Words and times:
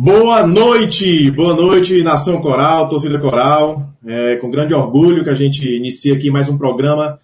Boa 0.00 0.46
noite, 0.46 1.28
boa 1.32 1.56
noite, 1.56 2.04
Nação 2.04 2.40
Coral, 2.40 2.88
torcida 2.88 3.18
Coral. 3.18 3.92
É 4.06 4.36
com 4.36 4.48
grande 4.48 4.72
orgulho 4.72 5.24
que 5.24 5.28
a 5.28 5.34
gente 5.34 5.66
inicia 5.66 6.14
aqui 6.14 6.30
mais 6.30 6.48
um 6.48 6.56
programa 6.56 7.18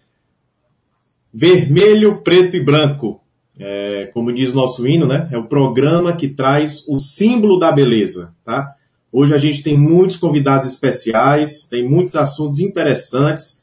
Vermelho, 1.32 2.20
Preto 2.22 2.56
e 2.56 2.64
Branco. 2.64 3.20
É, 3.60 4.10
como 4.12 4.34
diz 4.34 4.52
nosso 4.52 4.84
hino, 4.88 5.06
né? 5.06 5.28
É 5.30 5.38
o 5.38 5.44
programa 5.44 6.16
que 6.16 6.26
traz 6.26 6.84
o 6.88 6.98
símbolo 6.98 7.60
da 7.60 7.70
beleza, 7.70 8.34
tá? 8.44 8.74
Hoje 9.12 9.32
a 9.32 9.38
gente 9.38 9.62
tem 9.62 9.78
muitos 9.78 10.16
convidados 10.16 10.66
especiais, 10.66 11.68
tem 11.68 11.88
muitos 11.88 12.16
assuntos 12.16 12.58
interessantes. 12.58 13.62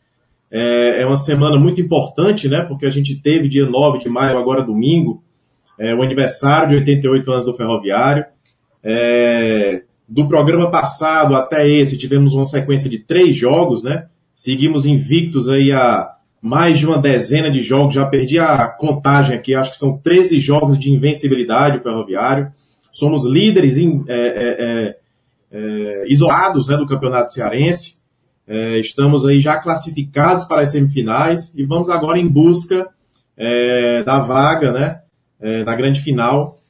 É, 0.50 1.02
é 1.02 1.06
uma 1.06 1.18
semana 1.18 1.60
muito 1.60 1.82
importante, 1.82 2.48
né? 2.48 2.62
Porque 2.62 2.86
a 2.86 2.92
gente 2.92 3.18
teve 3.18 3.50
dia 3.50 3.66
9 3.66 3.98
de 3.98 4.08
maio, 4.08 4.38
agora 4.38 4.64
domingo, 4.64 5.22
é, 5.78 5.94
o 5.94 6.02
aniversário 6.02 6.70
de 6.70 6.76
88 6.76 7.30
anos 7.30 7.44
do 7.44 7.54
Ferroviário. 7.54 8.24
É, 8.84 9.84
do 10.08 10.28
programa 10.28 10.70
passado 10.70 11.36
até 11.36 11.68
esse, 11.70 11.98
tivemos 11.98 12.34
uma 12.34 12.44
sequência 12.44 12.90
de 12.90 13.00
três 13.00 13.36
jogos, 13.36 13.84
né? 13.84 14.08
Seguimos 14.36 14.86
invictos 14.86 15.48
aí 15.48 15.72
a 15.72 16.16
mais 16.42 16.80
de 16.80 16.88
uma 16.88 16.98
dezena 16.98 17.52
de 17.52 17.62
jogos, 17.62 17.94
já 17.94 18.06
perdi 18.06 18.40
a 18.40 18.68
contagem 18.68 19.38
aqui, 19.38 19.54
acho 19.54 19.72
que 19.72 19.78
são 19.78 19.98
13 20.00 20.40
jogos 20.40 20.80
de 20.80 20.90
invencibilidade 20.90 21.78
o 21.78 21.82
Ferroviário. 21.82 22.52
Somos 22.92 23.26
líderes 23.26 23.78
é, 23.78 23.84
é, 24.10 24.16
é, 24.60 24.98
é 25.52 26.04
isolados 26.12 26.68
né, 26.68 26.78
do 26.78 26.88
Campeonato 26.88 27.32
Cearense. 27.32 27.98
É, 28.48 28.80
estamos 28.80 29.26
aí 29.26 29.40
já 29.40 29.58
classificados 29.58 30.46
para 30.46 30.64
as 30.64 30.70
semifinais 30.70 31.54
e 31.56 31.64
vamos 31.64 31.90
agora 31.90 32.18
em 32.18 32.28
busca 32.28 32.90
da 34.06 34.20
vaga, 34.20 34.72
né, 34.72 35.02
da 35.64 35.74
grande 35.74 36.02
final 36.02 36.61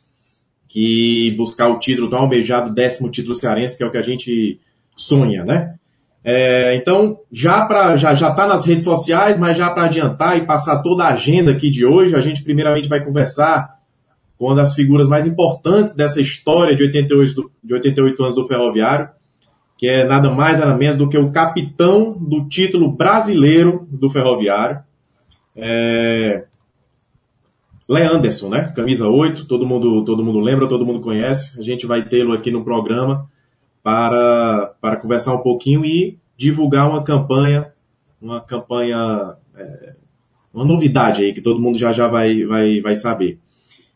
que 0.71 1.35
buscar 1.38 1.67
o 1.67 1.80
título, 1.80 2.09
tão 2.09 2.20
almejado 2.20 2.73
décimo 2.73 3.11
título 3.11 3.35
cearense, 3.35 3.77
que 3.77 3.84
é 3.84 3.85
o 3.85 3.91
que 3.91 3.98
a 3.98 4.02
gente 4.02 4.57
sonha, 4.95 5.44
né? 5.44 5.75
É, 6.23 6.75
então, 6.75 7.17
já 7.31 7.66
para 7.66 7.97
já 7.97 8.14
já 8.14 8.30
está 8.30 8.47
nas 8.47 8.66
redes 8.66 8.86
sociais, 8.86 9.38
mas 9.38 9.58
já 9.58 9.69
para 9.69 9.83
adiantar 9.83 10.38
e 10.38 10.45
passar 10.45 10.81
toda 10.81 11.03
a 11.03 11.14
agenda 11.14 11.52
aqui 11.52 11.69
de 11.69 11.86
hoje, 11.86 12.16
a 12.16 12.22
gente 12.22 12.44
primeiramente 12.44 12.88
vai 12.88 13.03
conversar 13.03 13.80
com 14.38 14.45
uma 14.45 14.55
das 14.55 14.73
figuras 14.73 15.09
mais 15.09 15.25
importantes 15.25 15.94
dessa 15.94 16.22
história 16.22 16.75
de 16.75 16.83
88, 16.83 17.52
de 17.61 17.73
88 17.73 18.23
anos 18.23 18.36
do 18.36 18.47
Ferroviário, 18.47 19.09
que 19.77 19.88
é 19.88 20.05
nada 20.05 20.30
mais 20.30 20.59
nada 20.59 20.77
menos 20.77 20.95
do 20.95 21.09
que 21.09 21.17
o 21.17 21.31
capitão 21.31 22.14
do 22.14 22.47
título 22.47 22.92
brasileiro 22.92 23.88
do 23.92 24.09
Ferroviário. 24.09 24.80
É, 25.53 26.45
Leanderson, 27.92 28.47
né? 28.47 28.72
Camisa 28.73 29.09
8, 29.09 29.45
todo 29.45 29.67
mundo, 29.67 30.06
todo 30.06 30.23
mundo 30.23 30.39
lembra, 30.39 30.70
todo 30.70 30.86
mundo 30.86 31.02
conhece. 31.02 31.59
A 31.59 31.61
gente 31.61 31.86
vai 31.86 32.08
tê-lo 32.08 32.31
aqui 32.31 32.50
no 32.50 32.64
programa 32.64 33.28
para, 33.83 34.73
para 34.80 34.95
conversar 34.95 35.36
um 35.36 35.39
pouquinho 35.44 35.83
e 35.83 36.17
divulgar 36.38 36.89
uma 36.89 37.03
campanha, 37.03 37.73
uma 38.22 38.39
campanha, 38.39 39.36
é, 39.58 39.95
uma 40.53 40.64
novidade 40.64 41.22
aí 41.22 41.33
que 41.33 41.42
todo 41.42 41.59
mundo 41.59 41.78
já 41.78 41.92
já 41.92 42.08
vai, 42.08 42.45
vai, 42.45 42.80
vai 42.80 42.95
saber. 42.95 43.39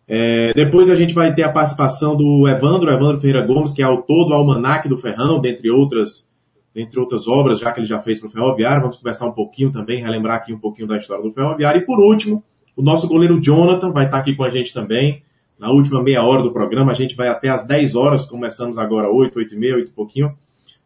É, 0.05 0.53
depois 0.53 0.89
a 0.89 0.95
gente 0.95 1.13
vai 1.13 1.33
ter 1.33 1.43
a 1.43 1.51
participação 1.51 2.17
do 2.17 2.49
Evandro, 2.49 2.91
Evandro 2.91 3.21
Ferreira 3.21 3.47
Gomes, 3.47 3.71
que 3.71 3.81
é 3.81 3.85
autor 3.85 4.27
do 4.27 4.33
Almanac 4.33 4.89
do 4.89 4.97
Ferrão, 4.97 5.39
dentre 5.39 5.71
outras, 5.71 6.27
dentre 6.73 6.99
outras 6.99 7.29
obras, 7.29 7.59
já 7.59 7.71
que 7.71 7.79
ele 7.79 7.87
já 7.87 8.01
fez 8.01 8.19
para 8.19 8.27
o 8.27 8.31
Ferroviário. 8.31 8.81
Vamos 8.81 8.97
conversar 8.97 9.25
um 9.25 9.31
pouquinho 9.31 9.71
também, 9.71 10.03
relembrar 10.03 10.35
aqui 10.35 10.53
um 10.53 10.59
pouquinho 10.59 10.85
da 10.85 10.97
história 10.97 11.23
do 11.23 11.31
Ferroviário. 11.31 11.81
E 11.81 11.85
por 11.85 11.97
último, 11.99 12.43
o 12.75 12.81
nosso 12.81 13.07
goleiro 13.07 13.41
Jonathan 13.41 13.91
vai 13.91 14.05
estar 14.05 14.17
aqui 14.17 14.35
com 14.35 14.43
a 14.43 14.49
gente 14.49 14.73
também. 14.73 15.23
Na 15.57 15.69
última 15.69 16.03
meia 16.03 16.23
hora 16.23 16.43
do 16.43 16.51
programa, 16.51 16.91
a 16.91 16.95
gente 16.95 17.15
vai 17.15 17.29
até 17.29 17.49
às 17.49 17.65
10 17.65 17.95
horas, 17.95 18.25
começamos 18.25 18.77
agora 18.77 19.09
8, 19.09 19.37
8 19.39 19.55
e 19.55 19.57
meia, 19.57 19.75
8 19.75 19.87
e 19.87 19.93
pouquinho. 19.93 20.35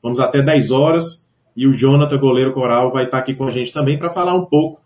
Vamos 0.02 0.20
até 0.20 0.42
10 0.42 0.72
horas 0.72 1.23
e 1.56 1.67
o 1.67 1.73
Jonathan, 1.73 2.17
goleiro 2.17 2.54
coral, 2.54 2.92
vai 2.92 3.06
estar 3.06 3.17
aqui 3.17 3.34
com 3.34 3.45
a 3.45 3.50
gente 3.50 3.73
também 3.73 3.98
para 3.98 4.10
falar 4.10 4.36
um 4.36 4.45
pouco 4.45 4.80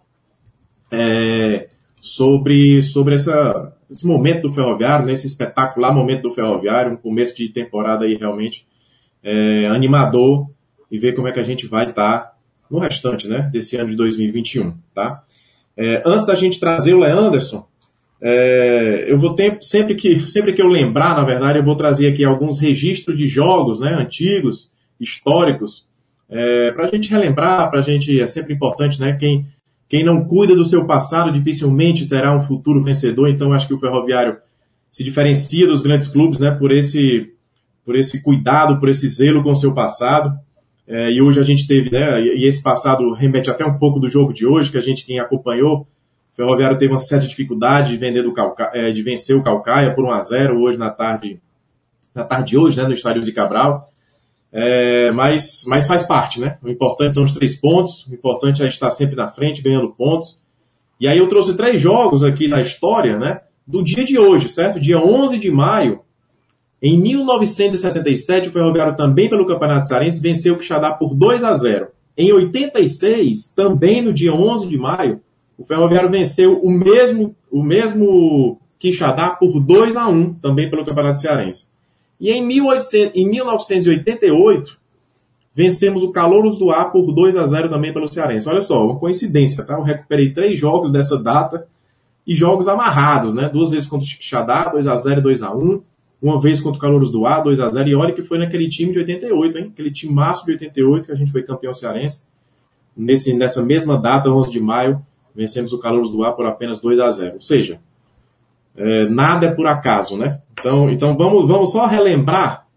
é, 0.91 1.68
sobre, 2.02 2.81
sobre 2.81 3.16
essa, 3.16 3.75
esse 3.90 4.08
momento 4.08 4.44
do 4.44 4.53
ferroviário, 4.53 5.06
nesse 5.06 5.28
espetacular 5.28 5.94
momento 5.94 6.24
do 6.24 6.31
ferroviário, 6.34 6.94
um 6.94 6.97
começo 6.97 7.35
de 7.35 7.50
temporada 7.50 8.06
aí 8.06 8.16
realmente 8.16 8.66
é, 9.22 9.68
animador 9.68 10.50
e 10.90 10.97
ver 10.97 11.14
como 11.14 11.28
é 11.28 11.31
que 11.31 11.40
a 11.40 11.44
gente 11.44 11.68
vai 11.68 11.90
estar 11.90 12.34
no 12.70 12.80
restante, 12.80 13.28
né, 13.28 13.50
desse 13.52 13.75
ano 13.78 13.90
de 13.90 13.96
2021, 13.96 14.74
tá? 14.96 15.24
É, 15.78 16.03
antes 16.06 16.25
da 16.25 16.35
gente 16.35 16.59
trazer 16.59 16.94
o 16.94 17.00
Leanderson, 17.00 17.66
é, 18.22 19.06
eu 19.07 19.17
vou 19.17 19.35
ter, 19.35 19.57
sempre 19.61 19.95
que, 19.95 20.19
sempre 20.28 20.53
que 20.53 20.61
eu 20.61 20.67
lembrar, 20.67 21.16
na 21.16 21.23
verdade, 21.23 21.59
eu 21.59 21.63
vou 21.63 21.75
trazer 21.75 22.07
aqui 22.07 22.23
alguns 22.23 22.59
registros 22.59 23.17
de 23.17 23.28
jogos, 23.28 23.79
né, 23.79 23.94
antigos, 23.94 24.72
históricos, 25.00 25.88
é, 26.29 26.72
para 26.72 26.85
a 26.85 26.88
gente 26.88 27.09
relembrar, 27.09 27.69
para 27.69 27.79
a 27.79 27.84
gente, 27.84 28.19
é 28.19 28.25
sempre 28.25 28.53
importante, 28.53 29.00
né, 29.00 29.17
quem, 29.19 29.45
quem 29.89 30.03
não 30.03 30.25
cuida 30.25 30.56
do 30.56 30.66
seu 30.66 30.88
passado 30.88 31.31
dificilmente 31.31 32.07
terá 32.07 32.35
um 32.35 32.41
futuro 32.41 32.81
vencedor, 32.81 33.29
então 33.29 33.51
acho 33.51 33.67
que 33.67 33.73
o 33.73 33.79
Ferroviário 33.79 34.38
se 34.90 35.03
diferencia 35.03 35.67
dos 35.67 35.81
grandes 35.81 36.07
clubes, 36.07 36.40
né, 36.40 36.51
por 36.51 36.72
esse, 36.72 37.34
por 37.84 37.95
esse 37.95 38.22
cuidado, 38.22 38.79
por 38.79 38.90
esse 38.90 39.07
zelo 39.07 39.44
com 39.44 39.51
o 39.51 39.55
seu 39.55 39.73
passado. 39.73 40.38
É, 40.88 41.12
e 41.12 41.22
hoje 41.22 41.40
a 41.40 41.44
gente 41.44 41.66
teve, 41.66 41.90
né, 41.92 42.22
e 42.22 42.46
esse 42.46 42.62
passado 42.62 43.12
remete 43.14 43.50
até 43.50 43.66
um 43.66 43.78
pouco 43.78 44.00
do 44.00 44.10
jogo 44.10 44.34
de 44.34 44.46
hoje, 44.46 44.70
que 44.70 44.78
a 44.78 44.82
gente, 44.82 45.06
quem 45.06 45.20
acompanhou, 45.20 45.88
o 46.32 46.36
Ferroviário 46.36 46.78
teve 46.78 46.92
uma 46.92 47.00
certa 47.00 47.28
dificuldade 47.28 47.92
de, 47.92 47.98
vender 47.98 48.24
do 48.24 48.34
Calca, 48.34 48.72
é, 48.74 48.92
de 48.92 49.02
vencer 49.02 49.36
o 49.36 49.44
Calcaia 49.44 49.94
por 49.94 50.04
1 50.04 50.12
a 50.12 50.22
0 50.22 50.62
hoje 50.62 50.78
na 50.78 50.90
tarde, 50.90 51.40
na 52.14 52.24
tarde 52.24 52.52
de 52.52 52.58
hoje, 52.58 52.78
né, 52.78 52.84
no 52.86 52.94
estádio 52.94 53.22
de 53.22 53.32
Cabral. 53.32 53.88
É, 54.52 55.12
mas, 55.12 55.64
mas 55.68 55.88
faz 55.88 56.04
parte, 56.04 56.40
né? 56.40 56.60
O 56.62 56.70
importante 56.70 57.16
são 57.16 57.24
os 57.24 57.34
três 57.34 57.56
pontos, 57.56 58.06
o 58.06 58.14
importante 58.14 58.62
é 58.62 58.68
estar 58.68 58.92
sempre 58.92 59.16
na 59.16 59.28
frente, 59.28 59.64
ganhando 59.64 59.90
pontos. 59.90 60.40
E 61.00 61.08
aí 61.08 61.18
eu 61.18 61.28
trouxe 61.28 61.58
três 61.58 61.82
jogos 61.82 62.24
aqui 62.24 62.48
na 62.48 62.62
história, 62.62 63.18
né? 63.18 63.42
Do 63.66 63.84
dia 63.84 64.06
de 64.06 64.20
hoje, 64.20 64.48
certo? 64.50 64.80
Dia 64.80 65.00
11 65.00 65.40
de 65.40 65.50
maio, 65.50 66.02
em 66.86 67.00
1977, 67.00 68.50
o 68.50 68.52
Ferroviário 68.52 68.98
também 68.98 69.30
pelo 69.30 69.46
Campeonato 69.46 69.88
Cearense 69.88 70.22
venceu 70.22 70.56
o 70.56 70.58
Quixadá 70.58 70.92
por 70.92 71.16
2 71.16 71.42
a 71.42 71.54
0. 71.54 71.88
Em 72.18 72.34
86, 72.34 73.54
também 73.56 74.02
no 74.02 74.12
dia 74.12 74.34
11 74.34 74.68
de 74.68 74.78
maio, 74.78 75.22
o 75.58 75.64
Ferroviário 75.64 76.12
venceu 76.12 76.60
o 76.60 76.70
mesmo, 76.70 77.34
o 77.50 77.64
mesmo 77.64 78.60
Quixadá 78.78 79.30
por 79.30 79.62
2 79.62 79.96
a 79.96 80.10
1, 80.10 80.34
também 80.34 80.70
pelo 80.70 80.84
Campeonato 80.84 81.22
Cearense. 81.22 81.68
E 82.20 82.30
em, 82.30 82.46
1800, 82.46 83.16
em 83.16 83.30
1988, 83.30 84.78
vencemos 85.54 86.04
o 86.04 86.12
Calouros 86.12 86.60
do 86.60 86.70
Ar 86.70 86.92
por 86.92 87.14
2 87.14 87.38
a 87.38 87.46
0 87.46 87.70
também 87.70 87.94
pelo 87.94 88.12
Cearense. 88.12 88.50
Olha 88.50 88.62
só, 88.62 88.84
uma 88.84 89.00
coincidência, 89.00 89.64
tá? 89.64 89.76
Eu 89.76 89.84
recuperei 89.84 90.34
três 90.34 90.60
jogos 90.60 90.92
dessa 90.92 91.18
data 91.18 91.66
e 92.28 92.36
jogos 92.36 92.68
amarrados, 92.68 93.34
né? 93.34 93.48
Duas 93.48 93.72
vezes 93.72 93.88
contra 93.88 94.06
o 94.06 94.10
Quixadá, 94.10 94.66
2 94.66 94.86
a 94.86 94.98
0 94.98 95.22
e 95.22 95.24
2 95.24 95.44
a 95.44 95.56
1 95.56 95.82
uma 96.23 96.39
vez 96.39 96.61
contra 96.61 96.78
o 96.78 96.81
Calouros 96.81 97.11
do 97.11 97.25
Ar, 97.25 97.44
2 97.44 97.59
a 97.59 97.69
0 97.69 97.89
E 97.89 97.95
olha 97.95 98.13
que 98.13 98.22
foi 98.22 98.38
naquele 98.38 98.69
time 98.69 98.94
de 98.94 99.00
88, 99.00 99.57
hein? 99.57 99.69
Aquele 99.73 99.91
time 99.91 100.13
máximo 100.13 100.47
de 100.47 100.53
88 100.53 101.06
que 101.06 101.11
a 101.11 101.16
gente 101.16 101.31
foi 101.34 101.44
campeão 101.44 101.73
cearense. 101.73 102.25
Nesse, 102.95 103.34
nessa 103.34 103.61
mesma 103.61 103.97
data, 103.97 104.29
11 104.29 104.50
de 104.50 104.59
maio, 104.61 105.06
vencemos 105.35 105.73
o 105.73 105.79
Calouros 105.79 106.09
do 106.11 106.23
Ar 106.23 106.34
por 106.34 106.45
apenas 106.45 106.79
2 106.79 107.00
a 107.01 107.11
0 107.11 107.34
Ou 107.35 107.41
seja, 107.41 107.81
é, 108.78 109.09
nada 109.09 109.47
é 109.47 109.51
por 109.51 109.67
acaso, 109.67 110.16
né? 110.16 110.39
Então, 110.53 110.89
então 110.89 111.17
vamos, 111.17 111.45
vamos 111.45 111.73
só 111.73 111.88
relembrar, 111.88 112.67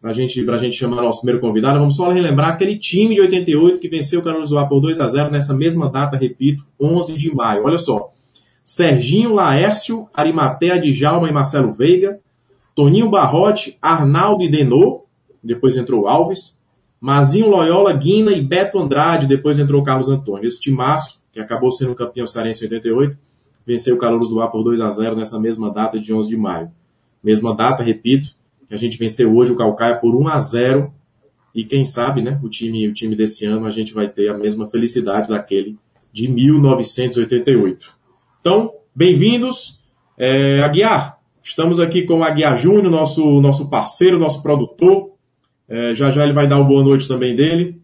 pra 0.00 0.12
gente, 0.12 0.40
pra 0.44 0.58
gente 0.58 0.76
chamar 0.76 1.02
nosso 1.02 1.22
primeiro 1.22 1.40
convidado, 1.40 1.80
vamos 1.80 1.96
só 1.96 2.08
relembrar 2.08 2.50
aquele 2.50 2.78
time 2.78 3.16
de 3.16 3.20
88 3.20 3.80
que 3.80 3.88
venceu 3.88 4.20
o 4.20 4.22
Calouros 4.22 4.50
do 4.50 4.58
Ar 4.58 4.68
por 4.68 4.80
2 4.80 5.00
a 5.00 5.08
0 5.08 5.28
nessa 5.32 5.52
mesma 5.52 5.90
data, 5.90 6.16
repito, 6.16 6.64
11 6.80 7.16
de 7.16 7.34
maio. 7.34 7.64
Olha 7.64 7.78
só. 7.78 8.12
Serginho 8.62 9.34
Laércio, 9.34 10.06
Arimatea 10.14 10.78
de 10.78 10.92
Jalma 10.92 11.28
e 11.28 11.32
Marcelo 11.32 11.72
Veiga, 11.72 12.20
Toninho 12.74 13.10
Barrote, 13.10 13.76
Arnaldo 13.80 14.42
e 14.42 14.50
Denô, 14.50 15.04
depois 15.42 15.76
entrou 15.76 16.06
Alves, 16.06 16.60
Mazinho 17.00 17.50
Loyola, 17.50 17.92
Guina 17.92 18.32
e 18.32 18.40
Beto 18.40 18.78
Andrade, 18.78 19.26
depois 19.26 19.58
entrou 19.58 19.82
Carlos 19.82 20.08
Antônio. 20.08 20.46
Esse 20.46 20.60
timaço, 20.60 21.20
que 21.32 21.40
acabou 21.40 21.70
sendo 21.72 21.94
campeão 21.94 22.26
cearense 22.26 22.64
em 22.64 22.68
88, 22.68 23.18
venceu 23.66 23.96
o 23.96 23.98
Calouros 23.98 24.28
do 24.28 24.40
Ar 24.40 24.50
por 24.50 24.62
2 24.62 24.80
a 24.80 24.90
0 24.90 25.16
nessa 25.16 25.38
mesma 25.38 25.72
data 25.72 25.98
de 25.98 26.12
11 26.14 26.28
de 26.28 26.36
maio. 26.36 26.70
Mesma 27.22 27.56
data, 27.56 27.82
repito, 27.82 28.30
que 28.68 28.74
a 28.74 28.76
gente 28.76 28.96
venceu 28.96 29.34
hoje 29.34 29.52
o 29.52 29.56
Calcaia 29.56 29.96
por 29.96 30.14
1 30.14 30.28
a 30.28 30.38
0 30.38 30.92
e 31.54 31.64
quem 31.64 31.84
sabe, 31.84 32.22
né, 32.22 32.40
o 32.42 32.48
time, 32.48 32.88
o 32.88 32.94
time 32.94 33.14
desse 33.14 33.44
ano 33.44 33.66
a 33.66 33.70
gente 33.70 33.92
vai 33.92 34.08
ter 34.08 34.30
a 34.30 34.38
mesma 34.38 34.66
felicidade 34.68 35.28
daquele 35.28 35.76
de 36.12 36.28
1988. 36.28 37.94
Então, 38.40 38.72
bem-vindos. 38.94 39.80
É, 40.16 40.62
Aguiar, 40.62 41.18
Estamos 41.42 41.80
aqui 41.80 42.02
com 42.02 42.20
o 42.20 42.24
Aguiar 42.24 42.56
Júnior, 42.56 42.90
nosso, 42.90 43.40
nosso 43.40 43.68
parceiro, 43.68 44.18
nosso 44.18 44.42
produtor. 44.42 45.10
É, 45.68 45.94
já 45.94 46.08
já 46.08 46.22
ele 46.22 46.32
vai 46.32 46.48
dar 46.48 46.58
uma 46.58 46.68
boa 46.68 46.84
noite 46.84 47.08
também 47.08 47.34
dele. 47.34 47.80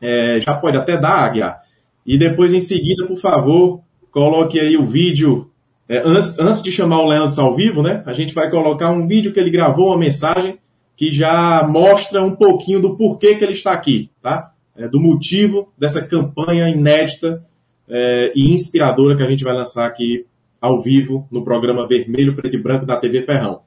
É, 0.00 0.38
já 0.40 0.54
pode 0.54 0.76
até 0.76 0.96
dar, 0.96 1.18
Aguiar. 1.18 1.60
E 2.06 2.16
depois, 2.16 2.52
em 2.52 2.60
seguida, 2.60 3.06
por 3.06 3.16
favor, 3.16 3.80
coloque 4.12 4.60
aí 4.60 4.76
o 4.76 4.84
vídeo. 4.84 5.50
É, 5.88 6.02
antes, 6.04 6.38
antes 6.38 6.62
de 6.62 6.70
chamar 6.70 7.00
o 7.00 7.08
Leandro 7.08 7.40
ao 7.40 7.54
vivo, 7.56 7.82
né? 7.82 8.02
A 8.06 8.12
gente 8.12 8.32
vai 8.32 8.48
colocar 8.48 8.90
um 8.90 9.06
vídeo 9.08 9.32
que 9.32 9.40
ele 9.40 9.50
gravou, 9.50 9.88
uma 9.88 9.98
mensagem, 9.98 10.58
que 10.96 11.10
já 11.10 11.66
mostra 11.68 12.22
um 12.22 12.36
pouquinho 12.36 12.80
do 12.80 12.96
porquê 12.96 13.34
que 13.34 13.42
ele 13.42 13.52
está 13.52 13.72
aqui, 13.72 14.08
tá? 14.22 14.52
É, 14.76 14.86
do 14.86 15.00
motivo 15.00 15.72
dessa 15.76 16.06
campanha 16.06 16.68
inédita 16.68 17.44
é, 17.88 18.32
e 18.34 18.52
inspiradora 18.52 19.16
que 19.16 19.22
a 19.22 19.28
gente 19.28 19.44
vai 19.44 19.54
lançar 19.54 19.86
aqui 19.86 20.26
ao 20.64 20.80
vivo 20.80 21.28
no 21.30 21.44
programa 21.44 21.86
Vermelho, 21.86 22.34
Preto 22.34 22.56
e 22.56 22.62
Branco 22.62 22.86
da 22.86 22.96
TV 22.96 23.20
Ferrão. 23.20 23.60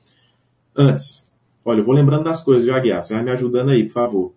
Antes, 0.75 1.31
olha, 1.63 1.81
eu 1.81 1.83
vou 1.83 1.93
lembrando 1.93 2.23
das 2.23 2.43
coisas, 2.43 2.65
viu, 2.65 2.73
Aguiar? 2.73 3.03
Você 3.03 3.13
vai 3.13 3.23
me 3.23 3.29
ajudando 3.29 3.69
aí, 3.69 3.83
por 3.83 3.93
favor. 3.93 4.33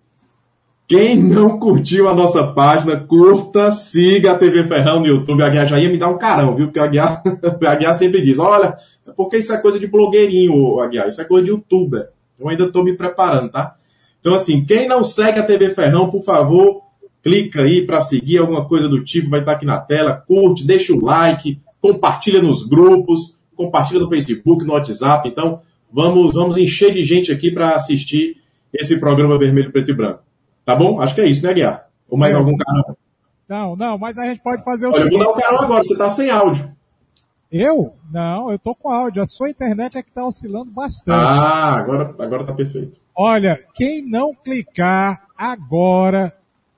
Quem 0.86 1.16
não 1.16 1.58
curtiu 1.58 2.06
a 2.06 2.14
nossa 2.14 2.48
página, 2.48 2.98
curta, 2.98 3.72
siga 3.72 4.32
a 4.32 4.38
TV 4.38 4.64
Ferrão 4.64 5.00
no 5.00 5.06
YouTube. 5.06 5.42
A 5.42 5.46
Aguiar 5.46 5.66
já 5.68 5.78
ia 5.78 5.88
me 5.88 5.96
dar 5.96 6.10
um 6.10 6.18
carão, 6.18 6.54
viu? 6.54 6.66
Porque 6.66 6.78
a 6.78 6.84
Aguiar, 6.84 7.22
a 7.24 7.64
Aguiar 7.72 7.94
sempre 7.94 8.20
diz, 8.20 8.38
olha, 8.38 8.76
é 9.08 9.12
porque 9.16 9.38
isso 9.38 9.54
é 9.54 9.56
coisa 9.56 9.80
de 9.80 9.86
blogueirinho, 9.86 10.80
Aguiar, 10.80 11.08
isso 11.08 11.22
é 11.22 11.24
coisa 11.24 11.44
de 11.44 11.50
youtuber. 11.50 12.10
Eu 12.38 12.46
ainda 12.46 12.64
estou 12.64 12.84
me 12.84 12.94
preparando, 12.94 13.50
tá? 13.50 13.74
Então, 14.20 14.34
assim, 14.34 14.66
quem 14.66 14.86
não 14.86 15.02
segue 15.02 15.38
a 15.38 15.46
TV 15.46 15.74
Ferrão, 15.74 16.10
por 16.10 16.22
favor, 16.22 16.82
clica 17.22 17.62
aí 17.62 17.86
para 17.86 18.02
seguir 18.02 18.36
alguma 18.36 18.68
coisa 18.68 18.86
do 18.86 19.02
tipo, 19.02 19.30
vai 19.30 19.40
estar 19.40 19.52
tá 19.52 19.56
aqui 19.56 19.64
na 19.64 19.78
tela, 19.78 20.22
curte, 20.26 20.66
deixa 20.66 20.92
o 20.92 21.02
like, 21.02 21.58
compartilha 21.80 22.42
nos 22.42 22.62
grupos, 22.66 23.38
compartilha 23.56 24.00
no 24.00 24.08
Facebook, 24.08 24.64
no 24.64 24.72
WhatsApp. 24.72 25.28
Então, 25.28 25.60
vamos, 25.92 26.34
vamos 26.34 26.56
encher 26.56 26.92
de 26.92 27.02
gente 27.02 27.32
aqui 27.32 27.50
para 27.50 27.74
assistir 27.74 28.36
esse 28.72 29.00
programa 29.00 29.38
Vermelho, 29.38 29.72
Preto 29.72 29.90
e 29.90 29.94
Branco. 29.94 30.22
Tá 30.64 30.76
bom? 30.76 31.00
Acho 31.00 31.14
que 31.14 31.20
é 31.20 31.28
isso, 31.28 31.44
né, 31.44 31.52
Guiar? 31.52 31.86
Ou 32.08 32.18
mais 32.18 32.34
algum 32.34 32.56
carão? 32.56 32.96
Não, 33.48 33.74
não, 33.74 33.98
mas 33.98 34.16
a 34.18 34.26
gente 34.26 34.40
pode 34.40 34.62
fazer 34.62 34.86
o 34.86 34.90
Olha, 34.90 34.98
seguinte. 34.98 35.14
eu 35.14 35.24
vou 35.24 35.34
dar 35.34 35.38
o 35.38 35.42
carão 35.42 35.64
agora, 35.64 35.82
você 35.82 35.96
tá 35.96 36.08
sem 36.08 36.30
áudio. 36.30 36.70
Eu? 37.50 37.94
Não, 38.12 38.52
eu 38.52 38.58
tô 38.58 38.76
com 38.76 38.88
áudio. 38.88 39.22
A 39.22 39.26
sua 39.26 39.50
internet 39.50 39.98
é 39.98 40.02
que 40.02 40.12
tá 40.12 40.24
oscilando 40.24 40.70
bastante. 40.70 41.10
Ah, 41.10 41.74
agora, 41.76 42.14
agora 42.18 42.44
tá 42.44 42.52
perfeito. 42.52 42.96
Olha, 43.16 43.58
quem 43.74 44.08
não 44.08 44.32
clicar 44.32 45.24
agora 45.36 46.32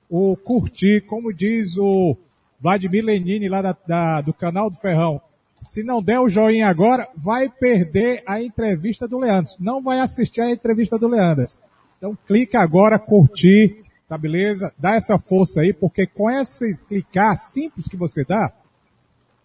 o 0.09 0.35
curtir, 0.35 1.01
como 1.01 1.31
diz 1.31 1.77
o 1.77 2.15
Vladimir 2.63 3.03
Lenini 3.03 3.49
lá 3.49 3.61
da, 3.61 3.75
da, 3.85 4.21
do 4.21 4.33
canal 4.33 4.69
do 4.69 4.77
Ferrão, 4.77 5.21
se 5.61 5.83
não 5.83 6.01
der 6.01 6.19
o 6.21 6.29
joinha 6.29 6.67
agora, 6.67 7.09
vai 7.13 7.49
perder 7.49 8.23
a 8.25 8.41
entrevista 8.41 9.05
do 9.05 9.19
Leandro. 9.19 9.51
Não 9.59 9.83
vai 9.83 9.99
assistir 9.99 10.39
a 10.39 10.49
entrevista 10.49 10.97
do 10.97 11.09
Leandro. 11.09 11.43
Então 11.97 12.17
clica 12.25 12.61
agora, 12.61 12.97
curtir, 12.97 13.81
tá 14.07 14.17
beleza? 14.17 14.73
Dá 14.77 14.95
essa 14.95 15.17
força 15.17 15.59
aí, 15.59 15.73
porque 15.73 16.07
com 16.07 16.31
esse 16.31 16.77
clicar 16.87 17.37
simples 17.37 17.89
que 17.89 17.97
você 17.97 18.23
dá, 18.23 18.53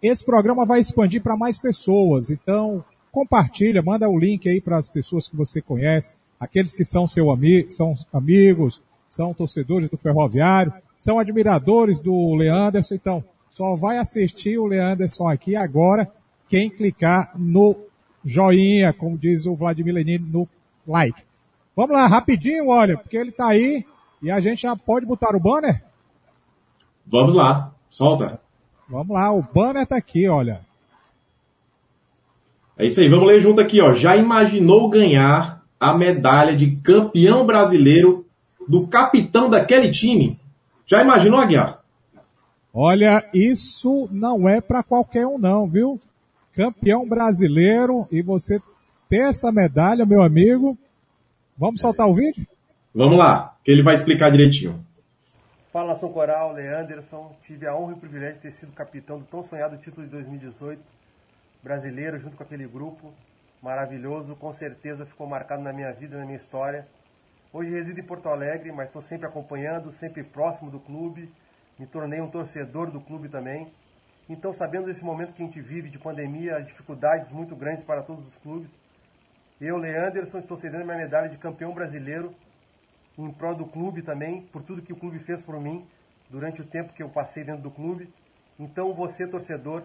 esse 0.00 0.24
programa 0.24 0.64
vai 0.64 0.78
expandir 0.78 1.20
para 1.20 1.36
mais 1.36 1.60
pessoas. 1.60 2.30
Então, 2.30 2.84
compartilha, 3.10 3.82
manda 3.82 4.08
o 4.08 4.16
link 4.16 4.48
aí 4.48 4.60
para 4.60 4.78
as 4.78 4.88
pessoas 4.88 5.28
que 5.28 5.36
você 5.36 5.60
conhece, 5.60 6.12
aqueles 6.38 6.72
que 6.72 6.84
são 6.84 7.04
seu 7.04 7.26
são 7.68 7.94
amigos, 8.12 8.80
são 9.08 9.34
torcedores 9.34 9.88
do 9.88 9.96
Ferroviário, 9.96 10.72
são 10.98 11.18
admiradores 11.18 12.00
do 12.00 12.34
Leanderson. 12.34 12.96
Então, 12.96 13.24
só 13.50 13.74
vai 13.76 13.98
assistir 13.98 14.58
o 14.58 14.66
Leanderson 14.66 15.28
aqui 15.28 15.56
agora 15.56 16.10
quem 16.48 16.68
clicar 16.68 17.32
no 17.36 17.76
joinha, 18.24 18.92
como 18.92 19.16
diz 19.16 19.46
o 19.46 19.54
Vladimir 19.54 19.94
Lenin, 19.94 20.18
no 20.18 20.48
like. 20.86 21.22
Vamos 21.76 21.96
lá, 21.96 22.06
rapidinho, 22.06 22.68
olha, 22.68 22.98
porque 22.98 23.16
ele 23.16 23.30
está 23.30 23.48
aí 23.48 23.84
e 24.20 24.30
a 24.30 24.40
gente 24.40 24.62
já 24.62 24.74
pode 24.74 25.06
botar 25.06 25.36
o 25.36 25.40
banner? 25.40 25.84
Vamos 27.06 27.34
lá, 27.34 27.72
solta. 27.88 28.40
Vamos 28.88 29.14
lá, 29.14 29.32
o 29.32 29.42
banner 29.42 29.84
está 29.84 29.96
aqui, 29.96 30.26
olha. 30.26 30.60
É 32.76 32.86
isso 32.86 33.00
aí, 33.00 33.08
vamos 33.08 33.26
ler 33.26 33.40
junto 33.40 33.60
aqui, 33.60 33.80
ó. 33.80 33.92
Já 33.92 34.16
imaginou 34.16 34.88
ganhar 34.88 35.62
a 35.78 35.96
medalha 35.96 36.56
de 36.56 36.76
campeão 36.76 37.46
brasileiro 37.46 38.26
do 38.68 38.86
capitão 38.86 39.48
daquele 39.48 39.90
time? 39.90 40.38
Já 40.88 41.02
imaginou, 41.02 41.38
Aguiar? 41.38 41.80
Olha, 42.74 43.24
isso 43.32 44.08
não 44.10 44.48
é 44.48 44.60
para 44.60 44.82
qualquer 44.82 45.24
um 45.26 45.38
não, 45.38 45.68
viu? 45.68 46.00
Campeão 46.52 47.08
brasileiro 47.08 48.08
e 48.10 48.20
você 48.22 48.58
ter 49.08 49.28
essa 49.28 49.52
medalha, 49.52 50.04
meu 50.04 50.20
amigo, 50.20 50.76
Vamos 51.58 51.80
soltar 51.80 52.06
o 52.06 52.14
vídeo? 52.14 52.46
Vamos 52.94 53.18
lá, 53.18 53.56
que 53.64 53.72
ele 53.72 53.82
vai 53.82 53.92
explicar 53.92 54.30
direitinho. 54.30 54.86
Fala 55.72 55.88
Nação 55.88 56.12
Coral, 56.12 56.52
Leanderson. 56.52 57.34
Tive 57.42 57.66
a 57.66 57.74
honra 57.74 57.90
e 57.90 57.94
o 57.94 57.98
privilégio 57.98 58.36
de 58.36 58.42
ter 58.42 58.52
sido 58.52 58.70
capitão 58.70 59.18
do 59.18 59.24
tão 59.24 59.42
sonhado 59.42 59.76
título 59.76 60.06
de 60.06 60.12
2018 60.12 60.80
brasileiro, 61.60 62.16
junto 62.20 62.36
com 62.36 62.44
aquele 62.44 62.64
grupo 62.68 63.12
maravilhoso. 63.60 64.36
Com 64.36 64.52
certeza 64.52 65.04
ficou 65.04 65.26
marcado 65.26 65.60
na 65.60 65.72
minha 65.72 65.92
vida, 65.92 66.16
na 66.16 66.24
minha 66.24 66.36
história. 66.36 66.86
Hoje 67.50 67.70
resido 67.70 67.98
em 67.98 68.02
Porto 68.02 68.28
Alegre, 68.28 68.70
mas 68.70 68.88
estou 68.88 69.00
sempre 69.00 69.26
acompanhando, 69.26 69.90
sempre 69.90 70.22
próximo 70.22 70.70
do 70.70 70.78
clube. 70.78 71.32
Me 71.78 71.86
tornei 71.86 72.20
um 72.20 72.28
torcedor 72.28 72.90
do 72.90 73.00
clube 73.00 73.26
também. 73.30 73.72
Então, 74.28 74.52
sabendo 74.52 74.84
desse 74.84 75.02
momento 75.02 75.32
que 75.32 75.42
a 75.42 75.46
gente 75.46 75.58
vive 75.58 75.88
de 75.88 75.98
pandemia, 75.98 76.58
as 76.58 76.66
dificuldades 76.66 77.30
muito 77.30 77.56
grandes 77.56 77.82
para 77.82 78.02
todos 78.02 78.26
os 78.26 78.36
clubes, 78.36 78.68
eu, 79.58 79.78
Leanderson, 79.78 80.40
estou 80.40 80.58
cedendo 80.58 80.84
minha 80.84 80.98
medalha 80.98 81.30
de 81.30 81.38
campeão 81.38 81.72
brasileiro 81.72 82.34
em 83.16 83.32
prol 83.32 83.54
do 83.54 83.64
clube 83.64 84.02
também, 84.02 84.42
por 84.52 84.62
tudo 84.62 84.82
que 84.82 84.92
o 84.92 84.96
clube 84.96 85.18
fez 85.18 85.40
por 85.40 85.58
mim 85.58 85.88
durante 86.28 86.60
o 86.60 86.66
tempo 86.66 86.92
que 86.92 87.02
eu 87.02 87.08
passei 87.08 87.44
dentro 87.44 87.62
do 87.62 87.70
clube. 87.70 88.12
Então, 88.58 88.92
você, 88.92 89.26
torcedor, 89.26 89.84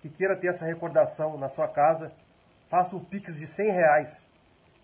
que 0.00 0.08
queira 0.08 0.36
ter 0.36 0.46
essa 0.46 0.64
recordação 0.64 1.36
na 1.36 1.48
sua 1.48 1.66
casa, 1.66 2.12
faça 2.70 2.94
um 2.94 3.00
Pix 3.00 3.36
de 3.36 3.46
100 3.48 3.72
reais 3.72 4.24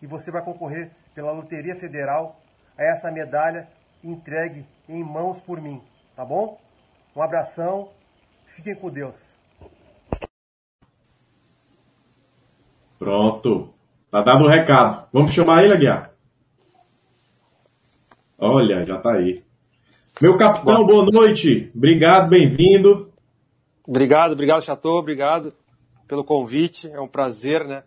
e 0.03 0.07
você 0.07 0.33
vai 0.33 0.43
concorrer 0.43 0.91
pela 1.19 1.33
Loteria 1.33 1.75
Federal 1.75 2.41
a 2.79 2.85
essa 2.85 3.11
medalha 3.11 3.67
entregue 4.05 4.65
em 4.89 5.03
mãos 5.03 5.41
por 5.41 5.61
mim, 5.61 5.83
tá 6.15 6.25
bom? 6.25 6.61
Um 7.17 7.21
abração, 7.21 7.91
fiquem 8.55 8.77
com 8.77 8.89
Deus. 8.89 9.21
Pronto. 12.97 13.75
Tá 14.09 14.23
dado 14.23 14.45
o 14.45 14.47
recado. 14.47 15.09
Vamos 15.13 15.33
chamar 15.33 15.65
ele, 15.65 15.73
Aguiar? 15.73 16.13
Olha, 18.39 18.87
já 18.87 19.01
tá 19.01 19.15
aí. 19.15 19.43
Meu 20.23 20.37
capitão, 20.37 20.87
boa 20.87 21.05
noite. 21.05 21.73
Obrigado, 21.75 22.29
bem-vindo. 22.31 23.13
Obrigado, 23.85 24.35
obrigado, 24.35 24.63
Chateau. 24.63 25.01
Obrigado 25.01 25.53
pelo 26.07 26.23
convite. 26.23 26.89
É 26.89 27.01
um 27.01 27.09
prazer, 27.09 27.67
né? 27.67 27.83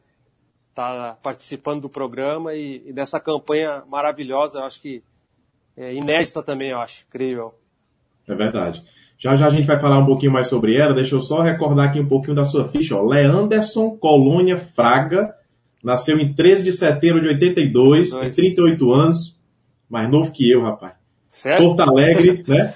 Tá 0.74 1.18
participando 1.22 1.82
do 1.82 1.90
programa 1.90 2.54
e, 2.54 2.82
e 2.86 2.94
dessa 2.94 3.20
campanha 3.20 3.84
maravilhosa. 3.90 4.60
Eu 4.60 4.64
acho 4.64 4.82
que 4.82 5.04
é 5.76 5.94
inédita 5.94 6.42
também, 6.42 6.70
eu 6.70 6.80
acho. 6.80 7.04
Incrível. 7.10 7.54
É 8.28 8.34
verdade. 8.34 8.84
Já 9.18 9.36
já 9.36 9.48
a 9.48 9.50
gente 9.50 9.68
vai 9.68 9.80
falar 9.80 10.00
um 10.00 10.06
pouquinho 10.06 10.32
mais 10.32 10.48
sobre 10.48 10.78
ela. 10.78 10.94
Deixa 10.94 11.16
eu 11.16 11.22
só 11.22 11.42
recordar 11.42 11.90
aqui 11.90 12.00
um 12.00 12.08
pouquinho 12.08 12.36
da 12.36 12.46
sua 12.46 12.68
ficha. 12.68 12.96
Ó. 12.96 13.04
Leanderson 13.04 13.98
Colônia 13.98 14.58
Fraga 14.58 15.36
Nasceu 15.84 16.20
em 16.20 16.32
13 16.32 16.64
de 16.64 16.74
setembro 16.74 17.22
de 17.22 17.28
82, 17.30 18.12
tem 18.12 18.30
38 18.30 18.94
anos, 18.94 19.36
mais 19.90 20.10
novo 20.10 20.32
que 20.32 20.50
eu, 20.50 20.62
rapaz. 20.62 20.94
Certo? 21.28 21.64
Porto 21.64 21.80
Alegre, 21.82 22.44
né? 22.48 22.76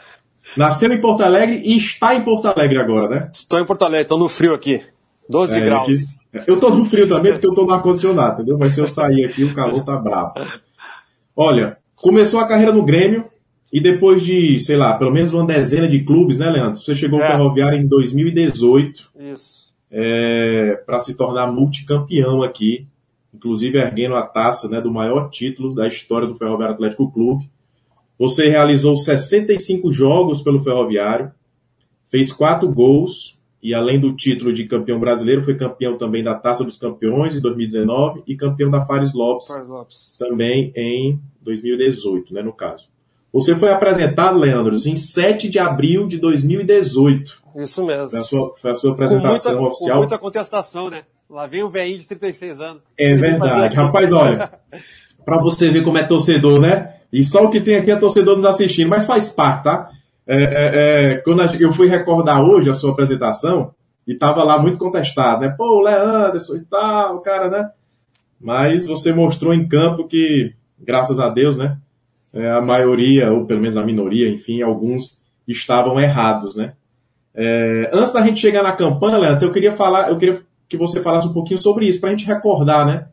Nasceu 0.58 0.92
em 0.92 1.00
Porto 1.00 1.22
Alegre 1.22 1.62
e 1.64 1.78
está 1.78 2.16
em 2.16 2.24
Porto 2.24 2.48
Alegre 2.48 2.80
agora, 2.80 3.08
né? 3.10 3.30
Estou 3.32 3.60
em 3.60 3.66
Porto 3.66 3.84
Alegre, 3.84 4.04
estou 4.04 4.18
no 4.18 4.28
frio 4.28 4.56
aqui. 4.56 4.82
12 5.30 5.58
é, 5.58 5.66
graus. 5.66 5.88
Aqui, 5.88 6.15
eu 6.48 6.56
estou 6.56 6.76
no 6.76 6.86
frio 6.86 7.08
também 7.08 7.32
porque 7.32 7.46
eu 7.46 7.52
estou 7.52 7.66
no 7.66 7.74
ar-condicionado, 7.74 8.36
entendeu? 8.36 8.58
Mas 8.58 8.74
se 8.74 8.80
eu 8.80 8.88
sair 8.88 9.26
aqui, 9.26 9.44
o 9.44 9.54
calor 9.54 9.84
tá 9.84 9.96
bravo. 9.98 10.34
Olha, 11.36 11.78
começou 11.96 12.40
a 12.40 12.48
carreira 12.48 12.72
no 12.72 12.84
Grêmio 12.84 13.26
e 13.72 13.80
depois 13.80 14.22
de, 14.22 14.60
sei 14.60 14.78
lá, 14.78 14.98
pelo 14.98 15.12
menos 15.12 15.34
uma 15.34 15.46
dezena 15.46 15.88
de 15.88 16.04
clubes, 16.04 16.38
né, 16.38 16.50
Leandro? 16.50 16.80
Você 16.80 16.96
chegou 16.96 17.20
é. 17.20 17.24
ao 17.24 17.32
Ferroviário 17.32 17.80
em 17.80 17.88
2018. 17.88 19.12
Isso. 19.34 19.66
É, 19.92 20.82
para 20.86 21.00
se 21.00 21.16
tornar 21.16 21.52
multicampeão 21.52 22.44
aqui 22.44 22.88
inclusive 23.36 23.78
erguendo 23.78 24.16
a 24.16 24.24
taça 24.24 24.70
né, 24.70 24.80
do 24.80 24.92
maior 24.92 25.30
título 25.30 25.76
da 25.76 25.88
história 25.88 26.28
do 26.28 26.36
Ferroviário 26.36 26.74
Atlético 26.74 27.12
Clube. 27.12 27.50
Você 28.18 28.48
realizou 28.50 28.96
65 28.96 29.92
jogos 29.92 30.42
pelo 30.42 30.64
Ferroviário, 30.64 31.32
fez 32.10 32.32
quatro 32.32 32.72
gols 32.72 33.38
e 33.66 33.74
além 33.74 34.00
do 34.00 34.16
título 34.16 34.54
de 34.54 34.66
campeão 34.66 35.00
brasileiro, 35.00 35.44
foi 35.44 35.56
campeão 35.56 35.98
também 35.98 36.24
da 36.24 36.36
Taça 36.36 36.64
dos 36.64 36.78
Campeões 36.78 37.36
em 37.36 37.42
2019 37.42 38.22
e 38.28 38.36
campeão 38.36 38.70
da 38.70 38.86
Fares 38.86 39.12
Lopes, 39.12 39.48
Lopes. 39.68 40.16
também 40.20 40.72
em 40.76 41.20
2018, 41.42 42.32
né, 42.32 42.44
no 42.44 42.54
caso. 42.54 42.88
Você 43.34 43.56
foi 43.56 43.72
apresentado, 43.72 44.38
Leandro, 44.38 44.76
em 44.76 44.96
7 44.96 45.50
de 45.50 45.58
abril 45.58 46.08
de 46.08 46.20
2018. 46.20 47.42
Isso 47.56 47.84
mesmo. 47.84 48.10
Foi 48.10 48.20
a 48.20 48.24
sua, 48.24 48.56
foi 48.56 48.72
a 48.72 48.76
sua 48.76 48.92
apresentação 48.92 49.56
com 49.56 49.62
muita, 49.62 49.74
oficial. 49.74 49.96
Com 49.96 50.02
muita 50.02 50.18
contestação, 50.20 50.90
né? 50.92 51.04
Lá 51.28 51.48
vem 51.48 51.64
o 51.64 51.70
velhinho 51.70 51.98
de 51.98 52.08
36 52.08 52.62
anos. 52.62 52.84
É 52.96 53.16
verdade. 53.16 53.76
Rapaz, 53.76 54.14
olha, 54.14 54.60
para 55.26 55.42
você 55.42 55.72
ver 55.72 55.84
como 55.84 55.98
é 55.98 56.04
torcedor, 56.04 56.62
né? 56.62 56.98
E 57.12 57.24
só 57.24 57.46
o 57.46 57.50
que 57.50 57.60
tem 57.60 57.78
aqui 57.78 57.90
é 57.90 57.96
torcedor 57.96 58.36
nos 58.36 58.46
assistindo, 58.46 58.90
mas 58.90 59.08
faz 59.08 59.28
parte, 59.28 59.64
tá? 59.64 59.90
É, 60.28 60.44
é, 60.44 61.14
é, 61.14 61.18
quando 61.18 61.42
eu 61.60 61.72
fui 61.72 61.88
recordar 61.88 62.44
hoje 62.44 62.70
a 62.70 62.74
sua 62.74 62.92
apresentação, 62.92 63.74
e 64.08 64.16
tava 64.16 64.44
lá 64.44 64.60
muito 64.60 64.78
contestado, 64.78 65.42
né? 65.42 65.54
Pô, 65.58 65.80
o 65.80 65.82
Leanderson 65.82 66.56
e 66.56 66.66
tal, 66.66 67.22
cara, 67.22 67.50
né? 67.50 67.70
Mas 68.40 68.86
você 68.86 69.12
mostrou 69.12 69.54
em 69.54 69.68
campo 69.68 70.08
que 70.08 70.54
graças 70.80 71.20
a 71.20 71.30
Deus, 71.30 71.58
né? 71.58 71.78
É, 72.34 72.52
a 72.52 72.62
maioria, 72.62 73.32
ou 73.32 73.46
pelo 73.46 73.62
menos 73.62 73.78
a 73.78 73.86
minoria, 73.86 74.30
enfim, 74.30 74.62
alguns 74.62 75.24
estavam 75.48 76.00
errados, 76.00 76.56
né? 76.56 76.74
É, 77.34 77.90
antes 77.94 78.14
da 78.14 78.22
gente 78.22 78.40
chegar 78.40 78.62
na 78.62 78.74
campanha, 78.74 79.18
Leandro, 79.18 79.46
eu 79.46 79.54
queria 79.54 79.72
falar, 79.72 80.10
eu 80.10 80.18
queria 80.18 80.42
que 80.68 80.78
você 80.78 81.02
falasse 81.02 81.28
um 81.28 81.34
pouquinho 81.34 81.62
sobre 81.62 81.88
isso, 81.88 82.00
para 82.00 82.10
a 82.10 82.12
gente 82.12 82.26
recordar, 82.26 82.86
né? 82.86 83.08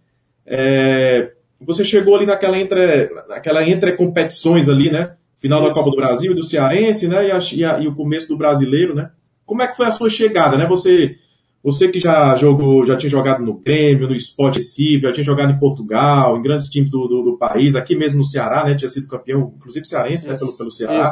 É, 0.47 1.33
você 1.61 1.85
chegou 1.85 2.17
ali 2.17 2.27
naquela 2.27 2.59
entre, 2.59 3.11
naquela 3.29 3.67
entre 3.67 3.93
competições 3.93 4.69
ali, 4.69 4.91
né? 4.91 5.15
Final 5.43 5.59
isso. 5.59 5.69
da 5.69 5.75
Copa 5.75 5.91
do 5.91 5.97
Brasil, 5.97 6.35
do 6.37 6.45
Cearense, 6.45 7.09
né? 7.09 7.27
E, 7.27 7.33
a, 7.33 7.41
e, 7.53 7.65
a, 7.65 7.81
e, 7.81 7.89
o 7.89 7.95
começo 7.97 8.29
do 8.29 8.39
Brasileiro, 8.39 8.95
né? 8.95 9.11
Como 9.45 9.61
é 9.61 9.67
que 9.67 9.77
foi 9.77 9.87
a 9.87 9.91
sua 9.91 10.09
chegada, 10.09 10.57
né? 10.57 10.69
Você, 10.69 11.17
você 11.65 11.89
que 11.89 11.99
já 11.99 12.37
jogou, 12.37 12.87
já 12.87 12.97
tinha 12.97 13.11
jogado 13.11 13.45
no 13.45 13.55
Grêmio, 13.55 14.09
no 14.09 14.15
Sport 14.15 14.55
Recife, 14.55 15.01
já 15.01 15.13
tinha 15.13 15.25
jogado 15.25 15.51
em 15.51 15.59
Portugal, 15.59 16.39
em 16.39 16.43
grandes 16.43 16.69
times 16.69 16.91
do, 16.91 17.09
do, 17.09 17.23
do, 17.23 17.37
país, 17.37 17.75
aqui 17.75 17.97
mesmo 17.97 18.19
no 18.19 18.25
Ceará, 18.25 18.65
né? 18.65 18.77
Tinha 18.77 18.89
sido 18.89 19.09
campeão, 19.09 19.53
inclusive 19.57 19.85
cearense, 19.85 20.29
né? 20.29 20.37
Pelo, 20.39 20.57
pelo 20.57 20.71
Ceará. 20.71 21.11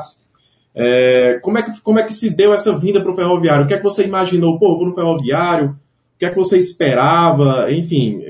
É, 0.72 1.40
como, 1.42 1.58
é 1.58 1.62
que, 1.64 1.80
como 1.80 1.99
é 1.99 2.04
que 2.04 2.14
se 2.14 2.30
deu 2.30 2.54
essa 2.54 2.78
vinda 2.78 3.02
para 3.02 3.10
o 3.10 3.16
Ferroviário? 3.16 3.64
O 3.64 3.66
que 3.66 3.75
é 3.75 3.78
que 3.78 3.82
você 3.82 4.04
imaginou? 4.04 4.60
Pô, 4.60 4.78
vou 4.78 4.87
no 4.87 4.94
Ferroviário, 4.94 5.70
o 5.70 6.18
que 6.20 6.25
é 6.25 6.30
que 6.30 6.37
você 6.37 6.56
esperava? 6.56 7.66
Enfim, 7.72 8.22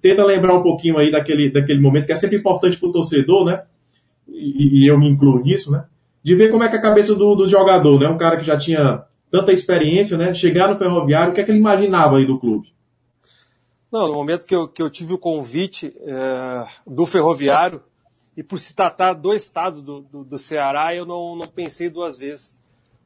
tenta 0.00 0.24
lembrar 0.24 0.54
um 0.54 0.62
pouquinho 0.62 0.96
aí 0.96 1.10
daquele, 1.10 1.52
daquele 1.52 1.82
momento 1.82 2.06
que 2.06 2.12
é 2.12 2.16
sempre 2.16 2.38
importante 2.38 2.78
para 2.78 2.88
o 2.88 2.92
torcedor, 2.92 3.44
né? 3.44 3.62
E, 4.28 4.84
e, 4.84 4.90
eu 4.90 4.98
me 4.98 5.08
incluo 5.08 5.42
nisso, 5.42 5.70
né? 5.70 5.84
De 6.22 6.34
ver 6.34 6.50
como 6.50 6.64
é 6.64 6.68
que 6.68 6.76
a 6.76 6.80
cabeça 6.80 7.14
do, 7.14 7.34
do 7.34 7.48
jogador, 7.48 8.00
né? 8.00 8.08
Um 8.08 8.18
cara 8.18 8.36
que 8.36 8.44
já 8.44 8.58
tinha 8.58 9.04
tanta 9.30 9.52
experiência, 9.52 10.16
né? 10.16 10.34
Chegar 10.34 10.68
no 10.68 10.78
Ferroviário, 10.78 11.32
o 11.32 11.34
que 11.34 11.40
é 11.40 11.44
que 11.44 11.50
ele 11.50 11.58
imaginava 11.58 12.16
aí 12.16 12.26
do 12.26 12.38
clube? 12.38 12.72
Não, 13.90 14.08
no 14.08 14.14
momento 14.14 14.46
que 14.46 14.54
eu, 14.54 14.68
que 14.68 14.82
eu 14.82 14.90
tive 14.90 15.14
o 15.14 15.18
convite 15.18 15.94
é, 16.00 16.66
do 16.86 17.06
Ferroviário, 17.06 17.80
e 18.36 18.42
por 18.42 18.58
se 18.58 18.74
tratar 18.74 19.14
do 19.14 19.32
estado 19.32 19.80
do, 19.80 20.00
do, 20.02 20.24
do 20.24 20.38
Ceará, 20.38 20.94
eu 20.94 21.06
não, 21.06 21.34
não 21.34 21.46
pensei 21.46 21.88
duas 21.88 22.18
vezes. 22.18 22.54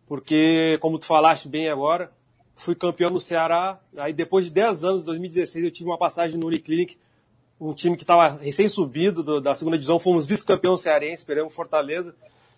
Porque, 0.05 0.77
como 0.81 0.99
tu 0.99 1.07
falaste 1.07 1.49
bem 1.49 1.69
agora, 1.69 2.11
fui 2.57 2.75
campeão 2.75 3.11
no 3.11 3.21
Ceará. 3.21 3.79
Aí 3.97 4.13
depois 4.13 4.47
de 4.47 4.53
10 4.53 4.85
anos, 4.85 5.05
2016, 5.05 5.65
eu 5.65 5.71
tive 5.71 5.89
uma 5.89 5.99
passagem 5.99 6.37
no 6.37 6.49
Uniclinic, 6.49 6.99
um 7.61 7.75
time 7.75 7.97
que 7.97 8.05
estava 8.05 8.29
recém-subido 8.29 9.41
da 9.41 9.55
segunda 9.55 9.77
divisão, 9.77 10.01
fomos 10.01 10.27
vice-campeão 10.27 10.77
cearense, 10.77 11.23
esperamos 11.23 11.55
Fortaleza. 11.55 12.15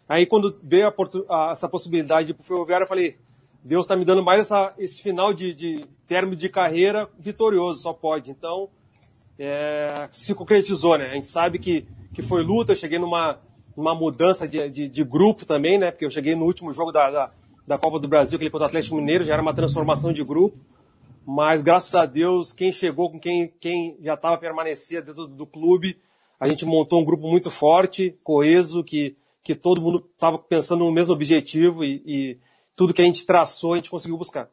Aí 0.08 0.26
quando 0.26 0.58
veio 0.62 0.86
a, 0.86 0.94
a, 1.28 1.50
essa 1.50 1.68
possibilidade 1.68 2.32
de 2.32 2.32
ir 2.32 2.44
Ferroviário, 2.44 2.84
eu 2.84 2.88
falei, 2.88 3.16
Deus 3.64 3.84
está 3.84 3.96
me 3.96 4.04
dando 4.04 4.22
mais 4.22 4.42
essa, 4.42 4.72
esse 4.78 5.02
final 5.02 5.32
de, 5.32 5.52
de 5.52 5.84
término 6.06 6.36
de 6.36 6.48
carreira 6.48 7.08
vitorioso, 7.18 7.80
só 7.80 7.92
pode. 7.92 8.30
Então, 8.30 8.68
é, 9.38 10.08
se 10.12 10.34
concretizou, 10.34 10.96
né? 10.96 11.06
A 11.06 11.14
gente 11.14 11.26
sabe 11.26 11.58
que, 11.58 11.84
que 12.12 12.22
foi 12.22 12.42
luta, 12.42 12.72
eu 12.72 12.76
cheguei 12.76 12.98
numa, 12.98 13.40
numa 13.76 13.94
mudança 13.94 14.46
de, 14.46 14.68
de, 14.68 14.88
de, 14.88 15.04
grupo 15.04 15.44
também, 15.44 15.78
né? 15.78 15.90
Porque 15.90 16.04
eu 16.04 16.10
cheguei 16.10 16.34
no 16.34 16.44
último 16.44 16.72
jogo 16.72 16.92
da, 16.92 17.10
da, 17.10 17.26
da 17.66 17.78
Copa 17.78 17.98
do 17.98 18.08
Brasil, 18.08 18.36
aquele 18.36 18.50
contra 18.50 18.66
o 18.66 18.68
Atlético 18.68 18.96
Mineiro, 18.96 19.24
já 19.24 19.32
era 19.32 19.42
uma 19.42 19.54
transformação 19.54 20.12
de 20.12 20.22
grupo. 20.22 20.58
Mas 21.26 21.62
graças 21.62 21.94
a 21.94 22.04
Deus, 22.04 22.52
quem 22.52 22.72
chegou 22.72 23.10
com 23.10 23.18
quem, 23.18 23.52
quem 23.60 23.96
já 24.02 24.14
estava 24.14 24.36
permanecia 24.38 25.00
dentro 25.00 25.26
do, 25.26 25.46
clube, 25.46 25.96
a 26.38 26.48
gente 26.48 26.64
montou 26.64 27.00
um 27.00 27.04
grupo 27.04 27.28
muito 27.28 27.50
forte, 27.50 28.16
coeso, 28.24 28.82
que, 28.82 29.16
que 29.42 29.54
todo 29.54 29.80
mundo 29.80 30.04
estava 30.12 30.38
pensando 30.38 30.84
no 30.84 30.92
mesmo 30.92 31.14
objetivo 31.14 31.84
e, 31.84 32.02
e 32.04 32.38
tudo 32.76 32.92
que 32.92 33.02
a 33.02 33.04
gente 33.04 33.24
traçou 33.24 33.74
a 33.74 33.76
gente 33.76 33.90
conseguiu 33.90 34.16
buscar. 34.16 34.48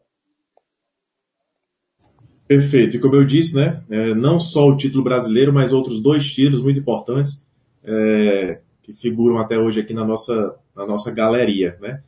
Perfeito. 2.48 2.98
E 2.98 3.00
como 3.00 3.16
eu 3.16 3.26
disse, 3.26 3.56
né, 3.56 3.84
é, 3.90 4.14
não 4.14 4.40
só 4.40 4.68
o 4.68 4.78
título 4.78 5.04
brasileiro, 5.04 5.54
mas 5.54 5.74
outros 5.74 6.02
dois 6.02 6.32
títulos 6.32 6.64
muito 6.64 6.80
importantes 6.80 7.44
é, 7.84 8.60
que 8.82 8.94
figuram 8.94 9.38
até 9.38 9.58
hoje 9.58 9.80
aqui 9.80 9.94
na 9.94 10.04
nossa, 10.04 10.56
na 10.76 10.86
nossa 10.86 11.12
galeria, 11.12 11.78
né. 11.80 12.04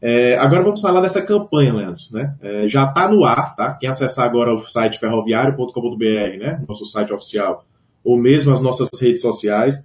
É, 0.00 0.36
agora 0.36 0.62
vamos 0.62 0.80
falar 0.80 1.00
dessa 1.00 1.22
campanha, 1.22 1.72
Leandro, 1.72 2.00
né? 2.12 2.34
É, 2.40 2.68
já 2.68 2.84
está 2.84 3.08
no 3.08 3.24
ar, 3.24 3.56
tá? 3.56 3.72
Quem 3.74 3.88
acessar 3.88 4.26
agora 4.26 4.54
o 4.54 4.60
site 4.60 4.98
ferroviário.com.br, 4.98 6.38
né? 6.38 6.62
Nosso 6.68 6.84
site 6.84 7.12
oficial, 7.12 7.64
ou 8.04 8.16
mesmo 8.16 8.52
as 8.52 8.60
nossas 8.60 8.88
redes 9.00 9.22
sociais, 9.22 9.84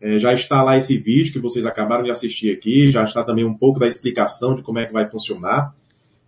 é, 0.00 0.18
já 0.18 0.34
está 0.34 0.62
lá 0.62 0.76
esse 0.76 0.98
vídeo 0.98 1.32
que 1.32 1.38
vocês 1.38 1.64
acabaram 1.64 2.02
de 2.02 2.10
assistir 2.10 2.52
aqui, 2.52 2.90
já 2.90 3.04
está 3.04 3.22
também 3.22 3.44
um 3.44 3.54
pouco 3.54 3.78
da 3.78 3.86
explicação 3.86 4.56
de 4.56 4.62
como 4.62 4.80
é 4.80 4.86
que 4.86 4.92
vai 4.92 5.08
funcionar. 5.08 5.74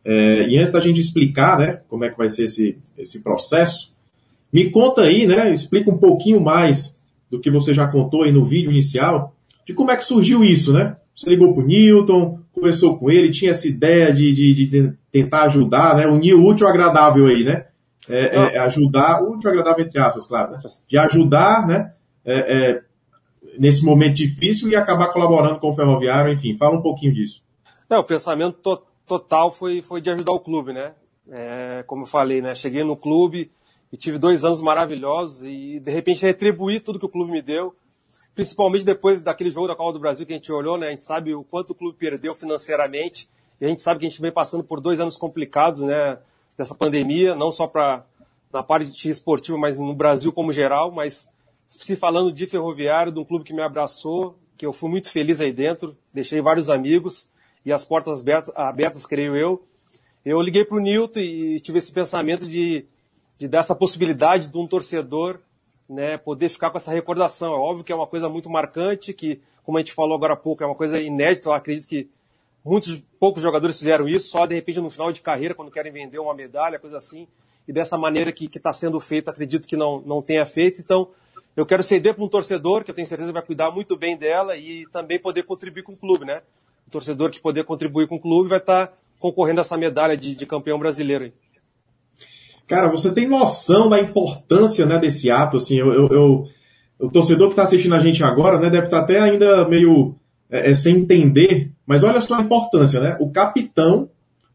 É, 0.05 0.49
e 0.49 0.57
antes 0.57 0.73
da 0.73 0.81
gente 0.81 1.01
explicar, 1.01 1.59
né, 1.59 1.81
como 1.89 2.05
é 2.05 2.11
que 2.11 2.17
vai 2.17 2.29
ser 2.29 2.45
esse, 2.45 2.79
esse 2.97 3.21
processo, 3.21 3.93
me 4.53 4.71
conta 4.71 5.03
aí, 5.03 5.27
né, 5.27 5.53
explica 5.53 5.91
um 5.91 5.99
pouquinho 5.99 6.41
mais 6.41 7.03
do 7.29 7.41
que 7.41 7.51
você 7.51 7.75
já 7.75 7.89
contou 7.89 8.23
aí 8.23 8.31
no 8.31 8.45
vídeo 8.45 8.71
inicial, 8.71 9.35
de 9.67 9.75
como 9.75 9.91
é 9.91 9.97
que 9.97 10.05
surgiu 10.05 10.45
isso, 10.45 10.73
né? 10.73 10.97
Você 11.17 11.31
ligou 11.31 11.53
para 11.53 11.65
o 11.65 11.67
Newton, 11.67 12.39
conversou 12.55 12.97
com 12.97 13.11
ele, 13.11 13.31
tinha 13.31 13.51
essa 13.51 13.67
ideia 13.67 14.13
de, 14.13 14.33
de, 14.33 14.67
de 14.67 14.93
tentar 15.11 15.43
ajudar, 15.45 15.97
né? 15.97 16.07
Unir 16.07 16.35
o 16.35 16.47
útil 16.47 16.67
ao 16.67 16.73
agradável 16.73 17.27
aí, 17.27 17.45
né? 17.45 17.67
É, 18.09 18.37
é, 18.37 18.55
é 18.57 18.59
ajudar, 18.59 19.23
útil 19.23 19.51
ao 19.51 19.57
agradável 19.57 19.85
entre 19.85 19.99
aspas, 19.99 20.27
claro, 20.27 20.53
né? 20.53 20.61
de 20.87 20.99
ajudar, 20.99 21.67
né? 21.67 21.93
É, 22.25 22.37
é, 22.37 22.83
nesse 23.59 23.85
momento 23.85 24.17
difícil 24.17 24.69
e 24.69 24.77
acabar 24.77 25.09
colaborando 25.09 25.59
com 25.59 25.71
o 25.71 25.75
ferroviário, 25.75 26.33
enfim, 26.33 26.57
fala 26.57 26.77
um 26.77 26.83
pouquinho 26.83 27.13
disso. 27.13 27.43
É, 27.89 27.99
o 27.99 28.05
pensamento 28.05 28.81
total 29.07 29.51
foi, 29.51 29.83
foi 29.83 30.01
de 30.01 30.11
ajudar 30.11 30.33
o 30.33 30.41
clube, 30.41 30.73
né? 30.73 30.93
É, 31.31 31.85
como 31.87 32.03
eu 32.03 32.07
falei, 32.07 32.41
né? 32.41 32.55
Cheguei 32.55 32.85
no 32.85 32.97
clube 32.97 33.51
e 33.93 33.97
tive 33.97 34.19
dois 34.19 34.45
anos 34.45 34.61
maravilhosos 34.61 35.43
e 35.43 35.81
de 35.81 35.91
repente 35.91 36.25
retribuir 36.25 36.83
tudo 36.83 36.99
que 36.99 37.07
o 37.07 37.11
clube 37.11 37.31
me 37.31 37.43
deu, 37.43 37.75
principalmente 38.35 38.85
depois 38.85 39.21
daquele 39.21 39.51
jogo 39.51 39.69
da 39.69 39.77
Copa 39.77 39.93
do 39.93 40.01
Brasil 40.01 40.27
que 40.27 40.33
a 40.33 40.37
gente 40.37 40.51
olhou, 40.53 40.77
né? 40.77 40.89
A 40.89 40.91
gente 40.91 41.03
sabe 41.03 41.35
o 41.35 41.45
quanto 41.45 41.71
o 41.71 41.75
clube 41.75 41.97
perdeu 41.97 42.35
financeiramente 42.35 43.29
e 43.61 43.65
a 43.65 43.69
gente 43.69 43.81
sabe 43.81 44.01
que 44.01 44.07
a 44.07 44.09
gente 44.09 44.21
vem 44.21 44.33
passando 44.33 44.65
por 44.65 44.81
dois 44.81 44.99
anos 45.01 45.17
complicados, 45.17 45.83
né? 45.83 46.19
Dessa 46.57 46.75
pandemia, 46.75 47.35
não 47.35 47.51
só 47.51 47.67
para 47.67 48.05
na 48.53 48.63
parte 48.63 49.09
esportiva, 49.09 49.59
mas 49.59 49.81
no 49.81 49.93
Brasil 49.93 50.33
como 50.33 50.53
geral, 50.53 50.93
mas 50.93 51.29
se 51.69 51.97
falando 51.97 52.33
de 52.33 52.47
ferroviário, 52.47 53.11
de 53.11 53.19
um 53.19 53.25
clube 53.25 53.45
que 53.45 53.53
me 53.53 53.63
abraçou, 53.63 54.39
que 54.57 54.65
eu 54.65 54.73
fui 54.73 54.89
muito 54.89 55.11
feliz 55.11 55.41
aí 55.41 55.53
dentro, 55.53 55.97
deixei 56.13 56.41
vários 56.41 56.71
amigos 56.71 57.29
e 57.67 57.73
as 57.73 57.85
portas 57.85 58.21
abertas, 58.21 58.55
abertas 58.55 59.07
creio 59.07 59.37
eu. 59.37 59.67
Eu 60.25 60.41
liguei 60.41 60.65
para 60.65 60.77
o 60.77 60.81
Nilton 60.81 61.19
e 61.19 61.59
tive 61.59 61.79
esse 61.79 61.93
pensamento 61.93 62.47
de, 62.47 62.87
de 63.37 63.49
dar 63.49 63.59
essa 63.59 63.75
possibilidade 63.75 64.51
de 64.51 64.57
um 64.57 64.69
torcedor 64.69 65.41
né, 65.89 66.17
poder 66.17 66.49
ficar 66.49 66.71
com 66.71 66.77
essa 66.77 66.93
recordação. 66.93 67.53
É 67.53 67.59
óbvio 67.59 67.85
que 67.85 67.93
é 67.93 67.95
uma 67.95 68.07
coisa 68.07 68.29
muito 68.29 68.49
marcante, 68.51 69.13
que, 69.13 69.41
como 69.63 69.79
a 69.79 69.81
gente 69.81 69.93
falou 69.93 70.17
agora 70.17 70.35
há 70.35 70.37
pouco, 70.37 70.63
é 70.63 70.67
uma 70.67 70.75
coisa 70.75 71.01
inédita. 71.01 71.49
Eu 71.49 71.53
acredito 71.53 71.89
que 71.89 72.09
muitos, 72.65 73.03
poucos 73.19 73.43
jogadores 73.43 73.79
fizeram 73.79 74.09
isso, 74.09 74.29
só 74.29 74.47
de 74.47 74.55
repente 74.55 74.81
no 74.81 74.91
final 74.91 75.13
de 75.13 75.21
carreira, 75.21 75.55
quando 75.55 75.71
querem 75.71 75.93
vender 75.93 76.19
uma 76.19 76.35
medalha, 76.35 76.79
coisa 76.79 76.97
assim. 76.97 77.27
E 77.67 77.73
dessa 77.73 77.97
maneira 77.97 78.33
que 78.33 78.47
está 78.47 78.73
sendo 78.73 79.01
feito, 79.01 79.29
acredito 79.29 79.67
que 79.67 79.77
não, 79.77 80.03
não 80.07 80.21
tenha 80.21 80.45
feito. 80.45 80.81
Então, 80.81 81.09
eu 81.57 81.65
quero 81.65 81.83
ceder 81.83 82.15
para 82.15 82.25
um 82.25 82.29
torcedor, 82.29 82.85
que 82.85 82.91
eu 82.91 82.95
tenho 82.95 83.07
certeza 83.07 83.33
vai 83.33 83.43
cuidar 83.43 83.71
muito 83.71 83.97
bem 83.97 84.17
dela 84.17 84.57
e 84.57 84.87
também 84.91 85.19
poder 85.19 85.45
contribuir 85.45 85.83
com 85.83 85.93
o 85.93 85.97
clube, 85.97 86.25
né? 86.25 86.43
o 86.87 86.91
torcedor 86.91 87.31
que 87.31 87.41
poder 87.41 87.65
contribuir 87.65 88.07
com 88.07 88.17
o 88.17 88.21
clube 88.21 88.49
vai 88.49 88.59
estar 88.59 88.89
tá 88.89 88.93
concorrendo 89.19 89.61
a 89.61 89.63
essa 89.63 89.77
medalha 89.77 90.17
de, 90.17 90.35
de 90.35 90.47
campeão 90.47 90.79
brasileiro. 90.79 91.33
Cara, 92.67 92.91
você 92.91 93.13
tem 93.13 93.29
noção 93.29 93.89
da 93.89 94.01
importância 94.01 94.87
né, 94.87 94.99
desse 94.99 95.31
ato? 95.31 95.59
Assim, 95.59 95.77
eu, 95.77 95.93
eu, 95.93 96.09
eu 96.09 96.49
o 96.99 97.11
torcedor 97.11 97.49
que 97.49 97.53
está 97.53 97.65
assistindo 97.65 97.95
a 97.95 97.99
gente 97.99 98.23
agora 98.23 98.59
né, 98.59 98.71
deve 98.71 98.87
estar 98.87 98.99
tá 98.99 99.05
até 99.05 99.21
ainda 99.21 99.69
meio 99.69 100.15
é, 100.51 100.71
é, 100.71 100.75
sem 100.75 100.97
entender, 100.99 101.71
mas 101.87 102.03
olha 102.03 102.21
só 102.21 102.37
a 102.37 102.43
importância, 102.43 103.01
né? 103.01 103.17
O 103.21 103.31
capitão 103.31 104.09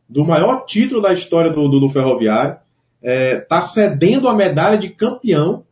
do 0.07 0.25
maior 0.25 0.65
título 0.65 1.01
da 1.01 1.13
história 1.13 1.51
do, 1.51 1.67
do, 1.67 1.79
do 1.79 1.89
Ferroviário 1.89 2.57
está 3.01 3.11
é, 3.11 3.35
tá 3.39 3.61
cedendo 3.61 4.27
a 4.27 4.33
medalha 4.33 4.77
de 4.77 4.89
campeão 4.89 5.63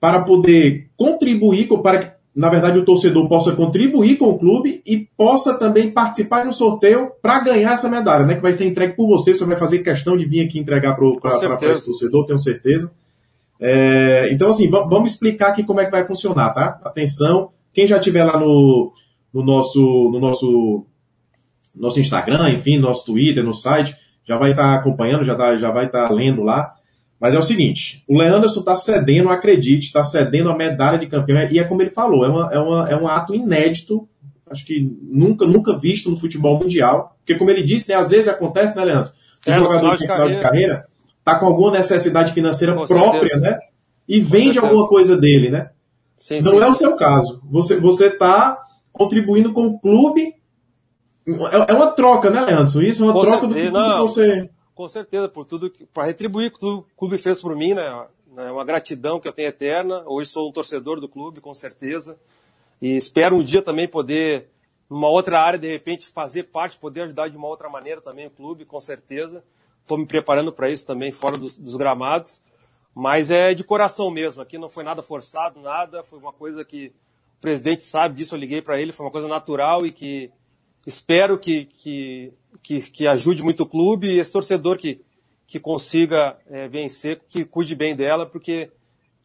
para 0.00 0.22
poder 0.22 0.88
contribuir, 0.96 1.68
para 1.82 2.17
na 2.38 2.48
verdade, 2.48 2.78
o 2.78 2.84
torcedor 2.84 3.28
possa 3.28 3.50
contribuir 3.50 4.16
com 4.16 4.26
o 4.26 4.38
clube 4.38 4.80
e 4.86 5.08
possa 5.16 5.58
também 5.58 5.90
participar 5.90 6.44
no 6.44 6.52
sorteio 6.52 7.10
para 7.20 7.40
ganhar 7.40 7.72
essa 7.72 7.88
medalha, 7.88 8.24
né? 8.24 8.36
Que 8.36 8.42
vai 8.42 8.52
ser 8.52 8.64
entregue 8.64 8.94
por 8.94 9.08
você. 9.08 9.34
Você 9.34 9.44
vai 9.44 9.58
fazer 9.58 9.80
questão 9.80 10.16
de 10.16 10.24
vir 10.24 10.46
aqui 10.46 10.56
entregar 10.56 10.94
para 10.94 11.04
o 11.04 11.18
torcedor, 11.18 12.26
tenho 12.26 12.38
certeza. 12.38 12.92
É, 13.60 14.32
então, 14.32 14.50
assim, 14.50 14.70
vamos 14.70 15.14
explicar 15.14 15.48
aqui 15.48 15.64
como 15.64 15.80
é 15.80 15.84
que 15.84 15.90
vai 15.90 16.06
funcionar, 16.06 16.54
tá? 16.54 16.80
Atenção, 16.84 17.50
quem 17.74 17.88
já 17.88 17.96
estiver 17.96 18.22
lá 18.22 18.38
no, 18.38 18.92
no, 19.34 19.44
nosso, 19.44 19.80
no 20.12 20.20
nosso, 20.20 20.86
nosso 21.74 21.98
Instagram, 21.98 22.50
enfim, 22.50 22.78
nosso 22.78 23.06
Twitter, 23.06 23.42
no 23.42 23.52
site, 23.52 23.96
já 24.24 24.38
vai 24.38 24.52
estar 24.52 24.62
tá 24.62 24.74
acompanhando, 24.76 25.24
já, 25.24 25.34
tá, 25.34 25.56
já 25.56 25.72
vai 25.72 25.86
estar 25.86 26.06
tá 26.06 26.14
lendo 26.14 26.44
lá. 26.44 26.72
Mas 27.20 27.34
é 27.34 27.38
o 27.38 27.42
seguinte, 27.42 28.04
o 28.06 28.16
Leanderson 28.16 28.60
está 28.60 28.76
cedendo, 28.76 29.28
acredite, 29.28 29.86
está 29.86 30.04
cedendo 30.04 30.50
a 30.50 30.56
medalha 30.56 30.98
de 30.98 31.08
campeão, 31.08 31.38
e 31.50 31.58
é 31.58 31.64
como 31.64 31.82
ele 31.82 31.90
falou, 31.90 32.24
é, 32.24 32.28
uma, 32.28 32.52
é, 32.52 32.58
uma, 32.58 32.90
é 32.90 32.96
um 32.96 33.08
ato 33.08 33.34
inédito, 33.34 34.08
acho 34.48 34.64
que 34.64 34.96
nunca, 35.02 35.44
nunca 35.44 35.76
visto 35.76 36.10
no 36.10 36.18
futebol 36.18 36.58
mundial, 36.58 37.16
porque 37.18 37.34
como 37.36 37.50
ele 37.50 37.64
disse, 37.64 37.88
né, 37.88 37.96
às 37.96 38.10
vezes 38.10 38.28
acontece, 38.28 38.76
né, 38.76 38.84
Leandro? 38.84 39.12
O 39.46 39.50
é, 39.50 39.54
jogador 39.54 39.96
de 39.96 39.98
final 39.98 40.28
de 40.28 40.40
carreira 40.40 40.84
está 41.18 41.38
com 41.38 41.46
alguma 41.46 41.72
necessidade 41.72 42.32
financeira 42.32 42.74
com 42.74 42.84
própria, 42.84 43.20
certeza. 43.20 43.50
né? 43.50 43.58
E 44.08 44.20
vende 44.20 44.58
alguma 44.58 44.88
coisa 44.88 45.16
dele, 45.16 45.50
né? 45.50 45.70
Sim, 46.16 46.38
não 46.42 46.52
sim, 46.52 46.58
é 46.58 46.64
sim. 46.64 46.70
o 46.70 46.74
seu 46.74 46.96
caso. 46.96 47.42
Você 47.50 48.06
está 48.06 48.58
contribuindo 48.92 49.52
com 49.52 49.66
o 49.66 49.78
clube. 49.78 50.34
É, 51.26 51.72
é 51.72 51.74
uma 51.74 51.92
troca, 51.92 52.30
né, 52.30 52.40
Leandro? 52.40 52.82
Isso 52.82 53.02
é 53.02 53.06
uma 53.06 53.12
com 53.12 53.20
troca 53.20 53.46
certeza, 53.46 53.70
do 53.70 53.84
que 53.84 53.98
você. 54.00 54.50
Com 54.78 54.86
certeza, 54.86 55.28
por 55.28 55.44
tudo 55.44 55.72
para 55.92 56.04
retribuir 56.04 56.52
tudo 56.52 56.82
que 56.84 56.92
o 56.92 56.96
clube 56.96 57.18
fez 57.18 57.42
por 57.42 57.56
mim, 57.56 57.74
né? 57.74 58.06
É 58.36 58.52
uma 58.52 58.64
gratidão 58.64 59.18
que 59.18 59.26
eu 59.26 59.32
tenho 59.32 59.48
eterna. 59.48 60.04
Hoje 60.06 60.30
sou 60.30 60.48
um 60.48 60.52
torcedor 60.52 61.00
do 61.00 61.08
clube, 61.08 61.40
com 61.40 61.52
certeza. 61.52 62.16
E 62.80 62.94
espero 62.94 63.34
um 63.34 63.42
dia 63.42 63.60
também 63.60 63.88
poder, 63.88 64.48
numa 64.88 65.08
outra 65.08 65.40
área, 65.40 65.58
de 65.58 65.66
repente, 65.66 66.06
fazer 66.06 66.44
parte, 66.44 66.78
poder 66.78 67.00
ajudar 67.00 67.26
de 67.26 67.36
uma 67.36 67.48
outra 67.48 67.68
maneira 67.68 68.00
também 68.00 68.28
o 68.28 68.30
clube, 68.30 68.64
com 68.64 68.78
certeza. 68.78 69.42
Estou 69.82 69.98
me 69.98 70.06
preparando 70.06 70.52
para 70.52 70.70
isso 70.70 70.86
também, 70.86 71.10
fora 71.10 71.36
dos, 71.36 71.58
dos 71.58 71.74
gramados. 71.74 72.40
Mas 72.94 73.32
é 73.32 73.54
de 73.54 73.64
coração 73.64 74.12
mesmo. 74.12 74.42
Aqui 74.42 74.58
não 74.58 74.68
foi 74.68 74.84
nada 74.84 75.02
forçado, 75.02 75.58
nada. 75.58 76.04
Foi 76.04 76.20
uma 76.20 76.32
coisa 76.32 76.64
que 76.64 76.92
o 77.36 77.40
presidente 77.40 77.82
sabe 77.82 78.14
disso. 78.14 78.36
Eu 78.36 78.38
liguei 78.38 78.62
para 78.62 78.80
ele. 78.80 78.92
Foi 78.92 79.04
uma 79.04 79.10
coisa 79.10 79.26
natural 79.26 79.84
e 79.84 79.90
que 79.90 80.30
espero 80.86 81.36
que, 81.36 81.64
que, 81.64 82.32
que, 82.62 82.80
que 82.90 83.06
ajude 83.06 83.42
muito 83.42 83.62
o 83.62 83.66
clube 83.66 84.08
e 84.08 84.18
esse 84.18 84.32
torcedor 84.32 84.78
que, 84.78 85.00
que 85.46 85.58
consiga 85.58 86.36
é, 86.50 86.68
vencer, 86.68 87.20
que 87.28 87.44
cuide 87.44 87.74
bem 87.74 87.94
dela, 87.96 88.26
porque 88.26 88.70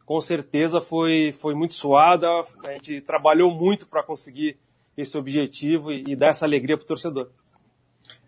com 0.04 0.20
certeza 0.20 0.80
foi, 0.80 1.32
foi 1.32 1.54
muito 1.54 1.74
suada. 1.74 2.28
A 2.66 2.72
gente 2.72 3.00
trabalhou 3.00 3.50
muito 3.50 3.86
para 3.86 4.02
conseguir 4.02 4.56
esse 4.96 5.16
objetivo 5.16 5.92
e, 5.92 6.04
e 6.08 6.16
dar 6.16 6.28
essa 6.28 6.44
alegria 6.44 6.76
para 6.76 6.84
o 6.84 6.88
torcedor. 6.88 7.28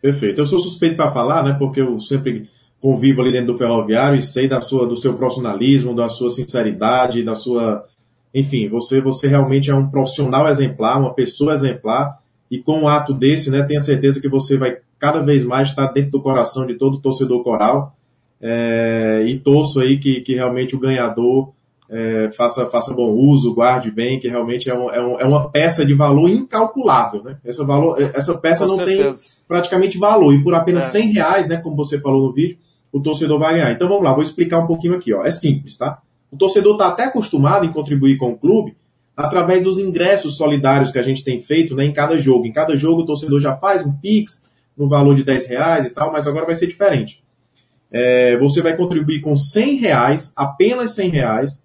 Perfeito. 0.01 0.41
Eu 0.41 0.47
sou 0.47 0.59
suspeito 0.59 0.97
para 0.97 1.13
falar, 1.13 1.43
né? 1.43 1.57
Porque 1.59 1.81
eu 1.81 1.99
sempre 2.01 2.49
convivo 2.81 3.23
ali 3.23 3.33
dentro 3.33 3.53
do 3.53 3.59
ferroviário 3.59 4.19
e 4.19 4.23
sei 4.23 4.47
da 4.47 4.61
sua, 4.61 4.87
do 4.87 4.97
seu 4.97 5.15
profissionalismo, 5.17 5.95
da 5.95 6.09
sua 6.09 6.31
sinceridade, 6.31 7.25
da 7.25 7.35
sua, 7.35 7.87
enfim, 8.35 8.69
você, 8.69 9.01
você 9.01 9.27
realmente 9.27 9.71
é 9.71 9.75
um 9.75 9.89
profissional 9.89 10.47
exemplar, 10.49 11.01
uma 11.01 11.15
pessoa 11.15 11.53
exemplar 11.53 12.21
e 12.51 12.59
com 12.59 12.81
um 12.81 12.89
ato 12.89 13.13
desse, 13.13 13.51
né, 13.51 13.63
tenha 13.65 13.81
certeza 13.81 14.21
que 14.21 14.29
você 14.29 14.57
vai 14.57 14.79
cada 14.99 15.23
vez 15.23 15.45
mais 15.45 15.69
estar 15.69 15.87
dentro 15.89 16.13
do 16.13 16.23
coração 16.23 16.67
de 16.67 16.75
todo 16.75 17.01
torcedor 17.01 17.43
coral 17.43 17.97
é, 18.41 19.25
e 19.27 19.39
torço 19.39 19.81
aí 19.81 19.99
que, 19.99 20.21
que 20.21 20.35
realmente 20.35 20.75
o 20.75 20.81
ganhador 20.81 21.53
é, 21.89 22.31
faça, 22.33 22.67
faça 22.67 22.93
bom 22.93 23.13
uso, 23.13 23.55
guarde 23.55 23.91
bem, 23.91 24.19
que 24.19 24.29
realmente 24.29 24.69
é, 24.69 24.75
um, 24.75 24.91
é, 24.91 25.01
um, 25.01 25.21
é, 25.21 25.25
uma 25.25 25.51
peça 25.51 25.85
de 25.85 25.95
valor 25.95 26.29
incalculável, 26.29 27.23
né? 27.23 27.39
Essa, 27.45 27.65
valor, 27.65 28.01
essa 28.01 28.37
peça 28.37 28.65
Com 28.65 28.71
não 28.71 28.77
certeza. 28.77 29.13
tem 29.13 29.13
praticamente 29.47 29.99
valor 29.99 30.35
e 30.35 30.43
por 30.43 30.55
apenas 30.55 30.87
é. 30.87 31.01
100 31.01 31.13
reais, 31.13 31.49
né, 31.49 31.59
como 31.59 31.77
você 31.77 32.01
falou 32.01 32.27
no 32.27 32.33
vídeo, 32.33 32.59
o 32.93 33.01
torcedor 33.01 33.39
vai 33.39 33.55
ganhar. 33.55 33.73
Então 33.73 33.89
vamos 33.89 34.03
lá, 34.03 34.13
vou 34.13 34.23
explicar 34.23 34.59
um 34.59 34.67
pouquinho 34.67 34.95
aqui. 34.95 35.13
Ó. 35.15 35.23
É 35.23 35.31
simples, 35.31 35.77
tá? 35.77 36.01
O 36.31 36.37
torcedor 36.37 36.73
está 36.73 36.89
até 36.89 37.05
acostumado 37.05 37.65
em 37.65 37.73
contribuir 37.73 38.17
com 38.17 38.33
o 38.33 38.37
clube 38.37 38.77
através 39.17 39.63
dos 39.63 39.79
ingressos 39.79 40.37
solidários 40.37 40.91
que 40.91 40.99
a 40.99 41.03
gente 41.03 41.25
tem 41.25 41.39
feito 41.39 41.75
né, 41.75 41.85
em 41.85 41.93
cada 41.93 42.19
jogo. 42.19 42.47
Em 42.47 42.53
cada 42.53 42.77
jogo 42.77 43.03
o 43.03 43.07
torcedor 43.07 43.41
já 43.41 43.57
faz 43.57 43.85
um 43.87 43.93
Pix 43.93 44.46
no 44.77 44.89
valor 44.89 45.15
de 45.15 45.25
10 45.25 45.47
reais 45.47 45.85
e 45.85 45.91
tal, 45.91 46.13
mas 46.13 46.27
agora 46.27 46.47
vai 46.47 46.55
ser 46.55 46.67
diferente. 46.67 47.23
É, 47.91 48.37
você 48.39 48.61
vai 48.61 48.77
contribuir 48.77 49.21
com 49.21 49.37
100 49.37 49.77
reais, 49.77 50.33
apenas 50.37 50.93
100 50.93 51.09
reais, 51.11 51.65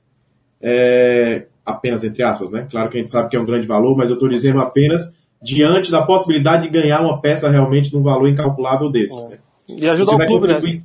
é, 0.62 1.48
apenas 1.66 2.04
entre 2.04 2.24
aspas, 2.24 2.52
né? 2.52 2.68
Claro 2.70 2.90
que 2.90 2.98
a 2.98 3.00
gente 3.00 3.12
sabe 3.12 3.30
que 3.30 3.36
é 3.36 3.40
um 3.40 3.46
grande 3.46 3.68
valor, 3.68 3.98
mas 3.98 4.10
eu 4.10 4.16
estou 4.16 4.30
dizendo 4.30 4.60
apenas 4.60 5.16
diante 5.42 5.92
da 5.92 6.04
possibilidade 6.04 6.64
de 6.64 6.70
ganhar 6.70 7.02
uma 7.02 7.20
peça 7.20 7.50
realmente 7.50 7.94
num 7.94 8.04
valor 8.04 8.28
incalculável 8.28 8.92
desse. 8.92 9.28
Né? 9.28 9.40
E 9.68 9.90
ajudar 9.90 10.16
o 10.16 10.26
clube, 10.26 10.48
né? 10.48 10.84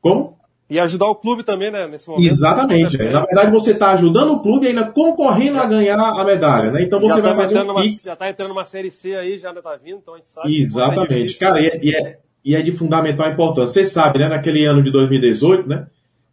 Como? 0.00 0.35
E 0.68 0.80
ajudar 0.80 1.06
o 1.06 1.14
clube 1.14 1.44
também, 1.44 1.70
né, 1.70 1.86
nesse 1.86 2.08
momento. 2.08 2.26
Exatamente. 2.26 2.98
Na 2.98 3.24
verdade, 3.24 3.52
você 3.52 3.70
está 3.70 3.92
ajudando 3.92 4.32
o 4.32 4.40
clube 4.40 4.66
e 4.66 4.70
ainda 4.70 4.90
concorrendo 4.90 5.54
já, 5.54 5.62
a 5.62 5.66
ganhar 5.66 5.96
a 5.96 6.24
medalha, 6.24 6.72
né? 6.72 6.82
Então 6.82 7.00
você 7.00 7.20
vai 7.20 7.30
tá 7.30 7.36
fazer 7.36 7.62
um 7.62 7.74
Já 7.82 8.14
está 8.14 8.28
entrando 8.28 8.48
numa 8.48 8.64
Série 8.64 8.90
C 8.90 9.14
aí, 9.14 9.38
já 9.38 9.52
está 9.52 9.76
vindo, 9.76 9.98
então 10.02 10.14
a 10.14 10.16
gente 10.16 10.28
sabe. 10.28 10.58
Exatamente. 10.58 11.38
Cara, 11.38 11.60
e 11.60 11.66
é, 11.68 11.80
e, 11.80 11.94
é, 11.94 12.18
e 12.44 12.56
é 12.56 12.62
de 12.62 12.72
fundamental 12.72 13.30
importância. 13.30 13.74
Você 13.74 13.84
sabe, 13.84 14.18
né, 14.18 14.28
naquele 14.28 14.64
ano 14.64 14.82
de 14.82 14.90
2018, 14.90 15.68
né, 15.68 15.86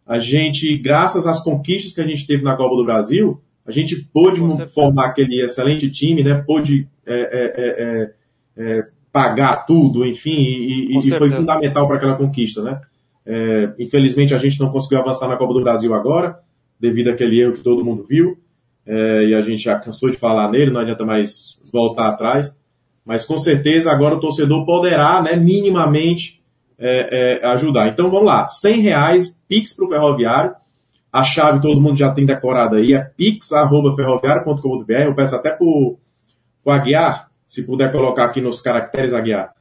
a 0.04 0.18
gente, 0.18 0.76
graças 0.78 1.28
às 1.28 1.38
conquistas 1.38 1.92
que 1.92 2.00
a 2.00 2.06
gente 2.06 2.26
teve 2.26 2.42
na 2.42 2.56
Copa 2.56 2.74
do 2.74 2.84
Brasil, 2.84 3.40
a 3.64 3.70
gente 3.70 3.96
pôde 4.12 4.40
formar 4.66 5.06
aquele 5.06 5.42
excelente 5.42 5.88
time, 5.90 6.24
né, 6.24 6.42
pôde 6.44 6.88
é, 7.06 7.14
é, 7.14 8.62
é, 8.66 8.78
é 8.78 8.86
pagar 9.12 9.64
tudo, 9.64 10.04
enfim, 10.04 10.32
e, 10.32 10.98
e 10.98 11.10
foi 11.10 11.30
fundamental 11.30 11.86
para 11.86 11.96
aquela 11.98 12.16
conquista, 12.16 12.62
né? 12.62 12.80
É, 13.26 13.72
infelizmente 13.78 14.34
a 14.34 14.38
gente 14.38 14.60
não 14.60 14.70
conseguiu 14.70 14.98
avançar 14.98 15.26
na 15.28 15.36
Copa 15.36 15.54
do 15.54 15.62
Brasil 15.62 15.94
agora, 15.94 16.38
devido 16.78 17.08
àquele 17.08 17.40
erro 17.40 17.54
que 17.54 17.62
todo 17.62 17.84
mundo 17.84 18.04
viu. 18.08 18.36
É, 18.86 19.28
e 19.28 19.34
a 19.34 19.40
gente 19.40 19.62
já 19.62 19.78
cansou 19.78 20.10
de 20.10 20.18
falar 20.18 20.50
nele, 20.50 20.70
não 20.70 20.80
adianta 20.80 21.06
mais 21.06 21.58
voltar 21.72 22.08
atrás. 22.08 22.54
Mas 23.04 23.24
com 23.24 23.38
certeza 23.38 23.90
agora 23.90 24.16
o 24.16 24.20
torcedor 24.20 24.66
poderá, 24.66 25.22
né, 25.22 25.36
minimamente 25.36 26.42
é, 26.78 27.40
é 27.42 27.46
ajudar. 27.48 27.88
Então 27.88 28.10
vamos 28.10 28.26
lá, 28.26 28.46
100 28.46 28.80
reais, 28.80 29.42
Pix 29.48 29.74
para 29.74 29.86
o 29.86 29.90
Ferroviário. 29.90 30.54
A 31.12 31.22
chave 31.22 31.60
todo 31.60 31.80
mundo 31.80 31.96
já 31.96 32.10
tem 32.10 32.26
decorada 32.26 32.76
aí, 32.76 32.92
é 32.92 33.00
pix.ferroviário.com.br. 33.00 34.92
Eu 34.92 35.14
peço 35.14 35.36
até 35.36 35.50
para 35.50 35.64
o 35.64 35.96
Aguiar, 36.66 37.30
se 37.46 37.62
puder 37.62 37.92
colocar 37.92 38.24
aqui 38.24 38.40
nos 38.40 38.60
caracteres 38.60 39.14
Aguiar, 39.14 39.54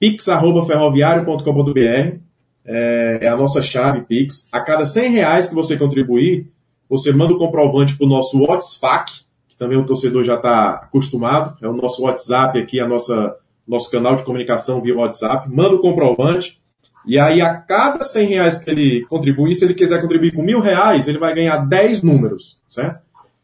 pix.ferroviário.com.br 0.00 2.25
é, 2.66 3.18
é 3.22 3.28
a 3.28 3.36
nossa 3.36 3.62
chave 3.62 4.02
Pix. 4.02 4.48
A 4.52 4.60
cada 4.60 4.84
100 4.84 5.10
reais 5.10 5.46
que 5.46 5.54
você 5.54 5.76
contribuir, 5.76 6.50
você 6.88 7.12
manda 7.12 7.32
o 7.32 7.38
comprovante 7.38 7.96
para 7.96 8.06
o 8.06 8.08
nosso 8.08 8.42
WhatsApp, 8.42 9.12
que 9.48 9.56
também 9.56 9.78
o 9.78 9.86
torcedor 9.86 10.24
já 10.24 10.34
está 10.34 10.70
acostumado, 10.70 11.56
é 11.62 11.68
o 11.68 11.72
nosso 11.72 12.02
WhatsApp 12.02 12.58
aqui, 12.58 12.80
a 12.80 12.88
nossa, 12.88 13.36
nosso 13.66 13.90
canal 13.90 14.16
de 14.16 14.24
comunicação 14.24 14.80
via 14.80 14.96
WhatsApp, 14.96 15.48
manda 15.48 15.74
o 15.74 15.80
comprovante, 15.80 16.60
e 17.06 17.18
aí 17.18 17.40
a 17.40 17.54
cada 17.54 18.02
100 18.02 18.26
reais 18.26 18.58
que 18.58 18.68
ele 18.68 19.06
contribuir, 19.08 19.54
se 19.54 19.64
ele 19.64 19.74
quiser 19.74 20.00
contribuir 20.02 20.32
com 20.32 20.42
mil 20.42 20.60
reais, 20.60 21.06
ele 21.06 21.18
vai 21.18 21.34
ganhar 21.34 21.58
10 21.58 22.02
números, 22.02 22.58
certo? 22.68 23.00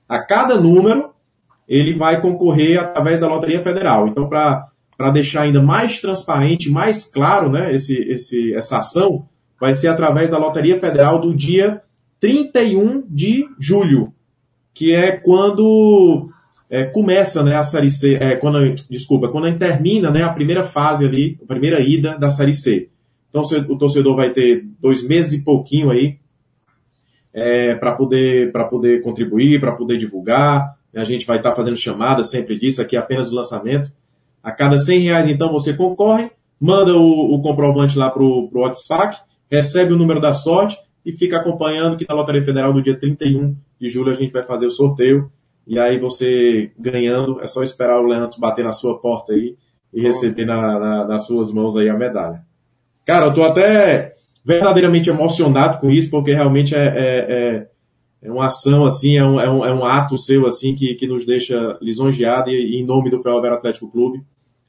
A 0.09 0.19
cada 0.19 0.61
número, 0.61 1.11
ele 1.69 1.95
vai 1.95 2.21
concorrer 2.21 2.79
através 2.79 3.21
da 3.21 3.29
Loteria 3.29 3.63
Federal. 3.63 4.09
Então, 4.09 4.29
para 4.29 4.69
para 4.97 5.11
deixar 5.11 5.43
ainda 5.43 5.63
mais 5.63 6.01
transparente, 6.01 6.71
mais 6.71 7.05
claro, 7.05 7.51
né, 7.51 7.75
esse, 7.75 7.97
esse, 8.11 8.55
essa 8.55 8.79
ação, 8.79 9.27
vai 9.61 9.75
ser 9.75 9.89
através 9.89 10.31
da 10.31 10.39
Loteria 10.39 10.79
Federal 10.79 11.21
do 11.21 11.35
dia 11.35 11.83
31 12.21 13.05
de 13.09 13.49
julho, 13.59 14.13
que 14.75 14.95
é 14.95 15.13
quando 15.13 16.31
é, 16.71 16.85
começa 16.85 17.43
né, 17.43 17.55
a 17.55 17.63
Série 17.63 17.91
C, 17.91 18.15
é, 18.15 18.37
quando, 18.37 18.75
desculpa, 18.89 19.29
quando 19.29 19.59
termina 19.59 20.11
né, 20.11 20.23
a 20.23 20.33
primeira 20.33 20.65
fase 20.65 21.05
ali, 21.05 21.39
a 21.43 21.47
primeira 21.47 21.81
ida 21.81 22.19
da 22.19 22.31
Série 22.31 22.55
C. 22.55 22.89
Então 23.29 23.43
o 23.69 23.79
torcedor 23.79 24.15
vai 24.15 24.31
ter 24.31 24.65
dois 24.81 25.03
meses 25.03 25.33
e 25.33 25.45
pouquinho 25.45 25.91
aí 25.91 26.19
é, 27.33 27.75
para 27.75 27.93
poder, 27.93 28.53
poder 28.71 29.01
contribuir, 29.03 29.59
para 29.59 29.73
poder 29.73 29.97
divulgar. 29.97 30.77
A 30.95 31.05
gente 31.05 31.27
vai 31.27 31.39
estar 31.39 31.51
tá 31.51 31.57
fazendo 31.57 31.77
chamada 31.77 32.23
sempre 32.23 32.59
disso, 32.59 32.83
aqui 32.83 32.97
é 32.97 32.99
apenas 32.99 33.33
o 33.33 33.35
lançamento. 33.35 33.91
A 34.43 34.51
cada 34.51 34.79
100 34.79 35.01
reais, 35.01 35.27
então, 35.29 35.53
você 35.53 35.75
concorre, 35.75 36.31
manda 36.61 36.95
o, 36.97 37.35
o 37.35 37.43
comprovante 37.43 37.97
lá 37.97 38.11
para 38.11 38.23
o 38.23 38.51
WhatsApp, 38.55 39.19
recebe 39.51 39.93
o 39.93 39.97
número 39.97 40.21
da 40.21 40.35
sorte 40.35 40.77
e 41.05 41.13
fica 41.13 41.37
acompanhando 41.37 41.97
que 41.97 42.07
na 42.09 42.15
Loteria 42.15 42.45
Federal 42.45 42.73
do 42.73 42.83
dia 42.83 42.99
31 42.99 43.57
de 43.81 43.89
julho 43.89 44.11
a 44.11 44.15
gente 44.15 44.33
vai 44.33 44.43
fazer 44.43 44.67
o 44.67 44.71
sorteio. 44.71 45.31
E 45.67 45.79
aí 45.79 45.99
você 45.99 46.73
ganhando, 46.79 47.41
é 47.41 47.47
só 47.47 47.63
esperar 47.63 48.01
o 48.01 48.07
Leandro 48.07 48.41
bater 48.41 48.65
na 48.65 48.73
sua 48.73 48.99
porta 48.99 49.33
aí 49.33 49.57
e 49.93 50.01
receber 50.01 50.45
na, 50.45 50.79
na, 50.79 51.07
nas 51.07 51.27
suas 51.27 51.53
mãos 51.53 51.77
aí 51.77 51.89
a 51.89 51.97
medalha. 51.97 52.43
Cara, 53.05 53.27
eu 53.27 53.35
tô 53.35 53.43
até 53.43 54.13
verdadeiramente 54.45 55.11
emocionado 55.11 55.79
com 55.79 55.91
isso, 55.91 56.11
porque 56.11 56.33
realmente 56.33 56.75
é, 56.75 56.79
é, 56.79 57.27
é, 57.29 57.69
é 58.23 58.31
uma 58.31 58.47
ação 58.47 58.85
assim, 58.85 59.17
é 59.17 59.25
um, 59.25 59.41
é 59.41 59.51
um, 59.51 59.65
é 59.65 59.75
um 59.75 59.85
ato 59.85 60.17
seu 60.17 60.47
assim 60.47 60.75
que, 60.75 60.95
que 60.95 61.07
nos 61.07 61.27
deixa 61.27 61.77
lisonjeado 61.81 62.51
e, 62.51 62.77
e 62.77 62.81
em 62.81 62.87
nome 62.87 63.11
do 63.11 63.21
Ferroviário 63.21 63.59
Atlético 63.59 63.91
Clube 63.91 64.23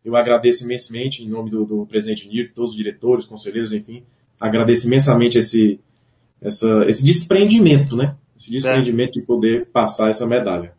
eu 0.03 0.15
agradeço 0.15 0.65
imensamente, 0.65 1.23
em 1.23 1.29
nome 1.29 1.49
do, 1.49 1.65
do 1.65 1.85
presidente 1.85 2.27
Nir, 2.27 2.51
todos 2.53 2.71
os 2.71 2.77
diretores, 2.77 3.25
conselheiros, 3.25 3.71
enfim, 3.71 4.03
agradeço 4.39 4.85
imensamente 4.87 5.37
esse, 5.37 5.79
essa, 6.41 6.83
esse 6.87 7.05
desprendimento, 7.05 7.95
né? 7.95 8.17
Esse 8.35 8.51
desprendimento 8.51 9.17
é. 9.17 9.21
de 9.21 9.25
poder 9.25 9.67
passar 9.67 10.09
essa 10.09 10.27
medalha. 10.27 10.75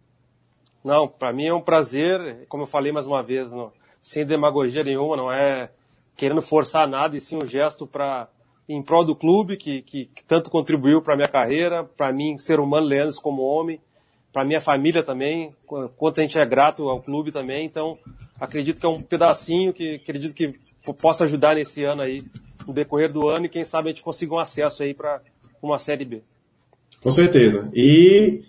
Não, 0.85 1.09
para 1.09 1.33
mim 1.33 1.47
é 1.47 1.55
um 1.55 1.63
prazer, 1.63 2.45
como 2.49 2.65
eu 2.65 2.67
falei 2.67 2.93
mais 2.93 3.07
uma 3.07 3.23
vez, 3.23 3.51
não, 3.51 3.73
sem 4.03 4.27
demagogia 4.27 4.85
nenhuma, 4.85 5.17
não 5.17 5.33
é 5.33 5.71
querendo 6.15 6.43
forçar 6.43 6.87
nada, 6.87 7.17
e 7.17 7.21
sim 7.21 7.39
um 7.43 7.47
gesto 7.47 7.87
para 7.87 8.29
em 8.69 8.83
prol 8.83 9.05
do 9.05 9.15
clube 9.15 9.57
que, 9.57 9.83
que, 9.83 10.07
que 10.07 10.25
tanto 10.25 10.51
contribuiu 10.51 11.03
para 11.03 11.17
minha 11.17 11.29
carreira, 11.29 11.85
para 11.85 12.13
mim, 12.13 12.39
ser 12.39 12.59
humano, 12.59 12.87
Leandro, 12.87 13.15
como 13.21 13.43
homem, 13.43 13.79
para 14.33 14.45
minha 14.45 14.61
família 14.61 15.03
também, 15.03 15.55
quanto 15.97 16.21
a 16.21 16.25
gente 16.25 16.39
é 16.39 16.45
grato 16.45 16.89
ao 16.89 17.01
clube 17.01 17.31
também. 17.31 17.65
Então, 17.65 17.99
acredito 18.41 18.81
que 18.81 18.87
é 18.87 18.89
um 18.89 19.01
pedacinho 19.01 19.73
que 19.73 19.97
acredito 19.97 20.35
que 20.35 20.53
possa 21.01 21.25
ajudar 21.25 21.55
nesse 21.55 21.85
ano 21.85 22.03
aí, 22.03 22.19
no 22.67 22.75
decorrer 22.75 23.13
do 23.13 23.29
ano, 23.29 23.47
e 23.47 23.49
quem 23.49 23.65
sabe 23.65 23.89
a 23.89 23.93
gente 23.93 24.03
consiga 24.03 24.35
um 24.35 24.39
acesso 24.39 24.83
aí 24.83 24.95
para 24.95 25.21
uma 25.63 25.79
Série 25.79 26.05
B. 26.05 26.23
Com 27.03 27.11
certeza. 27.11 27.71
E 27.75 28.43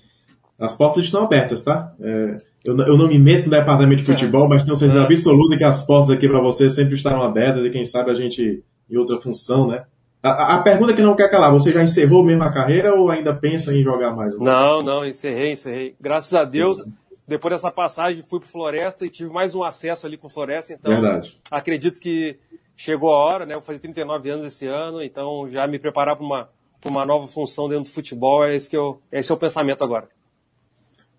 as 0.58 0.76
portas 0.76 1.04
estão 1.04 1.24
abertas, 1.24 1.64
tá? 1.64 1.94
É, 2.00 2.38
eu, 2.64 2.76
eu, 2.78 2.98
não 2.98 3.08
me 3.08 3.20
meto 3.20 3.46
no 3.46 3.52
departamento 3.52 4.02
de 4.02 4.06
futebol, 4.06 4.48
mas 4.48 4.64
tenho 4.64 4.76
certeza 4.76 5.04
absoluta 5.04 5.58
que 5.58 5.64
as 5.64 5.86
portas 5.86 6.10
aqui 6.10 6.28
para 6.28 6.42
você 6.42 6.70
sempre 6.70 6.96
estarão 6.96 7.22
abertas 7.22 7.64
e 7.64 7.70
quem 7.70 7.86
sabe 7.86 8.10
a 8.10 8.14
gente 8.14 8.64
em 8.90 8.98
outra 8.98 9.20
função, 9.20 9.68
né? 9.68 9.84
A, 10.26 10.56
a, 10.56 10.60
pergunta 10.64 10.94
que 10.94 11.04
não 11.04 11.16
quer 11.16 11.30
calar, 11.30 11.52
você 11.52 11.72
já 11.72 11.84
encerrou 11.84 12.24
mesmo 12.24 12.42
a 12.42 12.52
carreira 12.52 12.96
ou 12.96 13.12
ainda 13.12 13.32
pensa 13.32 13.72
em 13.72 13.84
jogar 13.84 14.16
mais? 14.16 14.36
Não, 14.40 14.82
não, 14.82 15.06
encerrei, 15.06 15.52
encerrei. 15.52 15.96
Graças 16.02 16.34
a 16.34 16.44
Deus, 16.44 16.80
Sim. 16.80 16.92
depois 17.28 17.54
dessa 17.54 17.70
passagem 17.70 18.24
fui 18.24 18.40
pro 18.40 18.50
Floresta 18.50 19.06
e 19.06 19.10
tive 19.10 19.30
mais 19.32 19.54
um 19.54 19.64
acesso 19.64 20.08
ali 20.08 20.18
com 20.18 20.26
o 20.26 20.30
Floresta, 20.30 20.74
então 20.74 20.92
Verdade. 21.00 21.40
acredito 21.52 22.00
que 22.00 22.40
chegou 22.76 23.14
a 23.14 23.18
hora, 23.18 23.46
né? 23.46 23.54
Eu 23.54 23.60
vou 23.60 23.68
fazer 23.68 23.78
39 23.78 24.28
anos 24.32 24.46
esse 24.48 24.66
ano, 24.66 25.04
então 25.04 25.48
já 25.48 25.68
me 25.68 25.78
preparar 25.78 26.16
para 26.16 26.26
uma, 26.26 26.50
uma 26.84 27.06
nova 27.06 27.28
função 27.28 27.70
dentro 27.70 27.84
do 27.84 27.94
futebol, 27.94 28.44
é 28.44 28.56
esse, 28.56 28.68
que 28.68 28.76
eu, 28.76 29.00
esse 29.12 29.32
é 29.32 29.36
o 29.36 29.38
pensamento 29.38 29.84
agora. 29.84 30.08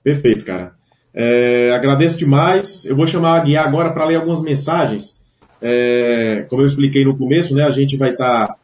Perfeito, 0.03 0.45
cara. 0.45 0.75
É, 1.15 1.71
agradeço 1.71 2.19
demais. 2.19 2.85
Eu 2.85 2.97
vou 2.97 3.07
chamar 3.07 3.37
a 3.37 3.45
Guiar 3.45 3.69
agora 3.69 3.93
para 3.93 4.05
ler 4.05 4.17
algumas 4.17 4.43
mensagens. 4.43 5.23
É, 5.63 6.45
como 6.51 6.63
eu 6.63 6.67
expliquei 6.67 7.05
no 7.05 7.17
começo, 7.17 7.55
né, 7.55 7.63
a 7.63 7.71
gente 7.71 7.97
vai 7.97 8.11
estar 8.11 8.49
tá, 8.49 8.57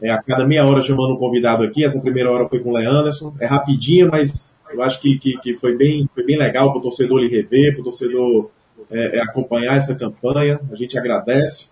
é, 0.00 0.10
a 0.10 0.22
cada 0.22 0.46
meia 0.46 0.66
hora 0.66 0.82
chamando 0.82 1.14
um 1.14 1.18
convidado 1.18 1.64
aqui. 1.64 1.84
Essa 1.84 2.00
primeira 2.00 2.30
hora 2.30 2.48
foi 2.48 2.60
com 2.60 2.70
o 2.70 2.72
Leanderson. 2.72 3.34
É 3.40 3.46
rapidinha, 3.46 4.06
mas 4.06 4.56
eu 4.72 4.82
acho 4.82 5.00
que, 5.00 5.18
que, 5.18 5.38
que 5.38 5.54
foi, 5.54 5.76
bem, 5.76 6.08
foi 6.14 6.24
bem 6.24 6.38
legal 6.38 6.70
para 6.70 6.78
o 6.78 6.82
torcedor 6.82 7.18
lhe 7.18 7.28
rever, 7.28 7.72
para 7.72 7.80
o 7.80 7.84
torcedor 7.84 8.50
é, 8.90 9.18
é, 9.18 9.22
acompanhar 9.22 9.76
essa 9.76 9.94
campanha. 9.94 10.60
A 10.70 10.76
gente 10.76 10.98
agradece. 10.98 11.70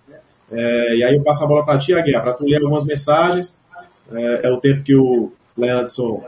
É, 0.53 0.97
e 0.97 1.05
aí 1.05 1.15
eu 1.17 1.23
passo 1.23 1.45
a 1.45 1.47
bola 1.47 1.65
para 1.65 1.79
ti, 1.79 1.93
Aguiar, 1.93 2.23
para 2.23 2.35
tu 2.35 2.45
ler 2.45 2.63
algumas 2.63 2.85
mensagens. 2.85 3.59
É, 4.13 4.51
o 4.51 4.61
tempo 4.61 4.83
que 4.83 4.95
o 4.95 5.33
Leanderson 5.57 6.23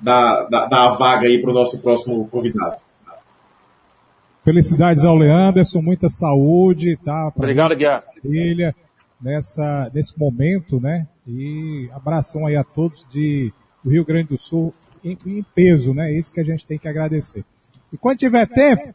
dá, 0.00 0.48
dá, 0.50 0.66
dá 0.66 0.86
a 0.86 0.90
vaga 0.90 1.26
aí 1.26 1.40
para 1.40 1.50
o 1.50 1.54
nosso 1.54 1.80
próximo 1.80 2.28
convidado. 2.28 2.76
Felicidades 4.44 5.04
ao 5.04 5.16
Leanderson, 5.16 5.80
muita 5.82 6.08
saúde, 6.08 6.96
tá? 7.04 7.30
Obrigado, 7.36 7.76
Guiar. 7.76 8.02
Família, 8.22 8.74
nessa, 9.20 9.88
nesse 9.94 10.18
momento, 10.18 10.80
né? 10.80 11.06
E 11.32 11.88
abração 11.92 12.46
aí 12.46 12.56
a 12.56 12.64
todos 12.64 13.06
de, 13.08 13.52
do 13.84 13.90
Rio 13.90 14.04
Grande 14.04 14.30
do 14.30 14.38
Sul 14.38 14.72
em, 15.04 15.16
em 15.26 15.42
peso, 15.42 15.94
né? 15.94 16.12
Isso 16.12 16.32
que 16.32 16.40
a 16.40 16.44
gente 16.44 16.66
tem 16.66 16.78
que 16.78 16.88
agradecer. 16.88 17.44
E 17.92 17.96
quando 17.96 18.18
tiver 18.18 18.46
tempo, 18.46 18.92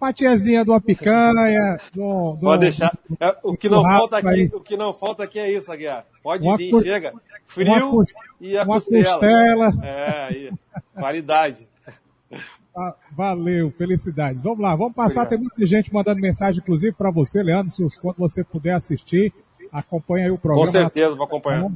fatiazinha 0.00 0.64
de 0.64 0.70
uma 0.70 0.80
picanha, 0.80 1.78
do, 1.92 2.36
do, 2.36 2.40
Pode 2.40 2.60
deixar. 2.60 2.96
É, 3.20 3.36
o, 3.42 3.56
que 3.56 3.68
não 3.68 3.82
falta 3.82 4.18
aqui, 4.18 4.50
o 4.54 4.60
que 4.60 4.76
não 4.76 4.92
falta 4.92 5.24
aqui 5.24 5.38
é 5.38 5.52
isso, 5.52 5.70
Aguiar. 5.70 6.06
Pode 6.22 6.46
uma 6.46 6.56
vir, 6.56 6.82
chega. 6.82 7.12
Frio 7.46 7.90
uma, 7.90 8.04
e 8.40 8.56
a 8.56 8.64
costela. 8.64 9.04
costela. 9.04 9.72
É, 9.82 10.24
aí. 10.24 10.52
Qualidade. 10.94 11.68
Valeu, 13.12 13.72
felicidades. 13.72 14.42
Vamos 14.42 14.60
lá, 14.60 14.76
vamos 14.76 14.94
passar. 14.94 15.22
Obrigado. 15.22 15.28
Tem 15.30 15.38
muita 15.38 15.66
gente 15.66 15.92
mandando 15.92 16.20
mensagem, 16.20 16.60
inclusive, 16.62 16.92
para 16.92 17.10
você, 17.10 17.42
Leandro, 17.42 17.70
se, 17.70 18.00
quando 18.00 18.16
você 18.16 18.44
puder 18.44 18.72
assistir, 18.72 19.32
acompanha 19.72 20.26
aí 20.26 20.30
o 20.30 20.38
programa. 20.38 20.66
Com 20.66 20.70
certeza, 20.70 21.14
vou 21.14 21.24
acompanhar. 21.24 21.70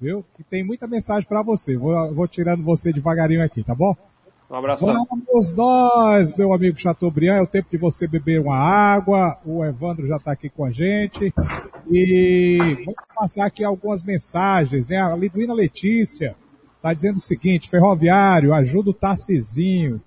Viu? 0.00 0.24
E 0.38 0.44
tem 0.44 0.64
muita 0.64 0.86
mensagem 0.86 1.28
para 1.28 1.42
você. 1.42 1.76
Vou, 1.76 2.14
vou 2.14 2.28
tirando 2.28 2.62
você 2.62 2.92
devagarinho 2.92 3.42
aqui, 3.42 3.64
tá 3.64 3.74
bom? 3.74 3.96
Um 4.50 4.54
abraço. 4.54 4.86
Vamos 4.86 5.52
nós, 5.52 6.34
meu 6.34 6.54
amigo 6.54 6.78
Chateaubriand. 6.78 7.38
É 7.38 7.42
o 7.42 7.46
tempo 7.46 7.68
de 7.70 7.76
você 7.76 8.06
beber 8.06 8.40
uma 8.40 8.56
água. 8.56 9.38
O 9.44 9.64
Evandro 9.64 10.06
já 10.06 10.16
está 10.16 10.32
aqui 10.32 10.48
com 10.48 10.64
a 10.64 10.70
gente. 10.70 11.34
E 11.90 12.58
vamos 12.84 12.94
passar 13.14 13.46
aqui 13.46 13.62
algumas 13.62 14.02
mensagens, 14.02 14.88
né? 14.88 14.96
A 14.96 15.14
Liduína 15.16 15.52
Letícia 15.52 16.34
está 16.76 16.94
dizendo 16.94 17.16
o 17.16 17.20
seguinte: 17.20 17.68
Ferroviário, 17.68 18.54
ajuda 18.54 18.90
o 18.90 18.94
Tarcizinho 18.94 20.00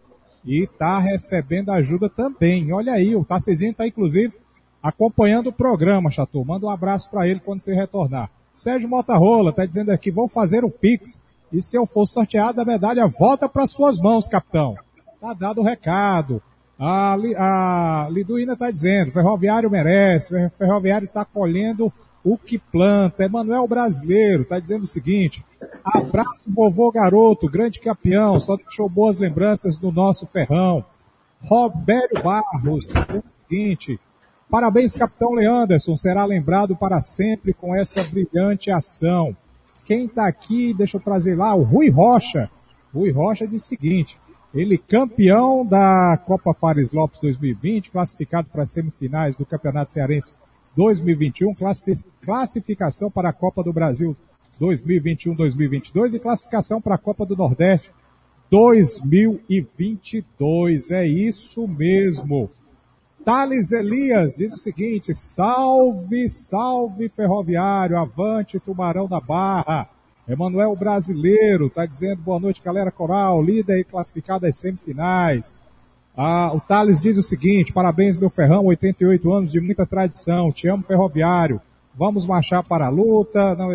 e 0.44 0.64
está 0.64 0.98
recebendo 0.98 1.70
ajuda 1.70 2.10
também. 2.10 2.74
Olha 2.74 2.94
aí, 2.94 3.16
o 3.16 3.24
Tarcisinho 3.24 3.72
está 3.72 3.86
inclusive 3.86 4.36
acompanhando 4.82 5.48
o 5.48 5.54
programa, 5.54 6.10
Chateau. 6.10 6.44
Manda 6.44 6.66
um 6.66 6.70
abraço 6.70 7.10
para 7.10 7.28
ele 7.28 7.40
quando 7.40 7.60
você 7.60 7.74
retornar. 7.74 8.30
Sérgio 8.56 8.90
Motarola 8.90 9.50
está 9.50 9.66
dizendo 9.66 9.92
aqui, 9.92 10.12
vou 10.12 10.28
fazer 10.28 10.64
o 10.64 10.72
Pix 10.72 11.22
e 11.52 11.62
se 11.62 11.78
eu 11.78 11.86
for 11.86 12.06
sorteado 12.06 12.62
a 12.62 12.66
medalha 12.66 13.08
volta 13.08 13.50
para 13.50 13.68
suas 13.68 14.00
mãos, 14.00 14.28
capitão. 14.28 14.76
Tá 15.20 15.34
dado 15.34 15.62
o 15.62 15.64
recado. 15.64 16.42
A, 16.80 17.14
a 17.14 18.10
Liduína 18.10 18.54
está 18.54 18.72
dizendo, 18.72 19.12
ferroviário 19.12 19.70
merece, 19.70 20.50
ferroviário 20.52 21.06
está 21.06 21.24
colhendo 21.24 21.92
o 22.24 22.38
que 22.38 22.58
planta. 22.58 23.24
Emanuel 23.24 23.68
Brasileiro 23.68 24.44
está 24.44 24.60
dizendo 24.60 24.84
o 24.84 24.88
seguinte: 24.88 25.46
abraço, 25.84 26.52
vovô 26.52 26.92
garoto, 26.92 27.50
grande 27.50 27.80
campeão, 27.80 28.40
só 28.40 28.56
deixou 28.56 28.90
boas 28.90 29.18
lembranças 29.18 29.78
do 29.78 29.92
nosso 29.92 30.26
ferrão. 30.26 30.84
Robério 31.44 32.22
Barros 32.24 32.88
está 32.88 33.02
dizendo 33.02 33.26
o 33.28 33.48
seguinte: 33.48 34.00
parabéns, 34.52 34.94
capitão 34.94 35.32
Leanderson, 35.32 35.96
será 35.96 36.26
lembrado 36.26 36.76
para 36.76 37.02
sempre 37.02 37.54
com 37.54 37.74
essa 37.74 38.04
brilhante 38.04 38.70
ação. 38.70 39.34
Quem 39.86 40.06
está 40.06 40.28
aqui, 40.28 40.74
deixa 40.74 40.98
eu 40.98 41.02
trazer 41.02 41.36
lá, 41.36 41.56
o 41.56 41.64
Rui 41.64 41.90
Rocha. 41.90 42.52
Rui 42.94 43.12
Rocha 43.12 43.48
diz 43.48 43.64
o 43.64 43.68
seguinte: 43.68 44.20
ele 44.54 44.78
campeão 44.78 45.66
da 45.66 46.22
Copa 46.26 46.54
Fares 46.54 46.92
Lopes 46.92 47.22
2020, 47.22 47.92
classificado 47.92 48.50
para 48.52 48.64
as 48.64 48.72
semifinais 48.72 49.38
do 49.38 49.46
Campeonato 49.46 49.94
Cearense 49.94 50.36
2021, 50.76 51.56
classificação 52.22 53.10
para 53.10 53.30
a 53.30 53.34
Copa 53.34 53.64
do 53.64 53.72
Brasil 53.72 54.18
2021-2022 54.60 56.16
e 56.16 56.20
classificação 56.20 56.82
para 56.82 56.96
a 56.96 57.00
Copa 57.00 57.26
do 57.26 57.38
Nordeste 57.38 57.94
2022. 58.50 60.92
É 60.92 61.08
isso 61.08 61.66
mesmo. 61.68 62.50
Thales 63.24 63.72
Elias 63.72 64.36
diz 64.36 64.52
o 64.54 64.58
seguinte: 64.58 65.14
salve, 65.14 66.28
salve 66.30 67.08
ferroviário, 67.08 67.98
avante 67.98 68.60
Tubarão 68.60 69.08
da 69.08 69.20
Barra. 69.20 69.88
Emanuel 70.28 70.76
Brasileiro 70.76 71.68
está 71.68 71.86
dizendo 71.86 72.22
boa 72.22 72.40
noite, 72.40 72.62
galera 72.64 72.92
coral, 72.92 73.42
líder 73.42 73.80
e 73.80 73.84
classificado 73.84 74.46
às 74.46 74.58
semifinais. 74.58 75.56
Ah, 76.16 76.52
o 76.54 76.60
Thales 76.60 77.02
diz 77.02 77.18
o 77.18 77.24
seguinte: 77.24 77.72
parabéns, 77.72 78.18
meu 78.18 78.30
ferrão, 78.30 78.66
88 78.66 79.34
anos 79.34 79.52
de 79.52 79.62
muita 79.62 79.86
tradição, 79.86 80.50
te 80.50 80.68
amo, 80.68 80.84
ferroviário. 80.84 81.62
Vamos 81.94 82.26
marchar 82.26 82.64
para 82.64 82.88
a 82.88 82.90
luta, 82.90 83.56
não 83.56 83.70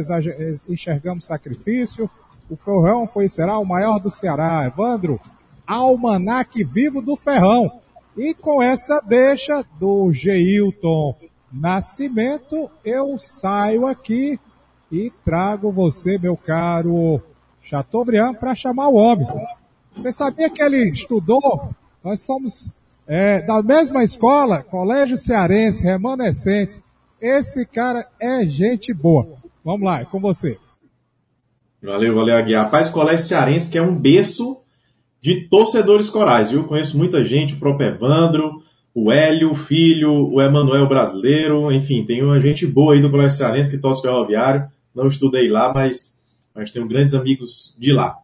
enxergamos 0.69 1.25
sacrifício. 1.25 2.11
O 2.49 2.57
ferrão 2.57 3.07
foi 3.07 3.29
será 3.29 3.59
o 3.59 3.67
maior 3.67 3.99
do 3.99 4.11
Ceará. 4.11 4.65
Evandro, 4.67 5.21
almanaque 5.67 6.65
vivo 6.65 7.03
do 7.03 7.17
ferrão. 7.17 7.81
E 8.17 8.35
com 8.35 8.63
essa 8.63 9.01
deixa 9.01 9.65
do 9.79 10.13
Geilton 10.13 11.15
Nascimento, 11.53 12.71
eu 12.85 13.19
saio 13.19 13.87
aqui 13.87 14.39
e 14.91 15.11
trago 15.25 15.71
você, 15.71 16.19
meu 16.19 16.37
caro 16.37 17.21
Chateaubriand, 17.63 18.35
para 18.35 18.55
chamar 18.55 18.89
o 18.89 18.95
homem. 18.95 19.27
Você 19.95 20.13
sabia 20.13 20.51
que 20.51 20.63
ele 20.63 20.91
estudou 20.91 21.71
nós 22.07 22.25
somos 22.25 22.73
é, 23.05 23.43
da 23.43 23.61
mesma 23.61 24.05
escola, 24.05 24.63
Colégio 24.63 25.19
Cearense, 25.19 25.83
remanescente. 25.83 26.81
Esse 27.21 27.67
cara 27.67 28.07
é 28.21 28.47
gente 28.47 28.95
boa. 28.95 29.27
Vamos 29.65 29.83
lá, 29.83 30.03
é 30.03 30.05
com 30.05 30.21
você. 30.21 30.57
Valeu, 31.83 32.15
valeu, 32.15 32.37
Aguiar. 32.37 32.67
Rapaz, 32.67 32.89
Colégio 32.89 33.27
Cearense 33.27 33.73
que 33.73 33.77
é 33.77 33.83
um 33.83 33.93
berço 33.93 34.57
de 35.27 35.49
torcedores 35.49 36.09
corais, 36.09 36.51
viu? 36.51 36.65
Conheço 36.65 36.97
muita 36.97 37.25
gente, 37.25 37.55
o 37.55 37.59
próprio 37.59 37.89
Evandro, 37.89 38.63
o 38.95 39.11
Hélio, 39.11 39.51
o 39.51 39.55
filho, 39.55 40.33
o 40.33 40.41
Emanuel 40.41 40.89
brasileiro, 40.89 41.71
enfim, 41.73 42.05
tem 42.05 42.23
uma 42.23 42.41
gente 42.41 42.67
boa 42.67 42.95
aí 42.95 43.01
do 43.01 43.11
Colégio 43.11 43.39
Cearense 43.39 43.71
que 43.71 43.79
torce 43.79 44.03
ferroviário. 44.03 44.67
Não 44.95 45.07
estudei 45.07 45.49
lá, 45.49 45.73
mas, 45.75 46.19
mas 46.55 46.71
tenho 46.71 46.89
grandes 46.89 47.15
amigos 47.15 47.77
de 47.79 47.93
lá. 47.93 48.17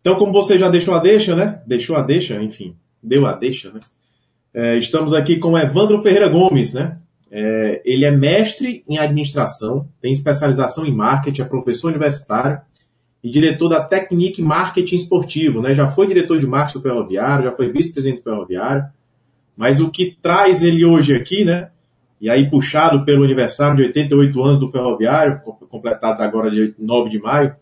Então, 0.00 0.16
como 0.16 0.32
você 0.32 0.58
já 0.58 0.68
deixou 0.68 0.94
a 0.94 0.98
deixa, 0.98 1.34
né? 1.34 1.62
Deixou 1.66 1.96
a 1.96 2.02
deixa, 2.02 2.40
enfim 2.42 2.74
deu 3.02 3.26
a 3.26 3.32
deixa, 3.32 3.70
né? 3.70 3.80
É, 4.52 4.78
estamos 4.78 5.12
aqui 5.12 5.38
com 5.38 5.58
Evandro 5.58 6.02
Ferreira 6.02 6.28
Gomes, 6.28 6.74
né? 6.74 6.98
É, 7.30 7.80
ele 7.84 8.04
é 8.04 8.10
mestre 8.10 8.82
em 8.88 8.98
administração, 8.98 9.88
tem 10.00 10.12
especialização 10.12 10.84
em 10.84 10.94
marketing, 10.94 11.42
é 11.42 11.44
professor 11.44 11.88
universitário 11.88 12.60
e 13.22 13.30
diretor 13.30 13.68
da 13.68 13.84
Technique 13.84 14.40
Marketing 14.40 14.96
Esportivo, 14.96 15.60
né? 15.60 15.74
Já 15.74 15.90
foi 15.90 16.06
diretor 16.06 16.38
de 16.38 16.46
marketing 16.46 16.78
do 16.78 16.82
Ferroviário, 16.82 17.44
já 17.44 17.52
foi 17.52 17.70
vice-presidente 17.70 18.18
do 18.18 18.24
Ferroviário. 18.24 18.84
Mas 19.56 19.80
o 19.80 19.90
que 19.90 20.16
traz 20.22 20.62
ele 20.62 20.84
hoje 20.84 21.14
aqui, 21.14 21.44
né? 21.44 21.70
E 22.20 22.30
aí 22.30 22.48
puxado 22.48 23.04
pelo 23.04 23.24
aniversário 23.24 23.76
de 23.76 23.82
88 23.82 24.42
anos 24.42 24.58
do 24.60 24.70
Ferroviário, 24.70 25.40
completados 25.68 26.20
agora 26.20 26.50
de 26.50 26.74
9 26.78 27.10
de 27.10 27.18
maio, 27.18 27.54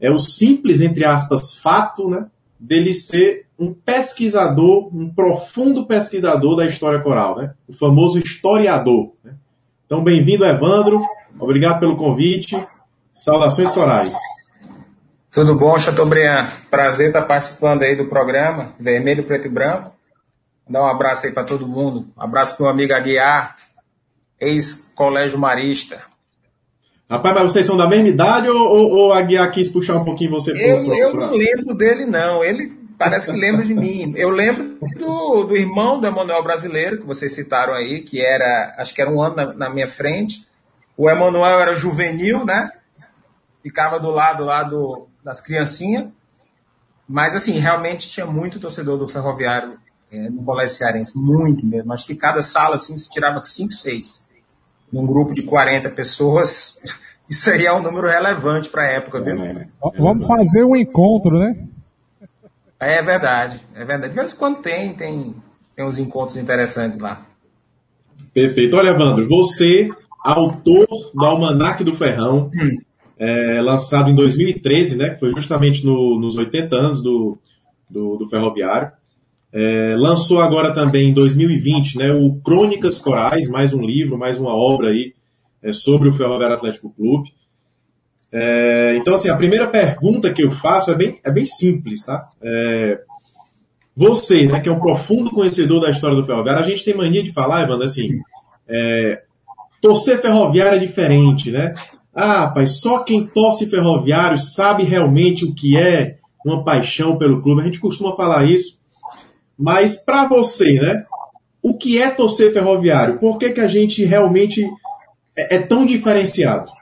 é 0.00 0.10
o 0.10 0.18
simples, 0.18 0.80
entre 0.80 1.04
aspas, 1.04 1.56
fato, 1.56 2.08
né? 2.08 2.26
Dele 2.58 2.94
ser 2.94 3.46
um 3.58 3.72
pesquisador, 3.72 4.94
um 4.94 5.08
profundo 5.08 5.86
pesquisador 5.86 6.56
da 6.56 6.66
história 6.66 7.00
coral, 7.00 7.36
né? 7.36 7.54
O 7.68 7.72
famoso 7.72 8.18
historiador. 8.18 9.12
Né? 9.24 9.34
Então, 9.84 10.02
bem-vindo, 10.02 10.44
Evandro. 10.44 10.98
Obrigado 11.38 11.80
pelo 11.80 11.96
convite. 11.96 12.56
Saudações 13.12 13.70
corais. 13.70 14.14
Tudo 15.36 15.54
bom, 15.54 15.78
Chateaubriand? 15.78 16.48
Prazer 16.70 17.08
estar 17.08 17.20
participando 17.20 17.82
aí 17.82 17.94
do 17.94 18.06
programa 18.06 18.72
Vermelho, 18.80 19.22
Preto 19.22 19.48
e 19.48 19.50
Branco. 19.50 19.92
Dar 20.66 20.80
um 20.80 20.86
abraço 20.86 21.26
aí 21.26 21.32
para 21.34 21.44
todo 21.44 21.68
mundo. 21.68 22.06
Um 22.16 22.22
abraço 22.22 22.56
para 22.56 22.64
o 22.64 22.68
amigo 22.70 22.94
Aguiar, 22.94 23.54
ex-colégio 24.40 25.38
marista. 25.38 26.00
Rapaz, 27.10 27.34
mas 27.34 27.52
vocês 27.52 27.66
são 27.66 27.76
da 27.76 27.86
mesma 27.86 28.08
idade 28.08 28.48
ou, 28.48 28.58
ou, 28.58 28.90
ou 28.92 29.12
Aguiar 29.12 29.50
quis 29.50 29.68
puxar 29.68 29.96
um 29.96 30.06
pouquinho 30.06 30.30
você 30.30 30.52
pro, 30.52 30.62
Eu, 30.62 30.94
eu 30.94 31.14
não 31.14 31.34
lembro 31.34 31.74
dele, 31.74 32.06
não. 32.06 32.42
Ele 32.42 32.72
parece 32.96 33.30
que 33.30 33.38
lembra 33.38 33.62
de 33.62 33.74
mim. 33.74 34.14
Eu 34.16 34.30
lembro 34.30 34.78
do, 34.98 35.44
do 35.44 35.54
irmão 35.54 36.00
do 36.00 36.06
Emanuel 36.06 36.42
Brasileiro, 36.42 37.00
que 37.00 37.06
vocês 37.06 37.34
citaram 37.34 37.74
aí, 37.74 38.00
que 38.00 38.24
era, 38.24 38.74
acho 38.78 38.94
que 38.94 39.02
era 39.02 39.10
um 39.10 39.20
ano 39.20 39.36
na, 39.36 39.52
na 39.52 39.68
minha 39.68 39.86
frente. 39.86 40.46
O 40.96 41.10
Emanuel 41.10 41.60
era 41.60 41.76
juvenil, 41.76 42.42
né? 42.46 42.72
Ficava 43.62 44.00
do 44.00 44.10
lado 44.10 44.42
lá 44.46 44.62
do, 44.62 45.08
das 45.26 45.40
criancinhas. 45.40 46.06
Mas, 47.08 47.34
assim, 47.34 47.58
realmente 47.58 48.08
tinha 48.08 48.26
muito 48.26 48.60
torcedor 48.60 48.96
do 48.96 49.08
Ferroviário 49.08 49.76
é, 50.10 50.30
no 50.30 50.44
Colégio 50.44 50.76
Cearense, 50.76 51.18
muito 51.18 51.66
mesmo. 51.66 51.92
Acho 51.92 52.06
que 52.06 52.14
cada 52.14 52.42
sala, 52.42 52.76
assim, 52.76 52.96
se 52.96 53.10
tirava 53.10 53.40
5, 53.40 53.72
6. 53.72 54.26
Num 54.92 55.04
grupo 55.04 55.34
de 55.34 55.42
40 55.42 55.90
pessoas, 55.90 56.80
isso 57.28 57.50
aí 57.50 57.66
é 57.66 57.72
um 57.72 57.82
número 57.82 58.08
relevante 58.08 58.68
para 58.68 58.84
a 58.84 58.90
época, 58.92 59.20
viu? 59.20 59.42
É, 59.42 59.50
é, 59.50 59.68
Vamos 59.98 60.24
fazer 60.24 60.64
um 60.64 60.76
encontro, 60.76 61.38
né? 61.40 61.66
É 62.78 63.02
verdade, 63.02 63.60
é 63.74 63.84
verdade. 63.84 64.12
De 64.12 64.20
vez 64.20 64.32
em 64.32 64.36
quando 64.36 64.58
tem, 64.58 64.94
tem, 64.94 65.34
tem 65.74 65.84
uns 65.84 65.98
encontros 65.98 66.36
interessantes 66.36 67.00
lá. 67.00 67.26
Perfeito. 68.32 68.76
Olha, 68.76 68.90
Evandro, 68.90 69.26
você, 69.28 69.88
autor 70.22 70.86
do 71.14 71.24
Almanac 71.24 71.82
do 71.82 71.96
Ferrão, 71.96 72.50
hum 72.54 72.85
é, 73.18 73.60
lançado 73.60 74.10
em 74.10 74.14
2013, 74.14 74.96
né, 74.96 75.10
que 75.10 75.20
foi 75.20 75.30
justamente 75.32 75.84
no, 75.84 76.18
nos 76.20 76.36
80 76.36 76.76
anos 76.76 77.02
do, 77.02 77.38
do, 77.90 78.16
do 78.16 78.28
Ferroviário. 78.28 78.92
É, 79.52 79.94
lançou 79.96 80.40
agora 80.40 80.74
também 80.74 81.10
em 81.10 81.14
2020 81.14 81.98
né, 81.98 82.12
o 82.12 82.34
Crônicas 82.40 82.98
Corais, 82.98 83.48
mais 83.48 83.72
um 83.72 83.80
livro, 83.80 84.18
mais 84.18 84.38
uma 84.38 84.54
obra 84.54 84.90
aí 84.90 85.14
é, 85.62 85.72
sobre 85.72 86.08
o 86.08 86.12
Ferroviário 86.12 86.56
Atlético 86.56 86.90
Clube. 86.90 87.30
É, 88.30 88.96
então, 88.96 89.14
assim, 89.14 89.30
a 89.30 89.36
primeira 89.36 89.66
pergunta 89.68 90.32
que 90.32 90.42
eu 90.42 90.50
faço 90.50 90.90
é 90.90 90.94
bem, 90.94 91.18
é 91.24 91.30
bem 91.30 91.46
simples, 91.46 92.04
tá? 92.04 92.18
É, 92.42 93.00
você, 93.96 94.46
né, 94.46 94.60
que 94.60 94.68
é 94.68 94.72
um 94.72 94.80
profundo 94.80 95.30
conhecedor 95.30 95.80
da 95.80 95.90
história 95.90 96.16
do 96.16 96.26
Ferroviário, 96.26 96.62
a 96.62 96.68
gente 96.68 96.84
tem 96.84 96.94
mania 96.94 97.22
de 97.22 97.32
falar, 97.32 97.62
Evandro, 97.62 97.84
assim, 97.84 98.20
é, 98.68 99.22
torcer 99.80 100.20
ferroviário 100.20 100.76
é 100.76 100.80
diferente, 100.80 101.50
né? 101.50 101.72
Ah, 102.18 102.48
pai, 102.48 102.66
só 102.66 103.00
quem 103.00 103.26
torce 103.26 103.66
ferroviário 103.66 104.38
sabe 104.38 104.84
realmente 104.84 105.44
o 105.44 105.54
que 105.54 105.76
é 105.76 106.16
uma 106.46 106.64
paixão 106.64 107.18
pelo 107.18 107.42
clube. 107.42 107.60
A 107.60 107.64
gente 107.64 107.78
costuma 107.78 108.16
falar 108.16 108.46
isso. 108.46 108.78
Mas 109.58 109.98
para 109.98 110.26
você, 110.26 110.80
né? 110.80 111.04
O 111.62 111.76
que 111.76 112.00
é 112.00 112.10
torcer 112.10 112.54
ferroviário? 112.54 113.18
Por 113.18 113.36
que, 113.36 113.50
que 113.50 113.60
a 113.60 113.68
gente 113.68 114.02
realmente 114.02 114.64
é, 115.36 115.56
é 115.56 115.58
tão 115.58 115.84
diferenciado? 115.84 116.72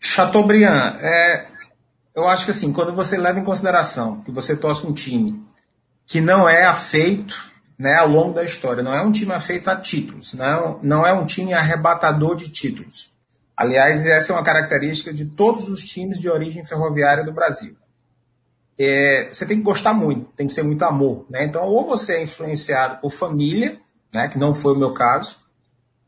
Chateaubriand, 0.00 0.96
é, 1.00 1.46
eu 2.16 2.26
acho 2.26 2.46
que 2.46 2.50
assim, 2.50 2.72
quando 2.72 2.92
você 2.92 3.16
leva 3.16 3.38
em 3.38 3.44
consideração 3.44 4.20
que 4.22 4.32
você 4.32 4.56
torce 4.56 4.84
um 4.84 4.92
time 4.92 5.40
que 6.04 6.20
não 6.20 6.48
é 6.48 6.64
afeito 6.64 7.52
né, 7.78 7.94
ao 7.98 8.08
longo 8.08 8.34
da 8.34 8.42
história, 8.42 8.82
não 8.82 8.92
é 8.92 9.02
um 9.02 9.12
time 9.12 9.32
afeito 9.32 9.68
a 9.68 9.76
títulos, 9.76 10.34
não, 10.34 10.80
não 10.82 11.06
é 11.06 11.12
um 11.12 11.26
time 11.26 11.54
arrebatador 11.54 12.34
de 12.34 12.48
títulos. 12.48 13.13
Aliás, 13.56 14.04
essa 14.04 14.32
é 14.32 14.36
uma 14.36 14.42
característica 14.42 15.12
de 15.12 15.26
todos 15.26 15.68
os 15.68 15.84
times 15.84 16.18
de 16.18 16.28
origem 16.28 16.64
ferroviária 16.64 17.24
do 17.24 17.32
Brasil. 17.32 17.76
É, 18.76 19.28
você 19.32 19.46
tem 19.46 19.58
que 19.58 19.62
gostar 19.62 19.94
muito, 19.94 20.26
tem 20.36 20.48
que 20.48 20.52
ser 20.52 20.64
muito 20.64 20.84
amor. 20.84 21.24
Né? 21.30 21.44
Então, 21.44 21.64
ou 21.64 21.86
você 21.86 22.14
é 22.14 22.22
influenciado 22.22 23.00
por 23.00 23.10
família, 23.10 23.78
né, 24.12 24.28
que 24.28 24.38
não 24.38 24.54
foi 24.54 24.72
o 24.72 24.78
meu 24.78 24.92
caso. 24.92 25.38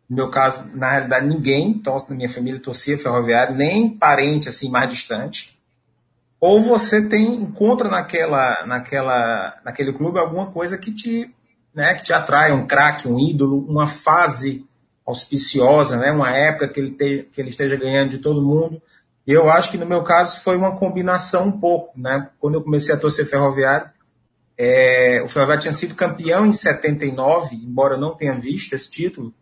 No 0.09 0.17
meu 0.17 0.31
caso, 0.31 0.69
na 0.75 0.91
realidade, 0.91 1.27
ninguém 1.27 1.75
torce, 1.75 2.09
na 2.09 2.17
minha 2.17 2.29
família 2.29 2.61
torcia 2.61 2.99
ferroviário, 2.99 3.55
nem 3.55 3.89
parente 3.89 4.49
assim 4.49 4.69
mais 4.69 4.91
distante. 4.91 5.57
Ou 6.41 6.61
você 6.61 7.09
tem 7.09 7.35
encontra 7.35 7.89
naquela, 7.89 8.65
naquela, 8.67 9.57
naquele 9.65 9.93
clube 9.93 10.19
alguma 10.19 10.47
coisa 10.47 10.77
que 10.77 10.93
te, 10.93 11.33
né, 11.75 11.95
que 11.95 12.05
te 12.05 12.13
atrai, 12.13 12.53
um 12.53 12.67
craque, 12.67 13.09
um 13.09 13.19
ídolo, 13.19 13.65
uma 13.69 13.87
fase 13.87 14.65
auspiciosa, 15.07 15.97
né? 15.97 16.11
uma 16.11 16.37
época 16.37 16.69
que 16.69 16.81
ele, 16.81 16.91
te, 16.91 17.29
que 17.33 17.41
ele 17.41 17.51
esteja 17.51 17.77
ganhando 17.77 18.11
de 18.11 18.19
todo 18.19 18.43
mundo. 18.43 18.83
Eu 19.27 19.51
acho 19.51 19.71
que 19.71 19.79
no 19.79 19.87
meu 19.87 20.03
caso 20.03 20.41
foi 20.43 20.57
uma 20.57 20.77
combinação 20.77 21.49
um 21.49 21.53
pouco. 21.61 21.99
Né? 21.99 22.29
Quando 22.39 22.55
eu 22.55 22.63
comecei 22.63 22.95
a 22.95 22.99
torcer 22.99 23.27
ferroviário, 23.27 23.91
é, 24.59 25.21
o 25.23 25.29
Ferroviário 25.29 25.63
tinha 25.63 25.75
sido 25.75 25.95
campeão 25.95 26.47
em 26.47 26.53
79, 26.53 27.55
embora 27.57 27.95
eu 27.95 28.01
não 28.01 28.15
tenha 28.15 28.35
visto 28.39 28.73
esse 28.73 28.91
título, 28.91 29.35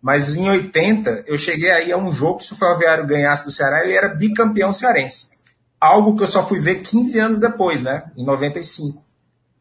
mas 0.00 0.34
em 0.34 0.48
80 0.48 1.24
eu 1.26 1.36
cheguei 1.36 1.70
aí 1.70 1.92
a 1.92 1.96
um 1.96 2.12
jogo 2.12 2.38
que 2.38 2.44
se 2.44 2.52
o 2.54 2.56
Ferroviário 2.56 3.06
ganhasse 3.06 3.44
do 3.44 3.50
Ceará, 3.50 3.84
ele 3.84 3.92
era 3.92 4.08
bicampeão 4.08 4.72
cearense. 4.72 5.30
Algo 5.78 6.16
que 6.16 6.22
eu 6.22 6.26
só 6.26 6.46
fui 6.46 6.58
ver 6.58 6.76
15 6.76 7.18
anos 7.18 7.40
depois, 7.40 7.82
né? 7.82 8.10
Em 8.16 8.24
95. 8.24 9.02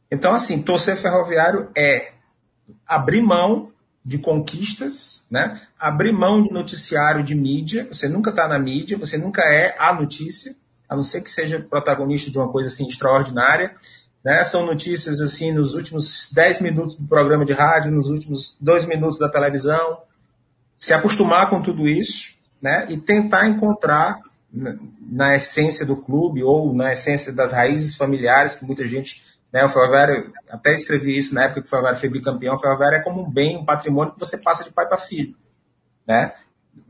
Então, 0.09 0.33
assim, 0.33 0.61
torcer 0.61 0.97
ferroviário 0.97 1.69
é 1.75 2.11
abrir 2.85 3.21
mão 3.21 3.70
de 4.03 4.17
conquistas, 4.17 5.23
né? 5.29 5.61
abrir 5.79 6.11
mão 6.11 6.41
de 6.41 6.51
noticiário 6.51 7.23
de 7.23 7.35
mídia, 7.35 7.87
você 7.91 8.09
nunca 8.09 8.31
está 8.31 8.47
na 8.47 8.57
mídia, 8.57 8.97
você 8.97 9.17
nunca 9.17 9.41
é 9.43 9.75
a 9.77 9.93
notícia, 9.93 10.55
a 10.89 10.95
não 10.95 11.03
ser 11.03 11.21
que 11.21 11.29
seja 11.29 11.59
protagonista 11.59 12.29
de 12.29 12.37
uma 12.37 12.51
coisa 12.51 12.67
assim 12.67 12.87
extraordinária. 12.87 13.75
Né? 14.23 14.43
São 14.43 14.65
notícias 14.65 15.21
assim 15.21 15.51
nos 15.51 15.75
últimos 15.75 16.31
10 16.33 16.61
minutos 16.61 16.95
do 16.95 17.07
programa 17.07 17.45
de 17.45 17.53
rádio, 17.53 17.91
nos 17.91 18.09
últimos 18.09 18.57
dois 18.59 18.85
minutos 18.85 19.17
da 19.17 19.29
televisão. 19.29 19.99
Se 20.77 20.93
acostumar 20.93 21.49
com 21.49 21.61
tudo 21.61 21.87
isso 21.87 22.35
né? 22.61 22.87
e 22.89 22.97
tentar 22.97 23.47
encontrar 23.47 24.19
na 24.99 25.35
essência 25.35 25.85
do 25.85 25.95
clube 25.95 26.43
ou 26.43 26.73
na 26.73 26.91
essência 26.91 27.31
das 27.31 27.53
raízes 27.53 27.95
familiares 27.95 28.55
que 28.55 28.65
muita 28.65 28.85
gente 28.87 29.23
né? 29.51 29.65
O 29.65 29.69
Ferroviário, 29.69 30.31
até 30.49 30.73
escrevi 30.73 31.17
isso 31.17 31.35
na 31.35 31.43
época 31.43 31.61
que 31.61 31.67
o 31.67 31.69
Ferroviário 31.69 31.99
foi 31.99 32.09
bicampeão, 32.09 32.55
o 32.55 32.59
Ferroviário 32.59 32.97
é 32.97 33.01
como 33.01 33.21
um 33.21 33.29
bem, 33.29 33.57
um 33.57 33.65
patrimônio 33.65 34.13
que 34.13 34.19
você 34.19 34.37
passa 34.37 34.63
de 34.63 34.71
pai 34.71 34.87
para 34.87 34.97
filho. 34.97 35.35
Né? 36.07 36.33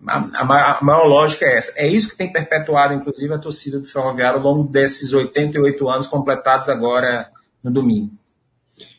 A, 0.08 0.18
a, 0.18 0.78
a, 0.78 0.84
maior 0.84 1.06
lógica 1.06 1.46
é 1.46 1.58
essa. 1.58 1.74
É 1.76 1.88
isso 1.88 2.10
que 2.10 2.18
tem 2.18 2.32
perpetuado, 2.32 2.94
inclusive, 2.94 3.34
a 3.34 3.40
torcida 3.40 3.80
do 3.80 3.86
Ferroviário 3.86 4.40
ao 4.40 4.44
longo 4.44 4.70
desses 4.70 5.14
88 5.14 5.90
anos 5.90 6.08
completados 6.08 6.70
agora 6.70 7.30
no 7.64 7.72
domingo. 7.72 8.12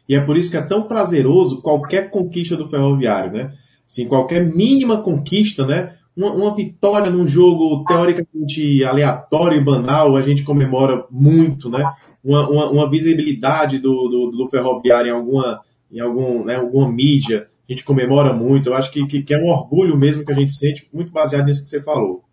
E 0.09 0.15
é 0.15 0.21
por 0.21 0.37
isso 0.37 0.51
que 0.51 0.57
é 0.57 0.63
tão 0.63 0.87
prazeroso 0.87 1.63
qualquer 1.63 2.11
conquista 2.11 2.57
do 2.57 2.69
Ferroviário, 2.69 3.33
né? 3.33 3.53
Assim, 3.89 4.07
qualquer 4.07 4.45
mínima 4.45 5.03
conquista, 5.03 5.67
né? 5.67 5.97
Uma, 6.17 6.33
uma, 6.33 6.55
vitória 6.55 7.11
num 7.11 7.27
jogo 7.27 7.85
teoricamente 7.85 8.85
aleatório 8.85 9.59
e 9.59 9.65
banal, 9.65 10.15
a 10.15 10.23
gente 10.23 10.43
comemora 10.43 11.07
muito, 11.11 11.71
né? 11.71 11.83
Uma, 12.23 12.49
uma, 12.49 12.71
uma 12.71 12.91
visibilidade 12.91 13.79
do, 13.79 14.09
do, 14.09 14.31
do, 14.31 14.49
ferroviário 14.49 15.09
em 15.09 15.15
alguma, 15.15 15.61
em 15.91 16.01
algum, 16.01 16.45
né, 16.45 16.57
alguma 16.57 16.91
mídia, 16.91 17.49
a 17.69 17.73
gente 17.73 17.85
comemora 17.85 18.33
muito. 18.33 18.69
Eu 18.69 18.75
acho 18.75 18.91
que, 18.91 19.05
que, 19.07 19.23
que, 19.23 19.35
é 19.35 19.39
um 19.39 19.49
orgulho 19.49 19.97
mesmo 19.97 20.25
que 20.25 20.33
a 20.33 20.35
gente 20.35 20.53
sente, 20.53 20.89
muito 20.93 21.11
baseado 21.11 21.47
nisso 21.47 21.63
que 21.63 21.69
você 21.69 21.83
falou. 21.83 22.25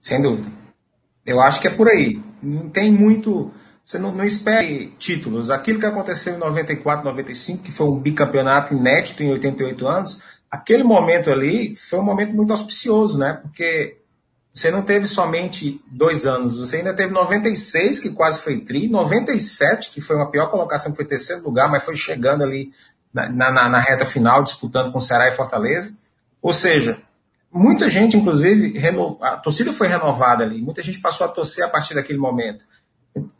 Sem 0.00 0.22
dúvida. 0.22 0.48
Eu 1.26 1.40
acho 1.40 1.60
que 1.60 1.68
é 1.68 1.70
por 1.70 1.88
aí. 1.88 2.20
Não 2.42 2.68
tem 2.68 2.90
muito. 2.90 3.50
Você 3.84 3.98
não, 3.98 4.12
não 4.12 4.24
espere 4.24 4.90
títulos. 4.98 5.50
Aquilo 5.50 5.80
que 5.80 5.86
aconteceu 5.86 6.34
em 6.34 6.38
94, 6.38 7.04
95, 7.04 7.62
que 7.62 7.72
foi 7.72 7.86
um 7.86 7.98
bicampeonato 7.98 8.74
inédito 8.74 9.22
em 9.22 9.30
88 9.32 9.86
anos, 9.86 10.22
aquele 10.50 10.82
momento 10.82 11.30
ali 11.30 11.74
foi 11.74 11.98
um 11.98 12.04
momento 12.04 12.34
muito 12.34 12.52
auspicioso, 12.52 13.18
né? 13.18 13.38
Porque 13.42 13.96
você 14.58 14.72
não 14.72 14.82
teve 14.82 15.06
somente 15.06 15.80
dois 15.86 16.26
anos, 16.26 16.58
você 16.58 16.78
ainda 16.78 16.92
teve 16.92 17.12
96, 17.12 18.00
que 18.00 18.10
quase 18.10 18.40
foi 18.40 18.58
tri, 18.58 18.88
97, 18.88 19.92
que 19.92 20.00
foi 20.00 20.16
uma 20.16 20.32
pior 20.32 20.50
colocação, 20.50 20.92
foi 20.92 21.04
terceiro 21.04 21.44
lugar, 21.44 21.70
mas 21.70 21.84
foi 21.84 21.94
chegando 21.94 22.42
ali 22.42 22.72
na, 23.14 23.28
na, 23.30 23.68
na 23.68 23.78
reta 23.78 24.04
final, 24.04 24.42
disputando 24.42 24.90
com 24.90 24.98
Ceará 24.98 25.28
e 25.28 25.32
Fortaleza. 25.32 25.96
Ou 26.42 26.52
seja, 26.52 26.98
muita 27.52 27.88
gente, 27.88 28.16
inclusive, 28.16 28.76
reno... 28.76 29.16
a 29.22 29.36
torcida 29.36 29.72
foi 29.72 29.86
renovada 29.86 30.42
ali, 30.42 30.60
muita 30.60 30.82
gente 30.82 30.98
passou 30.98 31.24
a 31.28 31.30
torcer 31.30 31.64
a 31.64 31.68
partir 31.68 31.94
daquele 31.94 32.18
momento. 32.18 32.64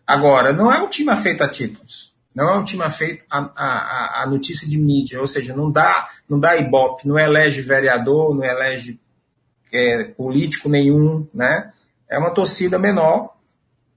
Agora, 0.06 0.52
não 0.52 0.72
é 0.72 0.80
um 0.80 0.88
time 0.88 1.10
afeito 1.10 1.42
a 1.42 1.48
títulos, 1.48 2.14
não 2.32 2.48
é 2.48 2.56
um 2.58 2.64
time 2.64 2.84
afeito 2.84 3.24
a, 3.28 3.40
a, 3.56 4.22
a 4.22 4.26
notícia 4.28 4.68
de 4.68 4.78
mídia, 4.78 5.18
ou 5.20 5.26
seja, 5.26 5.52
não 5.52 5.68
dá, 5.68 6.08
não 6.28 6.38
dá 6.38 6.56
ibope, 6.56 7.08
não 7.08 7.18
elege 7.18 7.60
vereador, 7.60 8.36
não 8.36 8.44
elege 8.44 9.00
é, 9.72 10.04
político 10.04 10.68
nenhum, 10.68 11.26
né? 11.32 11.72
É 12.08 12.18
uma 12.18 12.30
torcida 12.30 12.78
menor, 12.78 13.36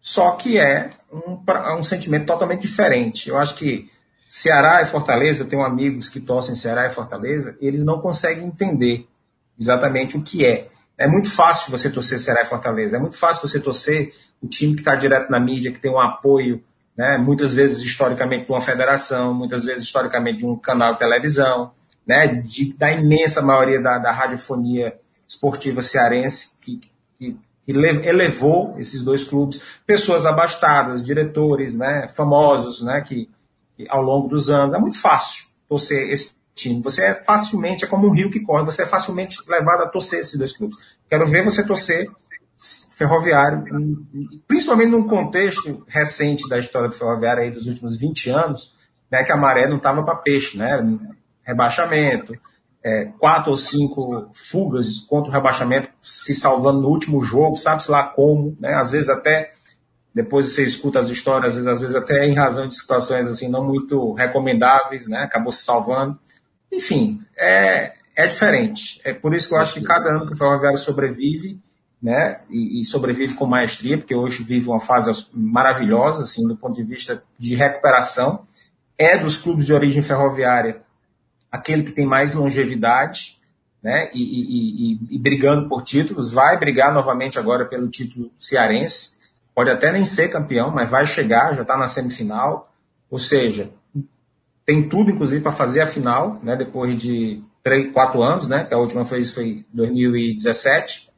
só 0.02 0.32
que 0.32 0.58
é 0.58 0.90
um, 1.12 1.40
é 1.48 1.76
um 1.76 1.84
sentimento 1.84 2.26
totalmente 2.26 2.62
diferente. 2.62 3.30
Eu 3.30 3.38
acho 3.38 3.56
que 3.56 3.90
Ceará 4.28 4.82
e 4.82 4.86
Fortaleza, 4.86 5.44
eu 5.44 5.48
tenho 5.48 5.64
amigos 5.64 6.10
que 6.10 6.20
torcem 6.20 6.56
Ceará 6.56 6.86
e 6.86 6.90
Fortaleza, 6.90 7.58
eles 7.60 7.84
não 7.84 8.00
conseguem 8.00 8.46
entender 8.46 9.08
exatamente 9.60 10.18
o 10.18 10.24
que 10.24 10.46
é. 10.46 10.68
É 10.98 11.08
muito 11.08 11.32
fácil 11.32 11.72
você 11.72 11.90
torcer 11.90 12.20
Ceará 12.20 12.42
e 12.42 12.46
Fortaleza, 12.46 12.96
é 12.96 13.00
muito 13.00 13.18
fácil 13.18 13.48
você 13.48 13.60
torcer 13.60 14.14
o 14.42 14.48
time 14.48 14.74
que 14.74 14.82
está 14.82 14.96
direto 14.96 15.30
na 15.30 15.40
mídia, 15.40 15.72
que 15.72 15.80
tem 15.80 15.92
um 15.92 16.00
apoio, 16.00 16.64
né, 16.98 17.18
muitas 17.18 17.54
vezes 17.54 17.80
historicamente 17.80 18.46
de 18.46 18.52
uma 18.52 18.62
federação, 18.62 19.34
muitas 19.34 19.64
vezes 19.64 19.84
historicamente 19.84 20.40
de 20.40 20.46
um 20.46 20.56
canal 20.56 20.94
de 20.94 21.00
televisão, 21.00 21.72
né, 22.06 22.28
de, 22.28 22.74
da 22.74 22.92
imensa 22.92 23.42
maioria 23.42 23.82
da, 23.82 23.98
da 23.98 24.12
radiofonia 24.12 24.98
esportiva 25.32 25.82
cearense, 25.82 26.58
que, 26.60 26.82
que, 27.18 27.38
elevou 27.68 28.76
esses 28.78 29.02
dois 29.02 29.24
clubes, 29.24 29.62
pessoas 29.86 30.26
abastadas, 30.26 31.04
diretores, 31.04 31.76
né, 31.76 32.08
famosos, 32.10 32.82
né, 32.82 33.02
que, 33.02 33.30
que 33.78 33.88
ao 33.90 34.02
longo 34.02 34.28
dos 34.28 34.50
anos, 34.50 34.74
é 34.74 34.80
muito 34.80 35.00
fácil 35.00 35.46
torcer 35.70 36.10
esse 36.10 36.34
time. 36.54 36.82
Você 36.82 37.06
é 37.06 37.24
facilmente, 37.24 37.86
é 37.86 37.88
como 37.88 38.08
um 38.08 38.12
rio 38.12 38.30
que 38.30 38.42
corre, 38.42 38.66
você 38.66 38.84
é 38.84 38.86
facilmente 38.86 39.38
levado 39.48 39.84
a 39.84 39.88
torcer 39.88 40.20
esses 40.20 40.38
dois 40.38 40.52
clubes. 40.52 40.78
Quero 41.10 41.26
ver 41.28 41.46
você 41.46 41.66
torcer 41.66 42.10
ferroviário, 42.96 43.64
principalmente 44.48 44.90
num 44.90 45.08
contexto 45.08 45.84
recente 45.88 46.48
da 46.50 46.60
história 46.60 46.90
do 46.90 46.96
ferroviário 46.96 47.44
aí 47.44 47.52
dos 47.52 47.68
últimos 47.68 47.98
20 47.98 48.30
anos, 48.30 48.76
né, 49.10 49.24
que 49.24 49.32
a 49.32 49.38
maré 49.38 49.68
não 49.68 49.78
estava 49.78 50.04
para 50.04 50.16
peixe, 50.16 50.58
né? 50.58 50.80
Rebaixamento, 51.44 52.38
é, 52.84 53.06
quatro 53.20 53.52
ou 53.52 53.58
cinco 53.58 54.30
fugas 54.34 55.00
contra 55.02 55.30
o 55.30 55.34
rebaixamento, 55.34 55.90
se 56.02 56.34
salvando 56.34 56.82
no 56.82 56.90
último 56.90 57.24
jogo, 57.24 57.56
sabe-se 57.56 57.92
lá 57.92 58.04
como, 58.04 58.58
né? 58.60 58.74
Às 58.74 58.92
vezes 58.92 59.10
até 59.10 59.52
depois 60.14 60.48
você 60.48 60.64
escuta 60.64 61.00
as 61.00 61.10
histórias, 61.10 61.56
às 61.66 61.82
vezes 61.82 61.96
até 61.96 62.28
em 62.28 62.34
razão 62.34 62.68
de 62.68 62.76
situações 62.78 63.28
assim 63.28 63.48
não 63.48 63.64
muito 63.64 64.14
recomendáveis, 64.14 65.08
né? 65.08 65.20
Acabou 65.20 65.52
se 65.52 65.64
salvando. 65.64 66.20
Enfim, 66.72 67.22
é, 67.38 67.94
é 68.16 68.28
diferente. 68.28 69.00
É 69.04 69.14
por 69.14 69.34
isso 69.34 69.48
que 69.48 69.54
eu 69.54 69.60
acho 69.60 69.74
que 69.74 69.82
cada 69.82 70.10
ano 70.10 70.26
que 70.26 70.34
o 70.34 70.38
Ferroviário 70.38 70.78
sobrevive, 70.78 71.60
né, 72.02 72.40
e, 72.50 72.82
e, 72.82 72.84
sobrevive 72.84 73.36
com 73.36 73.46
maestria, 73.46 73.96
porque 73.96 74.16
hoje 74.16 74.42
vive 74.44 74.68
uma 74.68 74.80
fase 74.80 75.12
maravilhosa, 75.36 76.24
assim, 76.24 76.48
do 76.48 76.58
ponto 76.58 76.76
de 76.76 76.84
vista 76.84 77.24
de 77.38 77.54
recuperação, 77.54 78.44
é 78.98 79.16
dos 79.18 79.38
clubes 79.38 79.68
de 79.68 79.74
origem 79.74 80.02
ferroviária 80.02 80.82
aquele 81.52 81.84
que 81.84 81.92
tem 81.92 82.06
mais 82.06 82.34
longevidade, 82.34 83.38
né, 83.84 84.10
e, 84.14 84.22
e, 84.22 85.16
e, 85.16 85.20
brigando 85.20 85.68
por 85.68 85.82
títulos, 85.82 86.32
vai 86.32 86.58
brigar 86.58 86.94
novamente 86.94 87.40
agora 87.40 87.66
pelo 87.66 87.90
título 87.90 88.32
cearense, 88.38 89.14
pode 89.56 89.70
até 89.70 89.92
nem 89.92 90.06
ser 90.06 90.30
campeão, 90.30 90.72
mas 90.72 90.90
vai 90.90 91.06
chegar, 91.06 91.56
já 91.56 91.64
está 91.64 91.76
na 91.76 91.88
semifinal, 91.88 92.72
ou 93.10 93.18
seja, 93.18 93.70
tem 94.66 94.88
tudo, 94.88 95.12
inclusive, 95.12 95.42
para 95.42 95.52
fazer 95.52 95.82
a 95.82 95.88
final, 95.88 96.40
né, 96.44 96.56
depois 96.56 96.96
de 96.96 97.44
três, 97.64 97.92
quatro 97.92 98.22
anos, 98.22 98.48
né, 98.48 98.64
que 98.64 98.74
a 98.74 98.78
última 98.78 99.04
vez 99.04 99.34
foi 99.34 99.66
2017. 99.74 101.10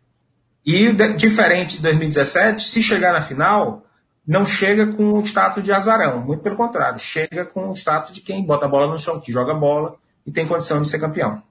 E, 0.66 0.92
diferente 1.18 1.76
de 1.76 1.84
2017, 1.84 2.64
se 2.64 2.82
chegar 2.82 3.12
na 3.12 3.22
final, 3.22 3.86
não 4.26 4.46
chega 4.46 4.88
com 4.88 5.14
o 5.14 5.26
status 5.26 5.62
de 5.62 5.74
azarão, 5.74 6.22
muito 6.22 6.42
pelo 6.42 6.56
contrário, 6.56 6.98
chega 6.98 7.44
com 7.44 7.70
o 7.70 7.76
status 7.76 8.14
de 8.14 8.22
quem 8.22 8.46
bota 8.46 8.66
a 8.66 8.70
bola 8.70 8.90
no 8.90 8.98
chão, 8.98 9.20
que 9.20 9.34
joga 9.34 9.54
bola 9.54 9.98
e 10.26 10.32
tem 10.32 10.48
condição 10.48 10.82
de 10.82 10.88
ser 10.88 11.00
campeão. 11.00 11.42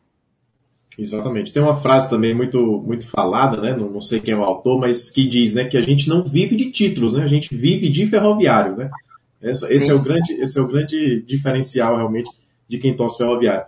Exatamente. 0.99 1.53
Tem 1.53 1.63
uma 1.63 1.81
frase 1.81 2.09
também 2.11 2.35
muito, 2.35 2.61
muito 2.85 3.07
falada, 3.07 3.61
né? 3.61 3.75
Não, 3.75 3.91
não, 3.91 4.01
sei 4.01 4.21
quem 4.21 4.35
é 4.35 4.37
o 4.37 4.45
autor, 4.45 4.79
mas 4.79 5.11
que 5.11 5.27
diz, 5.27 5.55
né, 5.55 5.65
que 5.65 5.77
a 5.77 5.81
gente 5.81 6.09
não 6.09 6.23
vive 6.23 6.55
de 6.55 6.71
títulos, 6.71 7.15
né? 7.15 7.23
A 7.23 7.29
gente 7.29 7.55
vive 7.55 7.89
de 7.89 8.07
ferroviário, 8.07 8.77
né? 8.77 8.91
Essa, 9.41 9.73
esse, 9.73 9.91
é 9.91 9.95
o 9.95 10.01
grande, 10.01 10.35
esse 10.35 10.59
é 10.59 10.63
o 10.63 10.69
grande 10.69 11.23
diferencial, 11.23 11.97
realmente, 11.97 12.31
de 12.69 12.79
quem 12.79 12.95
torce 12.95 13.19
ferroviário. 13.19 13.67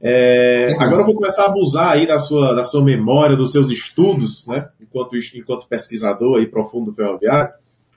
É, 0.00 0.74
agora 0.80 1.02
eu 1.02 1.06
vou 1.06 1.14
começar 1.14 1.44
a 1.44 1.46
abusar 1.46 1.90
aí 1.90 2.08
da 2.08 2.18
sua, 2.18 2.54
da 2.54 2.64
sua 2.64 2.82
memória, 2.82 3.36
dos 3.36 3.52
seus 3.52 3.70
estudos, 3.70 4.48
né? 4.48 4.68
Enquanto, 4.80 5.16
enquanto 5.16 5.68
pesquisador 5.68 6.38
aí 6.38 6.46
profundo 6.46 6.86
do 6.90 6.96
ferroviário. 6.96 7.52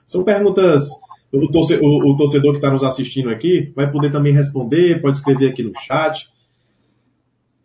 São 0.06 0.22
perguntas, 0.22 0.88
o, 1.32 1.50
torce, 1.50 1.76
o, 1.82 2.12
o 2.12 2.16
torcedor 2.16 2.52
que 2.52 2.58
está 2.58 2.70
nos 2.70 2.84
assistindo 2.84 3.28
aqui 3.28 3.72
vai 3.74 3.90
poder 3.90 4.12
também 4.12 4.32
responder, 4.32 5.02
pode 5.02 5.16
escrever 5.16 5.48
aqui 5.48 5.64
no 5.64 5.72
chat. 5.80 6.28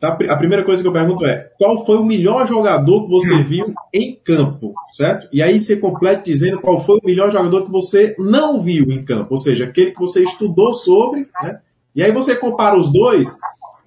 Tá? 0.02 0.18
A 0.30 0.36
primeira 0.36 0.64
coisa 0.64 0.82
que 0.82 0.88
eu 0.88 0.92
pergunto 0.92 1.24
é, 1.28 1.52
qual 1.60 1.86
foi 1.86 1.98
o 1.98 2.04
melhor 2.04 2.48
jogador 2.48 3.04
que 3.04 3.10
você 3.12 3.44
viu 3.44 3.68
em 3.94 4.20
campo, 4.26 4.74
certo? 4.98 5.30
E 5.32 5.44
aí 5.44 5.62
você 5.62 5.78
completa 5.78 6.24
dizendo 6.24 6.60
qual 6.60 6.84
foi 6.84 6.98
o 6.98 7.06
melhor 7.06 7.32
jogador 7.32 7.64
que 7.64 7.70
você 7.70 8.16
não 8.18 8.60
viu 8.60 8.92
em 8.92 9.04
campo, 9.04 9.28
ou 9.36 9.38
seja, 9.38 9.66
aquele 9.66 9.92
que 9.92 10.00
você 10.00 10.24
estudou 10.24 10.74
sobre, 10.74 11.28
né? 11.44 11.60
E 11.96 12.02
aí 12.02 12.12
você 12.12 12.36
compara 12.36 12.80
os 12.80 12.92
dois 12.92 13.38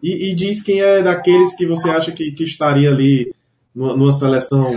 e, 0.01 0.31
e 0.31 0.37
diz 0.37 0.63
quem 0.63 0.81
é 0.81 1.03
daqueles 1.03 1.57
que 1.57 1.67
você 1.67 1.91
acha 1.91 2.13
que, 2.13 2.31
que 2.31 2.45
estaria 2.45 2.91
ali 2.91 3.35
numa, 3.75 3.97
numa 3.97 4.13
seleção 4.13 4.71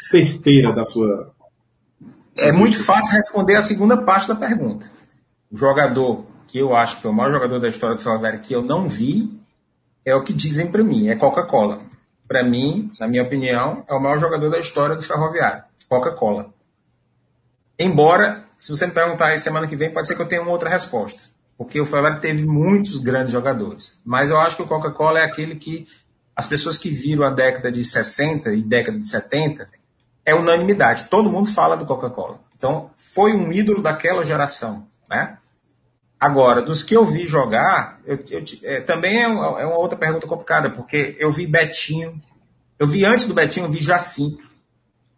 certeira 0.00 0.74
da 0.74 0.84
sua... 0.84 1.30
É 2.36 2.50
muito 2.50 2.82
fácil 2.82 3.12
responder 3.12 3.54
a 3.54 3.62
segunda 3.62 3.96
parte 3.96 4.26
da 4.26 4.34
pergunta. 4.34 4.90
O 5.52 5.56
jogador 5.56 6.24
que 6.48 6.58
eu 6.58 6.74
acho 6.74 6.96
que 6.96 7.02
foi 7.02 7.12
o 7.12 7.14
maior 7.14 7.30
jogador 7.30 7.60
da 7.60 7.68
história 7.68 7.94
do 7.94 8.02
Ferroviário 8.02 8.40
que 8.40 8.52
eu 8.52 8.62
não 8.64 8.88
vi 8.88 9.38
é 10.04 10.14
o 10.14 10.22
que 10.22 10.32
dizem 10.32 10.70
para 10.70 10.82
mim, 10.82 11.08
é 11.08 11.16
Coca-Cola. 11.16 11.80
Para 12.26 12.44
mim, 12.44 12.92
na 12.98 13.08
minha 13.08 13.22
opinião, 13.22 13.84
é 13.88 13.94
o 13.94 14.00
maior 14.00 14.18
jogador 14.18 14.50
da 14.50 14.58
história 14.58 14.96
do 14.96 15.02
ferroviário, 15.02 15.64
Coca-Cola. 15.88 16.52
Embora, 17.78 18.44
se 18.58 18.70
você 18.70 18.86
me 18.86 18.92
perguntar 18.92 19.36
semana 19.38 19.66
que 19.66 19.74
vem, 19.74 19.92
pode 19.92 20.06
ser 20.06 20.14
que 20.14 20.22
eu 20.22 20.28
tenha 20.28 20.42
uma 20.42 20.50
outra 20.50 20.68
resposta. 20.68 21.24
Porque 21.56 21.80
o 21.80 21.86
Ferroviário 21.86 22.20
teve 22.20 22.44
muitos 22.44 23.00
grandes 23.00 23.32
jogadores. 23.32 23.98
Mas 24.04 24.30
eu 24.30 24.38
acho 24.38 24.56
que 24.56 24.62
o 24.62 24.66
Coca-Cola 24.66 25.18
é 25.18 25.24
aquele 25.24 25.56
que 25.56 25.86
as 26.36 26.46
pessoas 26.46 26.78
que 26.78 26.88
viram 26.88 27.24
a 27.24 27.30
década 27.30 27.70
de 27.70 27.84
60 27.84 28.52
e 28.54 28.62
década 28.62 28.98
de 28.98 29.06
70 29.06 29.66
é 30.24 30.34
unanimidade. 30.34 31.04
Todo 31.04 31.30
mundo 31.30 31.50
fala 31.50 31.76
do 31.76 31.84
Coca-Cola. 31.84 32.40
Então, 32.56 32.90
foi 32.96 33.32
um 33.32 33.52
ídolo 33.52 33.82
daquela 33.82 34.24
geração, 34.24 34.86
né? 35.10 35.36
Agora, 36.20 36.60
dos 36.60 36.82
que 36.82 36.94
eu 36.94 37.06
vi 37.06 37.26
jogar, 37.26 37.98
eu, 38.04 38.22
eu, 38.28 38.44
é, 38.62 38.82
também 38.82 39.22
é 39.22 39.26
uma, 39.26 39.58
é 39.58 39.64
uma, 39.64 39.78
outra 39.78 39.98
pergunta 39.98 40.26
complicada, 40.26 40.68
porque 40.68 41.16
eu 41.18 41.30
vi 41.30 41.46
Betinho, 41.46 42.20
eu 42.78 42.86
vi 42.86 43.06
antes 43.06 43.26
do 43.26 43.32
Betinho, 43.32 43.64
eu 43.64 43.70
vi 43.70 43.78
Jacinto. 43.78 44.44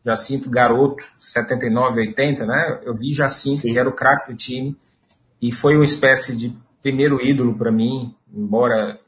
Jacinto, 0.06 0.48
garoto, 0.48 1.04
79, 1.18 2.00
80, 2.02 2.46
né? 2.46 2.80
Eu 2.84 2.94
vi 2.94 3.12
Jacinto, 3.12 3.62
que 3.62 3.76
era 3.76 3.88
o 3.88 3.92
craque 3.92 4.30
do 4.30 4.36
time, 4.36 4.76
e 5.40 5.50
foi 5.50 5.74
uma 5.74 5.84
espécie 5.84 6.36
de 6.36 6.56
primeiro 6.80 7.20
ídolo 7.20 7.58
para 7.58 7.72
mim, 7.72 8.14
embora, 8.32 9.00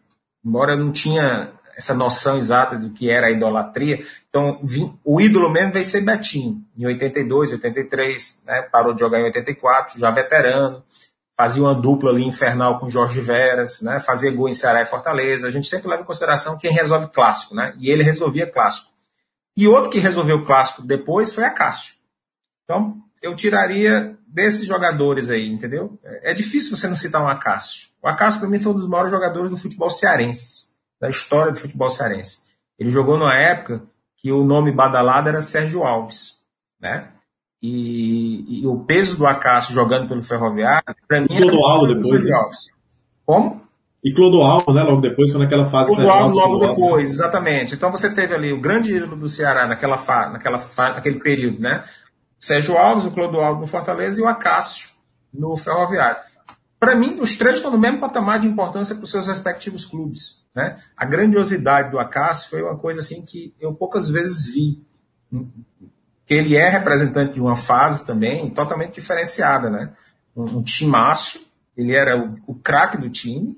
embora 0.44 0.72
eu 0.72 0.78
não 0.78 0.90
tinha 0.90 1.52
essa 1.76 1.94
noção 1.94 2.38
exata 2.38 2.76
do 2.76 2.90
que 2.90 3.08
era 3.08 3.28
a 3.28 3.30
idolatria. 3.30 4.04
Então, 4.28 4.60
o 5.04 5.20
ídolo 5.20 5.48
mesmo 5.48 5.72
veio 5.72 5.84
ser 5.84 6.00
Betinho, 6.00 6.60
em 6.76 6.86
82, 6.86 7.52
83, 7.52 8.42
né? 8.44 8.62
Parou 8.62 8.94
de 8.94 9.00
jogar 9.00 9.20
em 9.20 9.24
84, 9.24 9.98
já 9.98 10.10
veterano 10.10 10.82
fazia 11.36 11.62
uma 11.62 11.74
dupla 11.74 12.10
ali 12.10 12.24
infernal 12.24 12.78
com 12.78 12.88
Jorge 12.88 13.20
Veras, 13.20 13.80
né? 13.82 14.00
fazia 14.00 14.30
gol 14.30 14.48
em 14.48 14.54
Ceará 14.54 14.82
e 14.82 14.86
Fortaleza. 14.86 15.46
A 15.46 15.50
gente 15.50 15.68
sempre 15.68 15.88
leva 15.88 16.02
em 16.02 16.06
consideração 16.06 16.56
quem 16.58 16.72
resolve 16.72 17.08
clássico, 17.08 17.54
né? 17.54 17.74
E 17.78 17.90
ele 17.90 18.02
resolvia 18.02 18.46
clássico. 18.46 18.92
E 19.56 19.68
outro 19.68 19.90
que 19.90 19.98
resolveu 19.98 20.44
clássico 20.44 20.82
depois 20.82 21.34
foi 21.34 21.44
a 21.44 21.50
Cássio. 21.50 21.94
Então, 22.64 22.96
eu 23.22 23.34
tiraria 23.36 24.16
desses 24.26 24.66
jogadores 24.66 25.30
aí, 25.30 25.48
entendeu? 25.48 25.98
É 26.02 26.34
difícil 26.34 26.76
você 26.76 26.88
não 26.88 26.96
citar 26.96 27.22
um 27.22 27.28
Acácio. 27.28 27.88
O 28.02 28.08
Acácio, 28.08 28.40
para 28.40 28.48
mim, 28.48 28.58
foi 28.58 28.72
um 28.72 28.76
dos 28.76 28.88
maiores 28.88 29.12
jogadores 29.12 29.50
do 29.50 29.56
futebol 29.56 29.88
cearense, 29.88 30.72
da 31.00 31.08
história 31.08 31.52
do 31.52 31.58
futebol 31.58 31.88
cearense. 31.88 32.42
Ele 32.78 32.90
jogou 32.90 33.16
numa 33.16 33.34
época 33.34 33.82
que 34.16 34.32
o 34.32 34.44
nome 34.44 34.72
badalado 34.72 35.28
era 35.28 35.40
Sérgio 35.40 35.84
Alves, 35.84 36.40
né? 36.80 37.13
E, 37.66 38.60
e, 38.60 38.66
o 38.66 38.80
peso 38.80 39.16
do 39.16 39.26
Acácio 39.26 39.72
jogando 39.72 40.06
pelo 40.06 40.22
Ferroviário, 40.22 40.94
para 41.08 41.22
mim. 41.22 41.28
Clodoaldo 41.28 41.94
depois. 41.94 42.22
Né? 42.22 42.30
Como? 43.24 43.62
E 44.04 44.12
Clodoaldo, 44.12 44.74
né? 44.74 44.82
Logo 44.82 45.00
depois, 45.00 45.32
quando 45.32 45.44
aquela 45.44 45.70
fase. 45.70 45.94
Clodoaldo 45.94 46.36
logo 46.36 46.58
depois, 46.58 47.10
exatamente. 47.10 47.74
Então 47.74 47.90
você 47.90 48.14
teve 48.14 48.34
ali 48.34 48.52
o 48.52 48.60
grande 48.60 48.94
ídolo 48.94 49.16
do 49.16 49.26
Ceará 49.26 49.66
naquela 49.66 49.96
fa, 49.96 50.28
naquela 50.28 50.58
fa, 50.58 50.90
naquele 50.90 51.18
período, 51.20 51.58
né? 51.58 51.82
Sérgio 52.38 52.76
Alves, 52.76 53.06
o 53.06 53.10
Clodoaldo 53.10 53.62
no 53.62 53.66
Fortaleza 53.66 54.20
e 54.20 54.22
o 54.22 54.28
Acácio 54.28 54.90
no 55.32 55.56
Ferroviário. 55.56 56.20
Para 56.78 56.94
mim, 56.94 57.16
os 57.18 57.34
três 57.34 57.54
estão 57.54 57.70
no 57.70 57.78
mesmo 57.78 57.98
patamar 57.98 58.40
de 58.40 58.46
importância 58.46 58.94
para 58.94 59.04
os 59.04 59.10
seus 59.10 59.26
respectivos 59.26 59.86
clubes. 59.86 60.44
Né? 60.54 60.76
A 60.94 61.06
grandiosidade 61.06 61.90
do 61.90 61.98
Acácio 61.98 62.50
foi 62.50 62.62
uma 62.62 62.76
coisa 62.76 63.00
assim 63.00 63.24
que 63.24 63.54
eu 63.58 63.72
poucas 63.72 64.10
vezes 64.10 64.52
vi 64.52 64.84
que 66.26 66.34
ele 66.34 66.56
é 66.56 66.68
representante 66.68 67.34
de 67.34 67.40
uma 67.40 67.56
fase 67.56 68.04
também 68.04 68.50
totalmente 68.50 68.94
diferenciada, 68.94 69.68
né? 69.70 69.92
Um, 70.36 70.58
um 70.58 70.62
timaço, 70.62 71.44
ele 71.76 71.94
era 71.94 72.18
o, 72.18 72.36
o 72.46 72.54
craque 72.54 72.96
do 72.96 73.10
time 73.10 73.56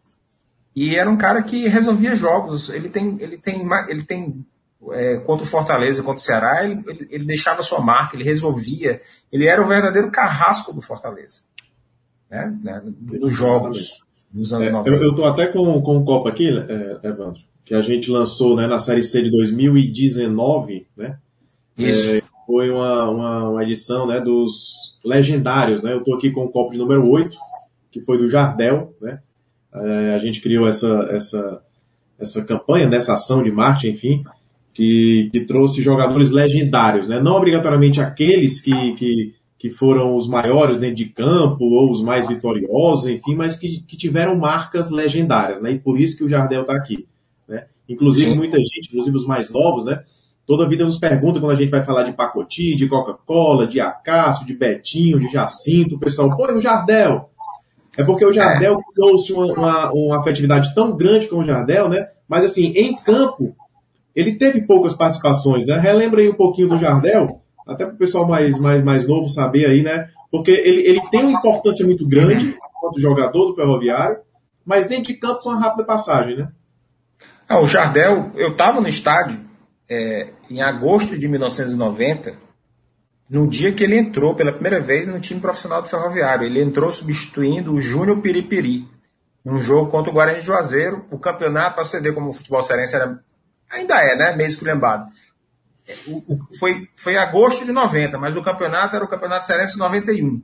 e 0.74 0.94
era 0.94 1.08
um 1.08 1.16
cara 1.16 1.42
que 1.42 1.68
resolvia 1.68 2.14
jogos. 2.14 2.68
Ele 2.68 2.88
tem, 2.88 3.16
ele 3.20 3.38
tem, 3.38 3.62
ele 3.88 4.02
tem 4.02 4.44
é, 4.90 5.16
contra 5.18 5.44
o 5.44 5.48
Fortaleza, 5.48 6.02
contra 6.02 6.20
o 6.20 6.24
Ceará, 6.24 6.64
ele, 6.64 6.82
ele, 6.86 7.08
ele, 7.10 7.24
deixava 7.24 7.62
sua 7.62 7.80
marca, 7.80 8.16
ele 8.16 8.24
resolvia. 8.24 9.00
Ele 9.32 9.46
era 9.46 9.62
o 9.62 9.66
verdadeiro 9.66 10.10
carrasco 10.10 10.72
do 10.72 10.82
Fortaleza, 10.82 11.42
né? 12.30 12.54
né? 12.62 12.82
Nos 13.00 13.34
jogos 13.34 14.04
dos 14.30 14.52
anos 14.52 14.68
é, 14.68 14.70
90. 14.70 15.04
Eu, 15.04 15.10
estou 15.10 15.24
até 15.24 15.46
com, 15.46 15.80
com 15.80 15.96
um 15.96 16.04
copo 16.04 16.28
aqui, 16.28 16.48
é, 16.48 17.08
Evandro, 17.08 17.40
que 17.64 17.74
a 17.74 17.80
gente 17.80 18.10
lançou 18.10 18.56
né, 18.56 18.66
na 18.66 18.78
Série 18.78 19.02
C 19.02 19.22
de 19.22 19.30
2019, 19.30 20.86
né? 20.96 21.18
Isso. 21.78 22.16
É, 22.16 22.22
foi 22.46 22.70
uma, 22.70 23.10
uma, 23.10 23.48
uma, 23.50 23.62
edição 23.62 24.06
né, 24.06 24.20
dos 24.20 24.98
legendários. 25.04 25.82
Né? 25.82 25.92
Eu 25.92 25.98
estou 25.98 26.14
aqui 26.14 26.30
com 26.30 26.44
o 26.44 26.48
copo 26.48 26.72
de 26.72 26.78
número 26.78 27.06
8, 27.06 27.36
que 27.90 28.00
foi 28.00 28.16
do 28.16 28.28
Jardel. 28.28 28.94
Né? 29.00 29.20
É, 29.74 30.14
a 30.14 30.18
gente 30.18 30.40
criou 30.40 30.66
essa, 30.66 31.08
essa, 31.10 31.62
essa 32.18 32.44
campanha, 32.44 32.86
dessa 32.86 33.14
ação 33.14 33.42
de 33.42 33.50
marketing, 33.50 33.94
enfim, 33.94 34.24
que, 34.72 35.28
que 35.32 35.40
trouxe 35.40 35.82
jogadores 35.82 36.30
legendários. 36.30 37.08
Né? 37.08 37.20
Não 37.20 37.34
obrigatoriamente 37.34 38.00
aqueles 38.00 38.60
que, 38.60 38.92
que, 38.94 39.34
que 39.58 39.68
foram 39.68 40.14
os 40.14 40.28
maiores 40.28 40.78
dentro 40.78 40.96
de 40.96 41.06
campo 41.06 41.64
ou 41.64 41.90
os 41.90 42.00
mais 42.00 42.28
vitoriosos, 42.28 43.08
enfim, 43.08 43.34
mas 43.34 43.56
que, 43.56 43.80
que 43.80 43.96
tiveram 43.96 44.36
marcas 44.38 44.90
legendárias. 44.90 45.60
Né? 45.60 45.72
E 45.72 45.78
por 45.80 45.98
isso 45.98 46.16
que 46.16 46.24
o 46.24 46.28
Jardel 46.28 46.62
está 46.62 46.76
aqui. 46.76 47.08
Né? 47.48 47.66
Inclusive, 47.88 48.30
Sim. 48.30 48.36
muita 48.36 48.56
gente, 48.58 48.88
inclusive 48.88 49.16
os 49.16 49.26
mais 49.26 49.50
novos, 49.50 49.84
né? 49.84 50.04
Toda 50.46 50.64
a 50.64 50.68
vida 50.68 50.84
nos 50.84 50.98
pergunta 50.98 51.40
quando 51.40 51.52
a 51.52 51.56
gente 51.56 51.70
vai 51.70 51.82
falar 51.82 52.04
de 52.04 52.12
Pacoti, 52.12 52.76
de 52.76 52.88
Coca-Cola, 52.88 53.66
de 53.66 53.80
Acácio, 53.80 54.46
de 54.46 54.54
Betinho, 54.54 55.18
de 55.18 55.26
Jacinto, 55.26 55.96
o 55.96 55.98
pessoal, 55.98 56.36
pô, 56.36 56.46
o 56.52 56.60
Jardel. 56.60 57.28
É 57.96 58.04
porque 58.04 58.24
o 58.24 58.32
Jardel 58.32 58.74
é. 58.74 58.94
trouxe 58.94 59.32
uma, 59.32 59.46
uma, 59.46 59.92
uma 59.92 60.20
afetividade 60.20 60.72
tão 60.72 60.96
grande 60.96 61.26
com 61.26 61.38
o 61.38 61.44
Jardel, 61.44 61.88
né? 61.88 62.06
Mas 62.28 62.44
assim, 62.44 62.66
em 62.76 62.94
campo, 62.94 63.56
ele 64.14 64.36
teve 64.36 64.60
poucas 64.60 64.94
participações, 64.94 65.66
né? 65.66 65.80
Relembra 65.80 66.20
aí 66.20 66.28
um 66.28 66.34
pouquinho 66.34 66.68
do 66.68 66.78
Jardel, 66.78 67.40
até 67.66 67.84
para 67.84 67.94
o 67.94 67.98
pessoal 67.98 68.28
mais, 68.28 68.56
mais, 68.58 68.84
mais 68.84 69.08
novo 69.08 69.28
saber 69.28 69.66
aí, 69.66 69.82
né? 69.82 70.08
Porque 70.30 70.52
ele, 70.52 70.82
ele 70.82 71.00
tem 71.10 71.24
uma 71.24 71.38
importância 71.38 71.84
muito 71.84 72.06
grande 72.06 72.56
quanto 72.80 73.00
jogador 73.00 73.48
do 73.48 73.54
Ferroviário, 73.56 74.18
mas 74.64 74.86
dentro 74.86 75.12
de 75.12 75.14
campo 75.14 75.42
com 75.42 75.48
uma 75.48 75.60
rápida 75.60 75.84
passagem, 75.84 76.36
né? 76.36 76.48
Ah, 77.48 77.60
o 77.60 77.66
Jardel, 77.66 78.30
eu 78.34 78.52
estava 78.52 78.80
no 78.80 78.88
estádio 78.88 79.46
é, 79.88 80.30
em 80.50 80.60
agosto 80.60 81.18
de 81.18 81.28
1990, 81.28 82.34
no 83.30 83.46
dia 83.46 83.72
que 83.72 83.82
ele 83.82 83.98
entrou 83.98 84.34
pela 84.34 84.52
primeira 84.52 84.80
vez 84.80 85.06
no 85.06 85.20
time 85.20 85.40
profissional 85.40 85.82
do 85.82 85.88
Ferroviário. 85.88 86.46
Ele 86.46 86.62
entrou 86.62 86.90
substituindo 86.90 87.72
o 87.72 87.80
Júnior 87.80 88.20
Piripiri, 88.20 88.88
num 89.44 89.60
jogo 89.60 89.90
contra 89.90 90.10
o 90.10 90.14
Guarani 90.14 90.40
de 90.40 90.46
Juazeiro. 90.46 91.04
O 91.10 91.18
campeonato, 91.18 91.74
para 91.74 91.84
você 91.84 92.00
ver 92.00 92.14
como 92.14 92.30
o 92.30 92.32
futebol 92.32 92.62
cearense 92.62 92.94
era, 92.94 93.18
ainda 93.70 94.00
é, 94.00 94.16
né? 94.16 94.36
Meio 94.36 94.48
esculhambado. 94.48 95.10
Foi, 96.58 96.88
foi 96.96 97.16
agosto 97.16 97.64
de 97.64 97.72
90, 97.72 98.18
mas 98.18 98.36
o 98.36 98.42
campeonato 98.42 98.96
era 98.96 99.04
o 99.04 99.08
Campeonato 99.08 99.46
Cearense 99.46 99.78
91. 99.78 100.42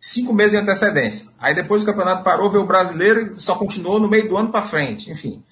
Cinco 0.00 0.32
meses 0.32 0.52
de 0.52 0.58
antecedência. 0.58 1.30
Aí 1.38 1.54
depois 1.54 1.82
o 1.82 1.86
campeonato 1.86 2.24
parou, 2.24 2.50
veio 2.50 2.64
o 2.64 2.66
brasileiro 2.66 3.34
e 3.34 3.38
só 3.38 3.54
continuou 3.54 4.00
no 4.00 4.08
meio 4.08 4.28
do 4.28 4.36
ano 4.36 4.50
para 4.50 4.62
frente. 4.62 5.10
Enfim. 5.10 5.44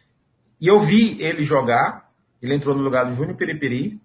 E 0.61 0.67
eu 0.67 0.81
vi 0.81 1.21
ele 1.21 1.45
jogar 1.45 2.10
ele 2.43 2.55
entrou 2.55 2.75
no 2.75 2.83
lugar 2.83 3.05
do 3.05 3.15
Júnior 3.15 3.37
Periperi. 3.37 4.01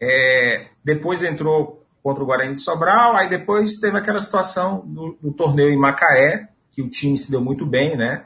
É, 0.00 0.68
depois 0.84 1.22
entrou 1.22 1.84
contra 2.02 2.22
o 2.22 2.26
Guarani 2.26 2.54
de 2.54 2.60
Sobral. 2.60 3.16
Aí 3.16 3.28
depois 3.28 3.76
teve 3.78 3.96
aquela 3.96 4.18
situação 4.18 4.84
do, 4.86 5.18
do, 5.20 5.32
torneio 5.32 5.70
em 5.70 5.78
Macaé, 5.78 6.48
que 6.72 6.82
o 6.82 6.88
time 6.88 7.18
se 7.18 7.30
deu 7.30 7.40
muito 7.40 7.66
bem, 7.66 7.96
né? 7.96 8.24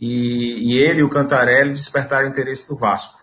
E, 0.00 0.72
e 0.72 0.78
ele 0.78 1.00
e 1.00 1.02
o 1.02 1.08
Cantarelli 1.08 1.72
despertaram 1.72 2.28
interesse 2.28 2.68
do 2.68 2.76
Vasco. 2.76 3.18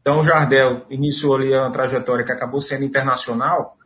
Então 0.00 0.20
o 0.20 0.22
Jardel 0.22 0.84
iniciou 0.90 1.36
ali 1.36 1.54
uma 1.54 1.70
trajetória 1.70 2.24
que 2.24 2.32
acabou 2.32 2.60
sendo 2.60 2.84
internacional 2.84 3.76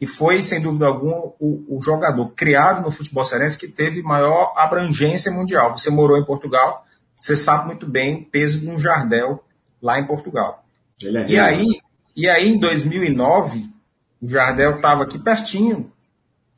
e 0.00 0.06
foi, 0.06 0.40
sem 0.40 0.60
dúvida 0.60 0.86
alguma, 0.86 1.16
o, 1.38 1.76
o 1.76 1.82
jogador 1.82 2.30
criado 2.30 2.82
no 2.82 2.90
futebol 2.90 3.22
cearense 3.22 3.58
que 3.58 3.68
teve 3.68 4.02
maior 4.02 4.54
abrangência 4.56 5.30
mundial. 5.30 5.76
Você 5.76 5.90
morou 5.90 6.16
em 6.16 6.24
Portugal, 6.24 6.84
você 7.20 7.36
sabe 7.36 7.66
muito 7.66 7.86
bem 7.86 8.22
o 8.22 8.24
peso 8.24 8.60
de 8.60 8.70
um 8.70 8.78
Jardel 8.78 9.44
lá 9.82 9.98
em 9.98 10.06
Portugal. 10.06 10.64
É 11.04 11.30
e, 11.30 11.38
aí, 11.38 11.80
e 12.16 12.28
aí, 12.28 12.48
em 12.48 12.58
2009, 12.58 13.70
o 14.20 14.28
Jardel 14.28 14.76
estava 14.76 15.04
aqui 15.04 15.18
pertinho, 15.18 15.90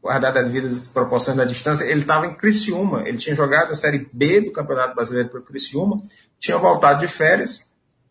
guardado 0.02 0.38
as 0.38 0.46
devidas 0.46 0.88
proporções 0.88 1.36
da 1.36 1.44
distância, 1.44 1.84
ele 1.84 2.00
estava 2.00 2.26
em 2.26 2.34
Criciúma. 2.34 3.06
Ele 3.06 3.16
tinha 3.16 3.36
jogado 3.36 3.70
a 3.70 3.74
Série 3.74 4.08
B 4.12 4.40
do 4.40 4.52
Campeonato 4.52 4.96
Brasileiro 4.96 5.28
para 5.28 5.40
Criciúma, 5.40 5.98
tinha 6.38 6.58
voltado 6.58 7.00
de 7.00 7.06
férias 7.06 7.64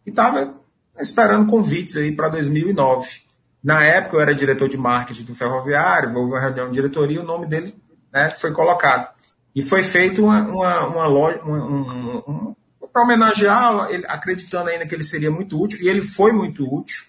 e 0.06 0.10
estava 0.10 0.56
esperando 1.00 1.50
convites 1.50 1.98
aí 1.98 2.16
para 2.16 2.30
2009. 2.30 3.22
Na 3.62 3.84
época, 3.84 4.16
eu 4.16 4.22
era 4.22 4.34
diretor 4.34 4.70
de 4.70 4.78
marketing 4.78 5.24
do 5.24 5.36
Ferroviário, 5.36 6.16
houve 6.18 6.32
uma 6.32 6.40
reunião 6.40 6.68
de 6.68 6.74
diretoria, 6.74 7.22
o 7.22 7.26
nome 7.26 7.46
dele 7.46 7.76
né, 8.12 8.32
foi 8.32 8.52
colocado. 8.52 9.10
E 9.54 9.62
foi 9.62 9.84
feito 9.84 10.24
uma, 10.24 10.42
uma, 10.42 10.88
uma 10.88 11.06
loja, 11.08 11.42
uma, 11.44 11.58
um, 11.58 12.56
para 12.92 13.04
homenageá-lo, 13.04 13.82
acreditando 14.08 14.70
ainda 14.70 14.86
que 14.86 14.94
ele 14.94 15.04
seria 15.04 15.32
muito 15.32 15.62
útil, 15.62 15.80
e 15.82 15.89
ele 15.89 16.02
foi 16.02 16.32
muito 16.32 16.64
útil 16.64 17.04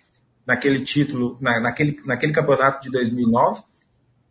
naquele 0.46 0.80
título, 0.80 1.36
na, 1.40 1.60
naquele, 1.60 2.00
naquele 2.04 2.32
campeonato 2.32 2.82
de 2.82 2.90
2009. 2.90 3.62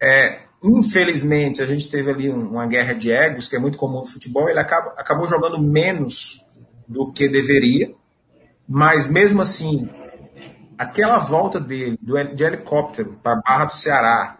É, 0.01 0.41
infelizmente, 0.63 1.61
a 1.61 1.65
gente 1.65 1.89
teve 1.89 2.11
ali 2.11 2.29
uma 2.29 2.67
guerra 2.67 2.93
de 2.93 3.11
egos, 3.11 3.47
que 3.47 3.55
é 3.55 3.59
muito 3.59 3.77
comum 3.77 3.99
no 3.99 4.05
futebol, 4.05 4.49
ele 4.49 4.59
acaba, 4.59 4.93
acabou 4.97 5.27
jogando 5.27 5.59
menos 5.59 6.45
do 6.87 7.11
que 7.11 7.27
deveria, 7.27 7.93
mas 8.67 9.07
mesmo 9.07 9.41
assim, 9.41 9.89
aquela 10.77 11.17
volta 11.17 11.59
dele 11.59 11.97
do, 12.01 12.21
de 12.35 12.43
helicóptero 12.43 13.17
para 13.21 13.41
Barra 13.41 13.65
do 13.65 13.73
Ceará, 13.73 14.37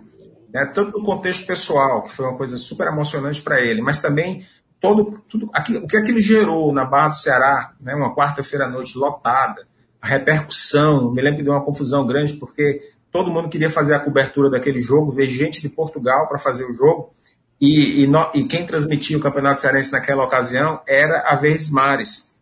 né, 0.53 0.66
tanto 0.66 0.99
no 0.99 1.05
contexto 1.05 1.45
pessoal, 1.45 2.03
que 2.03 2.12
foi 2.12 2.26
uma 2.26 2.38
coisa 2.38 2.57
super 2.57 2.88
emocionante 2.88 3.41
para 3.41 3.62
ele, 3.62 3.82
mas 3.82 4.01
também 4.01 4.45
todo, 4.82 5.23
tudo, 5.29 5.49
aquilo, 5.53 5.86
o 5.86 5.88
que 5.88 5.95
aquilo 5.95 6.19
gerou 6.19 6.73
na 6.73 6.84
Barra 6.84 7.09
do 7.09 7.15
Ceará, 7.15 7.71
né, 7.79 7.93
uma 7.93 8.15
quarta-feira 8.15 8.65
à 8.65 8.69
noite 8.69 8.97
lotada, 8.97 9.67
a 10.01 10.07
repercussão, 10.07 11.13
me 11.13 11.21
lembro 11.21 11.38
que 11.38 11.43
deu 11.43 11.53
uma 11.53 11.63
confusão 11.63 12.05
grande, 12.05 12.34
porque 12.34 12.91
todo 13.11 13.32
mundo 13.32 13.47
queria 13.47 13.69
fazer 13.69 13.93
a 13.93 13.99
cobertura 13.99 14.49
daquele 14.49 14.82
jogo, 14.82 15.11
ver 15.11 15.27
gente 15.27 15.61
de 15.61 15.69
Portugal 15.69 16.27
para 16.27 16.39
fazer 16.39 16.65
o 16.65 16.73
jogo, 16.73 17.13
e, 17.61 18.03
e, 18.03 18.07
no, 18.07 18.27
e, 18.34 18.43
quem 18.43 18.65
transmitia 18.65 19.15
o 19.15 19.21
Campeonato 19.21 19.61
Cearense 19.61 19.91
naquela 19.91 20.25
ocasião 20.25 20.82
era 20.88 21.19
a 21.27 21.36
Verdes 21.36 21.69
Mares. 21.69 22.36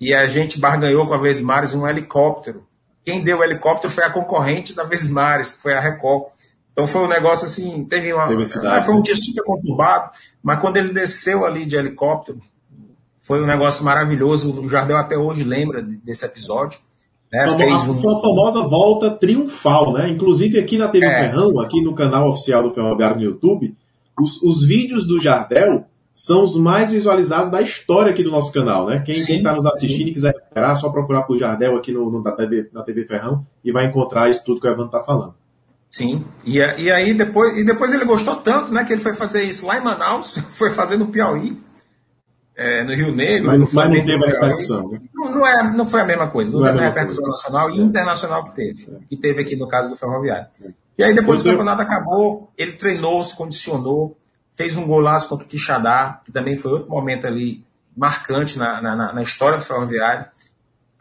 E 0.00 0.14
a 0.14 0.26
gente 0.26 0.58
barganhou 0.58 1.06
com 1.06 1.12
a 1.12 1.18
Verdes 1.18 1.42
Mares 1.42 1.74
um 1.74 1.86
helicóptero. 1.86 2.66
Quem 3.04 3.22
deu 3.22 3.40
o 3.40 3.44
helicóptero 3.44 3.92
foi 3.92 4.02
a 4.02 4.10
concorrente 4.10 4.74
da 4.74 4.82
Verdes 4.84 5.10
Mares, 5.10 5.52
que 5.52 5.60
foi 5.60 5.74
a 5.74 5.80
Record. 5.80 6.32
Então 6.72 6.86
foi 6.86 7.02
um 7.02 7.08
negócio 7.08 7.44
assim, 7.44 7.84
teve 7.84 8.12
uma. 8.12 8.26
Teve 8.26 8.44
foi 8.84 8.94
um 8.94 9.02
dia 9.02 9.14
super 9.14 9.44
conturbado, 9.44 10.10
mas 10.42 10.60
quando 10.60 10.78
ele 10.78 10.92
desceu 10.92 11.44
ali 11.44 11.66
de 11.66 11.76
helicóptero, 11.76 12.38
foi 13.18 13.42
um 13.42 13.46
negócio 13.46 13.84
maravilhoso. 13.84 14.60
O 14.60 14.68
Jardel 14.68 14.96
até 14.96 15.16
hoje 15.16 15.44
lembra 15.44 15.82
desse 15.82 16.24
episódio. 16.24 16.80
Né? 17.32 17.44
A, 17.44 17.56
Fez 17.56 17.88
um... 17.88 17.98
a 18.10 18.20
famosa 18.20 18.62
volta 18.62 19.10
triunfal, 19.10 19.92
né? 19.92 20.10
Inclusive 20.10 20.58
aqui 20.58 20.76
na 20.76 20.88
TV 20.88 21.06
é. 21.06 21.20
Ferrão, 21.24 21.60
aqui 21.60 21.82
no 21.82 21.94
canal 21.94 22.28
oficial 22.28 22.62
do 22.62 22.74
Ferroviário 22.74 23.16
no 23.16 23.22
YouTube, 23.22 23.74
os, 24.20 24.42
os, 24.42 24.64
vídeos 24.64 25.06
do 25.06 25.20
Jardel 25.20 25.84
são 26.14 26.42
os 26.42 26.56
mais 26.56 26.92
visualizados 26.92 27.50
da 27.50 27.62
história 27.62 28.12
aqui 28.12 28.22
do 28.22 28.30
nosso 28.30 28.52
canal, 28.52 28.86
né? 28.86 29.02
Quem 29.04 29.16
está 29.16 29.54
nos 29.54 29.64
assistindo 29.64 30.04
sim. 30.04 30.10
e 30.10 30.14
quiser 30.14 30.34
esperar, 30.34 30.72
é 30.72 30.74
só 30.74 30.90
procurar 30.90 31.22
por 31.22 31.38
Jardel 31.38 31.76
aqui 31.76 31.92
no, 31.92 32.10
no, 32.10 32.22
na, 32.22 32.32
TV, 32.32 32.68
na 32.72 32.82
TV 32.82 33.04
Ferrão 33.06 33.46
e 33.64 33.72
vai 33.72 33.86
encontrar 33.86 34.28
isso 34.28 34.44
tudo 34.44 34.60
que 34.60 34.66
o 34.66 34.70
Evandro 34.70 34.86
está 34.86 35.02
falando. 35.02 35.34
Sim, 35.92 36.24
e, 36.42 36.56
e 36.56 36.90
aí 36.90 37.12
depois, 37.12 37.54
e 37.58 37.62
depois 37.62 37.92
ele 37.92 38.06
gostou 38.06 38.36
tanto, 38.36 38.72
né, 38.72 38.82
que 38.82 38.94
ele 38.94 39.02
foi 39.02 39.12
fazer 39.12 39.42
isso 39.42 39.66
lá 39.66 39.76
em 39.76 39.84
Manaus, 39.84 40.34
foi 40.50 40.70
fazer 40.70 40.96
no 40.96 41.08
Piauí, 41.08 41.62
é, 42.56 42.82
no 42.82 42.94
Rio 42.94 43.14
Negro. 43.14 43.48
Mas, 43.48 43.60
no 43.60 43.68
mas 43.74 43.90
não 43.90 44.04
teve 44.04 44.24
a 44.24 44.28
repercussão, 44.28 44.88
né? 44.88 45.00
Não, 45.14 45.30
não, 45.34 45.46
é, 45.46 45.76
não 45.76 45.84
foi 45.84 46.00
a 46.00 46.06
mesma 46.06 46.28
coisa, 46.28 46.50
não, 46.50 46.60
não 46.60 46.66
teve 46.66 46.78
é 46.78 46.82
a 46.82 46.88
repercussão 46.88 47.24
coisa. 47.24 47.36
nacional 47.36 47.70
e 47.70 47.78
internacional 47.78 48.44
que 48.44 48.54
teve, 48.56 48.88
é. 48.90 48.98
que 49.06 49.16
teve 49.18 49.42
aqui 49.42 49.54
no 49.54 49.68
caso 49.68 49.90
do 49.90 49.96
Ferroviário. 49.96 50.46
É. 50.64 50.70
E 50.96 51.04
aí 51.04 51.14
depois 51.14 51.42
o 51.42 51.44
campeonato 51.44 51.82
acabou, 51.82 52.50
ele 52.56 52.72
treinou, 52.72 53.22
se 53.22 53.36
condicionou, 53.36 54.16
fez 54.54 54.78
um 54.78 54.86
golaço 54.86 55.28
contra 55.28 55.44
o 55.44 55.48
Quixadá, 55.48 56.22
que 56.24 56.32
também 56.32 56.56
foi 56.56 56.72
outro 56.72 56.88
momento 56.88 57.26
ali 57.26 57.62
marcante 57.94 58.58
na, 58.58 58.80
na, 58.80 59.12
na 59.12 59.22
história 59.22 59.58
do 59.58 59.64
Ferroviário. 59.64 60.24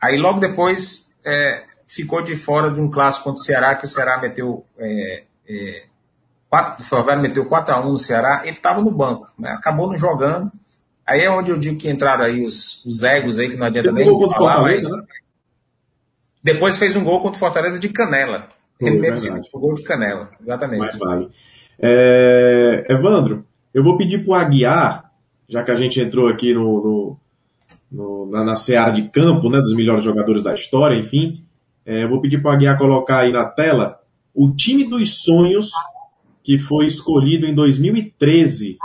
Aí 0.01 0.17
logo 0.17 0.39
depois 0.41 1.09
é, 1.25 1.63
ficou 1.93 2.21
de 2.23 2.35
fora 2.35 2.71
de 2.71 2.79
um 2.79 2.89
clássico 2.89 3.25
contra 3.25 3.41
o 3.41 3.43
Ceará, 3.43 3.75
que 3.75 3.85
o 3.85 3.87
Ceará 3.87 4.19
meteu. 4.19 4.65
É, 4.77 5.23
é, 5.47 5.83
4, 6.49 6.83
o 6.83 6.85
Ferroviário 6.85 7.21
meteu 7.21 7.45
4x1 7.49 7.83
no 7.85 7.97
Ceará, 7.97 8.41
ele 8.43 8.57
estava 8.57 8.81
no 8.81 8.91
banco, 8.91 9.31
né? 9.39 9.51
acabou 9.51 9.87
não 9.87 9.97
jogando. 9.97 10.51
Aí 11.05 11.21
é 11.21 11.31
onde 11.31 11.49
eu 11.49 11.57
digo 11.57 11.77
que 11.77 11.89
entraram 11.89 12.25
aí 12.25 12.43
os, 12.43 12.85
os 12.85 13.03
egos 13.03 13.39
aí, 13.39 13.49
que 13.49 13.55
não 13.55 13.67
adianta 13.67 13.91
nem 13.91 14.05
falar, 14.29 14.61
mas. 14.61 14.83
Né? 14.83 15.03
Depois 16.43 16.77
fez 16.77 16.95
um 16.95 17.03
gol 17.03 17.21
contra 17.21 17.37
o 17.37 17.39
Fortaleza 17.39 17.79
de 17.79 17.89
canela. 17.89 18.49
Ele 18.79 18.99
mesmo 18.99 19.39
o 19.53 19.59
gol 19.59 19.73
de 19.75 19.83
canela, 19.83 20.29
exatamente. 20.41 20.79
Mais 20.79 20.97
vale. 20.97 21.29
É, 21.79 22.85
Evandro, 22.89 23.45
eu 23.73 23.83
vou 23.83 23.97
pedir 23.97 24.25
para 24.25 24.31
o 24.31 24.35
Aguiar, 24.35 25.11
já 25.47 25.63
que 25.63 25.71
a 25.71 25.75
gente 25.75 26.01
entrou 26.01 26.27
aqui 26.27 26.53
no, 26.53 26.61
no, 26.61 27.17
no 27.91 28.31
na, 28.31 28.43
na 28.43 28.55
seara 28.55 28.91
de 28.91 29.09
campo, 29.09 29.49
né, 29.49 29.59
dos 29.59 29.75
melhores 29.75 30.03
jogadores 30.03 30.43
da 30.43 30.53
história, 30.53 30.95
enfim, 30.95 31.45
é, 31.85 32.07
vou 32.07 32.21
pedir 32.21 32.41
para 32.41 32.53
a 32.53 32.55
Guiar 32.57 32.77
colocar 32.77 33.19
aí 33.19 33.31
na 33.31 33.45
tela 33.45 33.99
o 34.33 34.51
time 34.51 34.87
dos 34.87 35.23
sonhos 35.23 35.71
que 36.43 36.57
foi 36.57 36.85
escolhido 36.85 37.45
em 37.45 37.53
2013 37.53 38.77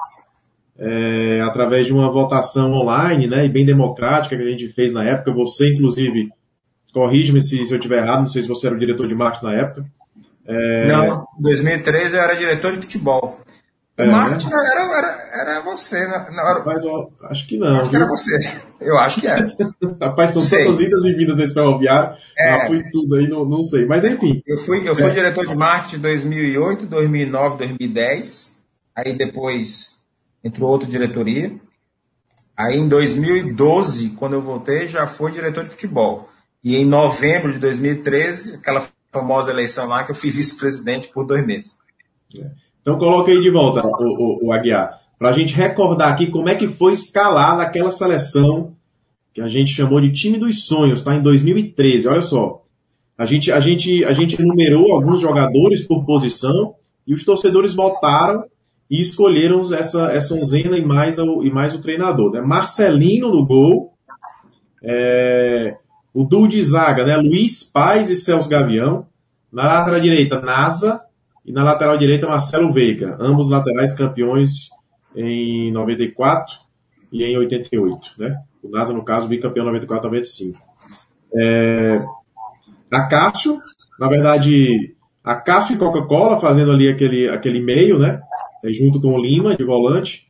é, 0.79 1.41
através 1.43 1.87
de 1.87 1.93
uma 1.93 2.11
votação 2.11 2.73
online, 2.73 3.27
né, 3.27 3.47
e 3.47 3.49
bem 3.49 3.65
democrática 3.65 4.37
que 4.37 4.43
a 4.43 4.49
gente 4.49 4.69
fez 4.69 4.93
na 4.93 5.05
época. 5.05 5.33
Você, 5.33 5.73
inclusive, 5.73 6.31
Corrige-me 6.97 7.43
se, 7.43 7.63
se, 7.63 7.75
eu 7.75 7.77
estiver 7.77 7.99
errado, 7.99 8.21
não 8.21 8.27
sei 8.27 8.41
se 8.41 8.49
você 8.49 8.69
era 8.69 8.75
o 8.75 8.79
diretor 8.79 9.07
de 9.07 9.15
marketing 9.15 9.45
na 9.45 9.55
época. 9.55 9.85
É... 10.47 10.87
Não, 10.87 11.27
em 11.39 11.43
2013 11.43 12.17
eu 12.17 12.23
era 12.23 12.35
diretor 12.35 12.73
de 12.73 12.79
futebol. 12.79 13.39
O 13.99 14.03
é, 14.03 14.11
marketing 14.11 14.51
né? 14.51 14.57
era, 14.57 14.99
era, 14.99 15.41
era 15.41 15.61
você, 15.63 16.07
né? 16.07 16.27
Não, 16.31 16.47
era... 16.47 16.63
Mas, 16.63 16.85
ó, 16.85 17.09
acho 17.31 17.47
que 17.47 17.57
não. 17.57 17.81
Acho 17.81 17.89
que 17.89 17.97
era 17.97 18.07
você. 18.07 18.53
Eu 18.79 18.99
acho 18.99 19.21
que 19.21 19.27
era. 19.27 19.51
Rapaz, 19.99 20.33
são 20.33 20.43
sei. 20.43 20.65
tantas 20.65 20.81
idas 20.81 21.05
e 21.05 21.15
vindas 21.15 21.37
nesse 21.39 21.55
ferroviário. 21.55 22.15
É. 22.39 22.49
Já 22.51 22.67
fui 22.67 22.83
tudo 22.91 23.15
aí, 23.15 23.27
não, 23.27 23.47
não 23.47 23.63
sei. 23.63 23.87
Mas 23.87 24.05
enfim. 24.05 24.43
Eu 24.47 24.59
fui, 24.59 24.87
eu 24.87 24.95
fui 24.95 25.07
é. 25.07 25.11
diretor 25.11 25.47
de 25.47 25.57
marketing 25.57 25.97
em 25.97 26.01
2008, 26.01 26.87
2009, 26.87 27.57
2010. 27.57 28.57
Aí 28.95 29.15
depois 29.15 29.97
entrou 30.45 30.71
outra 30.71 30.89
diretoria. 30.89 31.55
Aí 32.55 32.77
em 32.77 32.89
2012, 32.89 34.11
quando 34.11 34.35
eu 34.35 34.43
voltei, 34.43 34.89
já 34.89 35.07
fui 35.07 35.33
diretor 35.33 35.65
de 35.65 35.71
futebol. 35.71 36.29
E 36.63 36.77
em 36.77 36.85
novembro 36.85 37.51
de 37.51 37.59
2013, 37.59 38.57
aquela 38.57 38.87
famosa 39.11 39.51
eleição 39.51 39.87
lá, 39.87 40.05
que 40.05 40.11
eu 40.11 40.15
fui 40.15 40.31
vice-presidente 40.31 41.09
por 41.09 41.27
dois 41.27 41.47
meses. 41.47 41.79
É. 42.35 42.66
Então 42.87 42.99
coloca 42.99 43.33
aí 43.33 43.41
de 43.41 43.51
volta 43.51 43.85
o, 43.85 43.91
o, 43.91 44.47
o 44.47 44.53
Aguiar, 44.53 45.01
para 45.19 45.31
a 45.31 45.33
gente 45.33 45.53
recordar 45.53 46.13
aqui 46.13 46.29
como 46.29 46.49
é 46.49 46.55
que 46.55 46.69
foi 46.69 46.93
escalar 46.93 47.57
naquela 47.57 47.91
seleção 47.91 48.77
que 49.35 49.41
a 49.41 49.49
gente 49.49 49.73
chamou 49.73 50.01
de 50.01 50.13
time 50.13 50.39
dos 50.39 50.69
sonhos, 50.69 51.03
tá? 51.03 51.13
Em 51.17 51.21
2013, 51.21 52.07
olha 52.07 52.23
só. 52.23 52.63
A 53.19 53.27
gente, 53.27 53.51
a 53.51 53.59
gente, 53.59 54.05
a 54.05 54.13
gente 54.13 54.41
enumerou 54.41 54.93
alguns 54.93 55.21
jogadores 55.21 55.83
por 55.85 56.07
posição 56.07 56.77
e 57.05 57.13
os 57.13 57.25
torcedores 57.25 57.75
votaram 57.75 58.45
e 58.89 59.01
escolheram 59.01 59.63
essa, 59.75 60.13
essa 60.13 60.37
onzena 60.37 60.79
e 60.79 60.85
mais, 60.85 61.19
o, 61.19 61.43
e 61.43 61.51
mais 61.51 61.75
o 61.75 61.81
treinador. 61.81 62.31
Né? 62.31 62.41
Marcelino 62.41 63.33
no 63.33 63.45
gol, 63.45 63.95
é, 64.81 65.77
o 66.15 66.23
duo 66.23 66.47
de 66.47 66.63
zaga, 66.63 67.05
né? 67.05 67.17
Luiz 67.17 67.65
Paz 67.65 68.11
e 68.11 68.17
Celso 68.17 68.49
Gavião. 68.49 69.09
Na 69.53 69.65
lateral 69.65 70.01
direita, 70.01 70.41
Nasa, 70.41 71.06
e 71.47 71.53
na 71.53 71.63
lateral 71.63 71.97
direita, 71.97 72.27
Marcelo 72.27 72.73
Veiga, 72.73 73.17
ambos 73.21 73.49
laterais 73.49 73.95
campeões 73.95 74.69
em 75.15 75.71
94 75.73 76.57
e 77.13 77.23
em 77.23 77.39
88, 77.39 78.15
né? 78.19 78.37
O 78.63 78.69
NASA, 78.69 78.93
no 78.93 79.05
caso, 79.05 79.29
bicampeão 79.29 79.65
94 79.65 80.11
95. 80.11 80.59
É, 81.35 82.05
Acácio, 82.93 83.61
na 83.99 84.09
verdade, 84.09 84.95
Acácio 85.23 85.75
e 85.75 85.79
Coca-Cola 85.79 86.41
fazendo 86.41 86.73
ali 86.73 86.89
aquele, 86.89 87.29
aquele 87.29 87.63
meio, 87.63 87.97
né? 87.99 88.21
É, 88.65 88.71
junto 88.71 89.01
com 89.01 89.15
o 89.15 89.21
Lima, 89.21 89.55
de 89.55 89.65
volante. 89.65 90.27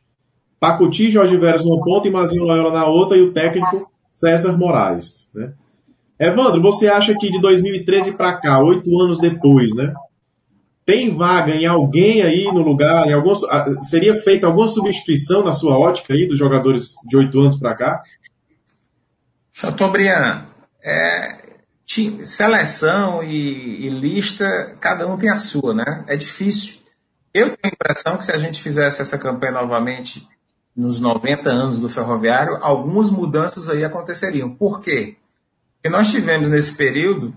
Pacuti, 0.59 1.09
Jorge 1.09 1.35
Veras 1.37 1.65
numa 1.65 1.83
ponta 1.83 2.07
e 2.07 2.11
Mazinho 2.11 2.43
Loyola 2.43 2.71
na 2.71 2.85
outra 2.85 3.17
e 3.17 3.21
o 3.21 3.31
técnico 3.31 3.91
César 4.13 4.55
Moraes, 4.55 5.29
né? 5.33 5.53
Evandro, 6.19 6.61
você 6.61 6.87
acha 6.87 7.15
que 7.15 7.29
de 7.29 7.39
2013 7.39 8.13
para 8.13 8.37
cá, 8.37 8.59
oito 8.59 8.89
anos 8.99 9.19
depois, 9.19 9.75
né? 9.75 9.93
Tem 10.87 11.13
vaga 11.13 11.53
em 11.53 11.65
alguém 11.65 12.21
aí 12.21 12.45
no 12.45 12.61
lugar? 12.61 13.05
Em 13.07 13.13
algum, 13.13 13.33
ah, 13.49 13.65
seria 13.81 14.15
feita 14.15 14.47
alguma 14.47 14.69
substituição 14.69 15.43
na 15.43 15.51
sua 15.51 15.77
ótica 15.77 16.13
aí 16.13 16.25
dos 16.25 16.39
jogadores 16.39 16.93
de 17.05 17.17
oito 17.17 17.37
anos 17.41 17.59
para 17.59 17.75
cá? 17.75 18.03
Chateaubriand, 19.51 20.45
é, 20.81 21.43
seleção 22.23 23.21
e, 23.21 23.85
e, 23.85 23.89
lista, 23.89 24.77
cada 24.79 25.05
um 25.05 25.17
tem 25.17 25.29
a 25.29 25.35
sua, 25.35 25.73
né? 25.73 26.05
É 26.07 26.15
difícil. 26.15 26.75
Eu 27.33 27.47
tenho 27.47 27.59
a 27.65 27.67
impressão 27.67 28.15
que 28.15 28.23
se 28.23 28.31
a 28.31 28.37
gente 28.37 28.61
fizesse 28.61 29.01
essa 29.01 29.17
campanha 29.17 29.51
novamente 29.51 30.25
nos 30.73 31.01
90 31.01 31.49
anos 31.49 31.79
do 31.81 31.89
ferroviário, 31.89 32.59
algumas 32.61 33.09
mudanças 33.09 33.69
aí 33.69 33.83
aconteceriam. 33.83 34.55
Por 34.55 34.79
quê? 34.79 35.17
Porque 35.73 35.89
nós 35.89 36.09
tivemos 36.09 36.47
nesse 36.47 36.77
período 36.77 37.35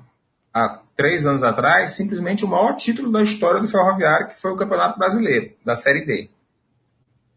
há 0.55 0.80
três 1.01 1.27
anos 1.27 1.43
atrás, 1.43 1.93
simplesmente 1.93 2.45
o 2.45 2.49
maior 2.49 2.77
título 2.77 3.11
da 3.11 3.23
história 3.23 3.59
do 3.59 3.67
Ferroviário, 3.67 4.29
que 4.29 4.39
foi 4.39 4.53
o 4.53 4.57
Campeonato 4.57 4.99
Brasileiro, 4.99 5.51
da 5.65 5.75
Série 5.75 6.05
D. 6.05 6.29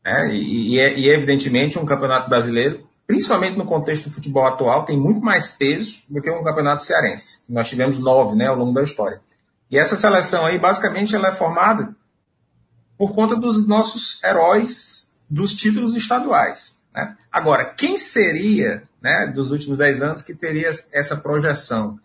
É, 0.03 0.28
e, 0.28 0.76
e, 0.76 0.80
e, 0.80 1.09
evidentemente, 1.09 1.80
um 1.80 1.86
Campeonato 1.86 2.30
Brasileiro, 2.30 2.86
principalmente 3.07 3.57
no 3.57 3.64
contexto 3.64 4.09
do 4.09 4.16
futebol 4.16 4.45
atual, 4.45 4.84
tem 4.84 4.99
muito 4.99 5.22
mais 5.22 5.51
peso 5.51 6.03
do 6.09 6.22
que 6.22 6.30
um 6.30 6.43
Campeonato 6.43 6.84
Cearense. 6.84 7.45
Nós 7.47 7.70
tivemos 7.70 7.99
nove 7.99 8.36
né, 8.36 8.47
ao 8.47 8.57
longo 8.57 8.74
da 8.74 8.84
história. 8.84 9.22
E 9.72 9.80
essa 9.80 9.95
seleção 9.95 10.45
aí, 10.45 10.59
basicamente, 10.59 11.16
ela 11.16 11.30
é 11.30 11.32
formada 11.32 11.95
por 12.97 13.16
conta 13.16 13.34
dos 13.34 13.66
nossos 13.66 14.22
heróis 14.22 15.07
dos 15.30 15.53
títulos 15.53 15.95
estaduais. 15.95 16.78
Né? 16.93 17.16
Agora, 17.32 17.64
quem 17.64 17.97
seria, 17.97 18.84
né, 19.01 19.32
dos 19.34 19.51
últimos 19.51 19.78
dez 19.78 20.01
anos, 20.01 20.22
que 20.22 20.36
teria 20.36 20.70
essa 20.91 21.16
projeção? 21.16 21.97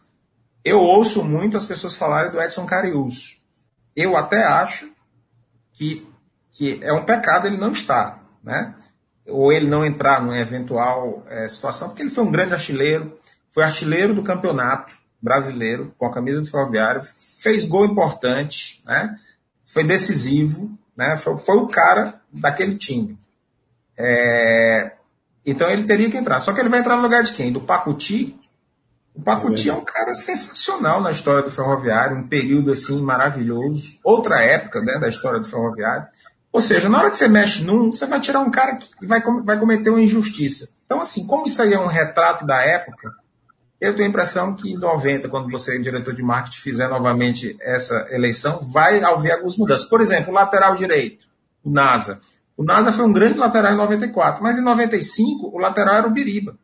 Eu 0.69 0.81
ouço 0.81 1.25
muito 1.25 1.57
as 1.57 1.65
pessoas 1.65 1.97
falarem 1.97 2.31
do 2.31 2.39
Edson 2.39 2.67
Carius. 2.67 3.41
Eu 3.97 4.19
até 4.19 4.45
acho 4.45 4.93
que, 5.73 6.07
que 6.53 6.79
é 6.83 6.93
um 6.93 7.07
pecado 7.07 7.47
ele 7.47 7.57
não 7.57 7.73
estar, 7.73 8.23
né? 8.45 8.75
Ou 9.27 9.51
ele 9.51 9.67
não 9.67 9.83
entrar 9.83 10.21
numa 10.21 10.39
eventual 10.39 11.25
é, 11.27 11.49
situação, 11.49 11.89
porque 11.89 12.03
ele 12.03 12.11
foi 12.11 12.25
um 12.25 12.31
grande 12.31 12.53
artilheiro, 12.53 13.19
foi 13.51 13.65
artilheiro 13.65 14.13
do 14.13 14.23
campeonato 14.23 14.93
brasileiro 15.23 15.95
com 15.97 16.05
a 16.05 16.13
camisa 16.13 16.43
do 16.43 16.51
Ferroviário, 16.51 17.01
fez 17.43 17.65
gol 17.65 17.87
importante, 17.87 18.83
né? 18.85 19.19
Foi 19.65 19.85
decisivo, 19.85 20.79
né? 20.95 21.17
Foi, 21.17 21.39
foi 21.39 21.57
o 21.57 21.67
cara 21.67 22.21
daquele 22.31 22.77
time. 22.77 23.19
É, 23.97 24.93
então 25.47 25.71
ele 25.71 25.85
teria 25.85 26.11
que 26.11 26.17
entrar. 26.19 26.41
Só 26.41 26.53
que 26.53 26.61
ele 26.61 26.69
vai 26.69 26.81
entrar 26.81 26.97
no 26.97 27.03
lugar 27.03 27.23
de 27.23 27.33
quem? 27.33 27.51
Do 27.51 27.63
Pacuti, 27.63 28.39
o 29.19 29.23
Pacuti 29.23 29.69
é 29.69 29.75
um 29.75 29.85
cara 29.85 30.15
sensacional 30.15 31.01
na 31.01 31.11
história 31.11 31.43
do 31.43 31.51
ferroviário, 31.51 32.17
um 32.17 32.29
período 32.29 32.71
assim 32.71 33.03
maravilhoso, 33.03 33.99
outra 34.05 34.41
época 34.45 34.81
né, 34.81 34.97
da 34.97 35.09
história 35.09 35.41
do 35.41 35.47
ferroviário. 35.47 36.07
Ou 36.53 36.61
seja, 36.61 36.89
na 36.89 36.99
hora 36.99 37.11
que 37.11 37.17
você 37.17 37.27
mexe 37.27 37.65
num, 37.65 37.91
você 37.91 38.07
vai 38.07 38.21
tirar 38.21 38.39
um 38.39 38.51
cara 38.51 38.77
que 38.77 39.05
vai, 39.05 39.21
vai 39.43 39.59
cometer 39.59 39.91
uma 39.91 40.01
injustiça. 40.01 40.69
Então, 40.87 41.01
assim, 41.01 41.27
como 41.27 41.47
isso 41.47 41.61
aí 41.61 41.75
é 41.75 41.81
um 41.81 41.89
retrato 41.89 42.47
da 42.47 42.63
época, 42.63 43.13
eu 43.81 43.93
tenho 43.93 44.07
a 44.07 44.09
impressão 44.09 44.55
que 44.55 44.73
em 44.73 44.79
90, 44.79 45.29
quando 45.29 45.51
você, 45.51 45.77
diretor 45.81 46.15
de 46.15 46.23
marketing, 46.23 46.61
fizer 46.61 46.89
novamente 46.89 47.57
essa 47.61 48.07
eleição, 48.13 48.61
vai 48.61 49.03
haver 49.03 49.33
algumas 49.33 49.57
mudanças. 49.57 49.89
Por 49.89 50.01
exemplo, 50.01 50.31
o 50.31 50.35
lateral 50.35 50.77
direito, 50.77 51.27
o 51.65 51.71
NASA. 51.71 52.21
O 52.57 52.63
NASA 52.63 52.93
foi 52.93 53.05
um 53.05 53.13
grande 53.13 53.37
lateral 53.37 53.73
em 53.73 53.77
94, 53.77 54.41
mas 54.41 54.59
em 54.59 54.63
95 54.63 55.49
o 55.53 55.59
lateral 55.59 55.97
era 55.97 56.07
o 56.07 56.11
Biriba. 56.11 56.57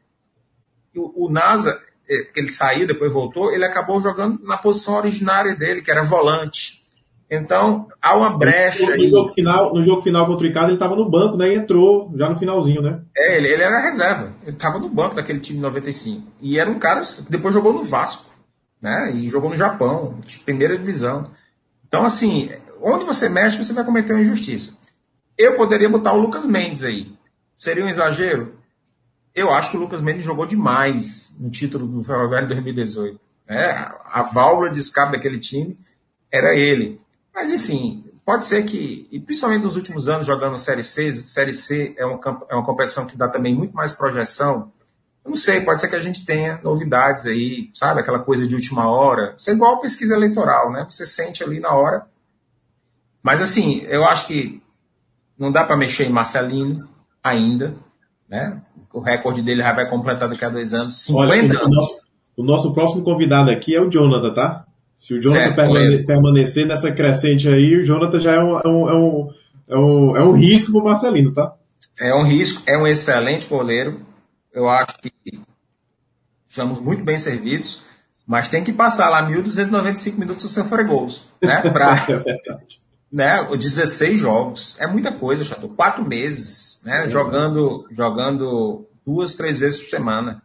O, 0.97 1.27
o 1.27 1.31
NASA 1.33 1.83
é, 1.83 1.94
que 2.07 2.41
ele 2.41 2.53
saiu, 2.53 2.87
depois 2.87 3.13
voltou, 3.13 3.53
ele 3.53 3.65
acabou 3.65 4.01
jogando 4.01 4.43
na 4.43 4.57
posição 4.57 4.97
originária 4.97 5.55
dele, 5.55 5.83
que 5.83 5.91
era 5.91 6.03
volante. 6.03 6.85
Então, 7.31 7.89
há 8.01 8.15
uma 8.15 8.37
brecha. 8.37 8.85
No, 8.87 8.97
no 8.97 9.09
jogo, 9.09 9.29
final, 9.31 9.75
no 9.75 9.83
jogo 9.83 10.03
final 10.03 10.27
contra 10.27 10.45
o 10.45 10.49
Ricardo, 10.49 10.69
ele 10.69 10.75
estava 10.75 10.95
no 10.95 11.09
banco, 11.09 11.37
né? 11.37 11.49
E 11.49 11.57
entrou 11.57 12.13
já 12.17 12.29
no 12.29 12.37
finalzinho, 12.37 12.83
né? 12.83 13.01
É, 13.17 13.37
ele, 13.37 13.49
ele 13.49 13.63
era 13.63 13.81
reserva. 13.81 14.33
Ele 14.43 14.53
estava 14.53 14.79
no 14.79 14.89
banco 14.89 15.15
daquele 15.15 15.41
time 15.41 15.59
de 15.59 15.63
95. 15.63 16.23
E 16.41 16.59
era 16.59 16.71
um 16.71 16.79
cara 16.79 17.01
que 17.01 17.31
depois 17.31 17.55
jogou 17.55 17.73
no 17.73 17.83
Vasco, 17.83 18.31
né? 18.81 19.11
E 19.15 19.29
jogou 19.29 19.51
no 19.51 19.57
Japão, 19.57 20.19
primeira 20.45 20.77
divisão. 20.77 21.31
Então, 21.87 22.05
assim, 22.05 22.51
onde 22.83 23.05
você 23.05 23.29
mexe, 23.29 23.63
você 23.63 23.73
vai 23.73 23.85
cometer 23.85 24.13
uma 24.13 24.23
injustiça. 24.23 24.75
Eu 25.37 25.57
poderia 25.57 25.89
botar 25.89 26.13
o 26.13 26.21
Lucas 26.21 26.47
Mendes 26.47 26.85
aí. 26.85 27.13
Seria 27.57 27.85
um 27.85 27.89
exagero? 27.89 28.55
Eu 29.35 29.53
acho 29.53 29.71
que 29.71 29.77
o 29.77 29.81
Lucas 29.81 30.01
Mendes 30.01 30.25
jogou 30.25 30.47
demais 30.47 31.35
no 31.39 31.51
título 31.51 31.87
do 31.87 32.05
Ferroviário 32.05 32.49
2018. 32.49 33.19
É, 33.49 33.71
a 34.05 34.23
válvula 34.23 34.71
de 34.71 34.79
escape 34.79 35.13
daquele 35.13 35.39
time 35.39 35.79
era 36.31 36.55
ele. 36.55 37.01
Mas, 37.35 37.51
enfim, 37.51 38.05
pode 38.25 38.45
ser 38.45 38.65
que, 38.65 39.09
e 39.11 39.19
principalmente 39.19 39.63
nos 39.63 39.77
últimos 39.77 40.09
anos 40.09 40.27
jogando 40.27 40.57
Série 40.57 40.85
C, 40.85 41.13
Série 41.13 41.53
C 41.53 41.95
é, 41.99 42.03
é 42.03 42.55
uma 42.55 42.65
competição 42.65 43.07
que 43.07 43.17
dá 43.17 43.29
também 43.29 43.55
muito 43.55 43.75
mais 43.75 43.93
projeção. 43.93 44.73
Eu 45.25 45.31
não 45.31 45.37
sei, 45.37 45.61
pode 45.63 45.81
ser 45.81 45.89
que 45.89 45.97
a 45.97 46.01
gente 46.01 46.25
tenha 46.25 46.61
novidades 46.63 47.27
aí, 47.27 47.71
sabe? 47.75 48.01
Aquela 48.01 48.21
coisa 48.21 48.47
de 48.47 48.55
última 48.55 48.89
hora. 48.89 49.35
Isso 49.37 49.51
é 49.51 49.53
igual 49.53 49.81
pesquisa 49.81 50.15
eleitoral, 50.15 50.71
né? 50.71 50.87
Você 50.89 51.05
sente 51.05 51.43
ali 51.43 51.59
na 51.59 51.75
hora. 51.75 52.07
Mas, 53.21 53.43
assim, 53.43 53.81
eu 53.89 54.05
acho 54.05 54.27
que 54.29 54.63
não 55.37 55.51
dá 55.51 55.65
para 55.65 55.77
mexer 55.77 56.05
em 56.05 56.13
Marcelino 56.13 56.89
ainda, 57.23 57.75
né? 58.29 58.61
o 58.95 59.01
recorde 59.01 59.43
dele 59.43 59.61
já 59.61 59.73
vai 59.73 59.91
completar 59.91 60.29
daqui 60.29 60.45
a 60.45 60.49
dois 60.49 60.73
anos, 60.73 61.03
50 61.03 61.27
Olha, 61.27 61.43
anos. 61.43 61.61
O 61.61 61.69
nosso, 61.69 62.01
o 62.37 62.43
nosso 62.45 62.75
próximo 62.75 63.03
convidado 63.03 63.51
aqui 63.51 63.75
é 63.75 63.81
o 63.81 63.91
Jonathan, 63.91 64.33
tá? 64.33 64.65
Se 64.97 65.15
o 65.15 65.21
Jonathan 65.21 65.55
permane 65.55 66.07
permanecer 66.07 66.65
nessa 66.65 66.93
crescente 66.93 67.49
aí, 67.49 67.77
o 67.77 67.85
Jonathan 67.85 68.21
já 68.21 68.35
é 68.35 68.41
um, 68.41 68.59
é 68.59 68.69
um, 68.69 68.89
é 68.89 68.95
um, 68.95 69.31
é 69.69 69.77
um, 69.77 70.17
é 70.17 70.25
um 70.25 70.33
risco 70.33 70.71
pro 70.71 70.85
Marcelino, 70.85 71.35
tá? 71.35 71.55
É 71.99 72.15
um 72.15 72.23
risco, 72.23 72.63
é 72.67 72.79
um 72.79 72.87
excelente 72.87 73.47
goleiro. 73.49 74.01
Eu 74.53 74.69
acho 74.69 74.97
que 74.99 75.13
estamos 76.49 76.81
muito 76.81 77.03
bem 77.03 77.19
servidos, 77.19 77.83
mas 78.25 78.47
tem 78.47 78.63
que 78.63 78.73
passar 78.73 79.11
lá 79.11 79.29
1.295 79.29 80.17
minutos 80.17 80.53
sem 80.53 80.63
sofrer 80.63 80.87
gols, 80.87 81.27
né? 81.43 81.63
Pra, 81.73 82.07
é 82.09 82.17
verdade. 82.17 82.81
Né, 83.15 83.45
16 83.45 84.19
jogos. 84.19 84.77
É 84.81 84.89
muita 84.89 85.13
coisa, 85.13 85.45
Chato. 85.45 85.69
Quatro 85.69 86.05
meses 86.05 86.75
né? 86.85 87.09
Jogando, 87.09 87.87
jogando 87.91 88.87
duas, 89.05 89.35
três 89.35 89.59
vezes 89.59 89.81
por 89.81 89.89
semana. 89.89 90.43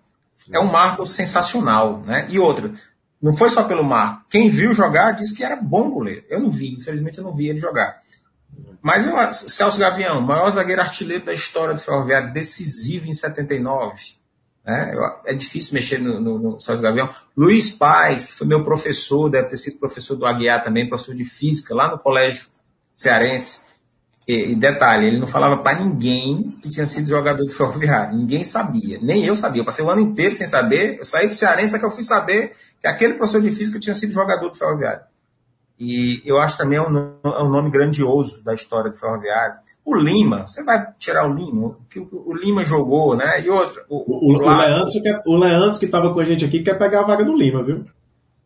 é 0.51 0.59
um 0.59 0.71
marco 0.71 1.05
sensacional, 1.05 2.01
né? 2.01 2.27
E 2.31 2.39
outra, 2.39 2.73
não 3.21 3.33
foi 3.33 3.49
só 3.49 3.65
pelo 3.65 3.83
marco. 3.83 4.25
Quem 4.29 4.49
viu 4.49 4.73
jogar 4.73 5.11
disse 5.11 5.35
que 5.35 5.43
era 5.43 5.57
bom 5.57 5.91
goleiro. 5.91 6.23
Eu 6.29 6.39
não 6.39 6.49
vi, 6.49 6.73
infelizmente 6.73 7.17
eu 7.17 7.23
não 7.23 7.35
vi 7.35 7.49
ele 7.49 7.59
jogar. 7.59 7.97
Mas 8.81 9.05
eu, 9.05 9.33
Celso 9.33 9.77
Gavião, 9.77 10.21
maior 10.21 10.49
zagueiro 10.49 10.81
artilheiro 10.81 11.25
da 11.25 11.33
história 11.33 11.75
do 11.75 11.81
Ferroviário, 11.81 12.33
decisivo 12.33 13.09
em 13.09 13.13
79. 13.13 14.13
Né? 14.65 14.93
É 15.25 15.33
difícil 15.33 15.73
mexer 15.73 15.99
no, 15.99 16.19
no, 16.21 16.39
no 16.39 16.59
Celso 16.59 16.81
Gavião. 16.81 17.09
Luiz 17.35 17.71
Paz, 17.71 18.25
que 18.25 18.33
foi 18.33 18.47
meu 18.47 18.63
professor, 18.63 19.29
deve 19.29 19.49
ter 19.49 19.57
sido 19.57 19.79
professor 19.79 20.15
do 20.15 20.25
Aguiar 20.25 20.63
também, 20.63 20.87
professor 20.87 21.13
de 21.13 21.25
física, 21.25 21.75
lá 21.75 21.91
no 21.91 21.99
colégio 21.99 22.47
cearense. 22.99 23.61
E, 24.27 24.51
e 24.51 24.55
detalhe, 24.55 25.07
ele 25.07 25.19
não 25.19 25.25
falava 25.25 25.57
para 25.57 25.79
ninguém 25.79 26.51
que 26.61 26.69
tinha 26.69 26.85
sido 26.85 27.07
jogador 27.07 27.43
do 27.43 27.51
Ferroviário. 27.51 28.17
Ninguém 28.17 28.43
sabia. 28.43 28.99
Nem 29.01 29.25
eu 29.25 29.35
sabia. 29.35 29.61
Eu 29.61 29.65
passei 29.65 29.83
o 29.83 29.89
ano 29.89 30.01
inteiro 30.01 30.35
sem 30.35 30.45
saber. 30.45 30.99
Eu 30.99 31.05
saí 31.05 31.27
do 31.27 31.33
cearense, 31.33 31.75
é 31.75 31.79
que 31.79 31.85
eu 31.85 31.89
fui 31.89 32.03
saber 32.03 32.51
que 32.81 32.87
aquele 32.87 33.13
professor 33.13 33.41
de 33.41 33.51
física 33.51 33.79
tinha 33.79 33.95
sido 33.95 34.13
jogador 34.13 34.49
do 34.49 34.55
Ferroviário. 34.55 35.01
E 35.79 36.21
eu 36.25 36.37
acho 36.37 36.57
também 36.57 36.77
é 36.77 36.81
um, 36.81 36.97
é 37.23 37.41
um 37.41 37.49
nome 37.49 37.71
grandioso 37.71 38.43
da 38.43 38.53
história 38.53 38.91
do 38.91 38.97
Ferroviário. 38.97 39.55
O 39.85 39.95
Lima, 39.95 40.45
você 40.45 40.61
vai 40.63 40.93
tirar 40.99 41.25
o 41.25 41.33
Lima, 41.33 41.77
que 41.89 41.99
o, 41.99 42.35
Lima 42.35 42.65
jogou, 42.65 43.15
né? 43.15 43.41
E 43.41 43.49
outro. 43.49 43.81
O, 43.89 43.95
o, 43.95 44.33
o, 44.33 44.35
o 44.35 44.57
Leandro, 44.57 45.01
quer, 45.01 45.23
o 45.25 45.37
Leandro 45.37 45.79
que 45.79 45.85
estava 45.85 46.13
com 46.13 46.19
a 46.19 46.25
gente 46.25 46.43
aqui 46.43 46.61
quer 46.61 46.77
pegar 46.77 46.99
a 46.99 47.05
vaga 47.05 47.23
do 47.23 47.35
Lima, 47.35 47.63
viu? 47.63 47.85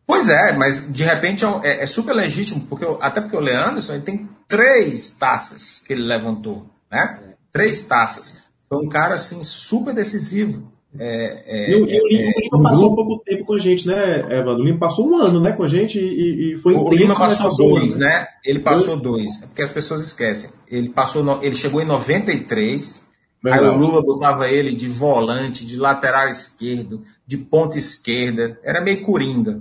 Pois 0.06 0.28
é, 0.28 0.52
mas 0.52 0.92
de 0.92 1.02
repente 1.02 1.44
é, 1.44 1.60
é, 1.62 1.82
é 1.82 1.86
super 1.86 2.14
legítimo, 2.14 2.66
porque 2.68 2.84
até 3.00 3.20
porque 3.20 3.36
o 3.36 3.40
Leandro 3.40 3.82
ele 3.92 4.02
tem 4.02 4.28
três 4.46 5.10
taças 5.10 5.82
que 5.86 5.92
ele 5.92 6.02
levantou, 6.02 6.66
né? 6.90 7.20
Três 7.52 7.82
taças. 7.82 8.42
Foi 8.68 8.84
um 8.84 8.88
cara 8.88 9.14
assim 9.14 9.42
super 9.42 9.94
decisivo. 9.94 10.72
É, 10.96 11.42
é, 11.46 11.70
e, 11.70 11.74
o, 11.74 11.88
e 11.88 12.00
o 12.00 12.06
Lima, 12.06 12.32
é, 12.36 12.62
passou 12.62 12.92
um 12.92 12.94
pouco 12.94 13.24
tempo 13.24 13.44
com 13.44 13.54
a 13.54 13.58
gente, 13.58 13.86
né, 13.86 14.20
Evandro? 14.38 14.62
O 14.62 14.64
Lima 14.64 14.78
passou 14.78 15.08
um 15.08 15.16
ano 15.16 15.40
né, 15.40 15.52
com 15.52 15.64
a 15.64 15.68
gente 15.68 15.98
e, 15.98 16.52
e 16.52 16.56
foi 16.56 16.74
O 16.74 16.88
Lima 16.88 17.16
passou 17.16 17.56
dois, 17.56 17.96
né? 17.96 18.06
né? 18.06 18.26
Ele 18.44 18.60
passou 18.60 18.96
dois. 18.96 19.38
dois, 19.38 19.46
porque 19.46 19.62
as 19.62 19.72
pessoas 19.72 20.02
esquecem. 20.02 20.50
Ele 20.68 20.90
passou, 20.90 21.24
no, 21.24 21.42
ele 21.42 21.56
chegou 21.56 21.80
em 21.80 21.84
93, 21.84 23.02
Verdade. 23.42 23.64
aí 23.64 23.70
o 23.70 23.76
Lula 23.76 24.02
botava 24.02 24.48
ele 24.48 24.74
de 24.74 24.86
volante, 24.86 25.66
de 25.66 25.76
lateral 25.76 26.28
esquerdo, 26.28 27.02
de 27.26 27.38
ponta 27.38 27.76
esquerda, 27.76 28.58
era 28.62 28.80
meio 28.80 29.02
coringa. 29.02 29.60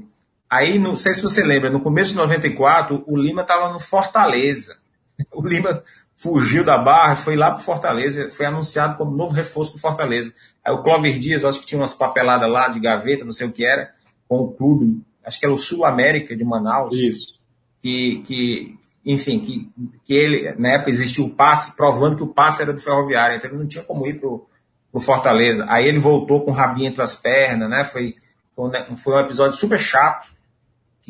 Aí, 0.53 0.77
não 0.77 0.95
sei 0.95 1.15
se 1.15 1.23
você 1.23 1.43
lembra, 1.43 1.71
no 1.71 1.81
começo 1.81 2.11
de 2.11 2.17
94, 2.17 3.03
o 3.07 3.17
Lima 3.17 3.41
estava 3.41 3.73
no 3.73 3.79
Fortaleza. 3.79 4.77
O 5.31 5.47
Lima 5.47 5.83
fugiu 6.15 6.63
da 6.63 6.77
barra, 6.77 7.15
foi 7.15 7.35
lá 7.35 7.51
para 7.51 7.59
Fortaleza, 7.59 8.29
foi 8.29 8.45
anunciado 8.45 8.97
como 8.97 9.17
novo 9.17 9.33
reforço 9.33 9.73
do 9.73 9.79
Fortaleza. 9.79 10.31
Aí 10.63 10.71
o 10.73 10.83
Clover 10.83 11.17
Dias, 11.17 11.43
acho 11.43 11.59
que 11.59 11.65
tinha 11.65 11.81
umas 11.81 11.93
papeladas 11.93 12.49
lá 12.49 12.67
de 12.67 12.79
gaveta, 12.79 13.25
não 13.25 13.31
sei 13.31 13.47
o 13.47 13.51
que 13.51 13.65
era, 13.65 13.93
com 14.27 14.41
o 14.41 14.51
clube, 14.51 15.01
acho 15.25 15.39
que 15.39 15.45
era 15.45 15.53
o 15.53 15.57
Sul 15.57 15.85
América 15.85 16.35
de 16.35 16.43
Manaus. 16.43 16.95
Isso. 16.95 17.33
Que, 17.81 18.23
que 18.25 18.77
enfim, 19.03 19.39
que, 19.39 19.71
que 20.05 20.13
ele, 20.13 20.53
na 20.57 20.73
época 20.73 20.91
existiu 20.91 21.25
o 21.25 21.35
passe, 21.35 21.75
provando 21.75 22.15
que 22.15 22.23
o 22.23 22.33
passe 22.33 22.61
era 22.61 22.73
do 22.73 22.79
Ferroviário, 22.79 23.37
então 23.37 23.49
ele 23.49 23.59
não 23.59 23.67
tinha 23.67 23.83
como 23.83 24.05
ir 24.05 24.19
pro, 24.19 24.47
pro 24.91 25.01
Fortaleza. 25.01 25.65
Aí 25.67 25.87
ele 25.87 25.99
voltou 25.99 26.41
com 26.41 26.51
o 26.51 26.53
rabinho 26.53 26.87
entre 26.87 27.01
as 27.01 27.15
pernas, 27.15 27.69
né? 27.69 27.83
Foi, 27.83 28.15
foi 28.55 29.15
um 29.15 29.19
episódio 29.19 29.57
super 29.57 29.79
chato, 29.79 30.32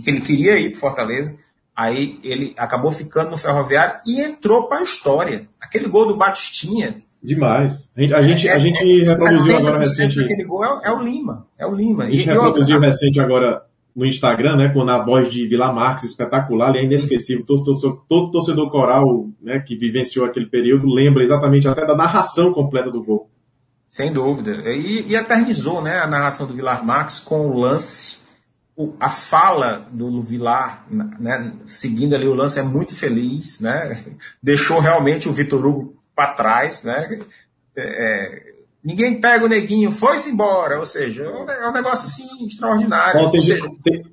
que 0.01 0.09
ele 0.09 0.21
queria 0.21 0.59
ir 0.59 0.71
pro 0.71 0.79
Fortaleza. 0.79 1.35
Aí 1.75 2.19
ele 2.23 2.53
acabou 2.57 2.91
ficando 2.91 3.31
no 3.31 3.37
Ferroviário 3.37 3.99
e 4.05 4.21
entrou 4.21 4.67
para 4.67 4.79
a 4.79 4.83
história. 4.83 5.47
Aquele 5.61 5.87
gol 5.87 6.07
do 6.07 6.17
Batistinha. 6.17 6.97
Demais. 7.21 7.89
A 7.95 8.01
gente, 8.01 8.13
a 8.13 8.21
gente, 8.21 8.49
a 8.49 8.59
gente 8.59 9.01
é, 9.01 9.09
reproduziu 9.09 9.57
agora 9.57 9.79
recente. 9.79 10.19
Aquele 10.19 10.43
gol 10.43 10.63
é, 10.63 10.81
é, 10.83 10.91
o 10.91 11.01
Lima. 11.01 11.47
É 11.57 11.65
o 11.65 11.73
Lima. 11.73 12.03
A 12.03 12.09
gente 12.11 12.23
e, 12.23 12.25
reproduziu 12.25 12.75
outra... 12.75 12.89
recente 12.89 13.19
agora 13.19 13.63
no 13.95 14.05
Instagram, 14.05 14.55
né, 14.55 14.69
com 14.69 14.81
a 14.81 15.03
voz 15.03 15.31
de 15.31 15.47
Vilar 15.47 15.73
Marques 15.73 16.03
espetacular, 16.03 16.69
ele 16.69 16.79
é 16.79 16.83
inesquecível. 16.83 17.45
Todo, 17.45 17.63
todo, 17.63 18.03
todo 18.07 18.31
torcedor 18.31 18.69
coral 18.71 19.27
né, 19.41 19.59
que 19.59 19.75
vivenciou 19.75 20.25
aquele 20.25 20.47
período 20.47 20.87
lembra 20.87 21.23
exatamente 21.23 21.67
até 21.67 21.85
da 21.85 21.95
narração 21.95 22.51
completa 22.51 22.91
do 22.91 23.03
gol. 23.03 23.29
Sem 23.89 24.11
dúvida. 24.11 24.51
E, 24.65 25.05
e 25.07 25.15
eternizou 25.15 25.81
né, 25.81 25.99
a 25.99 26.07
narração 26.07 26.47
do 26.47 26.53
Vilar 26.55 26.83
Marques 26.83 27.19
com 27.19 27.47
o 27.47 27.59
lance 27.59 28.22
a 28.99 29.09
fala 29.09 29.87
do 29.91 30.21
Vilar, 30.21 30.85
né, 30.89 31.53
seguindo 31.67 32.15
ali 32.15 32.27
o 32.27 32.33
lance, 32.33 32.59
é 32.59 32.63
muito 32.63 32.95
feliz, 32.95 33.59
né? 33.59 34.03
Deixou 34.41 34.79
realmente 34.79 35.29
o 35.29 35.33
Vitor 35.33 35.65
Hugo 35.65 35.95
para 36.15 36.33
trás, 36.33 36.83
né? 36.83 37.19
É, 37.75 37.81
é, 37.81 38.53
ninguém 38.83 39.21
pega 39.21 39.45
o 39.45 39.49
neguinho, 39.49 39.91
foi-se 39.91 40.31
embora, 40.31 40.77
ou 40.77 40.85
seja, 40.85 41.23
é 41.23 41.67
um 41.67 41.71
negócio 41.71 42.07
assim 42.07 42.45
extraordinário. 42.45 43.21
Bom, 43.21 43.31
tem, 43.31 43.41
seja... 43.41 43.67
tem, 43.83 44.03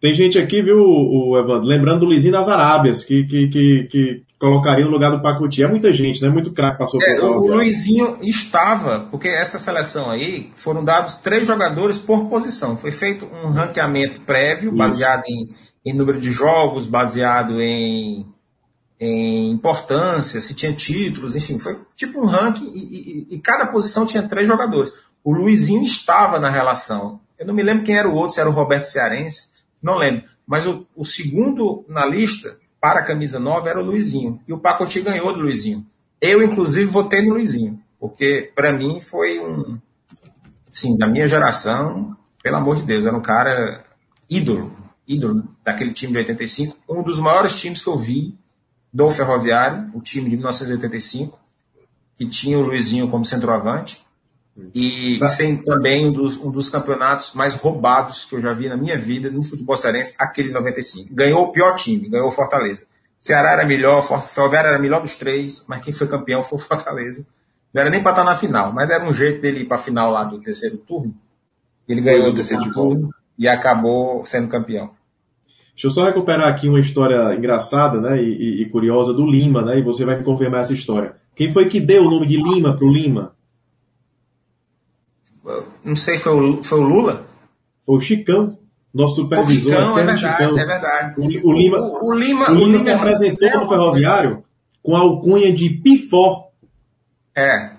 tem, 0.00 0.14
gente 0.14 0.38
aqui, 0.38 0.62
viu, 0.62 0.78
o 0.78 1.38
Evandro, 1.38 1.68
lembrando 1.68 2.00
do 2.00 2.10
Lizinho 2.10 2.32
das 2.32 2.48
Arábias, 2.48 3.04
que, 3.04 3.24
que, 3.24 3.48
que, 3.48 3.84
que 3.84 4.22
colocaria 4.40 4.86
no 4.86 4.90
lugar 4.90 5.10
do 5.10 5.20
Pacuti. 5.20 5.62
É 5.62 5.68
muita 5.68 5.92
gente, 5.92 6.22
né? 6.22 6.30
Muito 6.30 6.50
craque 6.50 6.78
passou 6.78 6.98
é, 7.02 7.20
por 7.20 7.24
O 7.24 7.46
Luizinho 7.46 8.16
estava, 8.22 9.06
porque 9.10 9.28
essa 9.28 9.58
seleção 9.58 10.10
aí 10.10 10.50
foram 10.56 10.82
dados 10.82 11.18
três 11.18 11.46
jogadores 11.46 11.98
por 11.98 12.26
posição. 12.30 12.76
Foi 12.76 12.90
feito 12.90 13.26
um 13.26 13.50
ranqueamento 13.50 14.22
prévio, 14.22 14.72
baseado 14.72 15.24
em, 15.28 15.50
em, 15.84 15.92
número 15.92 16.18
de 16.18 16.32
jogos, 16.32 16.86
baseado 16.86 17.60
em, 17.60 18.26
em 18.98 19.50
importância, 19.50 20.40
se 20.40 20.54
tinha 20.54 20.72
títulos, 20.72 21.36
enfim, 21.36 21.58
foi 21.58 21.78
tipo 21.94 22.22
um 22.22 22.26
ranking 22.26 22.72
e, 22.74 23.26
e, 23.30 23.34
e 23.34 23.38
cada 23.38 23.66
posição 23.66 24.06
tinha 24.06 24.26
três 24.26 24.48
jogadores. 24.48 24.90
O 25.22 25.34
Luizinho 25.34 25.82
estava 25.82 26.40
na 26.40 26.48
relação. 26.48 27.20
Eu 27.38 27.46
não 27.46 27.52
me 27.52 27.62
lembro 27.62 27.84
quem 27.84 27.96
era 27.96 28.08
o 28.08 28.14
outro, 28.14 28.34
se 28.34 28.40
era 28.40 28.48
o 28.48 28.54
Roberto 28.54 28.84
Cearense, 28.84 29.49
não 29.82 29.96
lembro. 29.96 30.24
Mas 30.46 30.66
o, 30.66 30.86
o 30.96 31.04
segundo 31.04 31.84
na 31.88 32.04
lista 32.04 32.58
para 32.80 33.00
a 33.00 33.04
camisa 33.04 33.38
nova 33.38 33.68
era 33.68 33.80
o 33.80 33.84
Luizinho. 33.84 34.40
E 34.48 34.52
o 34.52 34.58
Pacoti 34.58 35.00
ganhou 35.00 35.32
do 35.32 35.40
Luizinho. 35.40 35.86
Eu, 36.20 36.42
inclusive, 36.42 36.84
votei 36.86 37.22
no 37.22 37.34
Luizinho, 37.34 37.80
porque 37.98 38.50
para 38.54 38.72
mim 38.72 39.00
foi 39.00 39.38
um. 39.40 39.78
Sim, 40.72 40.96
da 40.96 41.06
minha 41.06 41.26
geração, 41.26 42.16
pelo 42.42 42.56
amor 42.56 42.76
de 42.76 42.82
Deus, 42.82 43.04
era 43.04 43.16
um 43.16 43.22
cara 43.22 43.84
ídolo, 44.28 44.76
ídolo 45.06 45.44
daquele 45.64 45.92
time 45.92 46.12
de 46.12 46.18
85, 46.18 46.76
um 46.88 47.02
dos 47.02 47.18
maiores 47.18 47.58
times 47.58 47.82
que 47.82 47.88
eu 47.88 47.96
vi 47.96 48.38
do 48.92 49.08
Ferroviário, 49.10 49.90
o 49.94 50.00
time 50.00 50.28
de 50.28 50.36
1985, 50.36 51.38
que 52.16 52.26
tinha 52.26 52.58
o 52.58 52.62
Luizinho 52.62 53.08
como 53.08 53.24
centroavante. 53.24 54.04
E 54.74 55.18
tá. 55.18 55.28
sem 55.28 55.56
também 55.56 56.08
um 56.08 56.12
dos, 56.12 56.36
um 56.36 56.50
dos 56.50 56.68
campeonatos 56.70 57.34
mais 57.34 57.54
roubados 57.54 58.24
que 58.24 58.34
eu 58.34 58.40
já 58.40 58.52
vi 58.52 58.68
na 58.68 58.76
minha 58.76 58.98
vida 58.98 59.30
no 59.30 59.42
futebol 59.42 59.76
cearense, 59.76 60.14
aquele 60.18 60.52
95. 60.52 61.14
Ganhou 61.14 61.44
o 61.44 61.52
pior 61.52 61.74
time, 61.76 62.08
ganhou 62.08 62.28
o 62.28 62.30
Fortaleza. 62.30 62.86
Ceará 63.18 63.52
era 63.52 63.66
melhor, 63.66 64.00
Ferroviário 64.22 64.68
era 64.68 64.78
melhor 64.78 65.02
dos 65.02 65.16
três, 65.16 65.64
mas 65.68 65.82
quem 65.82 65.92
foi 65.92 66.06
campeão 66.06 66.42
foi 66.42 66.58
o 66.58 66.62
Fortaleza. 66.62 67.26
Não 67.72 67.82
era 67.82 67.90
nem 67.90 68.02
para 68.02 68.12
estar 68.12 68.24
na 68.24 68.34
final, 68.34 68.72
mas 68.72 68.90
era 68.90 69.04
um 69.04 69.14
jeito 69.14 69.40
dele 69.40 69.60
ir 69.60 69.66
para 69.66 69.76
a 69.76 69.80
final 69.80 70.10
lá 70.10 70.24
do 70.24 70.40
terceiro 70.40 70.78
turno. 70.78 71.14
Ele 71.88 72.00
ganhou 72.00 72.28
o 72.28 72.34
terceiro 72.34 72.72
turno 72.72 73.10
e 73.38 73.48
acabou 73.48 74.24
sendo 74.24 74.48
campeão. 74.48 74.90
Deixa 75.72 75.86
eu 75.86 75.90
só 75.90 76.04
recuperar 76.04 76.48
aqui 76.48 76.68
uma 76.68 76.78
história 76.78 77.34
engraçada 77.34 78.00
né, 78.00 78.22
e, 78.22 78.62
e, 78.62 78.68
curiosa 78.68 79.14
do 79.14 79.24
Lima, 79.26 79.62
né, 79.62 79.78
e 79.78 79.82
você 79.82 80.04
vai 80.04 80.16
me 80.16 80.24
confirmar 80.24 80.60
essa 80.60 80.74
história. 80.74 81.14
Quem 81.34 81.52
foi 81.52 81.68
que 81.68 81.80
deu 81.80 82.04
o 82.04 82.10
nome 82.10 82.26
de 82.26 82.36
Lima 82.36 82.76
para 82.76 82.86
o 82.86 82.92
Lima? 82.92 83.34
Não 85.84 85.96
sei, 85.96 86.18
foi 86.18 86.32
o, 86.32 86.62
foi 86.62 86.78
o 86.80 86.82
Lula? 86.82 87.26
Foi 87.84 87.96
o 87.96 88.00
Chicão, 88.00 88.48
nosso 88.92 89.22
supervisor. 89.22 89.72
Foi 89.72 89.82
o 89.82 89.86
Chicão, 89.86 89.98
é 89.98 90.04
verdade, 90.04 90.20
Chicão. 90.20 90.58
é 90.58 90.66
verdade. 90.66 91.20
O, 91.20 91.24
o, 91.24 91.52
Lima, 91.52 91.78
o, 91.78 92.08
o, 92.08 92.14
Lima, 92.14 92.50
o 92.50 92.54
Lima 92.54 92.78
se 92.78 92.90
apresentou 92.90 93.48
é 93.48 93.56
no 93.56 93.68
Ferroviário 93.68 94.44
com 94.82 94.96
a 94.96 95.00
alcunha 95.00 95.52
de 95.52 95.70
Pifó. 95.70 96.50
É. 97.34 97.70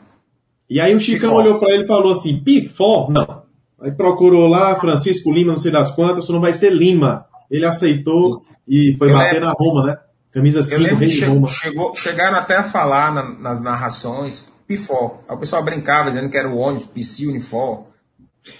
E 0.69 0.79
aí 0.79 0.95
o 0.95 0.99
Chicão 0.99 1.31
Pifó. 1.31 1.41
olhou 1.41 1.59
para 1.59 1.73
ele 1.73 1.83
e 1.83 1.87
falou 1.87 2.11
assim, 2.11 2.39
Pifó? 2.39 3.07
Não. 3.09 3.41
Aí 3.81 3.91
procurou 3.91 4.47
lá, 4.47 4.75
Francisco 4.75 5.31
Lima, 5.31 5.51
não 5.51 5.57
sei 5.57 5.71
das 5.71 5.91
quantas, 5.91 6.25
só 6.25 6.33
não 6.33 6.41
vai 6.41 6.53
ser 6.53 6.71
Lima. 6.71 7.25
Ele 7.49 7.65
aceitou 7.65 8.41
e 8.67 8.95
foi 8.97 9.09
eu 9.09 9.13
bater 9.13 9.33
lembro, 9.33 9.47
na 9.47 9.53
Roma, 9.53 9.85
né? 9.85 9.97
Camisa 10.31 10.63
5, 10.63 10.95
rei 10.95 11.09
de 11.09 11.25
Roma. 11.25 11.47
Chegou, 11.47 11.93
chegaram 11.95 12.37
até 12.37 12.55
a 12.55 12.63
falar 12.63 13.13
na, 13.13 13.23
nas 13.23 13.59
narrações, 13.59 14.47
Pifó. 14.67 15.19
Aí 15.27 15.35
o 15.35 15.39
pessoal 15.39 15.63
brincava 15.63 16.09
dizendo 16.09 16.29
que 16.29 16.37
era 16.37 16.47
o 16.47 16.57
ônibus, 16.57 16.87
Psi 16.87 17.27
Unifor. 17.27 17.85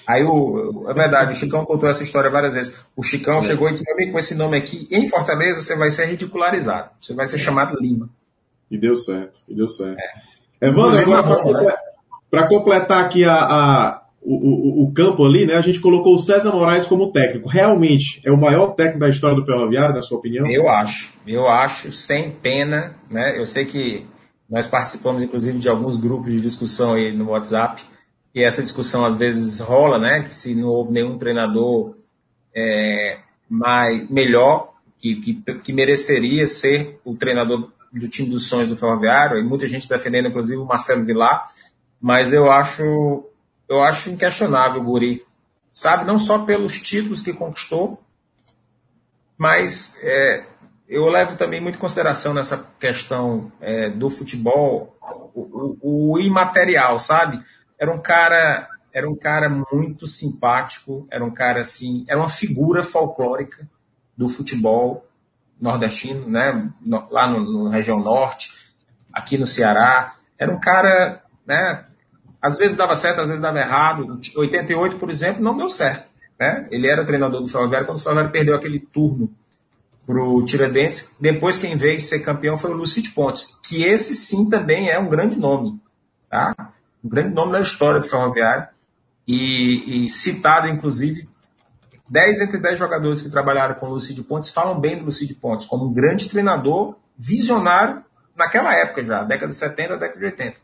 Aí 0.08 0.24
o, 0.24 0.86
é 0.90 0.94
verdade, 0.94 1.34
o 1.34 1.36
Chicão 1.36 1.66
contou 1.66 1.90
essa 1.90 2.04
história 2.04 2.30
várias 2.30 2.54
vezes. 2.54 2.76
O 2.96 3.04
Chicão 3.04 3.40
é. 3.40 3.44
chegou 3.44 3.70
e 3.70 3.74
disse: 3.74 4.12
com 4.12 4.20
esse 4.20 4.36
nome 4.36 4.58
aqui, 4.58 4.88
em 4.92 5.08
Fortaleza, 5.08 5.62
você 5.62 5.76
vai 5.76 5.90
ser 5.90 6.06
ridicularizado. 6.06 6.90
Você 7.00 7.14
vai 7.14 7.28
ser 7.28 7.36
é. 7.38 7.40
chamado 7.40 7.78
Lima. 7.80 8.10
E 8.70 8.78
deu 8.78 8.96
certo, 8.96 9.40
e 9.48 9.54
deu 9.54 9.68
certo. 9.68 10.00
É. 10.00 10.68
Evandro, 10.68 11.00
agora 11.00 11.24
para 11.24 11.44
completar, 11.44 11.80
né? 12.32 12.48
completar 12.48 13.04
aqui 13.04 13.24
a, 13.26 13.34
a 13.34 14.02
o, 14.22 14.36
o, 14.36 14.84
o, 14.84 14.94
campo 14.94 15.26
ali, 15.26 15.48
né? 15.48 15.56
A 15.56 15.62
gente 15.62 15.80
colocou 15.80 16.14
o 16.14 16.20
César 16.20 16.52
Moraes 16.52 16.86
como 16.86 17.12
técnico. 17.12 17.50
Realmente 17.50 18.22
é 18.24 18.32
o 18.32 18.38
maior 18.38 18.76
técnico 18.76 19.00
da 19.00 19.10
história 19.10 19.36
do 19.36 19.46
Ferroviário, 19.46 19.96
na 19.96 20.02
sua 20.04 20.20
opinião? 20.20 20.46
Eu 20.46 20.70
acho, 20.70 21.10
eu 21.26 21.48
acho, 21.48 21.92
sem 21.92 22.30
pena, 22.30 22.96
né? 23.10 23.38
Eu 23.38 23.46
sei 23.46 23.66
que 23.66 24.06
nós 24.48 24.68
participamos, 24.68 25.24
inclusive, 25.24 25.58
de 25.58 25.68
alguns 25.68 25.98
grupos 25.98 26.32
de 26.32 26.40
discussão 26.40 26.94
aí 26.94 27.12
no 27.12 27.30
WhatsApp. 27.30 27.82
E 28.34 28.44
essa 28.44 28.62
discussão 28.62 29.06
às 29.06 29.16
vezes 29.16 29.60
rola, 29.60 30.00
né? 30.00 30.24
Que 30.24 30.34
se 30.34 30.56
não 30.56 30.70
houve 30.70 30.92
nenhum 30.92 31.18
treinador 31.18 31.96
é, 32.56 33.20
mais, 33.50 34.10
melhor, 34.10 34.74
que, 35.00 35.16
que, 35.16 35.34
que 35.56 35.74
mereceria 35.74 36.48
ser 36.48 37.00
o 37.04 37.16
treinador 37.16 37.70
do 37.94 38.08
time 38.08 38.30
dos 38.30 38.48
sonhos 38.48 38.70
do 38.70 38.78
Ferroviário, 38.78 39.38
e 39.38 39.44
muita 39.44 39.68
gente 39.68 39.90
defendendo, 39.90 40.30
inclusive, 40.30 40.58
o 40.58 40.66
Marcelo 40.66 41.04
Vilar, 41.04 41.50
mas 42.00 42.32
eu 42.32 42.50
acho, 42.50 43.26
eu 43.68 43.84
acho 43.84 44.10
inquestionável 44.10 44.82
o 44.82 44.84
Guri, 44.84 45.26
sabe? 45.72 46.06
Não 46.06 46.18
só 46.18 46.40
pelos 46.40 46.80
títulos 46.80 47.22
que 47.22 47.34
conquistou, 47.34 48.02
mas 49.38 49.98
é, 50.02 50.46
eu 50.88 51.06
levo 51.08 51.36
também 51.36 51.60
muito 51.60 51.76
em 51.76 51.80
consideração 51.80 52.34
nessa 52.34 52.66
questão 52.80 53.52
é, 53.60 53.90
do 53.90 54.10
futebol 54.10 54.96
o, 55.34 55.78
o, 55.82 56.12
o, 56.14 56.20
imaterial, 56.20 57.00
sabe? 57.00 57.44
Era 57.82 57.92
um 57.92 58.00
cara, 58.00 58.70
era 58.94 59.10
um 59.10 59.16
cara 59.16 59.50
muito 59.50 60.06
simpático, 60.06 61.08
era 61.10 61.26
um 61.26 61.32
cara 61.32 61.62
assim, 61.62 62.06
era 62.08 62.20
uma 62.20 62.30
figura 62.30 62.84
folclórica 62.84 63.68
do 64.16 64.30
futebol 64.30 65.04
nordestino, 65.60 66.30
né? 66.30 66.72
Lá 67.10 67.28
no, 67.28 67.40
no 67.40 67.70
região 67.70 68.00
norte, 68.00 68.52
aqui 69.12 69.36
no 69.36 69.48
Ceará, 69.48 70.14
era 70.38 70.54
um 70.54 70.60
cara, 70.60 71.24
né? 71.44 71.84
Às 72.40 72.56
vezes 72.56 72.78
dava 72.78 72.96
certo, 72.96 73.22
às 73.22 73.30
vezes 73.30 73.42
dava 73.42 73.60
errado. 73.60 74.22
88, 74.36 74.98
por 74.98 75.10
exemplo, 75.10 75.42
não 75.42 75.58
deu 75.58 75.68
certo. 75.68 76.06
Né? 76.40 76.68
Ele 76.70 76.88
era 76.88 77.04
treinador 77.04 77.42
do 77.42 77.48
Ferroviário 77.48 77.88
quando 77.88 77.98
o 77.98 78.02
Ferroviário 78.02 78.32
perdeu 78.32 78.56
aquele 78.56 78.80
turno 78.80 79.34
para 80.06 80.24
o 80.24 80.46
Tiradentes. 80.46 81.16
Depois 81.20 81.58
quem 81.58 81.76
veio 81.76 82.00
ser 82.00 82.20
campeão 82.20 82.58
foi 82.58 82.70
o 82.70 82.76
Lucide 82.76 83.10
Pontes, 83.10 83.58
que 83.64 83.84
esse 83.84 84.14
sim 84.14 84.48
também 84.48 84.88
é 84.88 85.00
um 85.00 85.10
grande 85.10 85.40
nome. 85.40 85.82
Tá? 86.30 86.56
Um 87.04 87.10
grande 87.10 87.34
nome 87.34 87.52
na 87.52 87.62
história 87.62 88.00
do 88.00 88.08
Ferroviário. 88.08 88.68
E, 89.28 90.06
e 90.06 90.10
citado, 90.10 90.68
inclusive, 90.68 91.28
10 92.10 92.42
entre 92.42 92.58
10 92.58 92.78
jogadores 92.78 93.22
que 93.22 93.30
trabalharam 93.30 93.76
com 93.76 93.88
o 93.88 93.94
Lucide 93.94 94.24
Pontes 94.24 94.52
falam 94.52 94.80
bem 94.80 94.98
do 94.98 95.06
Lucide 95.06 95.34
Pontes, 95.34 95.68
como 95.68 95.86
um 95.86 95.94
grande 95.94 96.28
treinador, 96.28 96.96
visionário, 97.18 98.04
naquela 98.36 98.76
época 98.76 99.04
já, 99.06 99.24
década 99.24 99.48
de 99.48 99.56
70, 99.56 99.98
década 99.98 100.20
de 100.20 100.26
80. 100.26 100.58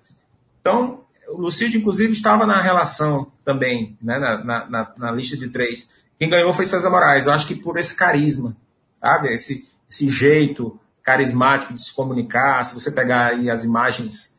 Então, 0.59 1.05
o 1.29 1.41
Lucídio, 1.41 1.79
inclusive, 1.79 2.13
estava 2.13 2.45
na 2.45 2.59
relação 2.59 3.27
também, 3.45 3.97
né, 4.01 4.17
na, 4.17 4.65
na, 4.69 4.93
na, 4.97 5.11
lista 5.11 5.37
de 5.37 5.49
três. 5.49 5.89
Quem 6.19 6.29
ganhou 6.29 6.53
foi 6.53 6.65
César 6.65 6.89
Moraes. 6.89 7.25
Eu 7.25 7.33
acho 7.33 7.47
que 7.47 7.55
por 7.55 7.77
esse 7.77 7.95
carisma, 7.95 8.55
sabe? 8.99 9.31
Esse, 9.31 9.67
esse 9.89 10.09
jeito 10.09 10.79
carismático 11.03 11.73
de 11.73 11.81
se 11.81 11.95
comunicar. 11.95 12.63
Se 12.63 12.73
você 12.73 12.91
pegar 12.91 13.27
aí 13.27 13.49
as 13.49 13.63
imagens 13.63 14.36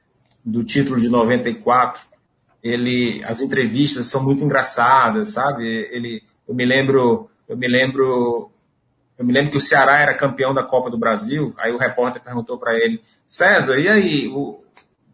do 0.48 0.64
título 0.64 0.98
de 0.98 1.08
94, 1.08 2.00
ele, 2.62 3.22
as 3.24 3.40
entrevistas 3.40 4.06
são 4.06 4.22
muito 4.22 4.42
engraçadas, 4.42 5.30
sabe? 5.30 5.66
Ele, 5.66 6.22
eu 6.48 6.54
me 6.54 6.64
lembro, 6.64 7.30
eu 7.46 7.56
me 7.56 7.68
lembro, 7.68 8.50
eu 9.18 9.24
me 9.24 9.32
lembro 9.32 9.50
que 9.50 9.56
o 9.56 9.60
Ceará 9.60 10.00
era 10.00 10.14
campeão 10.14 10.54
da 10.54 10.62
Copa 10.62 10.90
do 10.90 10.98
Brasil. 10.98 11.54
Aí 11.58 11.72
o 11.72 11.78
repórter 11.78 12.22
perguntou 12.22 12.58
para 12.58 12.74
ele, 12.74 13.02
César, 13.26 13.78
e 13.78 13.88
aí, 13.88 14.28
o, 14.28 14.62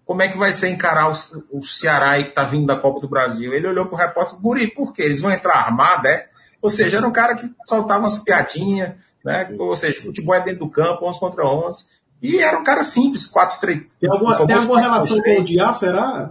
como 0.05 0.22
é 0.22 0.28
que 0.28 0.39
vai 0.39 0.53
ser 0.53 0.68
encarar 0.68 1.11
o, 1.11 1.59
o 1.59 1.64
Ceará 1.64 2.11
aí 2.11 2.24
que 2.24 2.30
está 2.30 2.45
vindo 2.45 2.66
da 2.66 2.76
Copa 2.76 3.01
do 3.01 3.09
Brasil? 3.09 3.53
Ele 3.53 3.66
olhou 3.66 3.87
para 3.87 3.95
o 3.95 3.99
repórter, 3.99 4.39
Guri, 4.39 4.68
por 4.68 4.93
quê? 4.93 5.03
Eles 5.03 5.20
vão 5.20 5.32
entrar 5.32 5.55
armado, 5.55 6.07
é? 6.07 6.28
Ou 6.62 6.70
seja, 6.70 6.99
era 6.99 7.07
um 7.07 7.12
cara 7.12 7.35
que 7.35 7.51
soltava 7.66 8.01
umas 8.01 8.18
piadinhas, 8.20 8.95
né? 9.24 9.49
Ou 9.59 9.74
seja, 9.74 10.01
futebol 10.01 10.35
é 10.35 10.41
dentro 10.41 10.61
do 10.61 10.70
campo, 10.70 11.05
11 11.07 11.20
contra 11.20 11.45
11. 11.45 11.87
E 12.22 12.38
era 12.38 12.58
um 12.58 12.64
cara 12.64 12.82
simples, 12.82 13.30
4-3. 13.32 13.86
Tem 14.00 14.10
alguma, 14.10 14.46
tem 14.46 14.56
alguma 14.56 14.80
relação 14.80 15.20
com 15.20 15.40
o 15.40 15.44
Diá, 15.44 15.74
será? 15.74 16.30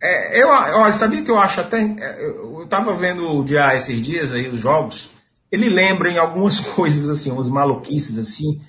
É, 0.00 0.42
eu, 0.42 0.48
olha, 0.48 0.92
sabia 0.92 1.22
que 1.22 1.30
eu 1.30 1.38
acho 1.38 1.60
até. 1.60 1.80
É, 1.80 2.24
eu 2.24 2.62
estava 2.64 2.94
vendo 2.94 3.24
o 3.24 3.44
Diá 3.44 3.74
esses 3.74 4.00
dias 4.00 4.32
aí, 4.32 4.48
os 4.48 4.60
jogos. 4.60 5.10
Ele 5.50 5.68
lembra 5.68 6.10
em 6.10 6.18
algumas 6.18 6.60
coisas, 6.74 7.08
assim, 7.08 7.32
uns 7.32 7.48
maluquices, 7.48 8.18
assim 8.18 8.60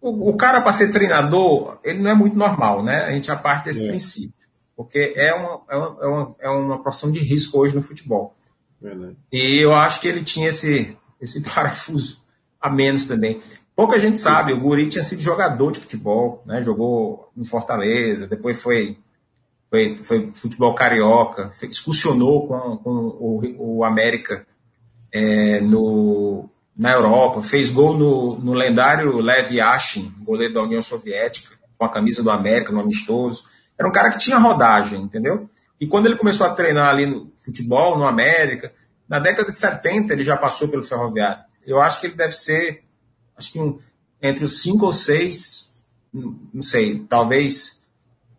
o, 0.00 0.30
o 0.30 0.36
cara, 0.36 0.60
para 0.60 0.72
ser 0.72 0.90
treinador, 0.90 1.78
ele 1.82 2.00
não 2.00 2.10
é 2.10 2.14
muito 2.14 2.36
normal, 2.36 2.84
né? 2.84 3.04
A 3.04 3.12
gente 3.12 3.26
já 3.26 3.36
parte 3.36 3.66
desse 3.66 3.84
é. 3.84 3.88
princípio. 3.88 4.36
Porque 4.76 5.14
é 5.16 5.34
uma, 5.34 5.60
é, 5.70 5.76
uma, 5.76 5.96
é, 6.00 6.06
uma, 6.06 6.36
é 6.40 6.48
uma 6.50 6.82
profissão 6.82 7.10
de 7.10 7.18
risco 7.20 7.58
hoje 7.58 7.74
no 7.74 7.82
futebol. 7.82 8.34
Verdade. 8.80 9.16
E 9.32 9.64
eu 9.64 9.74
acho 9.74 10.00
que 10.00 10.08
ele 10.08 10.22
tinha 10.22 10.48
esse, 10.48 10.96
esse 11.20 11.42
parafuso 11.48 12.22
a 12.60 12.70
menos 12.70 13.06
também. 13.06 13.40
Pouca 13.76 14.00
gente 14.00 14.18
sabe, 14.18 14.54
o 14.54 14.60
Guri 14.60 14.88
tinha 14.88 15.04
sido 15.04 15.20
jogador 15.20 15.70
de 15.70 15.80
futebol, 15.80 16.42
né? 16.46 16.62
Jogou 16.64 17.30
no 17.36 17.44
Fortaleza, 17.44 18.26
depois 18.26 18.62
foi, 18.62 18.96
foi, 19.70 19.98
foi 19.98 20.32
futebol 20.32 20.74
carioca, 20.74 21.52
excursionou 21.62 22.48
com, 22.48 22.78
com 22.78 22.90
o, 22.90 23.76
o 23.76 23.84
América 23.84 24.46
é, 25.12 25.60
no, 25.60 26.48
na 26.74 26.92
Europa, 26.92 27.42
fez 27.42 27.70
gol 27.70 27.96
no, 27.98 28.38
no 28.38 28.54
lendário 28.54 29.18
Lev 29.18 29.52
Yashin, 29.52 30.10
goleiro 30.22 30.54
da 30.54 30.62
União 30.62 30.80
Soviética, 30.80 31.54
com 31.76 31.84
a 31.84 31.92
camisa 31.92 32.22
do 32.22 32.30
América, 32.30 32.72
no 32.72 32.80
amistoso. 32.80 33.44
Era 33.78 33.86
um 33.86 33.92
cara 33.92 34.10
que 34.10 34.18
tinha 34.18 34.38
rodagem, 34.38 35.02
entendeu? 35.02 35.48
E 35.78 35.86
quando 35.86 36.06
ele 36.06 36.16
começou 36.16 36.46
a 36.46 36.54
treinar 36.54 36.88
ali 36.88 37.06
no 37.06 37.30
futebol, 37.38 37.98
no 37.98 38.06
América, 38.06 38.72
na 39.06 39.18
década 39.18 39.50
de 39.50 39.56
70 39.58 40.12
ele 40.12 40.22
já 40.22 40.36
passou 40.36 40.68
pelo 40.68 40.82
ferroviário. 40.82 41.44
Eu 41.66 41.80
acho 41.80 42.00
que 42.00 42.06
ele 42.06 42.14
deve 42.14 42.32
ser, 42.32 42.84
acho 43.36 43.52
que 43.52 43.60
um, 43.60 43.78
entre 44.20 44.44
os 44.44 44.62
cinco 44.62 44.86
ou 44.86 44.92
seis, 44.92 45.86
não 46.12 46.62
sei, 46.62 47.00
talvez, 47.08 47.82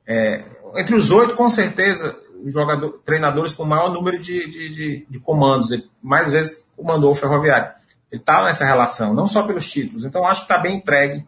é, 0.05 0.43
entre 0.75 0.95
os 0.95 1.11
oito, 1.11 1.35
com 1.35 1.49
certeza, 1.49 2.19
jogador, 2.45 3.01
treinadores 3.05 3.53
com 3.53 3.65
maior 3.65 3.91
número 3.91 4.17
de, 4.17 4.47
de, 4.47 4.69
de, 4.69 5.07
de 5.09 5.19
comandos. 5.19 5.71
Ele 5.71 5.85
mais 6.01 6.31
vezes 6.31 6.65
comandou 6.75 7.11
o 7.11 7.15
ferroviário. 7.15 7.71
Ele 8.11 8.21
está 8.21 8.45
nessa 8.45 8.65
relação, 8.65 9.13
não 9.13 9.27
só 9.27 9.43
pelos 9.43 9.69
títulos. 9.69 10.05
Então, 10.05 10.25
acho 10.25 10.45
que 10.45 10.51
está 10.51 10.61
bem 10.61 10.77
entregue. 10.77 11.25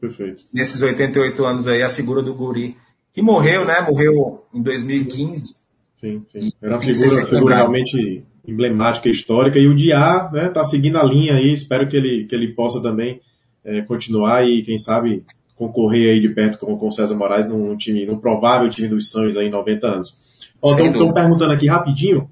Perfeito. 0.00 0.44
Nesses 0.52 0.80
88 0.80 1.44
anos 1.44 1.66
aí, 1.66 1.82
a 1.82 1.88
figura 1.88 2.22
do 2.22 2.34
Guri, 2.34 2.76
que 3.12 3.22
morreu, 3.22 3.64
né? 3.64 3.80
Morreu 3.80 4.44
em 4.52 4.62
2015. 4.62 5.56
Sim, 6.00 6.26
sim. 6.30 6.52
Era 6.60 6.74
uma 6.74 6.80
figura, 6.80 7.26
figura 7.26 7.56
realmente 7.56 8.24
emblemática, 8.46 9.08
histórica, 9.08 9.58
e 9.58 9.66
o 9.66 9.74
Diá 9.74 10.26
está 10.26 10.30
né, 10.32 10.48
tá 10.48 10.64
seguindo 10.64 10.98
a 10.98 11.04
linha 11.04 11.34
aí, 11.34 11.52
espero 11.52 11.88
que 11.88 11.96
ele, 11.96 12.24
que 12.24 12.34
ele 12.34 12.48
possa 12.48 12.80
também 12.80 13.20
é, 13.64 13.82
continuar 13.82 14.46
e, 14.46 14.62
quem 14.62 14.76
sabe, 14.78 15.24
concorrer 15.56 16.12
aí 16.12 16.20
de 16.20 16.28
perto 16.28 16.58
com, 16.58 16.76
com 16.76 16.88
o 16.88 16.92
César 16.92 17.14
Moraes 17.14 17.48
num 17.48 17.76
time, 17.76 18.04
num 18.04 18.18
provável 18.18 18.68
time 18.68 18.88
dos 18.88 19.10
sonhos 19.10 19.36
aí 19.36 19.46
em 19.46 19.50
90 19.50 19.86
anos. 19.86 20.18
Estão 20.62 21.12
perguntando 21.12 21.52
aqui 21.52 21.66
rapidinho, 21.66 22.28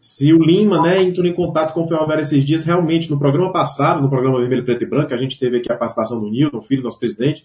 se 0.00 0.32
o 0.32 0.42
Lima, 0.42 0.82
né, 0.82 1.00
entrou 1.00 1.24
em 1.24 1.32
contato 1.32 1.72
com 1.72 1.84
o 1.84 1.88
Ferroviário 1.88 2.22
esses 2.22 2.44
dias, 2.44 2.64
realmente, 2.64 3.08
no 3.08 3.18
programa 3.18 3.52
passado, 3.52 4.02
no 4.02 4.10
programa 4.10 4.40
Vermelho, 4.40 4.64
Preto 4.64 4.82
e 4.82 4.86
Branco, 4.86 5.14
a 5.14 5.16
gente 5.16 5.38
teve 5.38 5.58
aqui 5.58 5.70
a 5.70 5.76
participação 5.76 6.18
do 6.18 6.28
Nilton, 6.28 6.60
filho 6.62 6.82
do 6.82 6.86
nosso 6.86 6.98
presidente, 6.98 7.44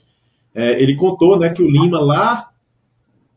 é, 0.56 0.82
ele 0.82 0.96
contou, 0.96 1.38
né, 1.38 1.54
que 1.54 1.62
o 1.62 1.70
Lima 1.70 2.00
lá, 2.00 2.50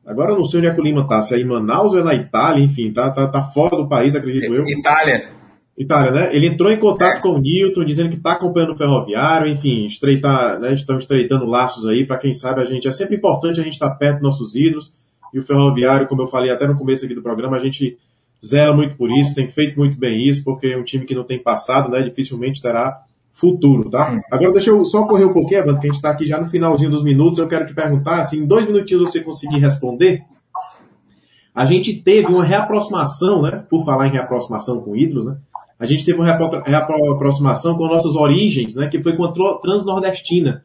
agora 0.06 0.32
eu 0.32 0.36
não 0.36 0.44
sei 0.44 0.60
onde 0.60 0.68
é 0.68 0.74
que 0.74 0.80
o 0.80 0.84
Lima 0.84 1.06
tá, 1.06 1.22
se 1.22 1.34
é 1.34 1.40
em 1.40 1.44
Manaus 1.44 1.92
ou 1.92 2.00
é 2.00 2.02
na 2.02 2.14
Itália, 2.14 2.64
enfim, 2.64 2.92
tá, 2.92 3.10
tá, 3.10 3.28
tá 3.28 3.42
fora 3.42 3.76
do 3.76 3.88
país, 3.88 4.14
acredito 4.14 4.52
eu. 4.52 4.66
Itália. 4.66 5.30
Itália, 5.78 6.10
né? 6.10 6.36
Ele 6.36 6.48
entrou 6.48 6.70
em 6.70 6.78
contato 6.78 7.18
é. 7.18 7.20
com 7.20 7.30
o 7.30 7.40
Newton, 7.40 7.84
dizendo 7.84 8.10
que 8.10 8.16
está 8.16 8.32
acompanhando 8.32 8.72
o 8.72 8.76
ferroviário, 8.76 9.50
enfim, 9.50 9.86
estreitar, 9.86 10.60
né? 10.60 10.74
Estamos 10.74 11.04
estreitando 11.04 11.46
laços 11.46 11.86
aí, 11.86 12.06
para 12.06 12.18
quem 12.18 12.34
sabe 12.34 12.60
a 12.60 12.64
gente. 12.66 12.86
É 12.86 12.92
sempre 12.92 13.16
importante 13.16 13.60
a 13.60 13.64
gente 13.64 13.74
estar 13.74 13.88
tá 13.88 13.94
perto 13.94 14.16
dos 14.16 14.22
nossos 14.22 14.54
ídolos. 14.54 14.92
E 15.32 15.38
o 15.38 15.42
ferroviário, 15.42 16.06
como 16.06 16.22
eu 16.22 16.26
falei 16.26 16.50
até 16.50 16.66
no 16.66 16.76
começo 16.76 17.04
aqui 17.04 17.14
do 17.14 17.22
programa, 17.22 17.56
a 17.56 17.60
gente 17.60 17.96
zela 18.44 18.74
muito 18.74 18.96
por 18.96 19.10
isso, 19.10 19.34
tem 19.34 19.48
feito 19.48 19.78
muito 19.78 19.98
bem 19.98 20.26
isso, 20.26 20.42
porque 20.44 20.68
é 20.68 20.76
um 20.76 20.82
time 20.82 21.04
que 21.04 21.14
não 21.14 21.24
tem 21.24 21.42
passado, 21.42 21.90
né, 21.90 22.02
dificilmente 22.02 22.60
terá 22.60 23.02
futuro, 23.40 23.88
tá? 23.88 24.20
Agora 24.30 24.52
deixa 24.52 24.70
eu 24.70 24.84
só 24.84 25.06
correr 25.06 25.24
um 25.24 25.32
pouquinho, 25.32 25.60
Evandro, 25.60 25.80
que 25.80 25.86
a 25.86 25.90
gente 25.90 25.96
está 25.96 26.10
aqui 26.10 26.26
já 26.26 26.38
no 26.38 26.44
finalzinho 26.44 26.90
dos 26.90 27.02
minutos, 27.02 27.38
eu 27.38 27.48
quero 27.48 27.66
te 27.66 27.74
perguntar, 27.74 28.22
se 28.24 28.38
em 28.38 28.46
dois 28.46 28.66
minutinhos 28.66 29.10
você 29.10 29.20
conseguir 29.20 29.58
responder, 29.58 30.22
a 31.54 31.64
gente 31.64 31.94
teve 31.94 32.26
uma 32.28 32.44
reaproximação, 32.44 33.42
né, 33.42 33.64
por 33.68 33.84
falar 33.84 34.08
em 34.08 34.12
reaproximação 34.12 34.82
com 34.82 34.94
ídolos, 34.94 35.24
né, 35.24 35.38
a 35.78 35.86
gente 35.86 36.04
teve 36.04 36.18
uma 36.18 36.26
reaproximação 36.26 37.78
com 37.78 37.86
nossas 37.86 38.14
origens, 38.14 38.74
né, 38.74 38.88
que 38.88 39.02
foi 39.02 39.16
com 39.16 39.24
a 39.24 39.32
Transnordestina. 39.32 40.62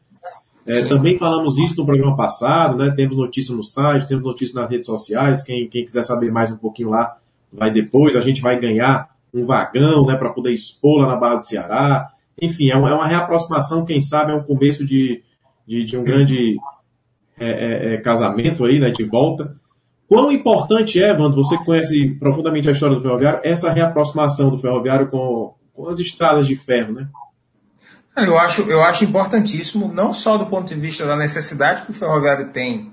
É, 0.66 0.82
também 0.84 1.16
falamos 1.16 1.58
isso 1.58 1.80
no 1.80 1.86
programa 1.86 2.14
passado, 2.14 2.76
né, 2.76 2.92
temos 2.94 3.16
notícia 3.16 3.54
no 3.56 3.64
site, 3.64 4.06
temos 4.06 4.24
notícia 4.24 4.60
nas 4.60 4.70
redes 4.70 4.86
sociais, 4.86 5.42
quem, 5.42 5.66
quem 5.68 5.84
quiser 5.84 6.02
saber 6.02 6.30
mais 6.30 6.52
um 6.52 6.58
pouquinho 6.58 6.90
lá, 6.90 7.16
vai 7.50 7.72
depois, 7.72 8.14
a 8.16 8.20
gente 8.20 8.42
vai 8.42 8.60
ganhar 8.60 9.08
um 9.32 9.42
vagão, 9.42 10.04
né, 10.04 10.16
para 10.16 10.30
poder 10.30 10.52
expor 10.52 11.00
lá 11.00 11.06
na 11.06 11.16
Barra 11.16 11.36
do 11.36 11.46
Ceará. 11.46 12.10
Enfim, 12.40 12.70
é 12.70 12.76
uma, 12.76 12.90
é 12.90 12.94
uma, 12.94 13.06
reaproximação, 13.06 13.84
quem 13.84 14.00
sabe 14.00 14.32
é 14.32 14.34
um 14.34 14.42
começo 14.42 14.84
de, 14.84 15.22
de, 15.66 15.84
de 15.84 15.96
um 15.96 16.04
grande 16.04 16.56
é, 17.38 17.48
é, 17.48 17.94
é, 17.94 17.96
casamento 17.98 18.64
aí, 18.64 18.78
né, 18.78 18.90
de 18.90 19.04
volta. 19.04 19.56
Quão 20.08 20.30
importante 20.30 21.02
é, 21.02 21.10
Evandro, 21.10 21.42
você 21.42 21.56
conhece 21.58 22.14
profundamente 22.18 22.68
a 22.68 22.72
história 22.72 22.96
do 22.96 23.02
ferroviário, 23.02 23.40
essa 23.42 23.72
reaproximação 23.72 24.50
do 24.50 24.58
ferroviário 24.58 25.08
com, 25.08 25.54
com 25.74 25.88
as 25.88 25.98
estradas 25.98 26.46
de 26.46 26.54
ferro, 26.54 26.92
né? 26.92 27.08
Eu 28.16 28.38
acho, 28.38 28.62
eu 28.62 28.82
acho 28.82 29.04
importantíssimo, 29.04 29.92
não 29.92 30.10
só 30.10 30.38
do 30.38 30.46
ponto 30.46 30.74
de 30.74 30.80
vista 30.80 31.04
da 31.04 31.16
necessidade 31.16 31.82
que 31.82 31.90
o 31.90 31.94
ferroviário 31.94 32.50
tem 32.50 32.92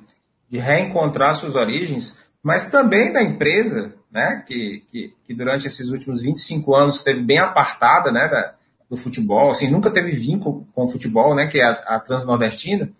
de 0.49 0.57
reencontrar 0.57 1.33
suas 1.33 1.55
origens, 1.55 2.19
mas 2.43 2.69
também 2.69 3.13
da 3.13 3.23
empresa, 3.23 3.93
né, 4.11 4.43
que, 4.45 4.83
que, 4.91 5.13
que 5.25 5.33
durante 5.33 5.65
esses 5.65 5.89
últimos 5.89 6.21
25 6.21 6.75
anos 6.75 6.97
esteve 6.97 7.21
bem 7.21 7.39
apartada 7.39 8.11
né, 8.11 8.27
da, 8.27 8.53
do 8.93 8.97
futebol, 8.97 9.49
assim, 9.49 9.71
nunca 9.71 9.89
teve 9.89 10.11
vínculo 10.11 10.67
com 10.71 10.83
o 10.83 10.87
futebol, 10.87 11.33
né, 11.33 11.47
que 11.47 11.59
é 11.59 11.65
a, 11.65 11.71
a 11.95 11.99
Transnordestina, 11.99 12.91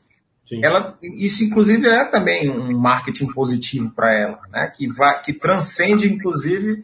Sim. 0.44 0.60
ela, 0.64 0.96
isso 1.04 1.44
inclusive 1.44 1.88
é 1.88 2.04
também 2.04 2.50
um 2.50 2.76
marketing 2.80 3.28
positivo 3.28 3.94
para 3.94 4.12
ela, 4.12 4.40
né, 4.52 4.72
que, 4.76 4.88
vai, 4.88 5.22
que 5.22 5.32
transcende 5.32 6.12
inclusive 6.12 6.84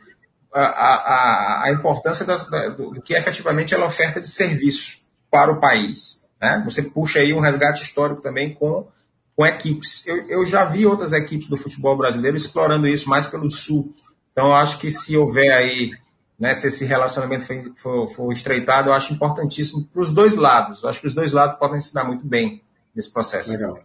a, 0.54 0.62
a, 0.62 1.62
a 1.66 1.72
importância 1.72 2.24
das, 2.24 2.48
da, 2.50 2.70
do 2.70 3.02
que 3.02 3.16
efetivamente 3.16 3.74
ela 3.74 3.88
oferta 3.88 4.20
de 4.20 4.28
serviço 4.28 5.00
para 5.32 5.52
o 5.52 5.60
país. 5.60 6.28
Né? 6.40 6.62
Você 6.66 6.84
puxa 6.84 7.20
aí 7.20 7.34
um 7.34 7.42
resgate 7.42 7.84
histórico 7.84 8.22
também 8.22 8.54
com, 8.54 8.88
com 9.36 9.46
equipes. 9.46 10.06
Eu, 10.08 10.18
eu 10.28 10.46
já 10.46 10.66
vi 10.66 10.86
outras 10.86 11.14
equipes 11.14 11.48
do 11.48 11.58
futebol 11.58 11.98
brasileiro 11.98 12.38
explorando 12.38 12.88
isso 12.88 13.10
mais 13.10 13.26
pelo 13.26 13.50
sul. 13.50 13.90
Então, 14.32 14.54
acho 14.54 14.78
que 14.80 14.92
se 14.92 15.18
houver 15.18 15.52
aí, 15.52 15.92
né, 16.40 16.54
se 16.54 16.68
esse 16.68 16.86
relacionamento 16.86 17.46
for, 17.46 17.74
for, 17.76 18.08
for 18.08 18.32
estreitado, 18.32 18.90
eu 18.90 18.94
acho 18.94 19.14
importantíssimo 19.14 19.84
para 19.92 20.02
os 20.02 20.12
dois 20.12 20.38
lados. 20.38 20.84
Eu 20.84 20.90
acho 20.90 21.02
que 21.02 21.08
os 21.08 21.14
dois 21.14 21.34
lados 21.34 21.58
podem 21.58 21.80
se 21.80 21.94
dar 21.94 22.06
muito 22.06 22.26
bem 22.28 22.62
nesse 22.96 23.12
processo. 23.12 23.52
Legal. 23.52 23.78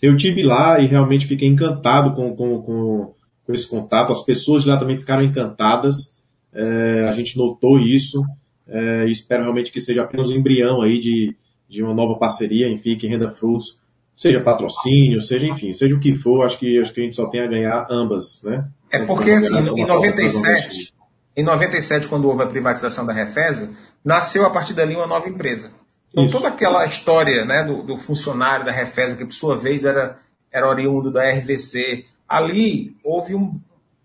Eu 0.00 0.16
tive 0.16 0.42
lá 0.42 0.78
e 0.78 0.86
realmente 0.86 1.26
fiquei 1.26 1.48
encantado 1.48 2.14
com, 2.14 2.36
com, 2.36 2.62
com, 2.62 3.14
com 3.46 3.52
esse 3.52 3.66
contato. 3.66 4.12
As 4.12 4.22
pessoas 4.24 4.64
de 4.64 4.68
lá 4.68 4.76
também 4.76 4.98
ficaram 4.98 5.22
encantadas. 5.22 6.18
É, 6.52 7.08
a 7.08 7.12
gente 7.12 7.38
notou 7.38 7.78
isso. 7.78 8.22
É, 8.68 9.06
e 9.06 9.10
espero 9.10 9.42
realmente 9.42 9.72
que 9.72 9.80
seja 9.80 10.02
apenas 10.02 10.28
um 10.28 10.34
embrião 10.34 10.82
aí 10.82 10.98
de, 10.98 11.34
de 11.68 11.82
uma 11.82 11.94
nova 11.94 12.18
parceria, 12.18 12.68
enfim, 12.68 12.96
que 12.96 13.06
renda 13.06 13.28
frutos, 13.28 13.78
seja 14.14 14.40
patrocínio, 14.40 15.20
seja, 15.20 15.46
enfim, 15.46 15.72
seja 15.72 15.94
o 15.94 16.00
que 16.00 16.14
for, 16.14 16.44
acho 16.44 16.58
que, 16.58 16.78
acho 16.78 16.92
que 16.92 17.00
a 17.00 17.04
gente 17.04 17.16
só 17.16 17.26
tem 17.26 17.40
a 17.40 17.46
ganhar 17.46 17.86
ambas, 17.90 18.42
né? 18.44 18.68
É 18.90 19.04
porque, 19.04 19.30
assim, 19.30 19.56
em 19.56 19.86
97, 19.86 20.92
em 21.36 21.42
97, 21.42 22.08
quando 22.08 22.28
houve 22.28 22.42
a 22.42 22.46
privatização 22.46 23.06
da 23.06 23.12
Refesa, 23.12 23.70
nasceu 24.04 24.44
a 24.44 24.50
partir 24.50 24.74
dali 24.74 24.94
uma 24.94 25.06
nova 25.06 25.28
empresa. 25.28 25.70
Então, 26.10 26.24
Isso. 26.24 26.36
toda 26.36 26.48
aquela 26.48 26.84
história 26.84 27.44
né, 27.44 27.64
do, 27.64 27.82
do, 27.82 27.96
funcionário 27.96 28.66
da 28.66 28.72
Refesa, 28.72 29.16
que 29.16 29.24
por 29.24 29.32
sua 29.32 29.56
vez 29.56 29.84
era, 29.84 30.18
era 30.52 30.68
oriundo 30.68 31.10
da 31.10 31.30
RVC, 31.30 32.04
ali 32.28 32.94
houve 33.02 33.34
um. 33.34 33.58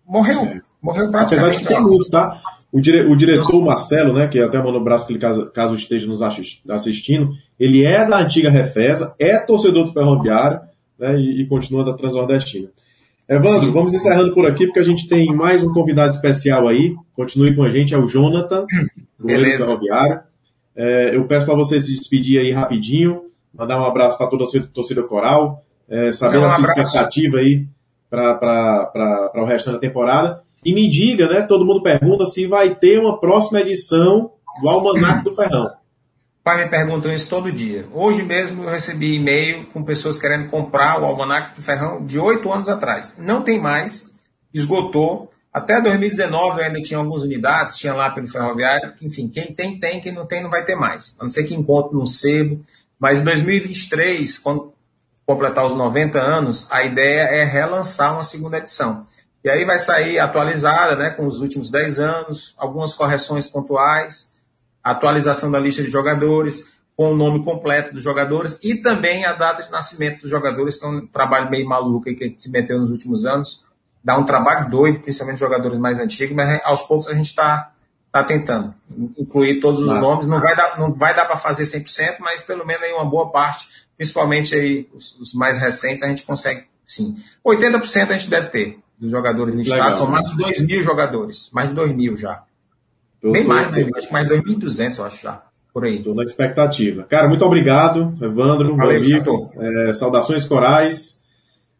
Morreu. 0.06 0.44
É. 0.44 0.60
Morreu 0.82 1.12
praticamente. 1.12 1.34
Apesar 1.34 1.50
de 1.50 1.58
que 1.58 1.68
tem 1.68 1.82
muitos, 1.82 2.08
tá? 2.08 2.40
O, 2.72 2.80
dire, 2.80 3.02
o 3.02 3.16
diretor 3.16 3.62
Marcelo, 3.62 4.14
né, 4.14 4.28
que 4.28 4.40
até 4.40 4.58
mandou 4.58 4.80
um 4.80 4.84
braço 4.84 5.06
que 5.06 5.12
ele, 5.12 5.20
caso, 5.20 5.52
caso 5.52 5.76
esteja 5.76 6.08
nos 6.08 6.22
assistindo, 6.22 7.32
ele 7.60 7.84
é 7.84 8.06
da 8.06 8.20
antiga 8.20 8.50
Refesa, 8.50 9.14
é 9.20 9.38
torcedor 9.38 9.86
do 9.86 9.94
Ferroviário 9.94 10.62
né, 10.98 11.18
e, 11.18 11.42
e 11.42 11.48
continua 11.48 11.84
da 11.84 11.94
Transnordestina. 11.94 12.70
Evandro, 13.30 13.68
Sim. 13.68 13.72
vamos 13.74 13.94
encerrando 13.94 14.34
por 14.34 14.46
aqui, 14.46 14.66
porque 14.66 14.80
a 14.80 14.84
gente 14.84 15.08
tem 15.08 15.28
mais 15.36 15.62
um 15.62 15.74
convidado 15.74 16.10
especial 16.10 16.68
aí. 16.68 16.96
Continue 17.14 17.56
com 17.56 17.64
a 17.64 17.70
gente, 17.70 17.94
é 17.94 17.98
o 17.98 18.08
Jonathan, 18.08 18.66
do 19.20 19.28
Ferroviário. 19.28 20.22
É, 20.76 21.16
eu 21.16 21.26
peço 21.26 21.46
para 21.46 21.56
você 21.56 21.80
se 21.80 21.94
despedir 21.94 22.40
aí 22.40 22.52
rapidinho, 22.52 23.24
mandar 23.54 23.82
um 23.82 23.86
abraço 23.86 24.18
para 24.18 24.28
toda 24.28 24.46
a 24.46 24.48
torcida 24.74 25.04
coral, 25.04 25.64
é, 25.90 26.12
saber 26.12 26.38
um 26.38 26.46
a 26.46 26.50
sua 26.52 26.60
abraço. 26.60 26.82
expectativa 26.82 27.38
aí 27.38 27.66
para 28.10 29.32
o 29.36 29.46
resto 29.46 29.72
da 29.72 29.80
temporada. 29.80 30.42
E 30.64 30.74
me 30.74 30.90
diga, 30.90 31.28
né? 31.28 31.42
Todo 31.42 31.66
mundo 31.66 31.82
pergunta 31.82 32.26
se 32.26 32.46
vai 32.48 32.76
ter 32.76 33.00
uma 33.00 33.20
próxima 33.20 33.60
edição 33.60 34.32
do 34.62 34.70
Almanac 34.70 35.24
do 35.24 35.34
Ferrão. 35.34 35.70
Pai 36.48 36.64
me 36.64 36.70
perguntam 36.70 37.14
isso 37.14 37.28
todo 37.28 37.52
dia. 37.52 37.90
Hoje 37.92 38.24
mesmo 38.24 38.64
eu 38.64 38.70
recebi 38.70 39.16
e-mail 39.16 39.66
com 39.66 39.84
pessoas 39.84 40.18
querendo 40.18 40.50
comprar 40.50 40.98
o 40.98 41.04
Almanac 41.04 41.54
do 41.54 41.62
Ferrão 41.62 42.02
de 42.06 42.18
oito 42.18 42.50
anos 42.54 42.70
atrás. 42.70 43.18
Não 43.18 43.42
tem 43.42 43.60
mais, 43.60 44.16
esgotou. 44.54 45.30
Até 45.52 45.82
2019 45.82 46.60
eu 46.60 46.66
ainda 46.66 46.82
tinha 46.82 47.00
algumas 47.00 47.24
unidades, 47.24 47.76
tinha 47.76 47.94
lá 47.94 48.12
pelo 48.12 48.30
ferroviário. 48.30 48.94
Enfim, 49.02 49.28
quem 49.28 49.54
tem, 49.54 49.78
tem, 49.78 50.00
quem 50.00 50.14
não 50.14 50.26
tem, 50.26 50.42
não 50.42 50.50
vai 50.50 50.64
ter 50.64 50.76
mais. 50.76 51.18
A 51.20 51.24
não 51.24 51.30
ser 51.30 51.44
que 51.44 51.54
encontre 51.54 51.98
num 51.98 52.06
sebo. 52.06 52.64
Mas 52.98 53.20
em 53.20 53.26
2023, 53.26 54.40
quando 54.40 54.72
completar 55.26 55.66
os 55.66 55.76
90 55.76 56.18
anos, 56.18 56.66
a 56.72 56.82
ideia 56.82 57.24
é 57.24 57.44
relançar 57.44 58.14
uma 58.14 58.24
segunda 58.24 58.58
edição. 58.58 59.04
E 59.44 59.50
aí 59.50 59.66
vai 59.66 59.80
sair 59.80 60.18
atualizada, 60.18 60.96
né, 60.96 61.10
com 61.10 61.26
os 61.26 61.42
últimos 61.42 61.70
10 61.70 62.00
anos, 62.00 62.56
algumas 62.58 62.94
correções 62.94 63.46
pontuais, 63.46 64.32
atualização 64.92 65.52
da 65.52 65.60
lista 65.60 65.84
de 65.84 65.90
jogadores, 65.90 66.66
com 66.96 67.12
o 67.12 67.16
nome 67.16 67.44
completo 67.44 67.94
dos 67.94 68.02
jogadores 68.02 68.60
e 68.64 68.76
também 68.76 69.24
a 69.24 69.34
data 69.34 69.62
de 69.62 69.72
nascimento 69.72 70.22
dos 70.22 70.30
jogadores, 70.30 70.80
que 70.80 70.86
é 70.86 70.88
um 70.88 71.06
trabalho 71.06 71.50
meio 71.50 71.68
maluco 71.68 72.10
aí 72.10 72.16
que 72.16 72.36
se 72.40 72.50
meteu 72.50 72.80
nos 72.80 72.90
últimos 72.90 73.26
anos. 73.26 73.64
Dá 74.04 74.18
um 74.18 74.24
trabalho 74.24 74.70
doido, 74.70 75.02
principalmente 75.02 75.40
jogadores 75.40 75.80
mais 75.80 76.00
antigos, 76.00 76.36
mas 76.36 76.60
aos 76.64 76.82
poucos 76.82 77.08
a 77.08 77.14
gente 77.14 77.28
está 77.28 77.72
tá 78.12 78.24
tentando 78.24 78.74
incluir 79.18 79.60
todos 79.60 79.82
os 79.82 79.88
Nossa. 79.88 80.02
nomes. 80.02 80.28
Não 80.28 80.40
vai 80.40 80.56
dar, 80.56 80.80
não 80.80 80.94
vai 80.94 81.16
dar 81.16 81.26
para 81.26 81.38
fazer 81.38 81.66
100%, 81.66 82.18
mas 82.20 82.42
pelo 82.42 82.66
menos 82.66 82.82
aí 82.82 82.94
uma 82.94 83.06
boa 83.06 83.30
parte, 83.30 83.68
principalmente 83.96 84.56
aí 84.56 84.90
os, 84.94 85.20
os 85.20 85.34
mais 85.34 85.60
recentes, 85.60 86.02
a 86.02 86.08
gente 86.08 86.24
consegue 86.24 86.66
sim. 86.86 87.16
80% 87.46 88.10
a 88.10 88.14
gente 88.14 88.30
deve 88.30 88.48
ter 88.48 88.80
dos 88.98 89.12
jogadores 89.12 89.54
listados. 89.54 89.86
Legal, 89.86 89.98
São 89.98 90.08
mais 90.08 90.30
de 90.32 90.38
2 90.38 90.66
mil 90.66 90.82
jogadores. 90.82 91.52
Mais 91.54 91.70
de 91.70 91.76
2 91.76 91.96
mil 91.96 92.18
já. 92.18 92.42
Tô, 93.22 93.32
Bem 93.32 93.44
tô, 93.44 93.50
mais, 93.50 93.72
né? 93.72 93.90
Acho 93.96 94.08
que 94.08 94.14
mais 94.14 94.28
de 94.28 94.36
2.200, 94.36 94.98
eu 95.00 95.06
acho 95.06 95.24
já. 95.24 95.44
Por 95.74 95.86
aí. 95.86 95.98
Estou 95.98 96.16
na 96.16 96.24
expectativa. 96.24 97.04
Cara, 97.04 97.28
muito 97.28 97.46
obrigado, 97.46 98.18
Evandro, 98.22 98.76
Valeu, 98.76 99.00
meu 99.00 99.18
amigo. 99.18 99.52
É, 99.56 99.94
saudações 99.94 100.46
corais. 100.46 101.22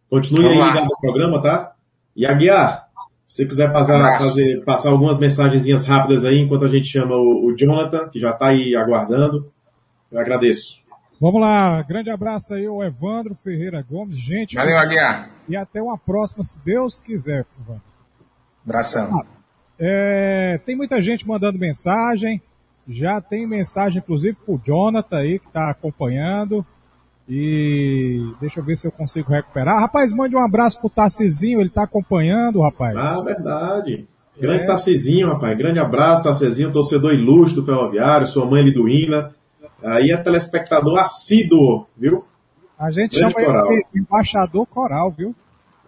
Continue 0.10 0.48
aí 0.48 0.54
ligado 0.54 0.86
no 0.86 1.00
programa, 1.00 1.42
tá? 1.42 1.74
E 2.16 2.26
Aguiar, 2.26 2.88
se 3.28 3.38
você 3.38 3.46
quiser 3.46 3.74
passar, 3.74 4.20
fazer, 4.20 4.64
passar 4.64 4.90
algumas 4.90 5.20
mensagenzinhas 5.20 5.86
rápidas 5.86 6.24
aí, 6.24 6.40
enquanto 6.40 6.66
a 6.66 6.70
gente 6.70 6.88
chama 6.88 7.16
o, 7.16 7.48
o 7.48 7.58
Jonathan, 7.58 8.08
que 8.10 8.20
já 8.20 8.32
está 8.32 8.48
aí 8.48 8.76
aguardando, 8.76 9.52
eu 10.12 10.20
agradeço. 10.20 10.82
Vamos 11.20 11.42
lá, 11.42 11.82
grande 11.82 12.10
abraço 12.10 12.54
aí 12.54 12.66
ao 12.66 12.84
Evandro 12.84 13.36
Ferreira 13.36 13.84
Gomes, 13.88 14.18
gente. 14.18 14.56
Valeu, 14.56 14.78
Aguiar. 14.78 15.30
E 15.50 15.56
até 15.56 15.82
uma 15.82 15.98
próxima, 15.98 16.44
se 16.44 16.64
Deus 16.64 17.02
quiser, 17.02 17.46
Evandro. 17.60 17.84
Abração. 18.64 19.37
É, 19.80 20.60
tem 20.66 20.76
muita 20.76 21.02
gente 21.02 21.28
mandando 21.28 21.60
mensagem, 21.60 22.42
já 22.88 23.22
tem 23.22 23.46
mensagem 23.46 24.00
inclusive 24.00 24.38
pro 24.46 24.60
Jonathan 24.64 25.18
aí 25.18 25.40
que 25.40 25.48
está 25.48 25.70
acompanhando. 25.70 26.66
E 27.30 28.22
deixa 28.40 28.62
eu 28.62 28.64
ver 28.64 28.78
se 28.78 28.88
eu 28.88 28.92
consigo 28.92 29.30
recuperar. 29.32 29.82
Rapaz, 29.82 30.14
mande 30.14 30.36
um 30.36 30.40
abraço 30.40 30.80
pro 30.80 30.90
Tarcizinho, 30.90 31.60
ele 31.60 31.68
está 31.68 31.84
acompanhando, 31.84 32.62
rapaz. 32.62 32.96
Ah, 32.96 33.22
verdade. 33.22 34.08
Grande 34.40 34.64
é. 34.64 34.66
Tarcizinho, 34.66 35.28
rapaz. 35.28 35.58
Grande 35.58 35.80
abraço, 35.80 36.24
Tarcizinho, 36.24 36.72
torcedor 36.72 37.14
ilustre 37.14 37.60
do 37.60 37.66
Ferroviário, 37.66 38.26
sua 38.26 38.46
mãe 38.46 38.64
Liduína. 38.64 39.32
Aí 39.84 40.12
é 40.12 40.18
telespectador 40.18 40.98
assíduo, 41.00 41.86
viu? 41.98 42.24
A 42.80 42.92
gente 42.92 43.18
Grande 43.18 43.34
chama 43.34 43.46
coral. 43.46 43.74
ele 43.74 43.84
de 43.94 44.00
embaixador 44.00 44.66
coral, 44.68 45.12
viu? 45.12 45.36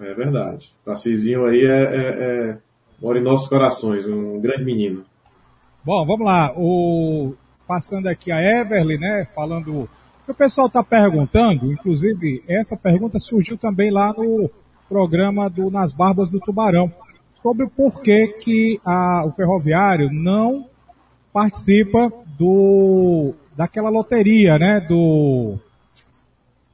É 0.02 0.14
verdade. 0.14 0.74
Tarcisinho 0.84 1.46
aí 1.46 1.64
é, 1.64 1.68
é, 1.68 2.08
é, 2.50 2.58
mora 3.02 3.20
em 3.20 3.24
nossos 3.24 3.48
corações, 3.48 4.06
um 4.08 4.40
grande 4.40 4.66
menino. 4.66 5.04
Bom, 5.84 6.06
vamos 6.06 6.26
lá. 6.26 6.54
O, 6.56 7.34
passando 7.68 8.08
aqui 8.08 8.32
a 8.32 8.42
Everly, 8.42 8.98
né? 8.98 9.28
Falando. 9.34 9.90
O 10.28 10.34
pessoal 10.34 10.68
está 10.68 10.84
perguntando, 10.84 11.72
inclusive, 11.72 12.44
essa 12.48 12.78
pergunta 12.78 13.20
surgiu 13.20 13.58
também 13.58 13.90
lá 13.90 14.14
no 14.14 14.50
programa 14.88 15.50
do 15.50 15.72
Nas 15.72 15.92
Barbas 15.92 16.30
do 16.30 16.40
Tubarão, 16.40 16.92
sobre 17.42 17.66
o 17.66 17.70
porquê 17.70 18.28
que 18.28 18.80
a, 18.86 19.24
o 19.26 19.32
ferroviário 19.32 20.12
não 20.12 20.68
participa 21.34 22.12
do 22.38 23.34
daquela 23.56 23.90
loteria, 23.90 24.58
né? 24.58 24.80
Do. 24.80 25.58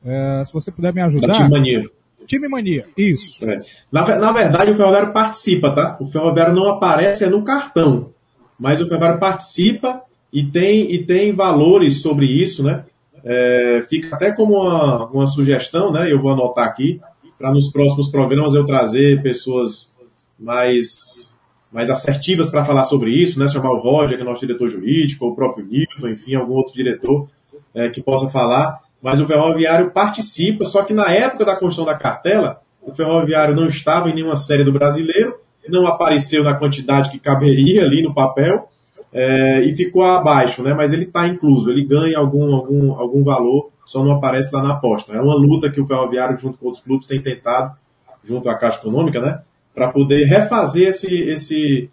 É, 0.05 0.43
se 0.45 0.53
você 0.53 0.71
puder 0.71 0.93
me 0.93 1.01
ajudar. 1.01 1.28
Da 1.28 1.34
Time 1.34 1.49
Mania. 1.49 1.89
Time 2.26 2.47
Mania, 2.47 2.88
isso. 2.97 3.49
É. 3.49 3.59
Na, 3.91 4.17
na, 4.17 4.32
verdade, 4.32 4.71
o 4.71 4.76
Ferroviário 4.76 5.13
participa, 5.13 5.71
tá? 5.71 5.97
O 5.99 6.05
Ferroviário 6.05 6.53
não 6.53 6.67
aparece 6.67 7.23
é 7.23 7.30
no 7.30 7.43
cartão, 7.43 8.11
mas 8.59 8.82
o 8.82 8.88
Ferroviário 8.88 9.19
participa 9.19 10.01
e 10.32 10.43
tem, 10.45 10.91
e 10.91 11.03
tem 11.03 11.34
valores 11.34 12.01
sobre 12.01 12.26
isso, 12.26 12.63
né? 12.63 12.84
É, 13.23 13.84
fica 13.89 14.15
até 14.15 14.32
como 14.32 14.61
uma, 14.61 15.07
uma 15.07 15.28
sugestão, 15.28 15.91
né? 15.91 16.11
Eu 16.11 16.21
vou 16.21 16.32
anotar 16.32 16.67
aqui, 16.67 17.01
para 17.38 17.51
nos 17.51 17.71
próximos 17.71 18.09
programas 18.09 18.53
eu 18.53 18.65
trazer 18.65 19.21
pessoas 19.21 19.93
mais 20.39 21.34
mais 21.71 21.89
assertivas 21.89 22.49
para 22.49 22.63
falar 22.63 22.86
sobre 22.86 23.11
isso, 23.11 23.38
né? 23.38 23.49
Chamar 23.49 23.71
o 23.71 23.80
Roger, 23.80 24.15
que 24.15 24.23
é 24.23 24.26
nosso 24.26 24.39
diretor 24.39 24.69
jurídico, 24.69 25.26
ou 25.26 25.32
o 25.32 25.36
próprio 25.36 25.65
Newton, 25.65 26.07
enfim, 26.07 26.36
algum 26.36 26.53
outro 26.53 26.73
diretor 26.73 27.28
é, 27.73 27.89
que 27.89 28.01
possa 28.01 28.30
falar. 28.30 28.80
Mas 29.06 29.22
o 29.22 29.28
ferroviário 29.28 29.91
participa, 29.91 30.66
só 30.66 30.82
que 30.82 30.91
na 30.91 31.12
época 31.12 31.45
da 31.45 31.56
construção 31.56 31.86
da 31.86 31.95
cartela, 31.95 32.60
o 32.82 32.91
ferroviário 32.91 33.56
não 33.56 33.68
estava 33.68 34.10
em 34.10 34.16
nenhuma 34.16 34.36
série 34.36 34.64
do 34.64 34.74
brasileiro, 34.74 35.36
não 35.70 35.86
apareceu 35.86 36.43
na 36.43 36.56
quantidade 36.56 37.12
que 37.12 37.20
caberia 37.20 37.84
ali 37.84 38.01
no 38.01 38.16
papel, 38.16 38.68
é, 39.14 39.62
e 39.62 39.76
ficou 39.76 40.01
abaixo, 40.01 40.64
né? 40.64 40.74
Mas 40.74 40.91
ele 40.91 41.03
está 41.03 41.28
incluso, 41.28 41.70
ele 41.70 41.86
ganha 41.86 42.18
algum, 42.18 42.56
algum, 42.56 42.93
algum 42.93 43.24
valor, 43.24 43.70
só 43.86 44.03
não 44.03 44.14
aparece 44.14 44.49
lá 44.51 44.64
na 44.64 44.74
aposta. 44.74 45.14
É 45.14 45.22
uma 45.22 45.36
luta 45.36 45.70
que 45.70 45.80
o 45.80 45.86
ferroviário, 45.86 46.36
junto 46.39 46.58
com 46.58 46.66
outros 46.66 46.84
clubes, 46.84 47.06
tem 47.06 47.22
tentado, 47.22 47.76
junto 48.24 48.49
à 48.49 48.56
Caixa 48.56 48.80
Econômica, 48.80 49.22
né? 49.22 49.39
para 49.76 49.91
poder 49.91 50.24
refazer 50.24 50.88
esse, 50.88 51.14
esse, 51.30 51.89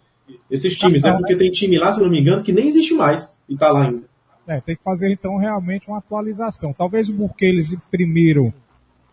esses 0.49 0.75
times, 0.75 1.03
né? 1.03 1.11
Porque 1.11 1.35
tem 1.35 1.51
time 1.51 1.77
lá, 1.77 1.91
se 1.91 2.01
não 2.01 2.09
me 2.09 2.19
engano, 2.19 2.41
que 2.41 2.53
nem 2.53 2.65
existe 2.65 2.95
mais 2.95 3.37
e 3.47 3.53
está 3.53 3.69
lá 3.69 3.83
ainda. 3.83 4.01
É, 4.47 4.59
tem 4.59 4.75
que 4.75 4.83
fazer 4.83 5.11
então 5.11 5.37
realmente 5.37 5.87
uma 5.87 5.99
atualização. 5.99 6.73
Talvez 6.73 7.09
porque 7.09 7.45
eles 7.45 7.71
imprimiram 7.71 8.53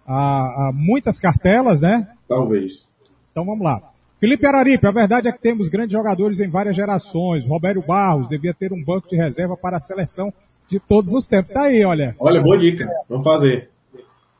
a, 0.06 0.68
a 0.68 0.72
muitas 0.72 1.18
cartelas, 1.18 1.80
né? 1.80 2.08
Talvez. 2.28 2.88
Então 3.30 3.44
vamos 3.44 3.64
lá. 3.64 3.80
Felipe 4.18 4.44
Araripe, 4.46 4.86
a 4.86 4.90
verdade 4.90 5.28
é 5.28 5.32
que 5.32 5.40
temos 5.40 5.68
grandes 5.68 5.92
jogadores 5.92 6.40
em 6.40 6.48
várias 6.48 6.76
gerações. 6.76 7.46
Roberto 7.46 7.80
Barros 7.80 8.28
devia 8.28 8.52
ter 8.52 8.72
um 8.72 8.84
banco 8.84 9.08
de 9.08 9.16
reserva 9.16 9.56
para 9.56 9.78
a 9.78 9.80
seleção 9.80 10.30
de 10.68 10.78
todos 10.78 11.14
os 11.14 11.26
tempos. 11.26 11.52
Tá 11.52 11.62
aí, 11.62 11.84
olha. 11.84 12.14
Olha, 12.18 12.42
boa 12.42 12.58
dica. 12.58 12.86
Vamos 13.08 13.24
fazer. 13.24 13.70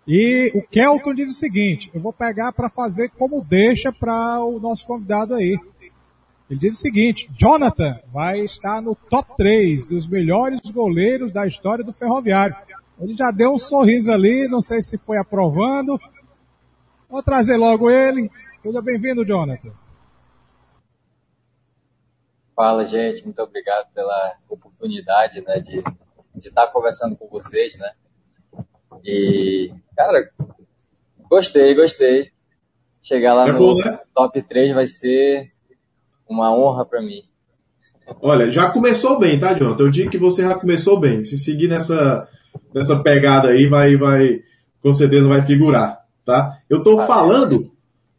E 0.06 0.50
o 0.54 0.62
Kelton 0.62 1.14
diz 1.14 1.30
o 1.30 1.34
seguinte: 1.34 1.90
eu 1.94 2.00
vou 2.00 2.12
pegar 2.12 2.52
para 2.52 2.68
fazer 2.68 3.10
como 3.10 3.42
deixa 3.42 3.92
para 3.92 4.44
o 4.44 4.58
nosso 4.58 4.86
convidado 4.86 5.34
aí. 5.34 5.56
Ele 6.50 6.58
diz 6.58 6.74
o 6.74 6.78
seguinte: 6.78 7.30
Jonathan 7.38 8.00
vai 8.12 8.40
estar 8.40 8.82
no 8.82 8.96
top 8.96 9.36
3 9.36 9.84
dos 9.84 10.08
melhores 10.08 10.60
goleiros 10.72 11.30
da 11.30 11.46
história 11.46 11.84
do 11.84 11.92
Ferroviário. 11.92 12.56
Ele 13.00 13.14
já 13.14 13.30
deu 13.30 13.52
um 13.52 13.58
sorriso 13.58 14.10
ali, 14.10 14.48
não 14.48 14.60
sei 14.60 14.82
se 14.82 14.98
foi 14.98 15.16
aprovando. 15.16 15.98
Vou 17.08 17.22
trazer 17.22 17.56
logo 17.56 17.88
ele. 17.88 18.28
Seja 18.58 18.82
bem-vindo, 18.82 19.24
Jonathan. 19.24 19.70
Fala, 22.54 22.84
gente. 22.84 23.24
Muito 23.24 23.40
obrigado 23.40 23.92
pela 23.94 24.34
oportunidade 24.48 25.40
né, 25.42 25.60
de, 25.60 25.82
de 26.34 26.48
estar 26.48 26.66
conversando 26.66 27.16
com 27.16 27.28
vocês, 27.28 27.78
né? 27.78 27.90
E, 29.04 29.72
cara, 29.96 30.30
gostei, 31.28 31.74
gostei. 31.74 32.32
Chegar 33.00 33.34
lá 33.34 33.48
é 33.48 33.52
no 33.52 33.58
bom, 33.58 33.76
né? 33.76 34.00
top 34.12 34.42
3 34.42 34.74
vai 34.74 34.86
ser 34.86 35.50
uma 36.30 36.54
honra 36.54 36.84
para 36.84 37.02
mim. 37.02 37.22
Olha, 38.20 38.50
já 38.50 38.70
começou 38.70 39.18
bem, 39.18 39.38
tá, 39.38 39.54
Jonathan? 39.54 39.84
Eu 39.84 39.90
digo 39.90 40.10
que 40.10 40.18
você 40.18 40.42
já 40.42 40.54
começou 40.54 40.98
bem. 40.98 41.24
Se 41.24 41.36
seguir 41.36 41.68
nessa, 41.68 42.28
nessa 42.74 43.02
pegada 43.02 43.48
aí, 43.48 43.66
vai, 43.66 43.96
vai, 43.96 44.40
com 44.82 44.92
certeza 44.92 45.28
vai 45.28 45.42
figurar, 45.42 46.00
tá? 46.24 46.58
Eu 46.68 46.82
tô 46.82 46.98
falando 47.06 47.70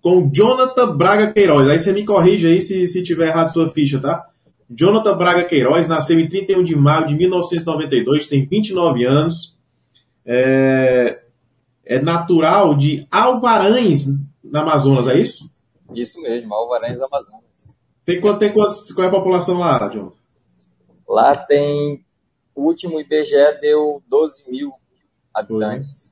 com 0.02 0.30
Jonathan 0.32 0.96
Braga 0.96 1.32
Queiroz. 1.32 1.68
Aí 1.70 1.80
você 1.80 1.92
me 1.92 2.06
corrige 2.06 2.48
aí 2.48 2.62
se, 2.62 2.88
se 2.88 3.04
tiver 3.04 3.28
errado 3.28 3.52
sua 3.52 3.70
ficha, 3.70 4.00
tá? 4.00 4.26
Jonathan 4.70 5.18
Braga 5.18 5.44
Queiroz 5.44 5.88
nasceu 5.88 6.20
em 6.20 6.28
31 6.28 6.64
de 6.64 6.76
maio 6.76 7.08
de 7.08 7.16
1992, 7.16 8.28
tem 8.28 8.46
29 8.46 9.04
anos. 9.06 9.56
É, 10.26 11.22
é 11.86 12.02
natural 12.02 12.76
de 12.76 13.06
Alvarães, 13.12 14.08
na 14.44 14.62
Amazonas, 14.62 15.08
é 15.08 15.20
isso? 15.20 15.52
Isso 15.94 16.22
mesmo, 16.22 16.54
Alvarães, 16.54 17.02
Amazonas. 17.02 17.74
Tem 18.06 18.20
quanto, 18.20 18.40
tem 18.40 18.52
quanto, 18.52 18.74
qual 18.96 19.06
é 19.06 19.08
a 19.08 19.12
população 19.12 19.60
lá, 19.60 19.90
Jonathan? 19.90 20.16
Lá 21.08 21.36
tem, 21.36 22.04
o 22.56 22.64
último 22.64 23.00
IBGE 23.00 23.60
deu 23.62 24.02
12 24.08 24.50
mil 24.50 24.72
habitantes. 25.34 26.02
Foi. 26.02 26.12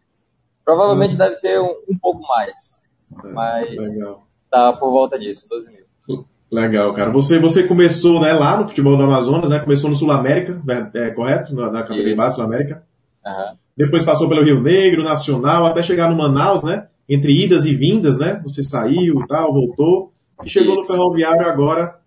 Provavelmente 0.66 1.16
hum. 1.16 1.18
deve 1.18 1.36
ter 1.38 1.60
um, 1.60 1.76
um 1.90 1.98
pouco 1.98 2.22
mais. 2.28 2.80
É, 3.24 3.28
mas 3.30 3.96
legal. 3.96 4.24
tá 4.52 4.74
por 4.74 4.92
volta 4.92 5.18
disso, 5.18 5.48
12 5.50 5.72
mil. 5.72 6.26
Legal, 6.52 6.94
cara. 6.94 7.12
Você, 7.12 7.38
você 7.38 7.68
começou 7.68 8.20
né, 8.20 8.34
lá 8.34 8.58
no 8.58 8.68
futebol 8.68 8.98
do 8.98 9.04
Amazonas, 9.04 9.50
né? 9.50 9.60
Começou 9.60 9.90
no 9.90 9.96
Sul 9.96 10.12
América, 10.12 10.60
é, 10.96 11.08
é 11.08 11.12
correto? 11.12 11.54
Na, 11.54 11.72
na 11.72 11.84
categoria 11.84 12.16
base 12.16 12.36
Sul 12.36 12.44
América. 12.44 12.84
Uhum. 13.26 13.58
Depois 13.78 14.04
passou 14.04 14.28
pelo 14.28 14.44
Rio 14.44 14.60
Negro, 14.60 15.04
Nacional, 15.04 15.66
até 15.66 15.84
chegar 15.84 16.10
no 16.10 16.18
Manaus, 16.18 16.64
né? 16.64 16.88
Entre 17.08 17.44
idas 17.44 17.66
e 17.66 17.76
vindas, 17.76 18.18
né? 18.18 18.40
Você 18.44 18.64
saiu, 18.64 19.26
tal, 19.28 19.54
voltou 19.54 20.12
e 20.44 20.50
chegou 20.50 20.74
Isso. 20.74 20.82
no 20.82 20.88
Ferroviário 20.88 21.48
agora 21.48 22.00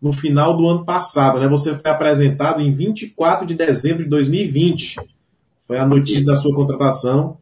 no 0.00 0.12
final 0.12 0.56
do 0.56 0.66
ano 0.68 0.84
passado, 0.84 1.40
né? 1.40 1.48
Você 1.48 1.76
foi 1.76 1.90
apresentado 1.90 2.60
em 2.60 2.72
24 2.72 3.46
de 3.46 3.54
dezembro 3.54 4.04
de 4.04 4.10
2020. 4.10 4.96
Foi 5.66 5.76
a 5.78 5.86
notícia 5.86 6.24
da 6.24 6.36
sua 6.36 6.54
contratação, 6.54 7.38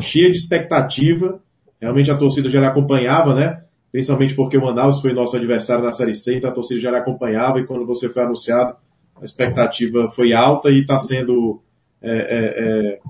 cheia 0.00 0.30
de 0.30 0.36
expectativa. 0.36 1.40
Realmente 1.80 2.10
a 2.10 2.16
torcida 2.16 2.48
já 2.48 2.60
lhe 2.60 2.66
acompanhava, 2.66 3.34
né? 3.34 3.62
Principalmente 3.92 4.34
porque 4.34 4.56
o 4.56 4.62
Manaus 4.62 5.00
foi 5.00 5.12
nosso 5.12 5.36
adversário 5.36 5.84
na 5.84 5.92
Série 5.92 6.14
C, 6.14 6.36
então 6.36 6.50
a 6.50 6.54
torcida 6.54 6.80
já 6.80 6.90
lhe 6.90 6.96
acompanhava 6.96 7.60
e 7.60 7.66
quando 7.66 7.86
você 7.86 8.08
foi 8.08 8.22
anunciado, 8.22 8.76
a 9.20 9.24
expectativa 9.24 10.08
foi 10.08 10.32
alta 10.32 10.70
e 10.70 10.80
está 10.80 10.98
sendo 10.98 11.60
é, 12.02 12.10
é, 12.10 12.94
é, 12.94 13.00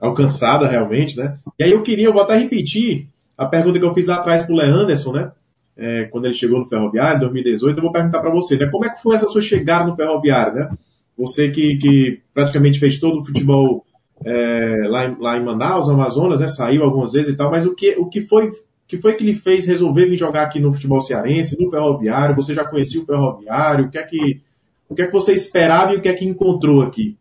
alcançada 0.00 0.66
realmente, 0.66 1.16
né? 1.16 1.38
E 1.58 1.64
aí 1.64 1.70
eu 1.72 1.82
queria, 1.82 2.06
eu 2.06 2.12
vou 2.12 2.22
até 2.22 2.36
repetir 2.36 3.08
a 3.36 3.46
pergunta 3.46 3.78
que 3.78 3.84
eu 3.84 3.94
fiz 3.94 4.06
lá 4.06 4.16
atrás 4.16 4.44
para 4.44 4.54
o 4.54 4.56
Leanderson, 4.56 5.12
né? 5.12 5.32
É, 5.80 6.04
quando 6.04 6.26
ele 6.26 6.34
chegou 6.34 6.58
no 6.58 6.68
Ferroviário 6.68 7.16
em 7.16 7.20
2018, 7.20 7.78
eu 7.78 7.82
vou 7.82 7.92
perguntar 7.92 8.20
para 8.20 8.30
você, 8.30 8.56
né? 8.56 8.66
Como 8.66 8.84
é 8.84 8.90
que 8.90 9.02
foi 9.02 9.16
essa 9.16 9.26
sua 9.26 9.40
chegada 9.40 9.86
no 9.86 9.96
Ferroviário, 9.96 10.54
né? 10.54 10.70
Você 11.16 11.50
que, 11.50 11.78
que 11.78 12.20
praticamente 12.34 12.78
fez 12.78 12.98
todo 12.98 13.18
o 13.18 13.24
futebol 13.24 13.84
é, 14.22 14.86
lá, 14.88 15.06
em, 15.06 15.16
lá 15.18 15.38
em 15.38 15.44
Manaus, 15.44 15.88
Amazonas, 15.88 16.40
né? 16.40 16.48
Saiu 16.48 16.82
algumas 16.84 17.12
vezes 17.12 17.32
e 17.32 17.36
tal, 17.36 17.50
mas 17.50 17.64
o 17.64 17.74
que, 17.74 17.96
o 17.98 18.06
que 18.06 18.20
foi 18.20 18.50
que 18.86 18.98
foi 18.98 19.14
que 19.14 19.22
lhe 19.22 19.34
fez 19.34 19.66
resolver 19.66 20.06
vir 20.06 20.16
jogar 20.16 20.42
aqui 20.42 20.58
no 20.58 20.72
futebol 20.72 21.00
cearense, 21.00 21.56
no 21.58 21.70
Ferroviário? 21.70 22.34
Você 22.34 22.52
já 22.54 22.64
conhecia 22.64 23.00
o 23.00 23.06
Ferroviário? 23.06 23.86
O 23.86 23.90
que 23.90 23.96
é 23.96 24.02
que, 24.02 24.42
o 24.88 24.94
que, 24.96 25.02
é 25.02 25.06
que 25.06 25.12
você 25.12 25.32
esperava 25.32 25.94
e 25.94 25.96
o 25.96 26.02
que 26.02 26.08
é 26.08 26.12
que 26.12 26.24
encontrou 26.24 26.82
aqui? 26.82 27.16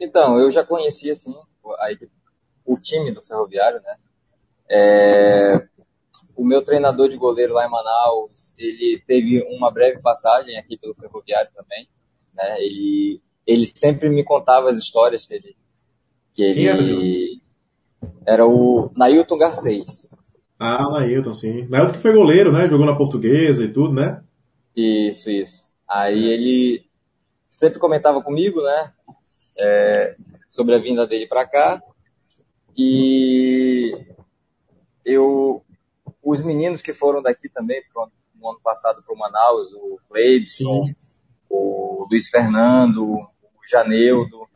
Então, 0.00 0.40
eu 0.40 0.50
já 0.50 0.64
conhecia, 0.64 1.12
assim, 1.12 1.36
o 2.64 2.78
time 2.78 3.12
do 3.12 3.22
Ferroviário, 3.22 3.78
né? 3.82 3.96
É, 4.70 5.68
o 6.40 6.44
meu 6.44 6.62
treinador 6.62 7.10
de 7.10 7.18
goleiro 7.18 7.52
lá 7.52 7.66
em 7.66 7.70
Manaus, 7.70 8.54
ele 8.58 9.02
teve 9.06 9.42
uma 9.54 9.70
breve 9.70 10.00
passagem 10.00 10.56
aqui 10.56 10.78
pelo 10.78 10.94
Ferroviário 10.94 11.50
também, 11.54 11.86
né? 12.34 12.56
Ele, 12.64 13.20
ele 13.46 13.66
sempre 13.66 14.08
me 14.08 14.24
contava 14.24 14.70
as 14.70 14.78
histórias 14.78 15.26
que 15.26 15.34
ele, 15.34 15.56
que 16.32 16.42
ele 16.42 17.42
era 18.26 18.46
o 18.46 18.90
Nailton 18.96 19.36
Garcês. 19.36 20.16
Ah, 20.58 20.88
Nailton, 20.90 21.34
sim. 21.34 21.66
Nailton 21.68 21.92
que 21.92 22.00
foi 22.00 22.14
goleiro, 22.14 22.50
né? 22.50 22.66
Jogou 22.66 22.86
na 22.86 22.96
portuguesa 22.96 23.62
e 23.62 23.70
tudo, 23.70 23.92
né? 23.92 24.22
Isso, 24.74 25.28
isso. 25.28 25.66
Aí 25.86 26.24
ele 26.24 26.86
sempre 27.50 27.78
comentava 27.78 28.22
comigo, 28.22 28.62
né? 28.62 28.92
É, 29.58 30.16
sobre 30.48 30.74
a 30.74 30.78
vinda 30.78 31.06
dele 31.06 31.26
para 31.26 31.46
cá. 31.46 31.82
E 32.74 33.92
eu, 35.04 35.62
os 36.22 36.42
meninos 36.42 36.82
que 36.82 36.92
foram 36.92 37.22
daqui 37.22 37.48
também 37.48 37.82
pro, 37.92 38.10
no 38.34 38.50
ano 38.50 38.60
passado 38.60 39.02
para 39.02 39.14
o 39.14 39.18
Manaus, 39.18 39.72
o 39.72 39.98
Cleibson, 40.08 40.84
o 41.48 42.06
Luiz 42.10 42.28
Fernando, 42.28 43.04
o 43.04 43.28
Janeudo, 43.68 44.48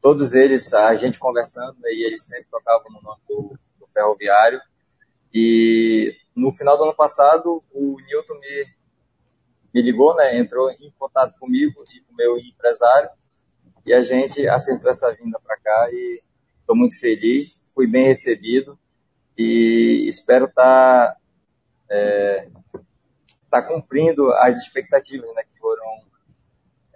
todos 0.00 0.34
eles, 0.34 0.72
a 0.74 0.94
gente 0.96 1.18
conversando, 1.18 1.76
e 1.84 2.04
eles 2.04 2.26
sempre 2.26 2.46
tocavam 2.50 2.90
no 2.90 3.00
nome 3.00 3.20
do, 3.28 3.58
do 3.78 3.86
ferroviário. 3.92 4.60
E 5.32 6.14
no 6.34 6.52
final 6.52 6.76
do 6.76 6.84
ano 6.84 6.94
passado, 6.94 7.62
o 7.72 7.96
Newton 8.06 8.34
me, 8.34 8.66
me 9.74 9.82
ligou, 9.82 10.14
né, 10.14 10.36
entrou 10.36 10.70
em 10.70 10.92
contato 10.98 11.38
comigo 11.38 11.82
e 11.94 12.00
com 12.00 12.12
o 12.12 12.16
meu 12.16 12.38
empresário, 12.38 13.10
e 13.86 13.92
a 13.92 14.00
gente 14.00 14.46
acertou 14.48 14.90
essa 14.90 15.12
vinda 15.14 15.38
para 15.40 15.58
cá 15.58 15.88
e 15.90 16.22
estou 16.60 16.76
muito 16.76 16.98
feliz, 16.98 17.70
fui 17.74 17.86
bem 17.86 18.04
recebido 18.04 18.78
e 19.36 20.06
espero 20.08 20.46
estar 20.46 21.12
tá, 21.12 21.16
é, 21.90 22.48
tá 23.50 23.62
cumprindo 23.62 24.30
as 24.32 24.56
expectativas 24.58 25.28
né, 25.34 25.42
que 25.42 25.60
foram 25.60 26.00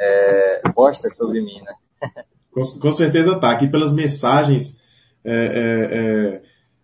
é, 0.01 0.62
postas 0.74 1.16
sobre 1.16 1.41
mim. 1.41 1.61
Né? 1.62 1.74
Com, 2.51 2.62
com 2.80 2.91
certeza 2.91 3.39
tá. 3.39 3.53
Aqui 3.53 3.68
pelas 3.68 3.93
mensagens, 3.93 4.78
é, 5.24 5.30
é, 5.30 6.34
é, 6.34 6.43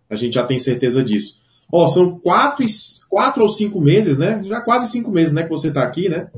a 0.09 0.15
gente 0.15 0.33
já 0.33 0.45
tem 0.45 0.57
certeza 0.57 1.03
disso. 1.03 1.43
Ó, 1.69 1.85
são 1.87 2.17
quatro, 2.17 2.65
quatro 3.09 3.43
ou 3.43 3.49
cinco 3.49 3.81
meses, 3.81 4.17
né? 4.17 4.41
Já 4.45 4.61
quase 4.61 4.87
cinco 4.87 5.11
meses, 5.11 5.33
né, 5.33 5.43
que 5.43 5.49
você 5.49 5.69
está 5.69 5.83
aqui, 5.83 6.07
né? 6.07 6.29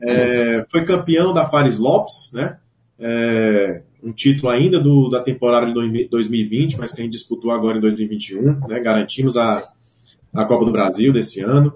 É, 0.00 0.64
foi 0.70 0.84
campeão 0.84 1.34
da 1.34 1.48
Fares 1.48 1.76
Lopes, 1.76 2.30
né? 2.32 2.58
É, 2.98 3.82
um 4.02 4.12
título 4.12 4.50
ainda 4.50 4.80
do, 4.80 5.08
da 5.08 5.20
temporada 5.20 5.66
de 5.66 6.08
2020, 6.08 6.78
mas 6.78 6.92
que 6.92 7.00
a 7.00 7.04
gente 7.04 7.12
disputou 7.12 7.50
agora 7.50 7.78
em 7.78 7.80
2021, 7.80 8.66
né? 8.66 8.80
Garantimos 8.80 9.36
a, 9.36 9.68
a 10.32 10.44
Copa 10.44 10.64
do 10.64 10.72
Brasil 10.72 11.12
desse 11.12 11.40
ano. 11.40 11.74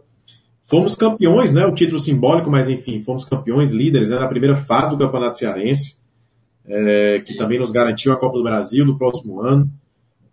Fomos 0.67 0.95
campeões, 0.95 1.53
né? 1.53 1.67
O 1.67 1.75
título 1.75 1.99
simbólico, 1.99 2.51
mas 2.51 2.69
enfim, 2.69 3.01
fomos 3.01 3.25
campeões 3.25 3.73
líderes 3.73 4.11
né? 4.11 4.19
na 4.19 4.29
primeira 4.29 4.57
fase 4.57 4.91
do 4.91 4.99
Campeonato 4.99 5.39
Cearense 5.39 6.03
é, 6.67 7.21
que 7.21 7.35
também 7.35 7.59
nos 7.59 7.71
garantiu 7.71 8.13
a 8.13 8.17
Copa 8.17 8.37
do 8.37 8.45
Brasil 8.45 8.85
no 8.85 8.97
próximo 8.97 9.41
ano. 9.41 9.71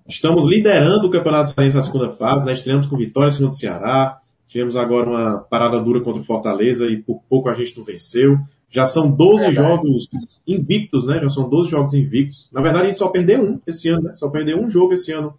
Estamos 0.07 0.45
liderando 0.45 1.07
o 1.07 1.09
Campeonato 1.09 1.51
Cearense 1.51 1.75
na 1.75 1.81
segunda 1.81 2.09
fase, 2.11 2.45
né? 2.45 2.53
estreamos 2.53 2.87
com 2.87 2.97
vitória 2.97 3.27
em 3.27 3.31
cima 3.31 3.49
do 3.49 3.55
Ceará, 3.55 4.19
tivemos 4.47 4.75
agora 4.75 5.09
uma 5.09 5.37
parada 5.39 5.79
dura 5.79 6.01
contra 6.01 6.21
o 6.21 6.25
Fortaleza 6.25 6.87
e 6.87 6.97
por 6.97 7.21
pouco 7.29 7.49
a 7.49 7.53
gente 7.53 7.77
não 7.77 7.83
venceu. 7.83 8.37
Já 8.69 8.85
são 8.85 9.09
12 9.09 9.45
é 9.45 9.51
jogos 9.51 10.09
invictos, 10.47 11.05
né? 11.07 11.19
Já 11.19 11.29
são 11.29 11.49
12 11.49 11.69
jogos 11.69 11.93
invictos. 11.93 12.49
Na 12.51 12.61
verdade, 12.61 12.85
a 12.85 12.87
gente 12.87 12.99
só 12.99 13.07
perdeu 13.07 13.41
um 13.41 13.59
esse 13.65 13.89
ano, 13.89 14.03
né? 14.03 14.15
Só 14.15 14.29
perdeu 14.29 14.59
um 14.59 14.69
jogo 14.69 14.93
esse 14.93 15.11
ano 15.11 15.33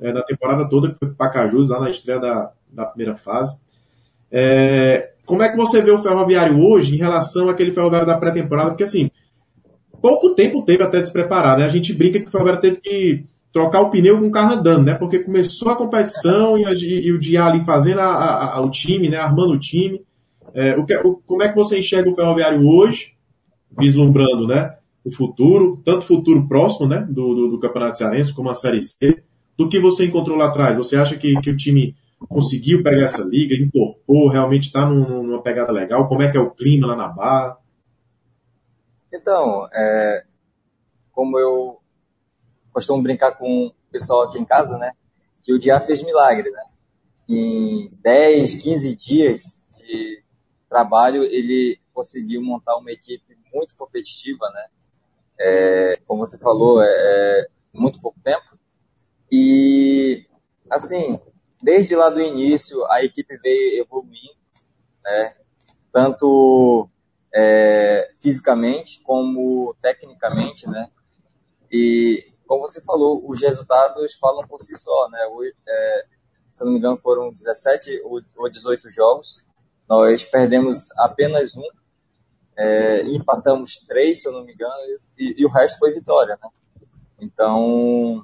é, 0.00 0.12
na 0.12 0.22
temporada 0.22 0.68
toda, 0.68 0.90
que 0.90 0.98
foi 0.98 1.08
para 1.08 1.28
Pacajus, 1.28 1.68
lá 1.68 1.80
na 1.80 1.90
estreia 1.90 2.18
da, 2.18 2.52
da 2.72 2.86
primeira 2.86 3.16
fase. 3.16 3.56
É, 4.30 5.12
como 5.24 5.42
é 5.42 5.48
que 5.48 5.56
você 5.56 5.80
vê 5.80 5.90
o 5.90 5.98
Ferroviário 5.98 6.58
hoje 6.58 6.94
em 6.94 6.98
relação 6.98 7.48
àquele 7.48 7.72
Ferroviário 7.72 8.06
da 8.06 8.18
pré-temporada? 8.18 8.70
Porque 8.70 8.82
assim, 8.84 9.10
pouco 10.00 10.34
tempo 10.34 10.62
teve 10.62 10.82
até 10.82 11.00
de 11.00 11.06
se 11.06 11.12
preparar, 11.12 11.58
né? 11.58 11.64
A 11.64 11.68
gente 11.68 11.92
brinca 11.92 12.18
que 12.18 12.26
o 12.26 12.30
Ferroviário 12.30 12.60
teve 12.60 12.76
que 12.78 13.24
trocar 13.52 13.80
o 13.80 13.90
pneu 13.90 14.18
com 14.18 14.26
o 14.26 14.30
carro 14.32 14.54
andando, 14.54 14.84
né? 14.84 14.94
Porque 14.94 15.20
começou 15.20 15.70
a 15.70 15.76
competição 15.76 16.58
e, 16.58 16.66
a, 16.66 16.72
e 16.72 17.12
o 17.12 17.18
dia 17.18 17.44
ali 17.44 17.64
fazendo 17.64 18.00
a, 18.00 18.56
a, 18.56 18.60
o 18.60 18.70
time, 18.70 19.08
né? 19.08 19.16
Armando 19.16 19.52
o 19.52 19.58
time. 19.58 20.02
É, 20.54 20.76
o 20.76 20.86
que, 20.86 20.94
o, 20.96 21.16
como 21.26 21.42
é 21.42 21.48
que 21.48 21.56
você 21.56 21.78
enxerga 21.78 22.08
o 22.08 22.14
Ferroviário 22.14 22.64
hoje, 22.64 23.14
vislumbrando, 23.76 24.46
né? 24.46 24.78
O 25.04 25.10
futuro, 25.10 25.82
tanto 25.84 26.02
futuro 26.02 26.46
próximo, 26.46 26.88
né? 26.88 27.00
Do, 27.10 27.34
do, 27.34 27.48
do 27.50 27.60
Campeonato 27.60 27.96
Cearense 27.96 28.32
como 28.32 28.48
a 28.48 28.54
Série 28.54 28.80
C, 28.80 29.22
do 29.58 29.68
que 29.68 29.80
você 29.80 30.06
encontrou 30.06 30.36
lá 30.36 30.46
atrás? 30.46 30.76
Você 30.76 30.96
acha 30.96 31.16
que, 31.16 31.34
que 31.40 31.50
o 31.50 31.56
time 31.56 31.96
conseguiu 32.28 32.82
pegar 32.82 33.02
essa 33.02 33.22
liga, 33.22 33.54
incorporou, 33.54 34.28
realmente 34.28 34.66
está 34.66 34.88
numa 34.88 35.42
pegada 35.42 35.72
legal? 35.72 36.08
Como 36.08 36.22
é 36.22 36.30
que 36.30 36.36
é 36.36 36.40
o 36.40 36.50
clima 36.50 36.86
lá 36.86 36.96
na 36.96 37.08
Barra? 37.08 37.58
Então, 39.12 39.68
é, 39.72 40.24
como 41.12 41.38
eu 41.38 41.80
costumo 42.72 43.02
brincar 43.02 43.32
com 43.32 43.66
o 43.66 43.72
pessoal 43.90 44.22
aqui 44.22 44.38
em 44.38 44.44
casa, 44.44 44.78
né? 44.78 44.92
Que 45.42 45.52
o 45.52 45.58
dia 45.58 45.78
fez 45.80 46.02
milagre, 46.02 46.50
né? 46.50 46.62
Em 47.28 47.90
10, 48.02 48.56
15 48.56 48.96
dias 48.96 49.66
de 49.72 50.23
trabalho, 50.74 51.22
ele 51.22 51.80
conseguiu 51.92 52.42
montar 52.42 52.76
uma 52.76 52.90
equipe 52.90 53.38
muito 53.54 53.76
competitiva, 53.76 54.44
né? 54.50 54.66
É, 55.38 56.00
como 56.04 56.26
você 56.26 56.36
falou, 56.36 56.82
é, 56.82 56.88
é 56.88 57.46
muito 57.72 58.00
pouco 58.00 58.18
tempo. 58.20 58.58
E, 59.30 60.26
assim, 60.68 61.20
desde 61.62 61.94
lá 61.94 62.10
do 62.10 62.20
início, 62.20 62.84
a 62.90 63.04
equipe 63.04 63.38
veio 63.38 63.82
evoluindo, 63.82 64.34
né? 65.04 65.36
Tanto 65.92 66.88
é, 67.32 68.10
fisicamente 68.18 69.00
como 69.02 69.76
tecnicamente, 69.80 70.68
né? 70.68 70.90
E 71.70 72.32
como 72.48 72.66
você 72.66 72.82
falou, 72.82 73.22
os 73.24 73.40
resultados 73.40 74.14
falam 74.14 74.44
por 74.48 74.60
si 74.60 74.76
só, 74.76 75.08
né? 75.08 75.20
é, 75.68 76.06
se 76.50 76.64
não 76.64 76.72
me 76.72 76.78
engano, 76.78 76.98
foram 76.98 77.32
17 77.32 78.02
ou 78.02 78.50
18 78.50 78.90
jogos. 78.90 79.40
Nós 79.88 80.24
perdemos 80.24 80.88
apenas 80.98 81.56
um, 81.56 81.68
é, 82.56 83.02
empatamos 83.02 83.76
três, 83.86 84.22
se 84.22 84.28
eu 84.28 84.32
não 84.32 84.44
me 84.44 84.52
engano, 84.52 84.74
e, 85.18 85.42
e, 85.42 85.46
o 85.46 85.50
resto 85.50 85.78
foi 85.78 85.92
vitória, 85.92 86.38
né? 86.42 86.48
Então, 87.20 88.22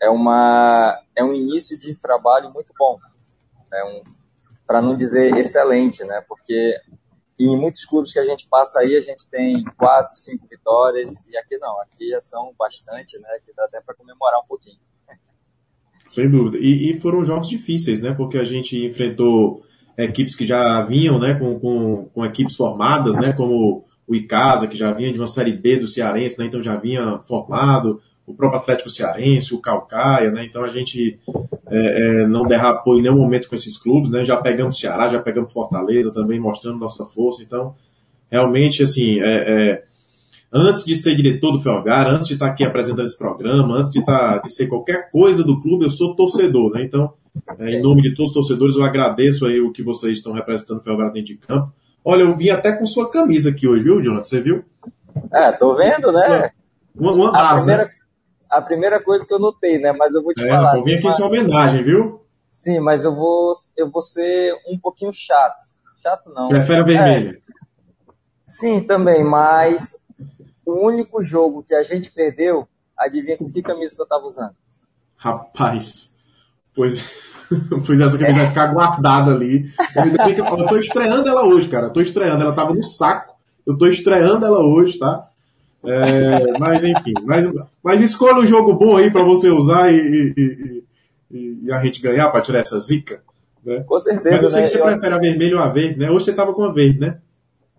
é, 0.00 0.08
uma, 0.08 1.00
é 1.14 1.22
um 1.22 1.34
início 1.34 1.78
de 1.78 1.96
trabalho 1.96 2.52
muito 2.52 2.72
bom, 2.78 2.98
é 3.72 3.84
um, 3.84 4.02
para 4.66 4.82
não 4.82 4.96
dizer 4.96 5.36
excelente, 5.36 6.04
né? 6.04 6.22
Porque 6.28 6.80
em 7.38 7.56
muitos 7.56 7.84
clubes 7.84 8.12
que 8.12 8.18
a 8.18 8.24
gente 8.24 8.48
passa 8.48 8.80
aí, 8.80 8.96
a 8.96 9.00
gente 9.00 9.28
tem 9.28 9.62
quatro, 9.76 10.16
cinco 10.16 10.46
vitórias, 10.48 11.26
e 11.28 11.36
aqui 11.36 11.58
não, 11.58 11.80
aqui 11.82 12.10
já 12.10 12.20
são 12.20 12.54
bastante, 12.58 13.18
né? 13.18 13.28
Que 13.44 13.52
dá 13.54 13.64
até 13.64 13.80
para 13.80 13.94
comemorar 13.94 14.40
um 14.40 14.46
pouquinho. 14.46 14.78
Sem 16.08 16.30
dúvida. 16.30 16.56
E, 16.58 16.90
e, 16.90 17.00
foram 17.00 17.24
jogos 17.24 17.48
difíceis, 17.48 18.00
né? 18.00 18.14
Porque 18.14 18.38
a 18.38 18.44
gente 18.44 18.78
enfrentou 18.84 19.62
equipes 19.98 20.34
que 20.34 20.46
já 20.46 20.82
vinham, 20.82 21.18
né? 21.18 21.34
Com, 21.34 21.58
com, 21.58 22.04
com 22.12 22.24
equipes 22.24 22.56
formadas, 22.56 23.16
né? 23.16 23.32
Como 23.32 23.84
o 24.06 24.14
Icasa, 24.14 24.68
que 24.68 24.76
já 24.76 24.92
vinha 24.92 25.12
de 25.12 25.18
uma 25.18 25.26
Série 25.26 25.52
B 25.52 25.78
do 25.78 25.86
Cearense, 25.86 26.38
né? 26.38 26.46
Então 26.46 26.62
já 26.62 26.76
vinha 26.76 27.18
formado 27.26 28.00
o 28.26 28.34
próprio 28.34 28.60
Atlético 28.60 28.90
Cearense, 28.90 29.54
o 29.54 29.60
Calcaia, 29.60 30.30
né? 30.30 30.44
Então 30.44 30.64
a 30.64 30.68
gente 30.68 31.18
é, 31.68 32.22
é, 32.22 32.26
não 32.26 32.42
derrapou 32.42 32.98
em 32.98 33.02
nenhum 33.02 33.18
momento 33.18 33.48
com 33.48 33.54
esses 33.54 33.78
clubes, 33.78 34.10
né? 34.10 34.24
Já 34.24 34.36
pegamos 34.36 34.78
Ceará, 34.78 35.08
já 35.08 35.20
pegamos 35.20 35.52
Fortaleza 35.52 36.12
também, 36.12 36.38
mostrando 36.40 36.78
nossa 36.78 37.06
força. 37.06 37.42
Então, 37.42 37.74
realmente, 38.30 38.82
assim, 38.82 39.20
é, 39.20 39.70
é 39.70 39.84
antes 40.52 40.84
de 40.84 40.96
ser 40.96 41.14
diretor 41.14 41.52
do 41.52 41.60
Felgar, 41.60 42.08
antes 42.08 42.26
de 42.26 42.34
estar 42.34 42.46
aqui 42.46 42.64
apresentando 42.64 43.06
esse 43.06 43.18
programa, 43.18 43.76
antes 43.76 43.90
de, 43.90 44.00
estar, 44.00 44.40
de 44.42 44.52
ser 44.52 44.68
qualquer 44.68 45.10
coisa 45.10 45.42
do 45.42 45.60
clube, 45.60 45.84
eu 45.84 45.90
sou 45.90 46.14
torcedor, 46.14 46.72
né? 46.72 46.84
Então, 46.84 47.12
é, 47.60 47.70
em 47.70 47.82
nome 47.82 48.02
de 48.02 48.14
todos 48.14 48.30
os 48.30 48.34
torcedores, 48.34 48.76
eu 48.76 48.84
agradeço 48.84 49.46
aí 49.46 49.60
o 49.60 49.72
que 49.72 49.82
vocês 49.82 50.18
estão 50.18 50.32
representando 50.32 50.80
o 50.80 50.82
Felgar 50.82 51.12
dentro 51.12 51.34
de 51.34 51.36
campo. 51.36 51.72
Olha, 52.04 52.22
eu 52.22 52.36
vim 52.36 52.50
até 52.50 52.72
com 52.72 52.86
sua 52.86 53.10
camisa 53.10 53.50
aqui 53.50 53.66
hoje, 53.66 53.84
viu, 53.84 54.00
Jonathan? 54.00 54.24
Você 54.24 54.40
viu? 54.40 54.64
É, 55.32 55.52
tô 55.52 55.74
vendo, 55.74 56.12
né? 56.12 56.50
Uma, 56.94 57.12
uma 57.12 57.32
base, 57.32 57.64
primeira, 57.64 57.84
né? 57.84 57.90
a 58.50 58.62
primeira 58.62 59.02
coisa 59.02 59.26
que 59.26 59.34
eu 59.34 59.38
notei, 59.38 59.78
né? 59.78 59.92
Mas 59.92 60.14
eu 60.14 60.22
vou 60.22 60.32
te 60.32 60.42
é, 60.42 60.48
falar. 60.48 60.76
Eu 60.76 60.84
vim 60.84 60.94
aqui 60.94 61.08
em 61.08 61.12
sua 61.12 61.26
homenagem, 61.26 61.82
viu? 61.82 62.20
Sim, 62.48 62.80
mas 62.80 63.04
eu 63.04 63.14
vou, 63.14 63.52
eu 63.76 63.90
vou 63.90 64.02
ser 64.02 64.54
um 64.70 64.78
pouquinho 64.78 65.12
chato. 65.12 65.66
Chato 65.98 66.32
não. 66.32 66.48
Prefere 66.48 66.80
a 66.80 66.84
vermelha? 66.84 67.30
É. 67.30 67.52
Sim, 68.44 68.86
também, 68.86 69.24
mas 69.24 70.00
o 70.64 70.86
único 70.86 71.22
jogo 71.22 71.62
que 71.62 71.74
a 71.74 71.82
gente 71.82 72.10
perdeu, 72.10 72.66
adivinha 72.96 73.36
com 73.36 73.50
que 73.50 73.62
camisa 73.62 73.94
que 73.94 74.02
eu 74.02 74.06
tava 74.06 74.24
usando? 74.24 74.54
Rapaz, 75.16 76.14
pois, 76.74 77.00
pois 77.86 78.00
essa 78.00 78.18
camisa 78.18 78.38
vai 78.38 78.48
ficar 78.48 78.72
guardada 78.72 79.32
ali. 79.32 79.70
Eu 80.36 80.66
tô 80.66 80.76
estreando 80.76 81.28
ela 81.28 81.46
hoje, 81.46 81.68
cara. 81.68 81.86
Eu 81.86 81.92
tô 81.92 82.00
estreando, 82.00 82.42
ela 82.42 82.54
tava 82.54 82.74
no 82.74 82.82
saco. 82.82 83.36
Eu 83.66 83.76
tô 83.76 83.86
estreando 83.86 84.46
ela 84.46 84.64
hoje, 84.64 84.98
tá? 84.98 85.28
É, 85.84 86.58
mas 86.58 86.82
enfim, 86.82 87.12
mas, 87.24 87.48
mas 87.82 88.00
escolha 88.00 88.38
um 88.38 88.46
jogo 88.46 88.74
bom 88.74 88.96
aí 88.96 89.08
para 89.08 89.22
você 89.22 89.50
usar 89.50 89.92
e, 89.92 90.34
e, 90.36 90.82
e, 91.30 91.60
e, 91.64 91.72
a 91.72 91.78
gente 91.78 92.00
ganhar 92.00 92.28
para 92.30 92.40
tirar 92.40 92.60
essa 92.60 92.78
zica. 92.80 93.22
Né? 93.64 93.84
Com 93.86 93.98
certeza. 93.98 94.34
Mas 94.34 94.42
eu 94.42 94.50
sei 94.50 94.60
né? 94.62 94.66
que 94.66 94.72
você 94.72 94.80
eu... 94.80 94.84
prefere 94.84 95.14
a 95.14 95.18
vermelho 95.18 95.58
ou 95.58 95.62
a 95.62 95.68
verde, 95.68 95.98
né? 95.98 96.10
Hoje 96.10 96.24
você 96.24 96.30
estava 96.32 96.52
com 96.52 96.64
a 96.64 96.72
verde, 96.72 96.98
né? 96.98 97.18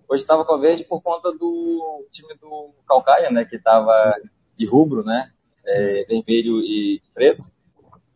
Hoje 0.10 0.24
estava 0.24 0.46
com 0.46 0.54
a 0.54 0.58
verde 0.58 0.86
por 0.86 1.02
conta 1.02 1.32
do 1.32 2.06
time 2.12 2.34
do 2.42 2.72
Calcaia, 2.88 3.30
né? 3.30 3.44
Que 3.44 3.58
estava 3.58 4.14
de 4.56 4.66
rubro, 4.66 5.04
né? 5.04 5.32
É, 5.66 6.06
vermelho 6.06 6.60
e 6.62 7.02
preto. 7.14 7.44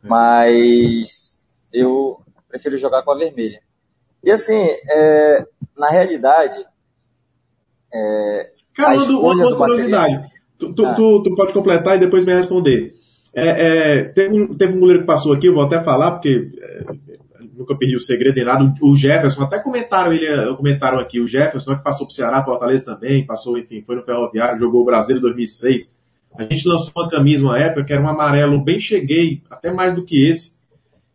Mas 0.01 1.43
eu 1.73 2.21
prefiro 2.47 2.77
jogar 2.77 3.03
com 3.03 3.11
a 3.11 3.17
vermelha. 3.17 3.61
E 4.23 4.31
assim, 4.31 4.61
é, 4.89 5.45
na 5.75 5.89
realidade, 5.89 6.65
é, 7.93 8.51
Cara, 8.73 8.97
uma, 8.97 9.57
curiosidade. 9.57 10.31
Tu, 10.57 10.73
tu, 10.73 10.85
ah. 10.85 10.93
tu, 10.93 11.23
tu, 11.23 11.35
pode 11.35 11.53
completar 11.53 11.97
e 11.97 11.99
depois 11.99 12.25
me 12.25 12.33
responder. 12.33 12.93
É, 13.33 13.47
é, 13.99 14.03
teve, 14.05 14.41
um, 14.41 14.47
teve 14.53 14.75
um 14.75 14.79
goleiro 14.79 15.01
que 15.01 15.07
passou 15.07 15.33
aqui, 15.33 15.47
eu 15.47 15.53
vou 15.53 15.63
até 15.63 15.81
falar, 15.83 16.11
porque 16.11 16.51
é, 16.61 17.10
nunca 17.61 17.75
perdi 17.75 17.95
o 17.95 17.99
segredo 17.99 18.43
nada. 18.43 18.73
O 18.81 18.95
Jefferson, 18.95 19.43
até 19.43 19.59
comentaram 19.59 20.11
ele, 20.11 20.55
comentaram 20.55 20.99
aqui, 20.99 21.19
o 21.19 21.27
Jefferson, 21.27 21.77
que 21.77 21.83
passou 21.83 22.05
pro 22.05 22.15
Ceará, 22.15 22.43
Fortaleza 22.43 22.85
também, 22.85 23.25
passou, 23.25 23.57
enfim, 23.57 23.81
foi 23.81 23.95
no 23.95 24.03
Ferroviário, 24.03 24.59
jogou 24.59 24.81
o 24.81 24.85
Brasileiro 24.85 25.19
em 25.19 25.29
2006. 25.29 25.97
A 26.37 26.43
gente 26.43 26.67
lançou 26.67 26.91
uma 26.95 27.09
camisa 27.09 27.43
uma 27.43 27.59
época 27.59 27.83
que 27.83 27.93
era 27.93 28.01
um 28.01 28.07
amarelo 28.07 28.63
bem 28.63 28.79
cheguei, 28.79 29.41
até 29.49 29.71
mais 29.71 29.93
do 29.93 30.03
que 30.03 30.27
esse. 30.27 30.59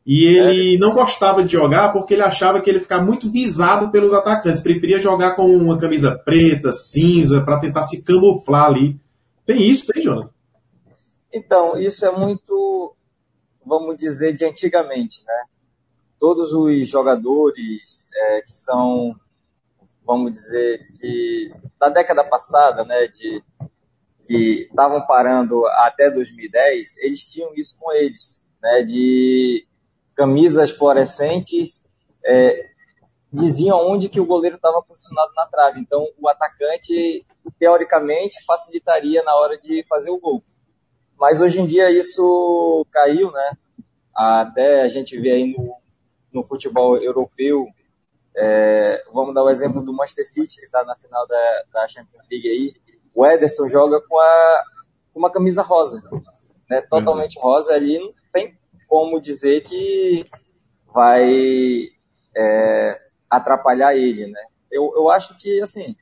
E 0.07 0.25
ele 0.25 0.77
é. 0.77 0.79
não 0.79 0.95
gostava 0.95 1.43
de 1.43 1.53
jogar 1.53 1.93
porque 1.93 2.15
ele 2.15 2.23
achava 2.23 2.61
que 2.61 2.71
ele 2.71 2.79
ficava 2.79 3.03
muito 3.03 3.31
visado 3.31 3.91
pelos 3.91 4.13
atacantes. 4.13 4.61
Preferia 4.61 5.01
jogar 5.01 5.33
com 5.35 5.47
uma 5.57 5.77
camisa 5.79 6.17
preta, 6.17 6.73
cinza, 6.73 7.41
para 7.41 7.59
tentar 7.59 7.83
se 7.83 8.03
camuflar 8.03 8.67
ali. 8.67 9.01
Tem 9.45 9.69
isso, 9.69 9.87
tem, 9.87 10.03
Jonathan? 10.03 10.31
Então, 11.33 11.77
isso 11.77 12.07
é 12.07 12.11
muito, 12.17 12.95
vamos 13.65 13.97
dizer, 13.97 14.33
de 14.33 14.45
antigamente, 14.45 15.25
né? 15.27 15.43
Todos 16.19 16.53
os 16.53 16.89
jogadores 16.89 18.09
é, 18.15 18.43
que 18.43 18.53
são, 18.53 19.15
vamos 20.05 20.33
dizer, 20.33 20.81
que 20.99 21.53
da 21.79 21.89
década 21.89 22.25
passada, 22.25 22.85
né, 22.85 23.07
de, 23.09 23.43
que 24.25 24.69
estavam 24.69 25.07
parando 25.07 25.67
até 25.67 26.11
2010, 26.11 26.97
eles 26.99 27.27
tinham 27.27 27.55
isso 27.55 27.77
com 27.79 27.93
eles, 27.93 28.43
né, 28.63 28.83
de 28.83 29.67
camisas 30.15 30.71
fluorescentes 30.71 31.81
é, 32.25 32.71
diziam 33.33 33.87
onde 33.87 34.09
que 34.09 34.21
o 34.21 34.27
goleiro 34.27 34.57
estava 34.57 34.83
posicionado 34.83 35.33
na 35.35 35.47
trave. 35.47 35.81
Então, 35.81 36.07
o 36.19 36.29
atacante, 36.29 37.25
teoricamente, 37.59 38.43
facilitaria 38.45 39.23
na 39.23 39.35
hora 39.37 39.59
de 39.59 39.85
fazer 39.89 40.11
o 40.11 40.19
gol. 40.19 40.43
Mas 41.19 41.41
hoje 41.41 41.61
em 41.61 41.67
dia 41.67 41.91
isso 41.91 42.87
caiu, 42.91 43.31
né? 43.31 43.53
Até 44.15 44.83
a 44.83 44.89
gente 44.89 45.19
vê 45.19 45.33
aí 45.33 45.57
no, 45.57 45.77
no 46.37 46.45
futebol 46.45 46.99
europeu, 46.99 47.67
é, 48.37 49.03
vamos 49.11 49.35
dar 49.35 49.43
o 49.43 49.49
exemplo 49.49 49.83
do 49.83 49.95
Manchester 49.95 50.29
City, 50.29 50.59
que 50.59 50.67
está 50.67 50.85
na 50.85 50.95
final 50.95 51.27
da, 51.27 51.63
da, 51.73 51.89
Champions 51.89 52.23
League 52.31 52.47
aí. 52.47 52.75
O 53.15 53.27
Ederson 53.27 53.67
joga 53.67 53.99
com, 54.07 54.19
a, 54.19 54.65
com 55.15 55.19
uma 55.19 55.33
camisa 55.33 55.63
rosa, 55.63 56.03
né? 56.69 56.83
Totalmente 56.83 57.41
rosa 57.41 57.73
ali, 57.73 57.99
não 57.99 58.13
tem 58.31 58.59
como 58.87 59.19
dizer 59.19 59.63
que 59.63 60.27
vai 60.93 61.89
é, 62.37 63.01
atrapalhar 63.31 63.97
ele, 63.97 64.27
né? 64.27 64.41
Eu, 64.71 64.93
eu 64.95 65.09
acho 65.09 65.39
que, 65.39 65.63
assim, 65.63 65.97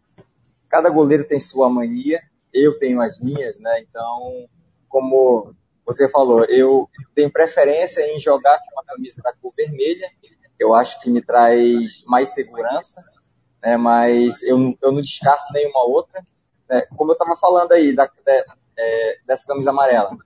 cada 0.69 0.91
goleiro 0.91 1.25
tem 1.25 1.39
sua 1.39 1.71
mania, 1.71 2.21
eu 2.53 2.77
tenho 2.81 3.01
as 3.01 3.21
minhas, 3.21 3.61
né? 3.61 3.81
Então, 3.89 4.49
como 4.89 5.55
você 5.87 6.09
falou, 6.09 6.45
eu 6.47 6.89
tenho 7.15 7.31
preferência 7.31 8.01
em 8.13 8.19
jogar 8.19 8.59
com 8.59 8.73
uma 8.73 8.85
camisa 8.85 9.23
da 9.23 9.33
cor 9.35 9.53
vermelha, 9.55 10.11
eu 10.59 10.75
acho 10.75 11.01
que 11.01 11.11
me 11.11 11.23
traz 11.23 12.05
mais 12.07 12.35
segurança, 12.35 13.03
né, 13.63 13.77
mas 13.77 14.43
eu, 14.43 14.77
eu 14.83 14.93
não 14.93 15.01
descarto 15.01 15.53
nenhuma 15.53 15.85
outra. 15.87 16.25
Né, 16.69 16.83
como 16.97 17.11
eu 17.11 17.15
estava 17.15 17.37
falando 17.37 17.73
aí 17.73 17.95
da, 17.95 18.07
de, 18.07 18.45
é, 18.79 19.19
dessa 19.27 19.47
camisa 19.47 19.71
amarela, 19.71 20.17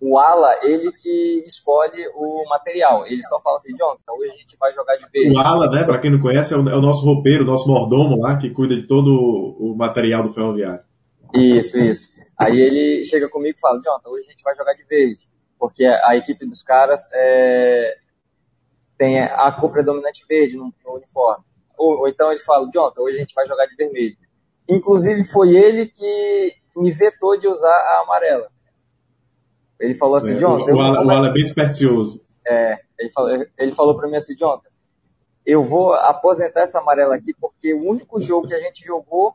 o 0.00 0.16
ala, 0.16 0.58
ele 0.62 0.92
que 0.92 1.44
escolhe 1.46 2.06
o 2.14 2.48
material. 2.48 3.04
Ele 3.06 3.22
só 3.24 3.40
fala 3.40 3.56
assim, 3.56 3.74
John, 3.74 3.96
então 4.00 4.16
hoje 4.16 4.30
a 4.30 4.36
gente 4.36 4.56
vai 4.58 4.72
jogar 4.72 4.96
de 4.96 5.08
verde. 5.10 5.34
O 5.34 5.38
ala, 5.38 5.68
né, 5.70 5.84
para 5.84 5.98
quem 5.98 6.10
não 6.10 6.20
conhece, 6.20 6.54
é 6.54 6.56
o, 6.56 6.68
é 6.68 6.76
o, 6.76 6.80
nosso 6.80 7.04
roupeiro, 7.04 7.42
o 7.42 7.46
nosso 7.46 7.68
mordomo 7.68 8.20
lá, 8.20 8.38
que 8.38 8.50
cuida 8.50 8.76
de 8.76 8.86
todo 8.86 9.08
o 9.10 9.74
material 9.76 10.22
do 10.22 10.32
ferroviário. 10.32 10.80
Isso, 11.34 11.78
isso. 11.78 12.08
Aí 12.38 12.60
ele 12.60 13.04
chega 13.04 13.28
comigo 13.28 13.56
e 13.58 13.60
fala, 13.60 13.78
então 13.78 14.12
hoje 14.12 14.26
a 14.28 14.30
gente 14.30 14.42
vai 14.44 14.54
jogar 14.54 14.74
de 14.74 14.84
verde. 14.84 15.28
Porque 15.58 15.84
a 15.84 16.16
equipe 16.16 16.46
dos 16.46 16.62
caras 16.62 17.08
é, 17.12 17.96
tem 18.98 19.20
a 19.20 19.50
cor 19.52 19.70
predominante 19.70 20.24
verde 20.28 20.56
no, 20.56 20.74
no 20.84 20.94
uniforme. 20.94 21.44
Ou, 21.78 22.00
ou, 22.00 22.08
então 22.08 22.30
ele 22.30 22.40
fala, 22.40 22.66
então 22.66 22.92
hoje 22.98 23.16
a 23.16 23.20
gente 23.20 23.34
vai 23.34 23.46
jogar 23.46 23.66
de 23.66 23.76
vermelho. 23.76 24.16
Inclusive 24.68 25.24
foi 25.24 25.56
ele 25.56 25.86
que 25.86 26.54
me 26.76 26.90
vetou 26.90 27.38
de 27.38 27.46
usar 27.46 27.72
a 27.72 28.02
amarela. 28.02 28.50
Ele 29.78 29.94
falou 29.94 30.16
assim, 30.16 30.34
é, 30.34 30.38
John. 30.38 30.60
O, 30.60 30.74
o, 30.74 30.80
Alan 30.80 31.28
é 31.28 31.32
bem 31.32 31.42
espercioso. 31.42 32.26
É, 32.44 32.78
ele 32.98 33.10
falou, 33.10 33.46
ele 33.56 33.72
falou 33.72 33.96
para 33.96 34.08
mim 34.08 34.16
assim, 34.16 34.34
John, 34.34 34.60
eu 35.46 35.62
vou 35.62 35.94
aposentar 35.94 36.62
essa 36.62 36.80
amarela 36.80 37.14
aqui 37.14 37.32
porque 37.40 37.72
o 37.72 37.88
único 37.88 38.20
jogo 38.20 38.48
que 38.48 38.54
a 38.54 38.60
gente 38.60 38.84
jogou 38.84 39.34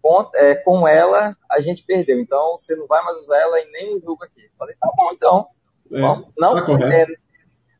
com, 0.00 0.30
é, 0.36 0.54
com 0.54 0.86
ela, 0.86 1.36
a 1.50 1.60
gente 1.60 1.84
perdeu. 1.84 2.20
Então 2.20 2.56
você 2.56 2.76
não 2.76 2.86
vai 2.86 3.02
mais 3.02 3.18
usar 3.18 3.38
ela 3.38 3.60
em 3.60 3.72
nenhum 3.72 4.00
jogo 4.00 4.22
aqui. 4.22 4.48
Falei, 4.56 4.76
tá 4.80 4.88
bom 4.96 5.10
então. 5.12 5.46
É, 5.90 6.00
não, 6.38 6.64
tá 6.64 6.72
é, 6.88 7.06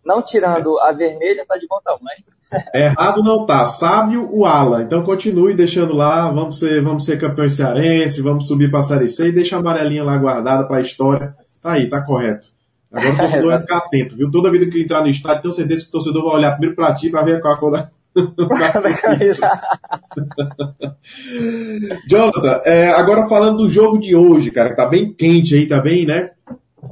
não 0.04 0.22
tirando 0.22 0.78
a 0.80 0.92
vermelha, 0.92 1.44
tá 1.46 1.56
de 1.56 1.66
bom 1.66 1.78
tamanho. 1.84 2.24
Errado 2.72 3.22
não 3.22 3.46
tá. 3.46 3.64
Sábio 3.64 4.28
o 4.30 4.46
Ala. 4.46 4.82
Então 4.82 5.02
continue 5.02 5.54
deixando 5.54 5.94
lá. 5.94 6.30
Vamos 6.30 6.58
ser, 6.58 6.82
vamos 6.82 7.04
ser 7.04 7.18
campeões 7.18 7.54
cearenses, 7.54 8.22
vamos 8.22 8.46
subir 8.46 8.70
para 8.70 8.80
a 8.80 8.82
Série 8.82 9.08
C 9.08 9.28
e 9.28 9.32
deixa 9.32 9.56
a 9.56 9.58
amarelinha 9.58 10.04
lá 10.04 10.16
guardada 10.16 10.66
para 10.66 10.76
a 10.76 10.80
história. 10.80 11.34
Tá 11.62 11.72
aí, 11.72 11.88
tá 11.88 12.02
correto. 12.02 12.48
Agora 12.92 13.12
o 13.12 13.16
torcedor 13.18 13.50
vai 13.50 13.60
ficar 13.60 13.78
atento, 13.78 14.16
viu? 14.16 14.30
Toda 14.30 14.50
vida 14.50 14.66
que 14.66 14.82
entrar 14.82 15.00
no 15.00 15.08
estádio, 15.08 15.42
tenho 15.42 15.54
certeza 15.54 15.82
que 15.82 15.88
o 15.88 15.92
torcedor 15.92 16.24
vai 16.24 16.36
olhar 16.36 16.52
primeiro 16.52 16.76
para 16.76 16.94
ti 16.94 17.10
para 17.10 17.22
ver 17.22 17.40
qual 17.40 17.54
a 17.54 17.56
cor 17.56 17.72
da. 17.72 17.88
Jonathan, 22.06 22.60
é, 22.64 22.90
agora 22.90 23.28
falando 23.28 23.58
do 23.58 23.68
jogo 23.68 23.98
de 23.98 24.14
hoje, 24.14 24.52
cara, 24.52 24.70
que 24.70 24.76
tá 24.76 24.86
bem 24.86 25.12
quente 25.12 25.56
aí, 25.56 25.66
tá 25.66 25.80
bem, 25.80 26.06
né? 26.06 26.30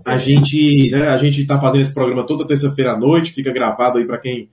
A 0.07 0.19
gente, 0.19 0.91
né, 0.91 1.09
a 1.09 1.17
gente 1.17 1.45
tá 1.47 1.59
fazendo 1.59 1.83
esse 1.83 1.95
programa 1.95 2.27
toda 2.27 2.47
terça-feira 2.47 2.93
à 2.93 2.99
noite, 2.99 3.33
fica 3.33 3.53
gravado 3.53 3.99
aí 3.99 4.07
para 4.07 4.19
quem 4.19 4.49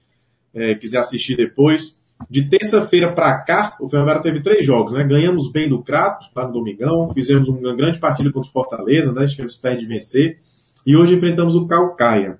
é, 0.53 0.76
quiser 0.76 0.99
assistir 0.99 1.36
depois. 1.36 1.99
De 2.30 2.49
terça-feira 2.49 3.14
para 3.14 3.40
cá, 3.40 3.78
o 3.80 3.88
Ferroviário 3.88 4.22
teve 4.22 4.41
três 4.41 4.66
jogos, 4.66 4.94
né? 4.94 5.03
Ganhamos 5.03 5.52
bem 5.52 5.70
do 5.70 5.82
Crato, 5.82 6.26
lá 6.36 6.45
no 6.45 6.53
Domingão, 6.53 7.14
fizemos 7.14 7.48
uma 7.48 7.76
grande 7.76 7.98
partida 7.99 8.32
contra 8.32 8.49
o 8.49 8.52
Fortaleza, 8.52 9.14
né? 9.14 9.24
Estivemos 9.24 9.56
perto 9.56 9.80
de 9.80 9.88
vencer. 9.88 10.40
E 10.86 10.95
hoje 10.95 11.16
enfrentamos 11.16 11.56
o 11.56 11.66
Calcaia. 11.66 12.38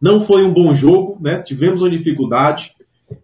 Não 0.00 0.20
foi 0.20 0.44
um 0.44 0.52
bom 0.52 0.74
jogo, 0.74 1.18
né? 1.20 1.40
Tivemos 1.40 1.82
uma 1.82 1.90
dificuldade, 1.90 2.72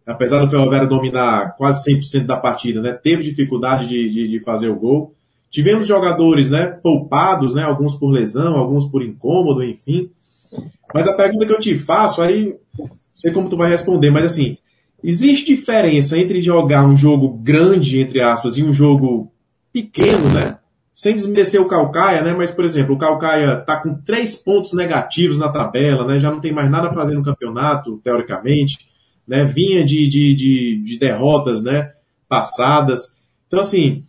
apesar 0.07 0.41
do 0.41 0.49
Ferroviário 0.49 0.89
dominar 0.89 1.57
quase 1.57 1.93
100% 1.93 2.27
da 2.27 2.37
partida, 2.37 2.81
né? 2.81 2.93
Teve 2.93 3.25
dificuldade 3.25 3.87
de, 3.89 4.09
de, 4.09 4.29
de, 4.29 4.41
fazer 4.41 4.69
o 4.69 4.79
gol. 4.79 5.15
Tivemos 5.51 5.87
jogadores, 5.87 6.49
né? 6.49 6.67
Poupados, 6.67 7.55
né? 7.55 7.65
Alguns 7.65 7.95
por 7.95 8.11
lesão, 8.11 8.57
alguns 8.57 8.87
por 8.87 9.03
incômodo, 9.03 9.65
enfim. 9.65 10.11
Mas 10.95 11.09
a 11.09 11.13
pergunta 11.13 11.47
que 11.47 11.53
eu 11.53 11.61
te 11.61 11.77
faço, 11.77 12.23
aí, 12.23 12.57
sei 13.17 13.33
como 13.33 13.49
tu 13.49 13.57
vai 13.57 13.69
responder, 13.69 14.11
mas 14.11 14.27
assim, 14.27 14.57
Existe 15.03 15.55
diferença 15.55 16.19
entre 16.19 16.43
jogar 16.43 16.85
um 16.85 16.97
jogo 16.97 17.31
grande, 17.31 18.01
entre 18.01 18.21
aspas, 18.21 18.59
e 18.59 18.63
um 18.63 18.73
jogo 18.73 19.33
pequeno, 19.73 20.29
né? 20.33 20.59
Sem 20.95 21.15
desmerecer 21.15 21.61
o 21.61 21.69
Calcaia, 21.69 22.23
né? 22.23 22.35
Mas, 22.35 22.51
por 22.51 22.67
exemplo, 22.67 22.95
o 22.95 22.99
Calcaia 22.99 23.57
tá 23.57 23.79
com 23.79 23.95
três 23.95 24.37
pontos 24.37 24.75
negativos 24.75 25.39
na 25.39 25.49
tabela, 25.49 26.07
né? 26.07 26.19
Já 26.19 26.31
não 26.31 26.41
tem 26.41 26.53
mais 26.53 26.71
nada 26.71 26.89
a 26.89 26.93
fazer 26.93 27.15
no 27.15 27.23
campeonato, 27.23 27.99
teoricamente, 28.05 28.79
né? 29.27 29.45
Vinha 29.45 29.85
de, 29.85 30.07
de, 30.07 30.35
de, 30.35 30.83
de 30.85 30.99
derrotas, 30.99 31.63
né? 31.63 31.93
Passadas. 32.29 33.15
Então, 33.47 33.61
assim, 33.61 34.05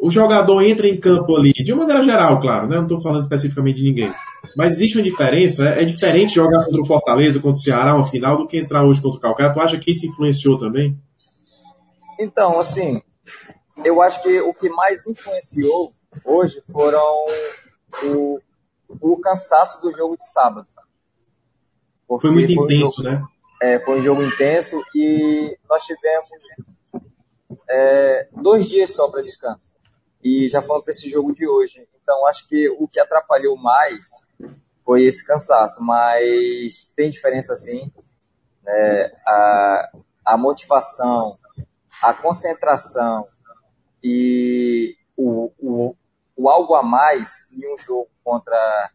o 0.00 0.10
jogador 0.10 0.62
entra 0.62 0.86
em 0.86 0.98
campo 0.98 1.36
ali, 1.36 1.52
de 1.52 1.72
uma 1.72 1.80
maneira 1.84 2.02
geral, 2.02 2.40
claro, 2.40 2.68
né? 2.68 2.76
Não 2.76 2.84
estou 2.84 3.00
falando 3.00 3.22
especificamente 3.22 3.78
de 3.78 3.82
ninguém. 3.82 4.12
Mas 4.56 4.76
existe 4.76 4.96
uma 4.96 5.02
diferença, 5.02 5.68
é 5.70 5.84
diferente 5.84 6.34
jogar 6.34 6.64
contra 6.64 6.80
o 6.80 6.86
Fortaleza, 6.86 7.40
contra 7.40 7.58
o 7.58 7.62
Ceará, 7.62 7.94
uma 7.94 8.06
final, 8.06 8.38
do 8.38 8.46
que 8.46 8.58
entrar 8.58 8.84
hoje 8.84 9.02
contra 9.02 9.18
o 9.18 9.20
Calcaia. 9.20 9.52
Tu 9.52 9.60
acha 9.60 9.78
que 9.78 9.90
isso 9.90 10.06
influenciou 10.06 10.58
também? 10.58 10.96
Então, 12.18 12.58
assim, 12.60 13.02
eu 13.84 14.00
acho 14.00 14.22
que 14.22 14.40
o 14.40 14.54
que 14.54 14.68
mais 14.68 15.06
influenciou 15.06 15.92
hoje 16.24 16.62
foram 16.70 17.26
o, 18.04 18.40
o 19.00 19.16
cansaço 19.18 19.82
do 19.82 19.92
jogo 19.92 20.16
de 20.16 20.30
sábado. 20.30 20.66
Porque 22.06 22.28
foi 22.28 22.34
muito 22.34 22.54
foi 22.54 22.64
intenso, 22.64 23.00
um 23.00 23.04
jogo, 23.04 23.16
né? 23.16 23.24
É, 23.60 23.80
foi 23.80 23.98
um 23.98 24.02
jogo 24.02 24.22
intenso 24.22 24.80
e 24.94 25.58
nós 25.68 25.82
tivemos 25.84 26.28
é, 27.68 28.28
dois 28.40 28.68
dias 28.68 28.94
só 28.94 29.10
para 29.10 29.20
descanso 29.20 29.77
e 30.22 30.48
já 30.48 30.60
fomos 30.62 30.84
para 30.84 30.90
esse 30.90 31.08
jogo 31.08 31.32
de 31.32 31.46
hoje. 31.46 31.88
Então, 32.02 32.26
acho 32.26 32.46
que 32.48 32.68
o 32.68 32.88
que 32.88 33.00
atrapalhou 33.00 33.56
mais 33.56 34.10
foi 34.84 35.04
esse 35.04 35.26
cansaço, 35.26 35.82
mas 35.82 36.90
tem 36.96 37.10
diferença 37.10 37.54
sim. 37.54 37.90
Né? 38.62 39.12
A, 39.26 39.90
a 40.24 40.36
motivação, 40.36 41.36
a 42.02 42.14
concentração 42.14 43.24
e 44.02 44.96
o, 45.16 45.52
o, 45.58 45.96
o 46.36 46.48
algo 46.48 46.74
a 46.74 46.82
mais 46.82 47.50
em 47.52 47.72
um 47.72 47.76
jogo 47.76 48.08
contra, 48.24 48.90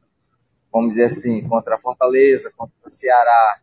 vamos 0.71 0.89
dizer 0.89 1.05
assim, 1.05 1.47
contra 1.47 1.75
a 1.75 1.79
Fortaleza, 1.79 2.51
contra 2.55 2.75
o 2.83 2.89
Ceará, 2.89 3.59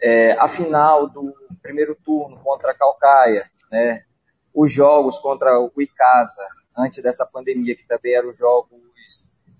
é, 0.00 0.32
a 0.32 0.48
final 0.48 1.08
do 1.08 1.34
primeiro 1.60 1.94
turno 1.96 2.38
contra 2.38 2.70
a 2.70 2.74
Calcaia, 2.74 3.50
né? 3.70 4.04
os 4.54 4.72
jogos 4.72 5.18
contra 5.18 5.58
o 5.60 5.70
Icasa, 5.78 6.46
antes 6.78 7.02
dessa 7.02 7.26
pandemia, 7.26 7.74
que 7.74 7.86
também 7.86 8.14
eram 8.14 8.32
jogos 8.32 8.80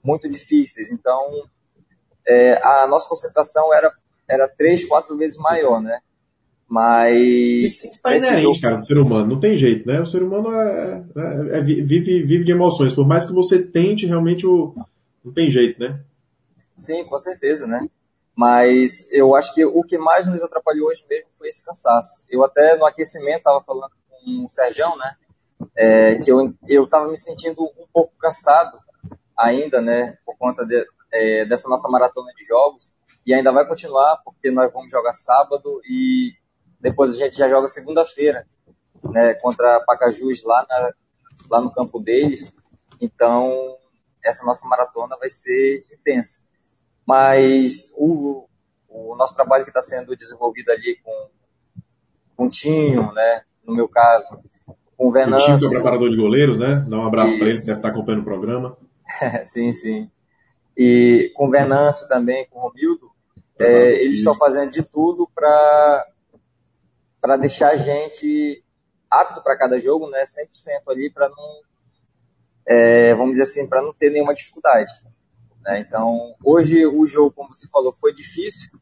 muito 0.05 0.29
difíceis. 0.29 0.93
Então, 0.93 1.45
é, 2.27 2.61
a 2.65 2.87
nossa 2.87 3.09
concentração 3.09 3.75
era, 3.75 3.91
era 4.29 4.49
três, 4.49 4.85
quatro 4.85 5.17
vezes 5.17 5.37
maior, 5.37 5.81
né? 5.81 5.99
Mas. 6.69 7.85
Isso 7.85 8.01
é 8.07 8.19
inerente, 8.19 8.43
jogo... 8.43 8.61
cara, 8.61 8.77
do 8.77 8.87
ser 8.87 8.99
humano. 8.99 9.27
Não 9.27 9.41
tem 9.41 9.57
jeito, 9.57 9.87
né? 9.87 10.01
O 10.01 10.07
ser 10.07 10.23
humano 10.23 10.53
é, 10.53 11.05
é, 11.17 11.59
é, 11.59 11.63
vive, 11.63 12.23
vive 12.23 12.45
de 12.45 12.53
emoções. 12.53 12.95
Por 12.95 13.07
mais 13.07 13.25
que 13.25 13.33
você 13.33 13.63
tente, 13.63 14.07
realmente 14.07 14.47
o... 14.47 14.75
não 15.25 15.33
tem 15.33 15.51
jeito, 15.51 15.81
né? 15.81 16.01
Sim, 16.77 17.05
com 17.05 17.19
certeza, 17.19 17.67
né? 17.67 17.89
Mas 18.37 19.11
eu 19.11 19.35
acho 19.35 19.53
que 19.53 19.65
o 19.65 19.83
que 19.83 19.99
mais 19.99 20.27
nos 20.27 20.45
atrapalhou 20.45 20.89
hoje 20.91 21.05
mesmo 21.11 21.27
foi 21.33 21.49
esse 21.49 21.65
cansaço. 21.65 22.23
Eu 22.31 22.45
até 22.45 22.77
no 22.77 22.85
aquecimento 22.85 23.39
estava 23.39 23.61
falando 23.65 23.91
com 24.09 24.45
o 24.45 24.49
Sérgio, 24.49 24.95
né? 24.97 25.17
É, 25.77 26.17
que 26.17 26.31
eu 26.31 26.55
eu 26.67 26.85
estava 26.85 27.09
me 27.09 27.17
sentindo 27.17 27.63
um 27.63 27.87
pouco 27.93 28.13
cansado 28.19 28.79
ainda, 29.37 29.81
né, 29.81 30.19
por 30.25 30.37
conta 30.37 30.67
de, 30.67 30.85
é, 31.13 31.45
dessa 31.45 31.69
nossa 31.69 31.89
maratona 31.89 32.33
de 32.37 32.45
jogos 32.45 32.97
e 33.25 33.33
ainda 33.33 33.53
vai 33.53 33.67
continuar 33.67 34.21
porque 34.25 34.51
nós 34.51 34.73
vamos 34.73 34.91
jogar 34.91 35.13
sábado 35.13 35.81
e 35.85 36.33
depois 36.81 37.15
a 37.15 37.17
gente 37.17 37.37
já 37.37 37.49
joga 37.49 37.69
segunda-feira, 37.69 38.47
né, 39.05 39.35
contra 39.35 39.85
Pacajus 39.87 40.43
lá 40.45 40.67
na, 40.69 40.93
lá 41.51 41.61
no 41.61 41.73
campo 41.73 42.01
deles. 42.01 42.57
Então 43.01 43.77
essa 44.25 44.45
nossa 44.45 44.67
maratona 44.67 45.17
vai 45.19 45.31
ser 45.31 45.85
intensa. 45.93 46.47
Mas 47.07 47.93
o, 47.97 48.49
o 48.89 49.17
nosso 49.17 49.35
trabalho 49.35 49.65
que 49.65 49.71
está 49.71 49.81
sendo 49.81 50.17
desenvolvido 50.17 50.71
ali 50.71 50.97
com, 51.03 51.31
com 52.37 52.47
o 52.47 52.51
Tinho, 52.51 53.13
né, 53.13 53.43
no 53.65 53.75
meu 53.75 53.89
caso, 53.89 54.43
com 54.99 55.09
o 55.09 55.13
Venâncio. 55.13 55.69
O 55.69 55.71
é 55.71 55.75
preparador 55.75 56.11
de 56.11 56.17
goleiros, 56.17 56.59
né? 56.59 56.85
Dá 56.89 56.99
um 56.99 57.07
abraço 57.07 57.39
para 57.39 57.47
ele, 57.47 57.59
que 57.59 57.65
deve 57.65 57.79
estar 57.79 57.89
acompanhando 57.89 58.23
o 58.23 58.25
programa. 58.25 58.77
sim, 59.47 59.73
sim. 59.73 60.11
E 60.77 61.33
com 61.35 61.47
o 61.47 61.51
Venâncio 61.51 62.09
também, 62.09 62.47
com 62.51 62.59
o 62.59 62.63
Romildo, 62.63 63.11
é, 63.59 64.03
eles 64.03 64.19
estão 64.19 64.35
fazendo 64.35 64.71
de 64.71 64.83
tudo 64.83 65.29
para 65.35 66.05
deixar 67.41 67.71
a 67.71 67.77
gente 67.77 68.63
apto 69.11 69.43
para 69.43 69.57
cada 69.57 69.81
jogo, 69.81 70.11
né? 70.11 70.25
100% 70.25 70.83
ali 70.89 71.11
para 71.11 71.29
não, 71.29 71.61
é, 72.67 73.15
vamos 73.15 73.33
dizer 73.33 73.45
assim, 73.45 73.69
para 73.69 73.81
não 73.81 73.93
ter 73.93 74.11
nenhuma 74.11 74.35
dificuldade. 74.35 74.91
Né? 75.63 75.81
Então, 75.81 76.35
hoje 76.45 76.85
o 76.87 77.07
jogo, 77.07 77.33
como 77.33 77.55
você 77.55 77.69
falou, 77.69 77.93
foi 77.93 78.15
difícil, 78.15 78.79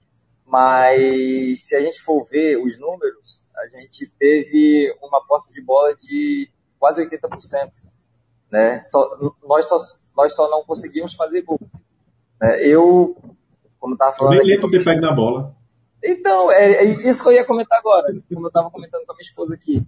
mas 0.47 1.66
se 1.66 1.74
a 1.74 1.81
gente 1.81 2.01
for 2.01 2.23
ver 2.24 2.56
os 2.56 2.78
números, 2.78 3.47
a 3.56 3.77
gente 3.77 4.06
teve 4.18 4.94
uma 5.02 5.24
posse 5.27 5.52
de 5.52 5.60
bola 5.60 5.94
de 5.94 6.48
quase 6.78 7.05
80%. 7.05 7.73
Né? 8.51 8.81
Só, 8.82 9.35
nós, 9.43 9.66
só, 9.66 9.77
nós 10.16 10.35
só 10.35 10.48
não 10.48 10.62
conseguimos 10.62 11.14
fazer 11.14 11.43
gol. 11.43 11.59
Né? 12.40 12.64
Eu, 12.64 13.16
como 13.81 13.94
estava 13.94 14.12
falando. 14.12 14.35
Eu 14.35 14.44
nem 14.44 14.55
lembro 14.55 14.70
que 14.70 14.78
pega 14.78 15.01
na 15.01 15.12
bola. 15.12 15.55
Então, 16.02 16.52
é, 16.52 16.73
é, 16.73 16.85
isso 17.09 17.23
que 17.23 17.28
eu 17.31 17.32
ia 17.32 17.44
comentar 17.44 17.78
agora, 17.78 18.06
como 18.32 18.47
eu 18.47 18.48
estava 18.48 18.70
comentando 18.70 19.05
com 19.05 19.12
a 19.12 19.14
minha 19.16 19.27
esposa 19.27 19.55
aqui. 19.55 19.85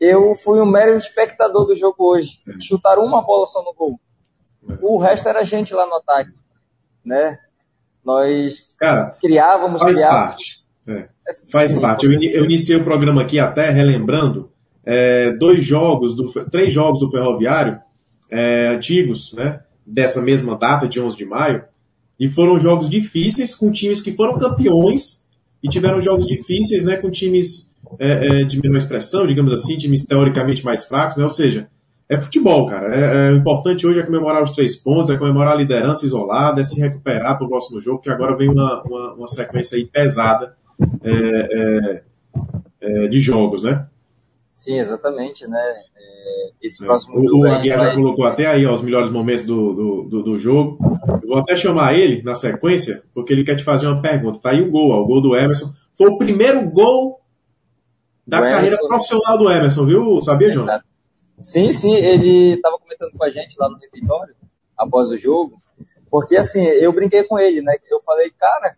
Eu 0.00 0.34
fui 0.34 0.60
um 0.60 0.66
mero 0.66 0.98
espectador 0.98 1.64
do 1.64 1.76
jogo 1.76 2.04
hoje. 2.04 2.42
É. 2.48 2.58
Chutaram 2.60 3.04
uma 3.04 3.22
bola 3.22 3.46
só 3.46 3.62
no 3.62 3.72
gol. 3.72 4.00
É. 4.68 4.78
O 4.80 4.98
resto 4.98 5.28
era 5.28 5.44
gente 5.44 5.72
lá 5.72 5.86
no 5.86 5.94
ataque, 5.94 6.32
né? 7.04 7.38
Nós 8.04 8.74
Cara, 8.78 9.16
criávamos, 9.20 9.80
faz 9.80 9.96
criávamos. 9.96 10.26
Parte. 10.26 10.62
É. 10.88 11.08
Faz 11.50 11.72
Sim, 11.72 11.80
parte. 11.80 12.06
Eu, 12.06 12.12
eu, 12.12 12.44
iniciei 12.44 12.76
o 12.76 12.84
programa 12.84 13.22
aqui 13.22 13.38
até 13.38 13.70
relembrando 13.70 14.50
é, 14.84 15.30
dois 15.36 15.64
jogos, 15.64 16.16
do, 16.16 16.32
três 16.50 16.74
jogos 16.74 17.00
do 17.00 17.10
Ferroviário 17.10 17.80
é, 18.30 18.74
antigos, 18.74 19.32
né? 19.34 19.60
Dessa 19.86 20.20
mesma 20.20 20.56
data, 20.56 20.88
de 20.88 21.00
11 21.00 21.16
de 21.16 21.24
maio, 21.24 21.64
e 22.18 22.28
foram 22.28 22.58
jogos 22.58 22.88
difíceis 22.88 23.54
com 23.54 23.70
times 23.70 24.00
que 24.00 24.12
foram 24.12 24.36
campeões 24.36 25.26
e 25.62 25.68
tiveram 25.68 26.00
jogos 26.00 26.26
difíceis, 26.26 26.84
né? 26.84 26.96
Com 26.96 27.10
times 27.10 27.70
é, 27.98 28.42
é, 28.42 28.44
de 28.44 28.60
menor 28.60 28.78
expressão, 28.78 29.26
digamos 29.26 29.52
assim, 29.52 29.76
times 29.76 30.04
teoricamente 30.04 30.64
mais 30.64 30.84
fracos, 30.84 31.16
né? 31.16 31.24
Ou 31.24 31.30
seja, 31.30 31.68
é 32.12 32.20
futebol, 32.20 32.66
cara. 32.66 32.94
É, 32.94 33.28
é, 33.28 33.32
o 33.32 33.36
importante 33.36 33.86
hoje 33.86 33.98
é 33.98 34.02
comemorar 34.04 34.42
os 34.42 34.54
três 34.54 34.76
pontos, 34.76 35.10
é 35.10 35.16
comemorar 35.16 35.54
a 35.54 35.56
liderança 35.56 36.04
isolada, 36.04 36.60
é 36.60 36.64
se 36.64 36.78
recuperar 36.78 37.38
para 37.38 37.46
o 37.46 37.48
próximo 37.48 37.80
jogo, 37.80 38.02
que 38.02 38.10
agora 38.10 38.36
vem 38.36 38.50
uma, 38.50 38.82
uma, 38.82 39.14
uma 39.14 39.28
sequência 39.28 39.78
aí 39.78 39.86
pesada 39.86 40.54
é, 41.02 41.10
é, 41.10 42.02
é, 42.82 43.08
de 43.08 43.18
jogos, 43.18 43.62
né? 43.62 43.86
Sim, 44.52 44.78
exatamente, 44.78 45.46
né? 45.46 45.58
É, 45.96 46.50
esse 46.62 46.84
próximo 46.84 47.18
o, 47.18 47.22
jogo. 47.22 47.38
O 47.38 47.50
Aguiar 47.50 47.78
já 47.78 47.94
colocou 47.94 48.26
até 48.26 48.46
aí 48.46 48.66
ó, 48.66 48.74
os 48.74 48.82
melhores 48.82 49.10
momentos 49.10 49.46
do, 49.46 49.72
do, 49.72 50.02
do, 50.02 50.22
do, 50.22 50.38
jogo. 50.38 50.76
Eu 51.22 51.28
vou 51.28 51.38
até 51.38 51.56
chamar 51.56 51.94
ele 51.94 52.22
na 52.22 52.34
sequência, 52.34 53.02
porque 53.14 53.32
ele 53.32 53.44
quer 53.44 53.56
te 53.56 53.64
fazer 53.64 53.86
uma 53.86 54.02
pergunta. 54.02 54.38
Tá 54.38 54.50
aí 54.50 54.60
o 54.60 54.70
gol, 54.70 54.90
ó, 54.90 55.00
o 55.00 55.06
gol 55.06 55.22
do 55.22 55.34
Emerson. 55.34 55.72
Foi 55.96 56.10
o 56.10 56.18
primeiro 56.18 56.68
gol 56.68 57.22
da 58.26 58.36
o 58.36 58.42
carreira 58.42 58.66
Emerson, 58.66 58.88
profissional 58.88 59.38
do 59.38 59.50
Emerson, 59.50 59.86
viu? 59.86 60.20
Sabia, 60.20 60.50
João? 60.50 60.66
Sim, 61.42 61.72
sim, 61.72 61.94
ele 61.94 62.54
estava 62.54 62.78
comentando 62.78 63.12
com 63.16 63.24
a 63.24 63.30
gente 63.30 63.56
lá 63.58 63.68
no 63.68 63.76
refeitório, 63.78 64.34
após 64.76 65.10
o 65.10 65.18
jogo, 65.18 65.60
porque 66.10 66.36
assim, 66.36 66.64
eu 66.64 66.92
brinquei 66.92 67.24
com 67.24 67.38
ele, 67.38 67.60
né? 67.62 67.74
Eu 67.90 68.00
falei, 68.02 68.30
cara, 68.30 68.76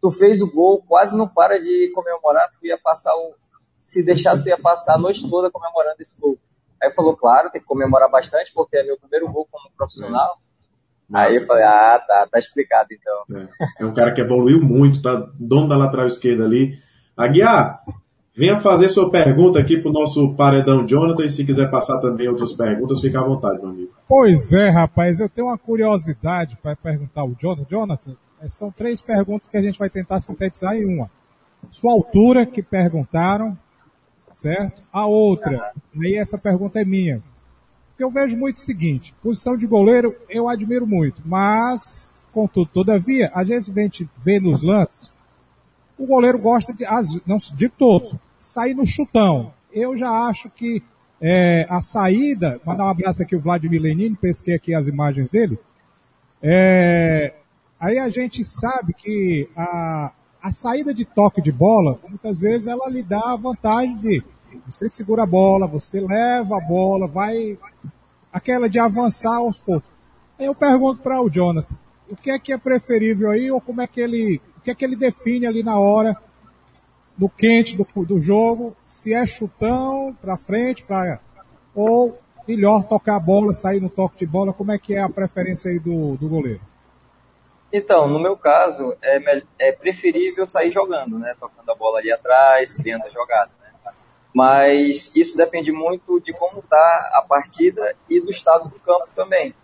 tu 0.00 0.10
fez 0.10 0.40
o 0.40 0.50
gol, 0.50 0.82
quase 0.82 1.16
não 1.16 1.28
para 1.28 1.60
de 1.60 1.90
comemorar, 1.94 2.48
tu 2.48 2.66
ia 2.66 2.78
passar 2.78 3.14
o. 3.14 3.34
Se 3.78 4.04
deixasse, 4.04 4.42
tu 4.42 4.48
ia 4.48 4.58
passar 4.58 4.94
a 4.94 4.98
noite 4.98 5.28
toda 5.28 5.50
comemorando 5.50 5.96
esse 6.00 6.20
gol. 6.20 6.38
Aí 6.82 6.90
falou, 6.90 7.16
claro, 7.16 7.50
tem 7.50 7.60
que 7.60 7.66
comemorar 7.66 8.10
bastante, 8.10 8.52
porque 8.54 8.76
é 8.76 8.82
meu 8.82 8.98
primeiro 8.98 9.30
gol 9.30 9.46
como 9.50 9.70
profissional. 9.76 10.36
É. 11.14 11.18
Aí 11.18 11.36
eu 11.36 11.46
falei, 11.46 11.64
ah, 11.64 12.02
tá, 12.06 12.28
tá 12.30 12.38
explicado 12.38 12.88
então. 12.92 13.38
É. 13.38 13.82
é 13.82 13.86
um 13.86 13.92
cara 13.92 14.12
que 14.12 14.20
evoluiu 14.20 14.62
muito, 14.62 15.02
tá 15.02 15.28
dono 15.38 15.68
da 15.68 15.76
lateral 15.76 16.06
esquerda 16.06 16.44
ali. 16.44 16.78
Aguiar, 17.16 17.82
Venha 18.34 18.60
fazer 18.60 18.88
sua 18.88 19.10
pergunta 19.10 19.58
aqui 19.58 19.76
para 19.78 19.90
o 19.90 19.92
nosso 19.92 20.34
paredão 20.34 20.86
Jonathan 20.86 21.24
e 21.24 21.30
se 21.30 21.44
quiser 21.44 21.70
passar 21.70 21.98
também 21.98 22.28
outras 22.28 22.52
perguntas, 22.52 23.00
fique 23.00 23.16
à 23.16 23.22
vontade, 23.22 23.58
meu 23.58 23.70
amigo. 23.70 23.90
Pois 24.08 24.52
é, 24.52 24.70
rapaz, 24.70 25.18
eu 25.18 25.28
tenho 25.28 25.48
uma 25.48 25.58
curiosidade 25.58 26.56
para 26.62 26.76
perguntar 26.76 27.22
ao 27.22 27.32
Jonathan. 27.38 27.66
Jonathan, 27.68 28.16
é, 28.40 28.48
são 28.48 28.70
três 28.70 29.02
perguntas 29.02 29.48
que 29.48 29.56
a 29.56 29.62
gente 29.62 29.78
vai 29.78 29.90
tentar 29.90 30.20
sintetizar 30.20 30.74
em 30.74 30.84
uma. 30.84 31.10
Sua 31.70 31.92
altura, 31.92 32.46
que 32.46 32.62
perguntaram, 32.62 33.58
certo? 34.32 34.82
A 34.92 35.06
outra, 35.06 35.72
aí 36.00 36.14
essa 36.14 36.38
pergunta 36.38 36.80
é 36.80 36.84
minha. 36.84 37.22
Eu 37.98 38.10
vejo 38.10 38.36
muito 38.36 38.56
o 38.56 38.60
seguinte, 38.60 39.14
posição 39.22 39.56
de 39.56 39.66
goleiro 39.66 40.16
eu 40.30 40.48
admiro 40.48 40.86
muito, 40.86 41.20
mas, 41.26 42.10
contudo, 42.32 42.70
todavia, 42.72 43.30
a 43.34 43.44
gente 43.44 43.70
vê 44.16 44.40
nos 44.40 44.62
lances, 44.62 45.12
o 46.00 46.06
goleiro 46.06 46.38
gosta 46.38 46.72
de, 46.72 46.84
não 47.26 47.36
de 47.36 47.68
todos, 47.68 48.14
sair 48.38 48.74
no 48.74 48.86
chutão. 48.86 49.52
Eu 49.70 49.96
já 49.98 50.10
acho 50.26 50.48
que 50.48 50.82
é, 51.20 51.66
a 51.68 51.82
saída, 51.82 52.58
mandar 52.64 52.86
um 52.86 52.88
abraço 52.88 53.22
aqui 53.22 53.36
o 53.36 53.40
Vladimir 53.40 53.82
Lenin, 53.82 54.14
pesquei 54.14 54.54
aqui 54.54 54.74
as 54.74 54.88
imagens 54.88 55.28
dele. 55.28 55.58
É, 56.42 57.34
aí 57.78 57.98
a 57.98 58.08
gente 58.08 58.42
sabe 58.42 58.94
que 58.94 59.46
a, 59.54 60.10
a 60.42 60.52
saída 60.52 60.94
de 60.94 61.04
toque 61.04 61.42
de 61.42 61.52
bola, 61.52 61.98
muitas 62.08 62.40
vezes 62.40 62.66
ela 62.66 62.88
lhe 62.88 63.02
dá 63.02 63.20
a 63.20 63.36
vantagem 63.36 63.96
de 63.96 64.24
você 64.66 64.88
segura 64.88 65.24
a 65.24 65.26
bola, 65.26 65.66
você 65.66 66.00
leva 66.00 66.56
a 66.56 66.60
bola, 66.60 67.06
vai 67.06 67.58
aquela 68.32 68.70
de 68.70 68.78
avançar 68.78 69.36
aos 69.36 69.58
poucos. 69.58 69.90
Aí 70.38 70.46
eu 70.46 70.54
pergunto 70.54 71.02
para 71.02 71.20
o 71.20 71.28
Jonathan, 71.28 71.76
o 72.08 72.16
que 72.16 72.30
é 72.30 72.38
que 72.38 72.52
é 72.52 72.58
preferível 72.58 73.30
aí 73.30 73.50
ou 73.50 73.60
como 73.60 73.82
é 73.82 73.86
que 73.86 74.00
ele, 74.00 74.40
o 74.60 74.62
que 74.62 74.70
é 74.70 74.74
que 74.74 74.84
ele 74.84 74.94
define 74.94 75.46
ali 75.46 75.62
na 75.62 75.80
hora 75.80 76.14
no 77.16 77.30
quente 77.30 77.76
do, 77.78 77.86
do 78.04 78.20
jogo, 78.20 78.76
se 78.84 79.14
é 79.14 79.26
chutão 79.26 80.14
para 80.20 80.36
frente, 80.36 80.84
para 80.84 81.18
ou 81.74 82.18
melhor 82.46 82.84
tocar 82.84 83.16
a 83.16 83.20
bola, 83.20 83.54
sair 83.54 83.80
no 83.80 83.88
toque 83.88 84.18
de 84.18 84.26
bola, 84.26 84.52
como 84.52 84.70
é 84.70 84.78
que 84.78 84.94
é 84.94 85.00
a 85.00 85.08
preferência 85.08 85.70
aí 85.70 85.78
do, 85.78 86.14
do 86.16 86.28
goleiro? 86.28 86.60
Então, 87.72 88.06
no 88.06 88.18
meu 88.18 88.36
caso, 88.36 88.94
é, 89.00 89.42
é 89.58 89.72
preferível 89.72 90.46
sair 90.46 90.70
jogando, 90.70 91.18
né? 91.18 91.34
Tocando 91.40 91.70
a 91.70 91.74
bola 91.74 91.98
ali 91.98 92.12
atrás, 92.12 92.74
criando 92.74 93.04
a 93.04 93.10
jogada. 93.10 93.50
Né? 93.62 93.92
Mas 94.34 95.10
isso 95.14 95.36
depende 95.36 95.72
muito 95.72 96.20
de 96.20 96.32
como 96.32 96.58
está 96.58 97.10
a 97.14 97.24
partida 97.26 97.94
e 98.08 98.20
do 98.20 98.30
estado 98.30 98.68
do 98.68 98.78
campo 98.80 99.08
também. 99.14 99.54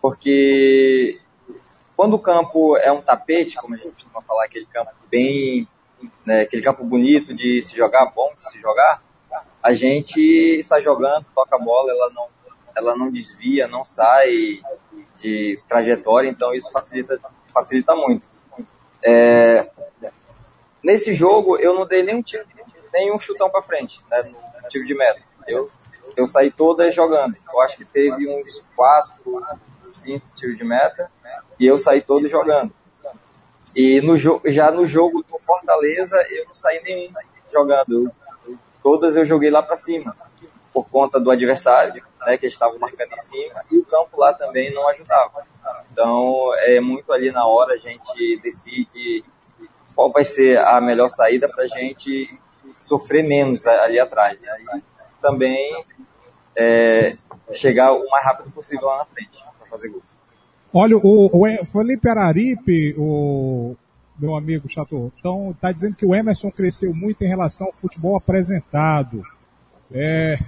Porque 0.00 1.20
quando 1.98 2.14
o 2.14 2.18
campo 2.20 2.76
é 2.76 2.92
um 2.92 3.02
tapete, 3.02 3.56
como 3.56 3.74
a 3.74 3.76
gente 3.76 3.90
costuma 3.90 4.22
falar, 4.22 4.44
aquele 4.44 4.66
campo 4.66 4.92
bem 5.10 5.66
né, 6.24 6.42
aquele 6.42 6.62
campo 6.62 6.84
bonito 6.84 7.34
de 7.34 7.60
se 7.60 7.76
jogar, 7.76 8.06
bom 8.14 8.32
de 8.36 8.48
se 8.48 8.60
jogar, 8.60 9.02
a 9.60 9.72
gente 9.72 10.62
sai 10.62 10.80
jogando, 10.80 11.26
toca 11.34 11.56
a 11.56 11.58
bola, 11.58 11.90
ela 11.90 12.08
não, 12.10 12.28
ela 12.76 12.96
não 12.96 13.10
desvia, 13.10 13.66
não 13.66 13.82
sai 13.82 14.60
de 15.16 15.60
trajetória, 15.66 16.28
então 16.28 16.54
isso 16.54 16.70
facilita, 16.70 17.18
facilita 17.52 17.96
muito. 17.96 18.28
É, 19.02 19.68
nesse 20.80 21.12
jogo 21.14 21.56
eu 21.56 21.74
não 21.74 21.84
dei 21.84 22.04
nenhum 22.04 22.22
tiro, 22.22 22.46
nenhum 22.94 23.18
chutão 23.18 23.50
para 23.50 23.60
frente, 23.60 24.04
né, 24.08 24.22
no 24.22 24.68
tiro 24.68 24.86
de 24.86 24.94
meta. 24.94 25.18
Eu, 25.48 25.68
eu 26.16 26.28
saí 26.28 26.52
toda 26.52 26.92
jogando. 26.92 27.34
Eu 27.52 27.60
acho 27.60 27.76
que 27.76 27.84
teve 27.84 28.28
uns 28.28 28.62
quatro, 28.76 29.44
cinco 29.88 30.26
tiros 30.34 30.56
de 30.56 30.64
meta 30.64 31.10
e 31.58 31.66
eu 31.66 31.76
saí 31.76 32.00
todo 32.00 32.26
jogando. 32.28 32.72
E 33.74 34.00
no 34.00 34.16
já 34.16 34.70
no 34.70 34.86
jogo 34.86 35.22
do 35.22 35.38
Fortaleza, 35.38 36.16
eu 36.30 36.46
não 36.46 36.54
saí 36.54 36.82
nenhum 36.82 37.06
jogando. 37.52 38.10
todas 38.82 39.16
eu 39.16 39.24
joguei 39.24 39.50
lá 39.50 39.62
para 39.62 39.76
cima, 39.76 40.16
por 40.72 40.88
conta 40.88 41.20
do 41.20 41.30
adversário, 41.30 42.02
né, 42.26 42.36
que 42.36 42.46
estavam 42.46 42.78
marcando 42.78 43.12
em 43.12 43.18
cima, 43.18 43.64
e 43.70 43.78
o 43.78 43.84
campo 43.84 44.18
lá 44.18 44.32
também 44.32 44.72
não 44.72 44.88
ajudava. 44.88 45.46
Então, 45.92 46.50
é 46.58 46.80
muito 46.80 47.12
ali 47.12 47.30
na 47.30 47.46
hora 47.46 47.74
a 47.74 47.76
gente 47.76 48.38
decide 48.42 49.24
qual 49.94 50.12
vai 50.12 50.24
ser 50.24 50.58
a 50.58 50.80
melhor 50.80 51.08
saída 51.08 51.48
para 51.48 51.64
a 51.64 51.68
gente 51.68 52.38
sofrer 52.76 53.26
menos 53.26 53.66
ali 53.66 53.98
atrás. 53.98 54.40
Né? 54.40 54.58
E 54.74 54.82
também 55.20 55.84
é, 56.56 57.16
chegar 57.52 57.92
o 57.92 58.08
mais 58.08 58.24
rápido 58.24 58.50
possível 58.50 58.86
lá 58.86 58.98
na 58.98 59.04
frente 59.04 59.47
fazer 59.68 59.88
gol. 59.88 60.02
Olha, 60.72 60.96
o, 60.96 61.30
o 61.32 61.64
Felipe 61.64 62.08
Araripe, 62.08 62.94
o 62.98 63.74
meu 64.18 64.36
amigo 64.36 64.68
Chateau, 64.68 65.12
então 65.18 65.52
está 65.52 65.72
dizendo 65.72 65.96
que 65.96 66.04
o 66.04 66.14
Emerson 66.14 66.50
cresceu 66.50 66.94
muito 66.94 67.24
em 67.24 67.28
relação 67.28 67.68
ao 67.68 67.72
futebol 67.72 68.16
apresentado. 68.16 69.22
É, 69.92 70.38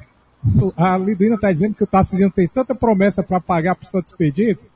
a 0.76 0.98
Liduína 0.98 1.36
está 1.36 1.50
dizendo 1.50 1.74
que 1.74 1.84
o 1.84 1.86
Tarcísio 1.86 2.30
tem 2.30 2.48
tanta 2.48 2.74
promessa 2.74 3.22
para 3.22 3.40
pagar 3.40 3.74
para 3.74 3.84
o 3.84 3.86
Santos 3.86 4.12
Expedito, 4.12 4.66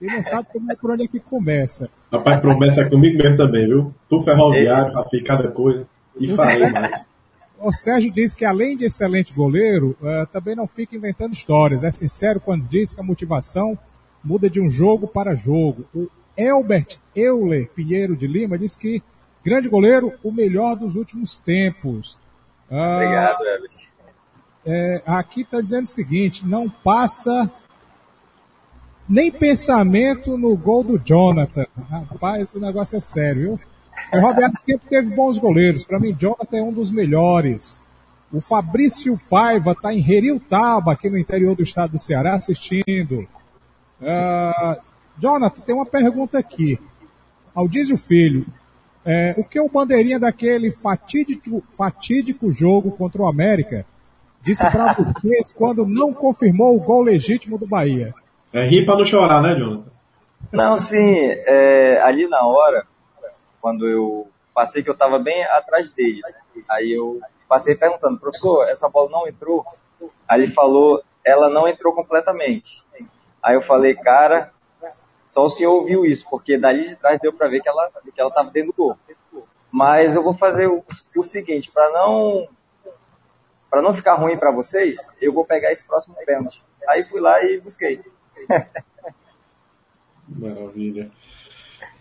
e 0.00 0.06
não 0.06 0.22
sabe 0.22 0.48
como 0.52 0.70
é 0.70 0.76
por 0.76 0.90
onde 0.90 1.04
é 1.04 1.08
que 1.08 1.18
começa. 1.18 1.88
Rapaz, 2.12 2.40
promessa 2.40 2.82
é 2.82 2.90
comigo 2.90 3.16
mesmo 3.16 3.36
também, 3.36 3.66
viu? 3.66 3.94
Tu 4.08 4.22
ferroviário, 4.22 4.92
para 4.92 5.24
cada 5.24 5.48
coisa, 5.50 5.86
e 6.18 6.28
falei 6.36 6.70
mais. 6.70 7.04
O 7.58 7.72
Sérgio 7.72 8.12
diz 8.12 8.34
que 8.34 8.44
além 8.44 8.76
de 8.76 8.84
excelente 8.84 9.32
goleiro, 9.32 9.96
uh, 10.00 10.26
também 10.26 10.54
não 10.54 10.66
fica 10.66 10.96
inventando 10.96 11.32
histórias. 11.32 11.82
É 11.82 11.90
sincero 11.90 12.40
quando 12.40 12.66
diz 12.66 12.94
que 12.94 13.00
a 13.00 13.04
motivação 13.04 13.78
muda 14.22 14.50
de 14.50 14.60
um 14.60 14.68
jogo 14.68 15.06
para 15.06 15.34
jogo. 15.34 15.84
O 15.94 16.08
Elbert 16.36 16.98
Euler 17.14 17.68
Pinheiro 17.68 18.16
de 18.16 18.26
Lima 18.26 18.58
diz 18.58 18.76
que 18.76 19.02
grande 19.44 19.68
goleiro, 19.68 20.12
o 20.22 20.32
melhor 20.32 20.76
dos 20.76 20.96
últimos 20.96 21.38
tempos. 21.38 22.18
Ah, 22.70 22.96
Obrigado, 22.96 23.44
Elbert. 23.44 23.94
É, 24.66 25.02
aqui 25.04 25.42
está 25.42 25.60
dizendo 25.60 25.84
o 25.84 25.88
seguinte: 25.88 26.46
não 26.46 26.68
passa 26.68 27.50
nem 29.08 29.30
pensamento 29.30 30.38
no 30.38 30.56
gol 30.56 30.82
do 30.82 30.98
Jonathan. 30.98 31.66
Rapaz, 31.90 32.54
o 32.54 32.60
negócio 32.60 32.96
é 32.96 33.00
sério, 33.00 33.42
viu? 33.42 33.60
O 34.12 34.20
Roberto 34.20 34.60
sempre 34.60 34.88
teve 34.88 35.14
bons 35.14 35.38
goleiros. 35.38 35.84
Para 35.84 35.98
mim, 35.98 36.14
Jonathan 36.18 36.56
é 36.56 36.62
um 36.62 36.72
dos 36.72 36.92
melhores. 36.92 37.80
O 38.32 38.40
Fabrício 38.40 39.18
Paiva 39.28 39.72
está 39.72 39.92
em 39.92 39.98
Heriutaba, 39.98 40.92
aqui 40.92 41.08
no 41.08 41.18
interior 41.18 41.54
do 41.54 41.62
estado 41.62 41.92
do 41.92 41.98
Ceará, 41.98 42.34
assistindo. 42.34 43.28
Uh, 44.00 44.80
Jonathan, 45.18 45.62
tem 45.62 45.74
uma 45.74 45.86
pergunta 45.86 46.38
aqui. 46.38 46.78
Aldísio 47.54 47.96
Filho, 47.96 48.44
é, 49.04 49.34
o 49.36 49.44
que 49.44 49.60
o 49.60 49.68
Bandeirinha 49.68 50.18
daquele 50.18 50.72
fatídico, 50.72 51.62
fatídico 51.76 52.50
jogo 52.50 52.90
contra 52.90 53.22
o 53.22 53.26
América 53.28 53.84
disse 54.42 54.68
para 54.70 54.94
vocês 54.94 55.52
quando 55.52 55.86
não 55.86 56.12
confirmou 56.12 56.76
o 56.76 56.80
gol 56.80 57.02
legítimo 57.02 57.58
do 57.58 57.66
Bahia? 57.66 58.14
É 58.52 58.66
rir 58.66 58.84
para 58.84 58.96
não 58.96 59.04
chorar, 59.04 59.42
né, 59.42 59.54
Jonathan? 59.54 59.90
Não, 60.52 60.76
sim, 60.76 60.98
é, 60.98 62.00
ali 62.02 62.26
na 62.28 62.46
hora, 62.46 62.86
quando 63.64 63.88
eu 63.88 64.28
passei 64.52 64.82
que 64.82 64.90
eu 64.90 64.92
estava 64.92 65.18
bem 65.18 65.42
atrás 65.44 65.90
dele, 65.90 66.20
aí 66.68 66.92
eu 66.92 67.18
passei 67.48 67.74
perguntando, 67.74 68.20
professor, 68.20 68.68
essa 68.68 68.90
bola 68.90 69.08
não 69.08 69.26
entrou? 69.26 69.64
Aí 70.28 70.42
ele 70.42 70.52
falou, 70.52 71.02
ela 71.24 71.48
não 71.48 71.66
entrou 71.66 71.94
completamente. 71.94 72.84
Aí 73.42 73.54
eu 73.54 73.62
falei, 73.62 73.94
cara, 73.94 74.52
só 75.30 75.46
o 75.46 75.48
senhor 75.48 75.72
ouviu 75.72 76.04
isso, 76.04 76.28
porque 76.28 76.58
dali 76.58 76.86
de 76.86 76.94
trás 76.94 77.18
deu 77.18 77.32
para 77.32 77.48
ver 77.48 77.62
que 77.62 77.68
ela 77.70 77.90
que 78.14 78.20
ela 78.20 78.28
estava 78.28 78.50
dentro 78.50 78.70
do 78.70 78.76
gol. 78.76 78.98
Mas 79.70 80.14
eu 80.14 80.22
vou 80.22 80.34
fazer 80.34 80.66
o, 80.66 80.84
o 81.16 81.22
seguinte, 81.22 81.70
para 81.70 81.90
não 81.90 82.46
para 83.70 83.80
não 83.80 83.94
ficar 83.94 84.16
ruim 84.16 84.36
para 84.36 84.52
vocês, 84.52 85.08
eu 85.22 85.32
vou 85.32 85.46
pegar 85.46 85.72
esse 85.72 85.86
próximo 85.86 86.14
pênalti. 86.26 86.62
Aí 86.86 87.02
fui 87.04 87.18
lá 87.18 87.42
e 87.42 87.58
busquei. 87.62 88.04
Maravilha. 90.28 91.10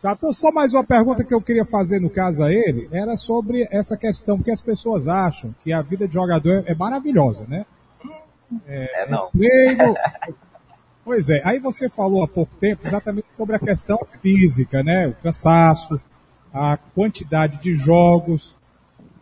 Tá, 0.04 0.12
então 0.12 0.34
só 0.34 0.52
mais 0.52 0.74
uma 0.74 0.84
pergunta 0.84 1.24
que 1.24 1.34
eu 1.34 1.42
queria 1.42 1.64
fazer 1.64 2.02
no 2.02 2.10
caso 2.10 2.44
a 2.44 2.52
ele, 2.52 2.90
era 2.92 3.16
sobre 3.16 3.66
essa 3.72 3.96
questão 3.96 4.38
que 4.38 4.52
as 4.52 4.62
pessoas 4.62 5.08
acham 5.08 5.56
que 5.64 5.72
a 5.72 5.82
vida 5.82 6.06
de 6.06 6.14
jogador 6.14 6.62
é 6.68 6.76
maravilhosa, 6.76 7.46
né? 7.48 7.66
É, 8.68 9.04
é 9.04 9.10
não. 9.10 9.30
Treino, 9.30 9.96
pois 11.06 11.30
é, 11.30 11.42
aí 11.46 11.58
você 11.58 11.88
falou 11.88 12.22
há 12.22 12.28
pouco 12.28 12.54
tempo 12.58 12.86
exatamente 12.86 13.28
sobre 13.38 13.56
a 13.56 13.60
questão 13.60 13.98
física, 14.06 14.84
né? 14.84 15.08
O 15.08 15.14
cansaço, 15.24 15.98
a 16.54 16.76
quantidade 16.76 17.58
de 17.60 17.74
jogos. 17.74 18.58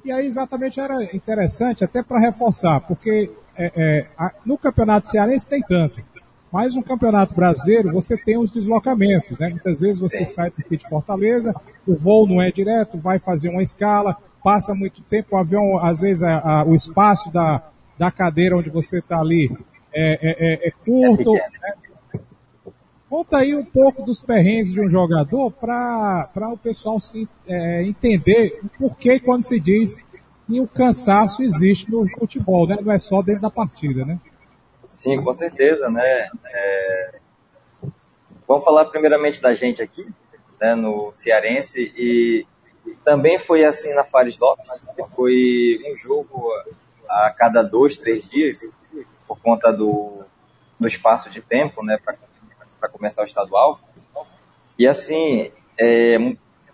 E 0.03 0.11
aí 0.11 0.25
exatamente 0.25 0.79
era 0.79 1.03
interessante 1.15 1.83
até 1.83 2.01
para 2.01 2.19
reforçar, 2.19 2.81
porque 2.81 3.29
é, 3.55 3.71
é, 3.75 4.07
a, 4.17 4.33
no 4.43 4.57
campeonato 4.57 5.07
cearense 5.07 5.47
tem 5.47 5.61
tanto. 5.61 6.03
Mas 6.51 6.75
no 6.75 6.83
Campeonato 6.83 7.33
Brasileiro 7.33 7.91
você 7.91 8.17
tem 8.17 8.37
os 8.37 8.51
deslocamentos, 8.51 9.37
né? 9.37 9.49
Muitas 9.49 9.79
vezes 9.79 9.99
você 9.99 10.25
sai 10.25 10.49
daqui 10.49 10.77
de 10.77 10.89
Fortaleza, 10.89 11.53
o 11.87 11.95
voo 11.95 12.27
não 12.27 12.41
é 12.41 12.51
direto, 12.51 12.97
vai 12.97 13.19
fazer 13.19 13.49
uma 13.49 13.63
escala, 13.63 14.17
passa 14.43 14.73
muito 14.73 15.01
tempo, 15.03 15.35
o 15.35 15.37
avião, 15.37 15.77
às 15.77 16.01
vezes 16.01 16.23
a, 16.23 16.39
a, 16.39 16.65
o 16.65 16.75
espaço 16.75 17.31
da, 17.31 17.63
da 17.97 18.11
cadeira 18.11 18.57
onde 18.57 18.69
você 18.69 18.99
está 18.99 19.19
ali 19.19 19.49
é, 19.93 20.13
é, 20.13 20.53
é, 20.53 20.67
é 20.67 20.71
curto. 20.71 21.33
Né? 21.33 22.19
Conta 23.09 23.37
aí 23.37 23.55
um 23.55 23.65
pouco 23.65 24.03
dos 24.03 24.21
perrengues 24.21 24.71
de 24.71 24.81
um 24.81 24.89
jogador 24.89 25.51
para 25.51 26.49
o 26.51 26.57
pessoal 26.57 26.99
se, 26.99 27.27
é, 27.47 27.83
entender 27.83 28.59
o 28.63 28.69
porquê 28.69 29.19
quando 29.19 29.43
se 29.43 29.59
diz 29.59 29.97
que 30.47 30.59
o 30.59 30.67
cansaço 30.67 31.43
existe 31.43 31.91
no 31.91 32.07
futebol, 32.17 32.67
né? 32.67 32.77
Não 32.81 32.91
é 32.91 32.99
só 32.99 33.21
dentro 33.21 33.41
da 33.41 33.49
partida, 33.49 34.05
né? 34.05 34.19
Sim, 34.91 35.23
com 35.23 35.33
certeza, 35.33 35.89
né? 35.89 36.29
É... 36.45 37.19
Vamos 38.47 38.65
falar 38.65 38.85
primeiramente 38.85 39.41
da 39.41 39.53
gente 39.53 39.81
aqui, 39.81 40.05
né, 40.59 40.75
no 40.75 41.11
Cearense, 41.13 41.93
e 41.95 42.45
também 43.05 43.39
foi 43.39 43.63
assim 43.63 43.93
na 43.93 44.03
Fares 44.03 44.37
Lopes, 44.37 44.85
foi 45.15 45.81
um 45.89 45.95
jogo 45.95 46.51
a 47.09 47.31
cada 47.31 47.63
dois, 47.63 47.95
três 47.95 48.27
dias, 48.27 48.69
por 49.25 49.39
conta 49.39 49.71
do, 49.71 50.25
do 50.77 50.85
espaço 50.85 51.29
de 51.29 51.41
tempo, 51.41 51.83
né, 51.83 51.97
para 51.97 52.89
começar 52.89 53.21
o 53.21 53.25
estadual. 53.25 53.79
E 54.77 54.85
assim, 54.85 55.51
é, 55.79 56.17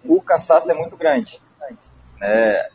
o 0.04 0.20
cansaço 0.22 0.72
é 0.72 0.74
muito 0.74 0.98
grande, 0.98 1.40
né? 2.20 2.68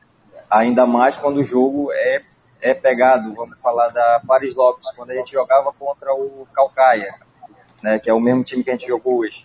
ainda 0.48 0.86
mais 0.86 1.16
quando 1.16 1.38
o 1.38 1.44
jogo 1.44 1.90
é 1.92 2.20
é 2.62 2.72
pegado, 2.72 3.34
vamos 3.34 3.60
falar 3.60 3.88
da 3.88 4.22
Paris 4.26 4.54
Lopes, 4.54 4.88
quando 4.92 5.10
a 5.10 5.14
gente 5.14 5.32
jogava 5.32 5.72
contra 5.72 6.14
o 6.14 6.46
Calcaia, 6.54 7.12
né, 7.82 7.98
que 7.98 8.08
é 8.08 8.14
o 8.14 8.20
mesmo 8.20 8.44
time 8.44 8.62
que 8.62 8.70
a 8.70 8.74
gente 8.74 8.86
jogou 8.86 9.18
hoje, 9.18 9.42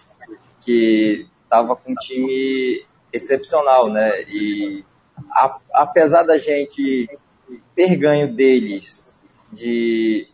que 0.61 1.27
estava 1.43 1.75
com 1.75 1.91
um 1.91 1.95
time 1.95 2.85
excepcional, 3.11 3.89
né, 3.89 4.21
e 4.27 4.85
a, 5.31 5.59
apesar 5.73 6.21
da 6.23 6.37
gente 6.37 7.09
ter 7.75 7.95
ganho 7.95 8.31
deles 8.31 9.11
de, 9.51 10.29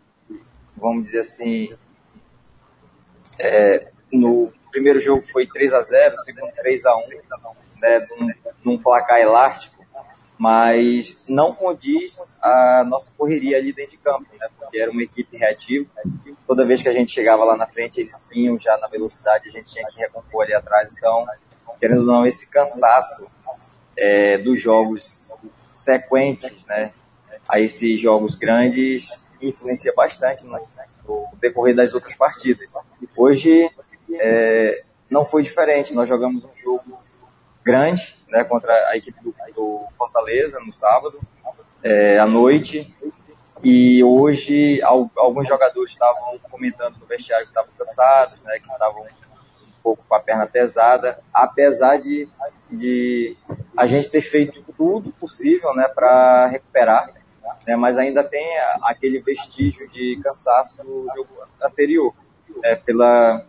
vamos 0.76 1.06
dizer 1.06 1.20
assim, 1.20 1.70
é, 3.40 3.88
no 4.12 4.52
primeiro 4.72 5.00
jogo 5.00 5.22
foi 5.22 5.48
3 5.48 5.74
a 5.74 5.82
0 5.82 6.20
segundo 6.20 6.52
3 6.52 6.86
a 6.86 6.98
1 6.98 7.02
né, 7.78 8.08
num, 8.10 8.34
num 8.66 8.78
placar 8.78 9.20
elástico, 9.20 9.73
mas 10.44 11.24
não 11.26 11.56
condiz 11.56 12.22
a 12.42 12.84
nossa 12.86 13.10
correria 13.18 13.56
ali 13.56 13.72
dentro 13.72 13.92
de 13.92 13.98
campo, 13.98 14.26
né? 14.38 14.50
Porque 14.60 14.78
era 14.78 14.92
uma 14.92 15.02
equipe 15.02 15.38
reativa. 15.38 15.90
Toda 16.46 16.66
vez 16.66 16.82
que 16.82 16.90
a 16.90 16.92
gente 16.92 17.12
chegava 17.12 17.46
lá 17.46 17.56
na 17.56 17.66
frente, 17.66 18.02
eles 18.02 18.28
vinham 18.30 18.60
já 18.60 18.78
na 18.78 18.90
velocidade, 18.90 19.48
a 19.48 19.52
gente 19.54 19.72
tinha 19.72 19.88
que 19.88 19.98
recompor 19.98 20.44
ali 20.44 20.54
atrás. 20.54 20.92
Então, 20.92 21.26
querendo 21.80 22.02
ou 22.02 22.06
não, 22.06 22.26
esse 22.26 22.50
cansaço 22.50 23.32
é, 23.96 24.38
dos 24.38 24.62
jogos 24.62 25.26
sequentes, 25.72 26.66
né? 26.66 26.92
A 27.48 27.62
esses 27.62 27.98
jogos 27.98 28.36
grandes 28.36 29.26
influencia 29.42 29.94
bastante 29.96 30.46
no, 30.46 30.58
no 31.08 31.30
decorrer 31.40 31.74
das 31.74 31.94
outras 31.94 32.16
partidas. 32.16 32.74
Hoje 33.16 33.72
é, 34.12 34.84
não 35.10 35.24
foi 35.24 35.42
diferente. 35.42 35.94
Nós 35.94 36.10
jogamos 36.10 36.44
um 36.44 36.54
jogo 36.54 37.00
grande, 37.64 38.18
né, 38.28 38.44
contra 38.44 38.74
a 38.90 38.98
equipe 38.98 39.20
do, 39.22 39.34
do 39.56 39.82
Fortaleza 39.98 40.60
no 40.60 40.72
sábado, 40.72 41.18
é, 41.82 42.20
à 42.20 42.26
noite. 42.26 42.94
E 43.64 44.04
hoje 44.04 44.82
alguns 44.82 45.48
jogadores 45.48 45.92
estavam 45.92 46.38
comentando 46.52 46.98
no 46.98 47.06
vestiário 47.06 47.46
que 47.46 47.52
estavam 47.52 47.72
cansados, 47.78 48.42
né, 48.42 48.60
que 48.60 48.70
estavam 48.70 49.04
um 49.04 49.82
pouco 49.82 50.04
com 50.08 50.16
a 50.16 50.20
perna 50.20 50.46
pesada, 50.46 51.20
apesar 51.34 51.98
de, 51.98 52.28
de 52.70 53.38
a 53.78 53.86
gente 53.86 54.10
ter 54.10 54.22
feito 54.22 54.64
tudo 54.78 55.12
possível 55.14 55.74
né, 55.76 55.88
para 55.88 56.48
recuperar, 56.48 57.14
né, 57.66 57.76
mas 57.78 57.98
ainda 57.98 58.24
tem 58.24 58.46
aquele 58.82 59.22
vestígio 59.22 59.88
de 59.90 60.20
cansaço 60.22 60.84
do 60.84 61.06
jogo 61.16 61.30
anterior, 61.62 62.14
é, 62.64 62.76
pela, 62.76 63.46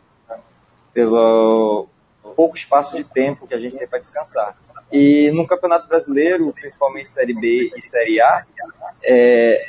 pelo, 0.93 1.89
pouco 2.33 2.57
espaço 2.57 2.97
de 2.97 3.05
tempo 3.05 3.47
que 3.47 3.55
a 3.55 3.59
gente 3.59 3.77
tem 3.77 3.87
para 3.87 3.99
descansar. 3.99 4.57
E 4.91 5.31
no 5.33 5.47
Campeonato 5.47 5.87
Brasileiro, 5.89 6.53
principalmente 6.53 7.11
Série 7.11 7.35
B 7.35 7.73
e 7.77 7.83
Série 7.83 8.21
A, 8.21 8.47
é, 9.03 9.67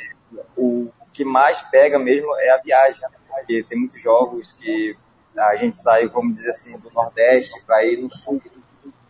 o 0.56 0.88
que 1.12 1.24
mais 1.24 1.60
pega 1.62 1.98
mesmo 1.98 2.34
é 2.36 2.50
a 2.50 2.58
viagem, 2.58 3.00
porque 3.28 3.62
tem 3.62 3.78
muitos 3.78 4.00
jogos 4.00 4.52
que 4.52 4.96
a 5.36 5.56
gente 5.56 5.76
sai, 5.76 6.06
vamos 6.06 6.32
dizer 6.34 6.50
assim, 6.50 6.76
do 6.78 6.90
Nordeste 6.90 7.60
para 7.66 7.84
ir 7.84 7.98
no 7.98 8.10
Sul, 8.10 8.40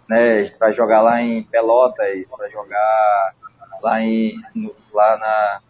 né, 0.09 0.45
para 0.51 0.71
jogar 0.71 1.03
lá 1.03 1.23
em 1.23 1.43
Pelotas, 1.45 2.35
para 2.37 2.49
jogar 2.49 3.35
lá 3.83 4.01
em 4.01 4.35
no, 4.55 4.75
lá 4.93 5.17
na 5.17 5.61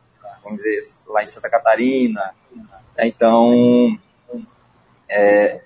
vamos 0.43 0.63
dizer 0.63 0.81
lá 1.09 1.23
em 1.23 1.27
Santa 1.27 1.51
Catarina. 1.51 2.35
Então 2.99 3.99
é, 5.09 5.61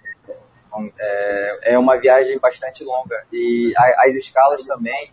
é, 0.99 1.73
é 1.73 1.79
uma 1.79 1.99
viagem 1.99 2.39
bastante 2.39 2.85
longa 2.85 3.25
e 3.33 3.73
a, 3.77 4.07
as 4.07 4.15
escalas 4.15 4.65
também 4.65 5.11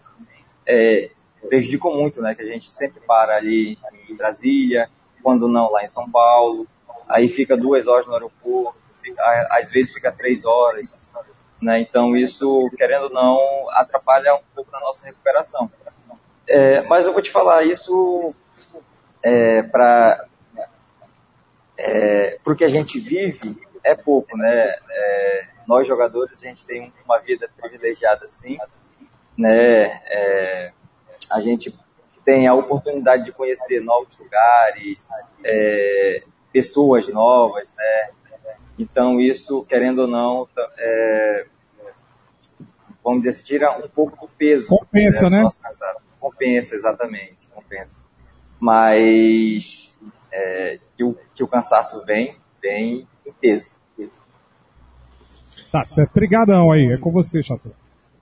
é, 0.65 1.09
prejudicam 1.47 1.93
muito, 1.93 2.21
né? 2.21 2.35
Que 2.35 2.41
a 2.41 2.45
gente 2.45 2.69
sempre 2.69 2.99
para 3.01 3.35
ali 3.35 3.77
em 4.09 4.15
Brasília, 4.15 4.89
quando 5.23 5.47
não 5.47 5.71
lá 5.71 5.83
em 5.83 5.87
São 5.87 6.09
Paulo, 6.09 6.67
aí 7.07 7.27
fica 7.27 7.57
duas 7.57 7.87
horas 7.87 8.07
no 8.07 8.13
aeroporto, 8.13 8.77
fica, 9.01 9.21
às 9.51 9.69
vezes 9.69 9.93
fica 9.93 10.11
três 10.11 10.45
horas, 10.45 10.99
né? 11.61 11.79
Então 11.79 12.15
isso, 12.15 12.69
querendo 12.77 13.03
ou 13.03 13.09
não, 13.09 13.69
atrapalha 13.71 14.35
um 14.35 14.41
pouco 14.53 14.71
na 14.71 14.79
nossa 14.79 15.05
recuperação. 15.05 15.71
É, 16.47 16.81
mas 16.81 17.05
eu 17.05 17.13
vou 17.13 17.21
te 17.21 17.29
falar 17.29 17.63
isso 17.63 18.33
é, 19.21 19.61
para 19.63 20.25
é, 21.77 22.39
que 22.57 22.63
a 22.63 22.69
gente 22.69 22.99
vive 22.99 23.66
é 23.83 23.95
pouco, 23.95 24.37
né? 24.37 24.75
É, 24.89 25.47
nós 25.67 25.87
jogadores 25.87 26.37
a 26.37 26.47
gente 26.47 26.65
tem 26.65 26.93
uma 27.05 27.19
vida 27.19 27.49
privilegiada, 27.57 28.27
sim, 28.27 28.57
né? 29.37 30.01
É, 30.05 30.71
a 31.29 31.39
gente 31.41 31.77
tem 32.23 32.47
a 32.47 32.53
oportunidade 32.53 33.25
de 33.25 33.31
conhecer 33.31 33.81
novos 33.81 34.17
lugares, 34.17 35.07
é, 35.43 36.23
pessoas 36.51 37.07
novas, 37.07 37.73
né? 37.75 38.09
Então 38.77 39.19
isso, 39.19 39.65
querendo 39.65 39.99
ou 39.99 40.07
não, 40.07 40.47
é, 40.77 41.45
vamos 43.03 43.21
dizer, 43.21 43.43
tira 43.43 43.71
um 43.77 43.87
pouco 43.87 44.27
do 44.27 44.31
peso. 44.33 44.67
Compensa, 44.67 45.29
né? 45.29 45.43
né? 45.43 45.49
Compensa, 46.19 46.75
exatamente, 46.75 47.47
compensa. 47.47 47.99
Mas 48.59 49.97
é, 50.31 50.79
que, 50.95 51.03
o, 51.03 51.17
que 51.33 51.43
o 51.43 51.47
cansaço 51.47 52.03
vem, 52.05 52.35
vem 52.61 53.07
em 53.27 53.33
peso. 53.39 53.77
Tá 55.71 55.83
certo. 55.85 56.11
Obrigadão 56.11 56.71
aí. 56.71 56.91
É 56.91 56.97
com 56.97 57.11
você, 57.11 57.41
Chato. 57.43 57.71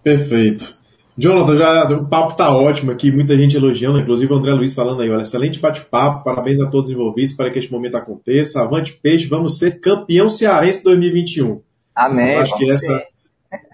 Perfeito. 0.03 0.77
Jonathan, 1.18 1.57
já, 1.57 1.90
o 1.91 2.06
papo 2.07 2.36
tá 2.36 2.53
ótimo 2.53 2.91
aqui, 2.91 3.10
muita 3.10 3.38
gente 3.38 3.56
elogiando, 3.56 3.99
inclusive 3.99 4.34
o 4.34 4.36
André 4.36 4.52
Luiz 4.52 4.76
falando 4.76 5.02
aí, 5.02 5.10
olha, 5.10 5.22
excelente 5.22 5.61
bate-papo, 5.61 6.26
parabéns 6.26 6.60
a 6.60 6.69
todos 6.69 6.90
os 6.90 6.95
envolvidos 6.95 7.34
para 7.34 7.49
que 7.49 7.57
este 7.57 7.72
momento 7.72 7.95
aconteça. 7.95 8.61
Avante 8.61 8.99
Peixe, 9.02 9.26
vamos 9.26 9.57
ser 9.57 9.80
campeão 9.80 10.27
cearense 10.27 10.84
2021. 10.84 11.61
Amém. 11.95 12.34
Eu 12.34 12.40
acho 12.41 12.57
que 12.57 12.69
essa, 12.69 13.03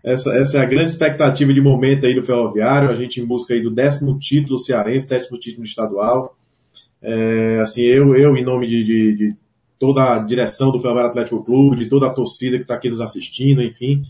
essa, 0.05 0.37
essa 0.37 0.57
é 0.59 0.61
a 0.61 0.65
grande 0.65 0.91
expectativa 0.91 1.51
de 1.51 1.61
momento 1.61 2.05
aí 2.05 2.13
do 2.13 2.21
Ferroviário, 2.21 2.91
a 2.91 2.95
gente 2.95 3.19
em 3.19 3.25
busca 3.25 3.55
aí 3.55 3.61
do 3.61 3.71
décimo 3.71 4.19
título 4.19 4.59
cearense, 4.59 5.09
décimo 5.09 5.39
título 5.39 5.63
estadual. 5.63 6.35
É, 7.01 7.59
assim, 7.59 7.81
eu, 7.81 8.15
eu 8.15 8.37
em 8.37 8.45
nome 8.45 8.67
de, 8.67 8.83
de, 8.83 9.17
de 9.17 9.35
toda 9.81 10.13
a 10.13 10.19
direção 10.19 10.71
do 10.71 10.79
Ferroviário 10.79 11.09
Atlético 11.09 11.43
Clube, 11.43 11.75
de 11.75 11.89
toda 11.89 12.05
a 12.05 12.13
torcida 12.13 12.55
que 12.55 12.61
está 12.61 12.75
aqui 12.75 12.87
nos 12.87 13.01
assistindo, 13.01 13.63
enfim, 13.63 14.03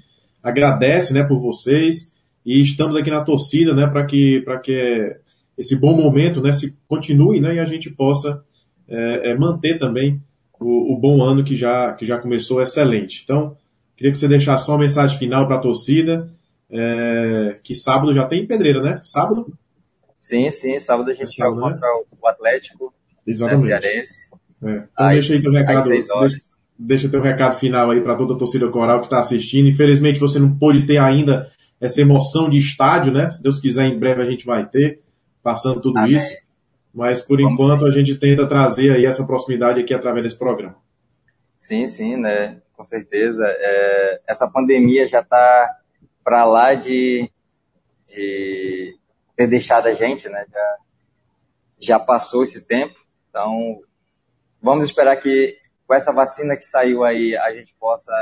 agradece, 0.43 1.13
né, 1.13 1.23
por 1.23 1.39
vocês 1.39 2.11
e 2.45 2.59
estamos 2.59 2.97
aqui 2.97 3.09
na 3.09 3.23
torcida, 3.23 3.73
né, 3.73 3.87
para 3.87 4.05
que, 4.05 4.41
para 4.41 4.59
que 4.59 5.15
esse 5.57 5.79
bom 5.79 5.95
momento, 5.95 6.41
né, 6.41 6.51
se 6.51 6.75
continue, 6.89 7.39
né, 7.39 7.55
e 7.55 7.59
a 7.59 7.63
gente 7.63 7.89
possa 7.89 8.43
é, 8.85 9.31
é, 9.31 9.37
manter 9.37 9.79
também 9.79 10.21
o, 10.59 10.93
o, 10.93 10.99
bom 10.99 11.23
ano 11.23 11.41
que 11.41 11.55
já, 11.55 11.93
que 11.93 12.05
já 12.05 12.17
começou 12.19 12.61
excelente. 12.61 13.21
Então, 13.23 13.55
queria 13.95 14.11
que 14.11 14.17
você 14.17 14.27
deixasse 14.27 14.65
só 14.65 14.73
uma 14.73 14.79
mensagem 14.79 15.17
final 15.17 15.47
para 15.47 15.55
a 15.55 15.61
torcida, 15.61 16.29
é, 16.69 17.59
que 17.63 17.73
sábado 17.73 18.13
já 18.13 18.25
tem 18.25 18.45
pedreira, 18.45 18.81
né? 18.81 18.99
Sábado? 19.05 19.53
Sim, 20.19 20.49
sim, 20.49 20.77
sábado 20.81 21.09
a 21.09 21.13
gente 21.13 21.33
joga 21.33 21.55
né? 21.55 21.61
contra 21.61 21.87
o 22.21 22.27
Atlético, 22.27 22.93
Exatamente. 23.25 23.69
Né, 23.69 23.79
cearense. 23.79 24.31
É. 24.63 24.83
Então 24.91 25.07
às, 25.07 25.13
deixa 25.13 25.33
aí 25.33 25.41
teu 25.41 25.51
recado. 25.51 25.89
Deixa, 25.89 26.13
deixa 26.77 27.09
teu 27.09 27.21
recado 27.21 27.55
final 27.57 27.91
aí 27.91 28.01
para 28.01 28.15
toda 28.15 28.33
a 28.33 28.37
torcida 28.37 28.67
coral 28.69 28.99
que 28.99 29.05
está 29.05 29.19
assistindo. 29.19 29.67
Infelizmente 29.69 30.19
você 30.19 30.39
não 30.39 30.57
pôde 30.57 30.85
ter 30.85 30.97
ainda 30.97 31.49
essa 31.79 32.01
emoção 32.01 32.49
de 32.49 32.57
estádio, 32.57 33.11
né? 33.11 33.31
Se 33.31 33.41
Deus 33.41 33.59
quiser, 33.59 33.85
em 33.85 33.97
breve 33.97 34.21
a 34.21 34.25
gente 34.25 34.45
vai 34.45 34.67
ter, 34.67 35.01
passando 35.41 35.81
tudo 35.81 35.97
Amém. 35.97 36.15
isso. 36.15 36.35
Mas 36.93 37.21
por 37.21 37.41
Vamos 37.41 37.53
enquanto 37.53 37.81
sim. 37.81 37.87
a 37.87 37.91
gente 37.91 38.15
tenta 38.15 38.47
trazer 38.47 38.91
aí 38.91 39.05
essa 39.05 39.25
proximidade 39.25 39.79
aqui 39.79 39.93
através 39.93 40.23
desse 40.23 40.37
programa. 40.37 40.75
Sim, 41.57 41.87
sim, 41.87 42.17
né? 42.17 42.61
Com 42.73 42.83
certeza. 42.83 43.45
É, 43.47 44.21
essa 44.27 44.49
pandemia 44.49 45.07
já 45.07 45.21
está 45.21 45.77
para 46.23 46.45
lá 46.45 46.73
de, 46.73 47.31
de 48.07 48.95
ter 49.35 49.47
deixado 49.47 49.87
a 49.87 49.93
gente, 49.93 50.27
né? 50.29 50.45
Já, 50.51 50.75
já 51.79 51.99
passou 51.99 52.43
esse 52.43 52.67
tempo. 52.67 52.99
Então, 53.29 53.81
vamos 54.61 54.85
esperar 54.85 55.17
que 55.17 55.57
com 55.87 55.93
essa 55.93 56.13
vacina 56.13 56.55
que 56.55 56.63
saiu 56.63 57.03
aí 57.03 57.35
a 57.35 57.53
gente 57.53 57.73
possa 57.79 58.13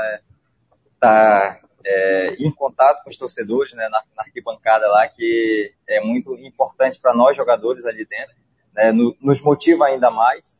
estar 0.94 1.60
tá 1.60 1.60
é, 1.84 2.34
em 2.38 2.50
contato 2.50 3.02
com 3.02 3.10
os 3.10 3.16
torcedores, 3.16 3.72
né, 3.74 3.88
na, 3.88 4.02
na 4.16 4.22
arquibancada 4.22 4.86
lá, 4.88 5.08
que 5.08 5.72
é 5.88 6.00
muito 6.00 6.34
importante 6.38 7.00
para 7.00 7.14
nós 7.14 7.36
jogadores 7.36 7.84
ali 7.84 8.04
dentro, 8.04 8.34
né, 8.74 8.92
no, 8.92 9.16
nos 9.20 9.40
motiva 9.40 9.86
ainda 9.86 10.10
mais. 10.10 10.58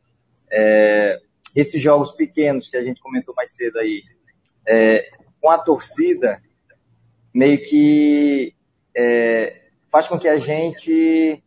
É, 0.51 1.19
esses 1.55 1.81
jogos 1.81 2.11
pequenos 2.11 2.69
que 2.69 2.77
a 2.77 2.83
gente 2.83 3.01
comentou 3.01 3.35
mais 3.35 3.53
cedo 3.55 3.79
aí, 3.79 4.03
é, 4.67 5.09
com 5.39 5.49
a 5.49 5.57
torcida, 5.57 6.39
meio 7.33 7.61
que 7.61 8.55
é, 8.95 9.61
faz 9.89 10.07
com 10.07 10.19
que 10.19 10.27
a 10.27 10.37
gente 10.37 11.43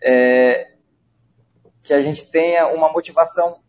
é, 0.00 0.72
que 1.82 1.92
a 1.92 2.00
gente 2.00 2.30
tenha 2.30 2.68
uma 2.68 2.90
motivação 2.92 3.61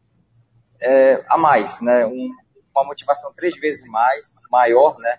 é, 0.83 1.23
a 1.29 1.37
mais, 1.37 1.81
né? 1.81 2.05
Um, 2.05 2.29
uma 2.75 2.85
motivação 2.85 3.33
três 3.35 3.57
vezes 3.59 3.85
mais 3.87 4.35
maior, 4.51 4.97
né? 4.99 5.17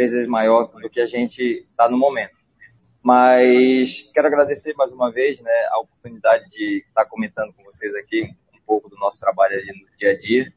vezes 0.00 0.26
maior 0.26 0.64
do 0.80 0.88
que 0.88 1.00
a 1.00 1.06
gente 1.06 1.66
está 1.70 1.88
no 1.88 1.98
momento. 1.98 2.34
Mas 3.02 4.10
quero 4.14 4.28
agradecer 4.28 4.74
mais 4.74 4.92
uma 4.92 5.10
vez 5.10 5.40
né, 5.40 5.52
a 5.70 5.80
oportunidade 5.80 6.46
de 6.48 6.78
estar 6.78 7.04
tá 7.04 7.10
comentando 7.10 7.52
com 7.52 7.62
vocês 7.64 7.94
aqui 7.94 8.34
um 8.54 8.60
pouco 8.66 8.88
do 8.88 8.96
nosso 8.96 9.20
trabalho 9.20 9.54
ali 9.54 9.66
no 9.66 9.96
dia 9.96 10.12
a 10.12 10.16
dia, 10.16 10.52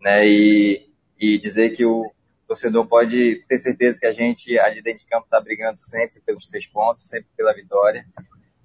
né, 0.00 0.26
e, 0.26 0.90
e 1.18 1.38
dizer 1.38 1.70
que 1.70 1.84
o 1.84 2.10
torcedor 2.48 2.86
pode 2.86 3.44
ter 3.48 3.58
certeza 3.58 4.00
que 4.00 4.06
a 4.06 4.12
gente 4.12 4.58
ali 4.58 4.82
dentro 4.82 5.04
de 5.04 5.10
campo 5.10 5.24
está 5.24 5.40
brigando 5.40 5.78
sempre 5.78 6.20
pelos 6.20 6.48
três 6.48 6.66
pontos, 6.66 7.08
sempre 7.08 7.28
pela 7.36 7.54
vitória. 7.54 8.04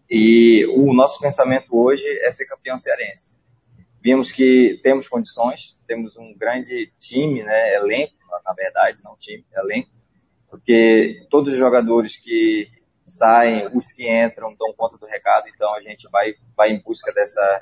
E 0.09 0.65
o 0.67 0.93
nosso 0.93 1.19
pensamento 1.19 1.67
hoje 1.77 2.05
é 2.21 2.31
ser 2.31 2.45
campeão 2.45 2.77
cearense. 2.77 3.35
Vimos 4.05 4.31
que 4.31 4.79
temos 4.83 5.09
condições, 5.09 5.81
temos 5.87 6.15
um 6.15 6.31
grande 6.37 6.93
time, 6.95 7.41
né, 7.41 7.73
elenco, 7.73 8.13
na 8.45 8.53
verdade, 8.53 9.01
não 9.03 9.17
time, 9.17 9.43
elenco, 9.51 9.89
porque 10.47 11.25
todos 11.27 11.53
os 11.53 11.57
jogadores 11.57 12.15
que 12.15 12.69
saem, 13.03 13.67
os 13.73 13.91
que 13.91 14.07
entram, 14.07 14.55
dão 14.59 14.71
conta 14.77 14.95
do 14.99 15.07
recado, 15.07 15.47
então 15.49 15.73
a 15.73 15.81
gente 15.81 16.07
vai, 16.11 16.35
vai 16.55 16.69
em 16.69 16.79
busca 16.83 17.11
dessa, 17.11 17.61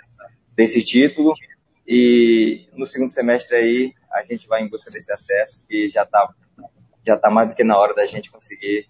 desse 0.53 0.83
título 0.83 1.31
e 1.87 2.67
no 2.73 2.85
segundo 2.85 3.09
semestre 3.09 3.55
aí 3.55 3.93
a 4.11 4.25
gente 4.25 4.45
vai 4.45 4.63
em 4.63 4.69
busca 4.69 4.91
desse 4.91 5.13
acesso 5.13 5.61
que 5.65 5.89
já 5.89 6.03
está 6.03 6.29
já 7.07 7.15
tá 7.15 7.29
mais 7.29 7.47
do 7.47 7.55
que 7.55 7.63
na 7.63 7.77
hora 7.77 7.93
da 7.93 8.05
gente 8.05 8.29
conseguir 8.29 8.85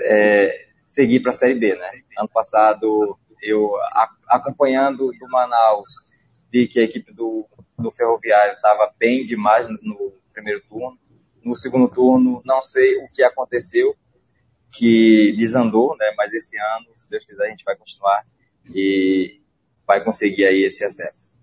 é, 0.00 0.66
seguir 0.86 1.20
para 1.20 1.30
a 1.30 1.34
Série 1.34 1.56
B, 1.56 1.74
né? 1.74 1.90
Ano 2.18 2.28
passado 2.30 3.18
eu 3.42 3.70
acompanhando 4.28 5.10
do 5.12 5.28
Manaus 5.28 6.07
vi 6.50 6.66
que 6.66 6.80
a 6.80 6.84
equipe 6.84 7.12
do, 7.12 7.46
do 7.78 7.90
Ferroviário 7.90 8.54
estava 8.54 8.92
bem 8.98 9.24
demais 9.24 9.66
no, 9.68 10.12
primeiro 10.32 10.62
turno 10.68 10.98
no 11.48 11.54
segundo 11.54 11.88
turno, 11.88 12.42
não 12.44 12.60
sei 12.60 12.96
o 12.98 13.08
que 13.08 13.22
aconteceu, 13.22 13.96
que 14.70 15.34
desandou, 15.36 15.96
né? 15.96 16.12
Mas 16.16 16.34
esse 16.34 16.58
ano, 16.58 16.86
se 16.94 17.10
Deus 17.10 17.24
quiser, 17.24 17.46
a 17.46 17.50
gente 17.50 17.64
vai 17.64 17.76
continuar 17.76 18.24
e 18.74 19.40
vai 19.86 20.04
conseguir 20.04 20.44
aí 20.44 20.64
esse 20.64 20.84
acesso. 20.84 21.36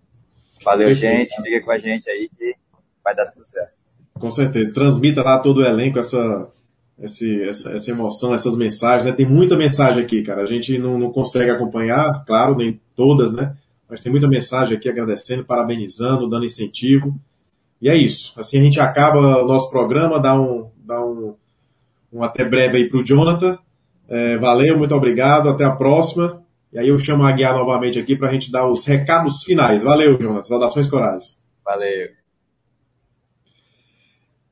Valeu, 0.63 0.93
gente. 0.93 1.35
Fica 1.41 1.61
com 1.61 1.71
a 1.71 1.79
gente 1.79 2.09
aí 2.09 2.29
que 2.29 2.55
vai 3.03 3.15
dar 3.15 3.25
tudo 3.27 3.43
certo. 3.43 3.75
Com 4.13 4.29
certeza. 4.29 4.73
Transmita 4.73 5.23
lá 5.23 5.39
todo 5.39 5.57
o 5.57 5.65
elenco 5.65 5.99
essa, 5.99 6.49
esse, 6.99 7.43
essa, 7.43 7.73
essa 7.73 7.91
emoção, 7.91 8.33
essas 8.33 8.55
mensagens. 8.55 9.05
Né? 9.05 9.13
Tem 9.13 9.25
muita 9.25 9.57
mensagem 9.57 10.03
aqui, 10.03 10.21
cara. 10.23 10.43
A 10.43 10.45
gente 10.45 10.77
não, 10.77 10.97
não 10.97 11.11
consegue 11.11 11.49
acompanhar, 11.49 12.23
claro, 12.25 12.55
nem 12.55 12.79
todas, 12.95 13.33
né? 13.33 13.57
Mas 13.89 14.01
tem 14.01 14.11
muita 14.11 14.27
mensagem 14.27 14.77
aqui 14.77 14.89
agradecendo, 14.89 15.45
parabenizando, 15.45 16.29
dando 16.29 16.45
incentivo. 16.45 17.15
E 17.81 17.89
é 17.89 17.95
isso. 17.95 18.33
Assim 18.39 18.59
a 18.59 18.63
gente 18.63 18.79
acaba 18.79 19.43
o 19.43 19.47
nosso 19.47 19.69
programa, 19.69 20.19
dá 20.19 20.39
um, 20.39 20.69
dá 20.77 21.03
um, 21.03 21.35
um 22.11 22.23
até 22.23 22.43
breve 22.43 22.77
aí 22.77 22.89
para 22.89 22.99
o 22.99 23.03
Jonathan. 23.03 23.59
É, 24.07 24.37
valeu, 24.37 24.77
muito 24.77 24.95
obrigado, 24.95 25.49
até 25.49 25.65
a 25.65 25.75
próxima. 25.75 26.41
E 26.73 26.79
aí 26.79 26.89
eu 26.89 26.97
chamo 26.97 27.23
a 27.23 27.31
Guiar 27.31 27.55
novamente 27.55 27.99
aqui 27.99 28.15
para 28.15 28.29
a 28.29 28.31
gente 28.31 28.51
dar 28.51 28.67
os 28.67 28.85
recados 28.85 29.43
finais. 29.43 29.83
Valeu, 29.83 30.17
Jonathan. 30.17 30.43
Saudações 30.43 30.89
corais. 30.89 31.43
Valeu. 31.63 32.09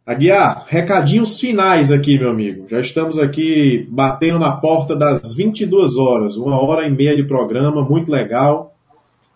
Aguiar, 0.06 0.66
recadinhos 0.68 1.40
finais 1.40 1.90
aqui, 1.90 2.20
meu 2.20 2.30
amigo. 2.30 2.68
Já 2.68 2.82
estamos 2.82 3.18
aqui 3.18 3.88
batendo 3.90 4.38
na 4.38 4.58
porta 4.58 4.98
das 4.98 5.34
22 5.34 5.96
horas, 5.96 6.36
uma 6.36 6.62
hora 6.62 6.86
e 6.86 6.92
meia 6.92 7.16
de 7.16 7.24
programa, 7.24 7.82
muito 7.82 8.12
legal. 8.12 8.73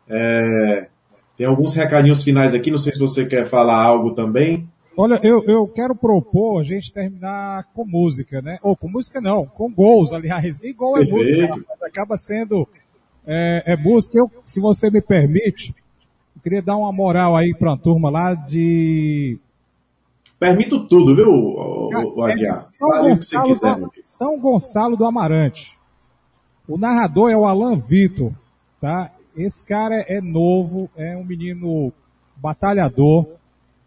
É, 0.10 0.88
tem 1.36 1.46
alguns 1.46 1.74
recadinhos 1.74 2.24
finais 2.24 2.56
aqui, 2.56 2.72
não 2.72 2.78
sei 2.78 2.94
se 2.94 3.00
você 3.00 3.26
quer 3.26 3.46
falar 3.46 3.82
algo 3.82 4.12
também. 4.12 4.68
Olha, 5.00 5.20
eu, 5.22 5.44
eu 5.44 5.68
quero 5.68 5.96
propor 5.96 6.60
a 6.60 6.64
gente 6.64 6.92
terminar 6.92 7.66
com 7.76 7.86
música, 7.86 8.42
né? 8.42 8.58
Ou 8.64 8.76
com 8.76 8.88
música 8.88 9.22
não, 9.22 9.46
com 9.46 9.72
gols, 9.72 10.12
aliás. 10.12 10.60
E 10.64 10.74
gol 10.74 10.98
é 10.98 11.06
música, 11.06 11.64
acaba 11.84 12.18
sendo 12.18 12.68
é, 13.24 13.74
é 13.74 13.78
música. 13.78 14.18
Eu, 14.18 14.32
se 14.44 14.60
você 14.60 14.90
me 14.90 15.00
permite, 15.00 15.76
eu 16.36 16.42
queria 16.42 16.64
dar 16.64 16.78
uma 16.78 16.92
moral 16.92 17.36
aí 17.36 17.54
para 17.54 17.74
a 17.74 17.78
turma 17.78 18.10
lá 18.10 18.34
de... 18.34 19.38
Permito 20.40 20.88
tudo, 20.88 21.16
viu, 21.16 21.30
o, 21.30 22.24
Aguiar? 22.24 22.62
São, 22.62 22.90
Gonçalo 22.90 23.48
quiser, 23.48 23.76
do, 23.76 23.92
São 24.02 24.40
Gonçalo 24.40 24.98
do 24.98 25.06
Amarante. 25.06 25.78
O 26.68 26.78
narrador 26.78 27.30
é 27.30 27.38
o 27.38 27.46
Alan 27.46 27.76
Vitor, 27.76 28.32
tá? 28.80 29.12
Esse 29.38 29.66
cara 29.66 30.04
é 30.08 30.20
novo, 30.20 30.90
é 30.96 31.16
um 31.16 31.24
menino 31.24 31.94
batalhador. 32.36 33.28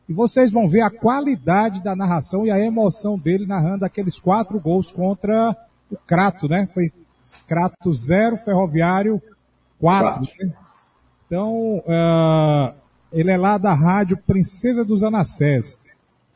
E 0.08 0.12
vocês 0.12 0.52
vão 0.52 0.66
ver 0.66 0.82
a 0.82 0.90
qualidade 0.90 1.82
da 1.82 1.96
narração 1.96 2.46
e 2.46 2.50
a 2.50 2.58
emoção 2.58 3.18
dele 3.18 3.46
narrando 3.46 3.84
aqueles 3.84 4.18
quatro 4.18 4.60
gols 4.60 4.90
contra 4.92 5.56
o 5.90 5.96
Crato, 5.96 6.48
né? 6.48 6.66
Foi 6.66 6.92
Crato 7.46 7.92
0, 7.92 8.36
Ferroviário 8.36 9.20
4. 9.78 10.28
Né? 10.40 10.52
Então, 11.26 11.78
uh, 11.78 12.74
ele 13.12 13.30
é 13.30 13.36
lá 13.36 13.58
da 13.58 13.72
rádio 13.72 14.16
Princesa 14.16 14.84
dos 14.84 15.02
Anassés. 15.02 15.82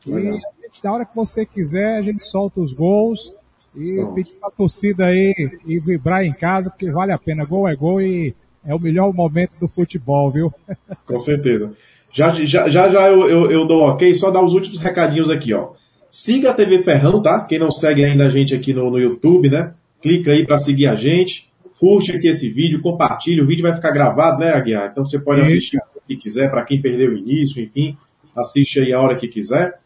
E 0.05 0.11
gente, 0.11 0.83
na 0.83 0.93
hora 0.93 1.05
que 1.05 1.15
você 1.15 1.45
quiser, 1.45 1.97
a 1.97 2.01
gente 2.01 2.23
solta 2.25 2.59
os 2.59 2.73
gols 2.73 3.35
e 3.75 4.05
pedir 4.13 4.33
pra 4.39 4.49
torcida 4.51 5.05
aí 5.05 5.33
e 5.65 5.79
vibrar 5.79 6.23
em 6.23 6.33
casa, 6.33 6.69
porque 6.69 6.89
vale 6.91 7.11
a 7.11 7.17
pena. 7.17 7.45
Gol 7.45 7.67
é 7.67 7.75
gol 7.75 8.01
e 8.01 8.35
é 8.65 8.73
o 8.73 8.79
melhor 8.79 9.13
momento 9.13 9.59
do 9.59 9.67
futebol, 9.67 10.31
viu? 10.31 10.53
Com 11.05 11.19
certeza. 11.19 11.73
Já 12.11 12.29
já, 12.29 12.69
já, 12.69 12.89
já 12.89 13.09
eu, 13.09 13.27
eu, 13.27 13.51
eu 13.51 13.67
dou 13.67 13.81
ok, 13.81 14.13
só 14.13 14.31
dar 14.31 14.43
os 14.43 14.53
últimos 14.53 14.79
recadinhos 14.79 15.29
aqui, 15.29 15.53
ó. 15.53 15.73
Siga 16.09 16.51
a 16.51 16.53
TV 16.53 16.81
Ferrão, 16.81 17.21
tá? 17.21 17.41
Quem 17.41 17.59
não 17.59 17.69
segue 17.69 18.05
ainda 18.05 18.25
a 18.25 18.29
gente 18.29 18.55
aqui 18.55 18.73
no, 18.73 18.89
no 18.89 18.97
YouTube, 18.97 19.49
né? 19.49 19.73
clica 20.05 20.31
aí 20.31 20.45
para 20.45 20.59
seguir 20.59 20.85
a 20.85 20.95
gente, 20.95 21.49
curte 21.79 22.15
aqui 22.15 22.27
esse 22.27 22.47
vídeo, 22.47 22.79
compartilha, 22.79 23.41
o 23.41 23.47
vídeo 23.47 23.63
vai 23.63 23.73
ficar 23.73 23.89
gravado, 23.89 24.37
né, 24.37 24.51
Aguiar? 24.53 24.91
Então 24.91 25.03
você 25.03 25.19
pode 25.19 25.41
assistir 25.41 25.79
o 25.95 26.01
que 26.07 26.15
quiser, 26.15 26.51
para 26.51 26.63
quem 26.63 26.79
perdeu 26.79 27.09
o 27.09 27.17
início, 27.17 27.59
enfim, 27.59 27.97
assiste 28.35 28.79
aí 28.79 28.93
a 28.93 29.01
hora 29.01 29.15
que 29.15 29.27
quiser. 29.27 29.79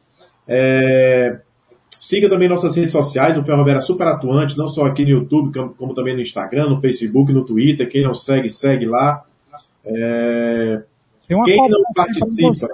É... 0.45 1.39
Siga 1.99 2.29
também 2.29 2.47
nossas 2.47 2.77
redes 2.77 2.93
sociais, 2.93 3.37
o 3.37 3.43
Ferroviária 3.43 3.79
é 3.79 3.81
super 3.81 4.07
atuante, 4.07 4.57
não 4.57 4.69
só 4.69 4.85
aqui 4.85 5.03
no 5.03 5.09
YouTube, 5.09 5.73
como 5.75 5.93
também 5.93 6.15
no 6.15 6.21
Instagram, 6.21 6.69
no 6.69 6.79
Facebook, 6.79 7.33
no 7.33 7.45
Twitter. 7.45 7.89
Quem 7.89 8.03
não 8.03 8.15
segue, 8.15 8.47
segue 8.47 8.85
lá. 8.85 9.25
É... 9.83 10.81
Tem 11.27 11.35
uma 11.35 11.45
Quem 11.45 11.57
não 11.57 11.83
participa. 11.93 12.55
Você, 12.55 12.67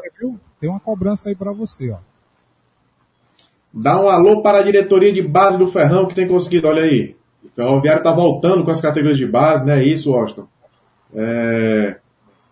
Tem 0.62 0.70
uma 0.70 0.80
cobrança 0.80 1.30
aí 1.30 1.36
para 1.36 1.52
você, 1.52 1.90
ó. 1.90 1.98
Dá 3.74 4.00
um 4.00 4.08
alô 4.08 4.44
para 4.44 4.60
a 4.60 4.64
diretoria 4.64 5.12
de 5.12 5.24
base 5.24 5.58
do 5.58 5.68
Ferrão 5.68 6.08
que 6.08 6.14
tem 6.14 6.28
conseguido, 6.28 6.68
olha 6.68 6.84
aí. 6.84 7.16
O 7.44 7.50
Ferroviário 7.50 8.02
está 8.02 8.12
voltando 8.12 8.64
com 8.64 8.70
as 8.70 8.80
categorias 8.80 9.18
de 9.18 9.26
base, 9.26 9.66
né? 9.66 9.84
Isso, 9.84 10.12
Washington. 10.12 10.48
É... 11.16 11.98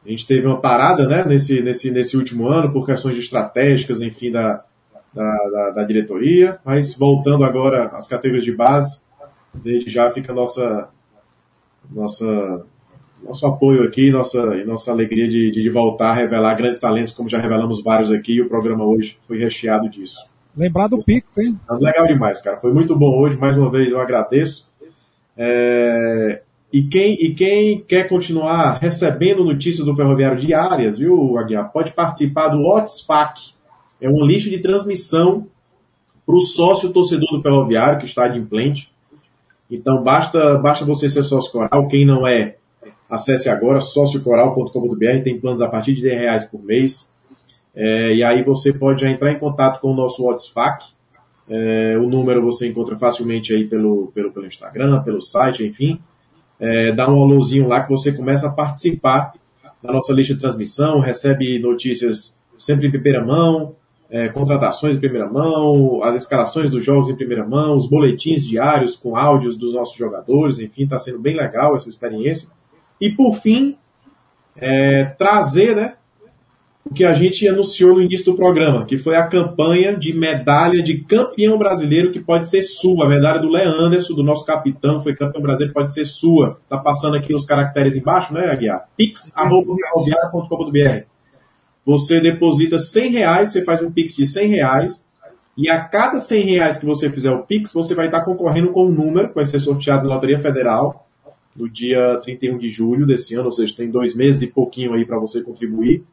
A 0.03 0.09
gente 0.09 0.25
teve 0.25 0.47
uma 0.47 0.59
parada, 0.59 1.07
né, 1.07 1.23
nesse, 1.23 1.61
nesse, 1.61 1.91
nesse 1.91 2.17
último 2.17 2.47
ano, 2.47 2.73
por 2.73 2.85
questões 2.85 3.17
estratégicas, 3.17 4.01
enfim, 4.01 4.31
da, 4.31 4.65
da, 5.13 5.49
da, 5.51 5.69
da 5.71 5.83
diretoria, 5.83 6.59
mas 6.65 6.95
voltando 6.97 7.43
agora 7.43 7.87
às 7.87 8.07
categorias 8.07 8.43
de 8.43 8.55
base, 8.55 8.99
desde 9.53 9.89
já 9.89 10.09
fica 10.09 10.33
nossa, 10.33 10.89
nossa, 11.91 12.65
nosso 13.23 13.45
apoio 13.45 13.83
aqui, 13.83 14.09
nossa, 14.11 14.63
nossa 14.65 14.91
alegria 14.91 15.27
de, 15.27 15.51
de 15.51 15.69
voltar 15.69 16.11
a 16.11 16.15
revelar 16.15 16.55
grandes 16.55 16.79
talentos, 16.79 17.13
como 17.13 17.29
já 17.29 17.39
revelamos 17.39 17.83
vários 17.83 18.11
aqui, 18.11 18.33
e 18.33 18.41
o 18.41 18.49
programa 18.49 18.85
hoje 18.85 19.17
foi 19.27 19.37
recheado 19.37 19.89
disso. 19.89 20.33
Lembrar 20.55 20.87
do 20.87 20.99
Pix, 20.99 21.37
hein? 21.39 21.59
Tá 21.67 21.75
legal 21.75 22.05
demais, 22.05 22.39
cara. 22.41 22.59
Foi 22.59 22.71
muito 22.71 22.95
bom 22.95 23.19
hoje. 23.19 23.37
Mais 23.37 23.57
uma 23.57 23.71
vez 23.71 23.91
eu 23.91 23.99
agradeço. 23.99 24.67
É... 25.35 26.43
E, 26.71 26.83
quem, 26.83 27.13
e 27.13 27.33
quem 27.33 27.81
quer 27.81 28.07
continuar 28.07 28.79
recebendo 28.79 29.43
notícias 29.43 29.85
do 29.85 29.95
Ferroviário 29.95 30.37
diárias, 30.37 30.97
viu, 30.97 31.37
Aguiar, 31.37 31.71
pode 31.71 31.91
participar 31.91 32.49
do 32.49 32.63
WhatsApp. 32.63 33.53
É 34.03 34.09
um 34.09 34.25
lixo 34.25 34.49
de 34.49 34.59
transmissão 34.59 35.47
para 36.25 36.35
o 36.35 36.41
sócio 36.41 36.91
torcedor 36.91 37.31
do 37.31 37.41
Ferroviário, 37.41 37.99
que 37.99 38.05
está 38.05 38.25
adimplente. 38.25 38.91
Então 39.71 40.03
basta, 40.03 40.57
basta 40.57 40.83
você 40.83 41.07
ser 41.07 41.23
sócio 41.23 41.53
coral. 41.53 41.87
Quem 41.87 42.05
não 42.05 42.27
é, 42.27 42.57
acesse 43.09 43.47
agora 43.47 43.79
sociocoral.com.br. 43.79 45.23
Tem 45.23 45.39
planos 45.39 45.61
a 45.61 45.69
partir 45.69 45.93
de 45.93 46.01
10 46.01 46.19
reais 46.19 46.43
por 46.43 46.61
mês. 46.61 47.09
É, 47.73 48.13
e 48.13 48.21
aí 48.21 48.43
você 48.43 48.73
pode 48.73 49.03
já 49.03 49.09
entrar 49.09 49.31
em 49.31 49.39
contato 49.39 49.79
com 49.79 49.93
o 49.93 49.95
nosso 49.95 50.25
WhatsApp. 50.25 50.85
É, 51.47 51.97
o 51.97 52.09
número 52.09 52.43
você 52.43 52.67
encontra 52.67 52.97
facilmente 52.97 53.53
aí 53.53 53.65
pelo, 53.69 54.11
pelo, 54.13 54.33
pelo 54.33 54.45
Instagram, 54.45 55.01
pelo 55.01 55.21
site, 55.21 55.65
enfim. 55.65 55.97
É, 56.59 56.91
dá 56.91 57.09
um 57.09 57.23
alôzinho 57.23 57.69
lá 57.69 57.81
que 57.81 57.89
você 57.89 58.11
começa 58.11 58.49
a 58.49 58.51
participar 58.51 59.33
da 59.81 59.93
nossa 59.93 60.11
lista 60.11 60.33
de 60.33 60.41
transmissão, 60.41 60.99
recebe 60.99 61.57
notícias 61.59 62.37
sempre 62.57 62.87
em 62.87 62.91
primeira 62.91 63.25
mão, 63.25 63.75
é, 64.13 64.29
contratações 64.29 64.95
em 64.95 64.99
primeira 64.99 65.27
mão, 65.27 66.03
as 66.03 66.15
escalações 66.15 66.69
dos 66.69 66.85
jogos 66.85 67.09
em 67.09 67.15
primeira 67.15 67.43
mão, 67.43 67.75
os 67.75 67.89
boletins 67.89 68.47
diários 68.47 68.95
com 68.95 69.17
áudios 69.17 69.57
dos 69.57 69.73
nossos 69.73 69.97
jogadores, 69.97 70.59
enfim, 70.59 70.83
está 70.83 70.99
sendo 70.99 71.17
bem 71.17 71.35
legal 71.35 71.75
essa 71.75 71.89
experiência. 71.89 72.47
E 73.01 73.09
por 73.09 73.37
fim, 73.37 73.75
é, 74.55 75.05
trazer 75.17 75.75
né, 75.75 75.95
o 76.85 76.93
que 76.93 77.03
a 77.03 77.15
gente 77.15 77.47
anunciou 77.47 77.95
no 77.95 78.03
início 78.03 78.31
do 78.31 78.37
programa, 78.37 78.85
que 78.85 78.99
foi 78.99 79.15
a 79.15 79.25
campanha 79.25 79.97
de 79.97 80.13
medalha 80.13 80.83
de 80.83 80.99
campeão 81.05 81.57
brasileiro 81.57 82.11
que 82.11 82.19
pode 82.19 82.47
ser 82.47 82.61
sua. 82.61 83.05
A 83.05 83.09
medalha 83.09 83.41
do 83.41 83.49
Leanderson, 83.49 84.13
do 84.13 84.21
nosso 84.21 84.45
capitão, 84.45 84.99
que 84.99 85.05
foi 85.05 85.15
campeão 85.15 85.41
brasileiro, 85.41 85.73
pode 85.73 85.91
ser 85.91 86.05
sua. 86.05 86.59
Tá 86.69 86.77
passando 86.77 87.17
aqui 87.17 87.33
os 87.33 87.47
caracteres 87.47 87.95
embaixo, 87.95 88.31
né, 88.31 88.51
Aguiar? 88.51 88.87
pix.ferroviária.com.br 88.95 91.12
Você 91.85 92.19
deposita 92.19 92.79
100 92.79 93.11
reais, 93.11 93.49
você 93.49 93.63
faz 93.63 93.81
um 93.81 93.91
pix 93.91 94.15
de 94.15 94.25
100 94.25 94.47
reais, 94.47 95.05
e 95.55 95.69
a 95.69 95.83
cada 95.83 96.17
100 96.17 96.45
reais 96.45 96.77
que 96.77 96.85
você 96.85 97.09
fizer 97.09 97.31
o 97.31 97.43
pix, 97.43 97.71
você 97.71 97.93
vai 97.93 98.07
estar 98.07 98.23
concorrendo 98.23 98.71
com 98.71 98.87
um 98.87 98.91
número 98.91 99.29
que 99.29 99.35
vai 99.35 99.45
ser 99.45 99.59
sorteado 99.59 100.07
na 100.07 100.15
Loteria 100.15 100.39
Federal 100.39 101.07
no 101.55 101.69
dia 101.69 102.17
31 102.23 102.57
de 102.57 102.67
julho 102.69 103.05
desse 103.05 103.35
ano, 103.35 103.45
ou 103.45 103.51
seja, 103.51 103.75
tem 103.75 103.89
dois 103.89 104.15
meses 104.15 104.41
e 104.41 104.47
pouquinho 104.47 104.93
aí 104.93 105.05
para 105.05 105.19
você 105.19 105.41
contribuir. 105.43 106.03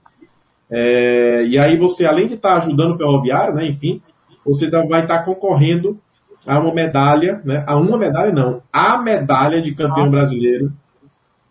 É, 0.70 1.44
e 1.46 1.58
aí 1.58 1.76
você, 1.78 2.04
além 2.04 2.28
de 2.28 2.34
estar 2.34 2.56
ajudando 2.58 2.94
o 2.94 2.98
ferroviário, 2.98 3.54
né, 3.54 3.66
enfim, 3.66 4.02
você 4.44 4.70
tá, 4.70 4.84
vai 4.84 5.02
estar 5.02 5.24
concorrendo 5.24 5.98
a 6.46 6.58
uma 6.58 6.74
medalha, 6.74 7.40
né, 7.44 7.64
a 7.66 7.76
uma 7.76 7.96
medalha 7.96 8.32
não, 8.32 8.62
a 8.72 8.98
medalha 8.98 9.60
de 9.60 9.74
campeão 9.74 10.10
brasileiro 10.10 10.72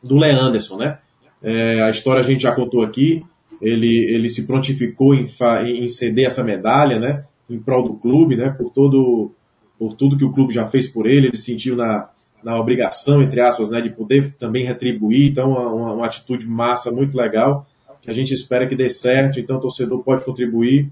do 0.01 0.15
Leanderson, 0.15 0.77
né? 0.77 0.99
É, 1.41 1.81
a 1.81 1.89
história 1.89 2.21
a 2.21 2.23
gente 2.23 2.43
já 2.43 2.53
contou 2.53 2.83
aqui, 2.83 3.23
ele, 3.61 4.05
ele 4.13 4.29
se 4.29 4.45
prontificou 4.45 5.13
em, 5.13 5.25
em 5.65 5.87
ceder 5.87 6.25
essa 6.25 6.43
medalha, 6.43 6.99
né, 6.99 7.25
em 7.49 7.59
prol 7.59 7.83
do 7.83 7.95
clube, 7.95 8.35
né, 8.35 8.49
por 8.49 8.71
todo, 8.71 9.31
por 9.77 9.93
tudo 9.93 10.17
que 10.17 10.25
o 10.25 10.31
clube 10.31 10.53
já 10.53 10.67
fez 10.67 10.87
por 10.87 11.07
ele, 11.07 11.27
ele 11.27 11.37
se 11.37 11.45
sentiu 11.45 11.75
na, 11.75 12.09
na 12.43 12.59
obrigação, 12.59 13.21
entre 13.21 13.41
aspas, 13.41 13.69
né, 13.69 13.81
de 13.81 13.89
poder 13.89 14.33
também 14.33 14.65
retribuir, 14.65 15.29
então 15.29 15.51
uma, 15.51 15.93
uma 15.93 16.05
atitude 16.05 16.47
massa, 16.47 16.91
muito 16.91 17.17
legal 17.17 17.67
que 18.01 18.09
a 18.09 18.13
gente 18.13 18.33
espera 18.33 18.67
que 18.67 18.75
dê 18.75 18.89
certo, 18.89 19.39
então 19.39 19.57
o 19.57 19.61
torcedor 19.61 20.03
pode 20.03 20.25
contribuir. 20.25 20.89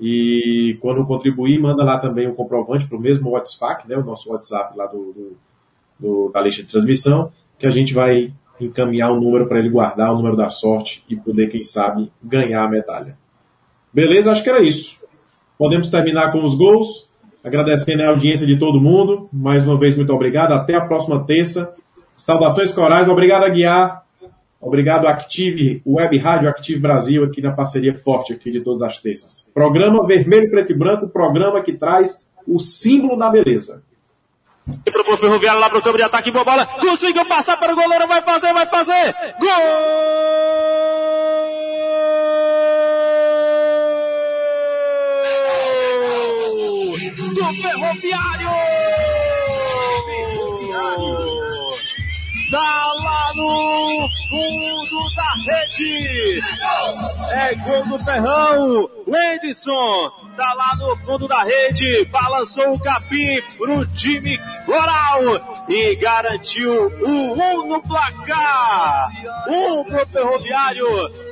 E 0.00 0.76
quando 0.80 1.04
contribuir, 1.06 1.60
manda 1.60 1.82
lá 1.82 1.98
também 1.98 2.28
um 2.28 2.34
comprovante 2.34 2.86
para 2.86 2.96
o 2.96 3.00
mesmo 3.00 3.30
WhatsApp, 3.30 3.88
né, 3.88 3.96
o 3.96 4.04
nosso 4.04 4.30
WhatsApp 4.30 4.76
lá 4.76 4.86
do, 4.86 5.12
do, 5.12 5.36
do, 5.98 6.30
da 6.32 6.40
lista 6.40 6.62
de 6.62 6.68
transmissão, 6.68 7.32
que 7.58 7.66
a 7.66 7.70
gente 7.70 7.92
vai 7.92 8.32
encaminhar 8.60 9.10
o 9.10 9.16
um 9.16 9.20
número 9.20 9.46
para 9.46 9.58
ele 9.58 9.70
guardar, 9.70 10.12
o 10.12 10.16
número 10.16 10.36
da 10.36 10.48
sorte 10.48 11.04
e 11.08 11.16
poder, 11.16 11.48
quem 11.48 11.62
sabe, 11.62 12.10
ganhar 12.22 12.64
a 12.64 12.68
medalha. 12.68 13.16
Beleza? 13.92 14.30
Acho 14.30 14.42
que 14.42 14.50
era 14.50 14.62
isso. 14.62 14.98
Podemos 15.56 15.88
terminar 15.88 16.32
com 16.32 16.42
os 16.42 16.54
gols, 16.54 17.08
agradecendo 17.42 18.02
a 18.02 18.08
audiência 18.08 18.46
de 18.46 18.58
todo 18.58 18.80
mundo. 18.80 19.28
Mais 19.32 19.66
uma 19.66 19.78
vez, 19.78 19.96
muito 19.96 20.12
obrigado. 20.12 20.52
Até 20.52 20.74
a 20.74 20.86
próxima 20.86 21.24
terça. 21.24 21.74
Saudações 22.14 22.72
corais. 22.72 23.08
Obrigado, 23.08 23.44
Aguiar. 23.44 24.04
Obrigado, 24.60 25.06
Active 25.06 25.80
Web 25.86 26.18
Rádio 26.18 26.48
Active 26.48 26.80
Brasil, 26.80 27.22
aqui 27.22 27.40
na 27.40 27.52
parceria 27.52 27.94
forte 27.94 28.32
aqui 28.32 28.50
de 28.50 28.60
todas 28.60 28.82
as 28.82 28.98
terças. 28.98 29.48
Programa 29.54 30.04
Vermelho, 30.04 30.50
Preto 30.50 30.72
e 30.72 30.74
Branco, 30.76 31.08
programa 31.08 31.62
que 31.62 31.74
traz 31.74 32.28
o 32.46 32.58
símbolo 32.58 33.16
da 33.16 33.30
beleza. 33.30 33.84
Pro 34.84 35.16
Ferroviário 35.16 35.60
lá 35.60 35.70
pro 35.70 35.82
campo 35.82 35.96
de 35.96 36.02
ataque, 36.02 36.30
boa 36.30 36.44
bola. 36.44 36.66
Conseguiu 36.66 37.24
passar 37.26 37.56
para 37.56 37.72
o 37.72 37.76
goleiro, 37.76 38.06
vai 38.06 38.22
fazer, 38.22 38.52
vai 38.52 38.66
fazer. 38.66 39.14
Gol! 39.38 40.77
Fundo 54.30 55.14
da 55.16 55.52
rede. 55.52 56.40
É 57.30 57.54
gol 57.54 57.84
do 57.86 58.04
Ferrão. 58.04 58.90
O 59.06 59.16
Edson 59.16 60.10
tá 60.36 60.54
lá 60.54 60.76
no 60.76 60.96
fundo 60.98 61.26
da 61.26 61.42
rede. 61.42 62.04
Balançou 62.06 62.74
o 62.74 62.80
capim 62.80 63.40
pro 63.56 63.86
time 63.86 64.38
coral 64.66 65.22
e 65.68 65.96
garantiu 65.96 66.88
o 67.00 67.08
um 67.08 67.66
no 67.66 67.82
placar. 67.82 69.10
Um 69.48 69.84
pro 69.84 70.06
Ferroviário, 70.06 70.86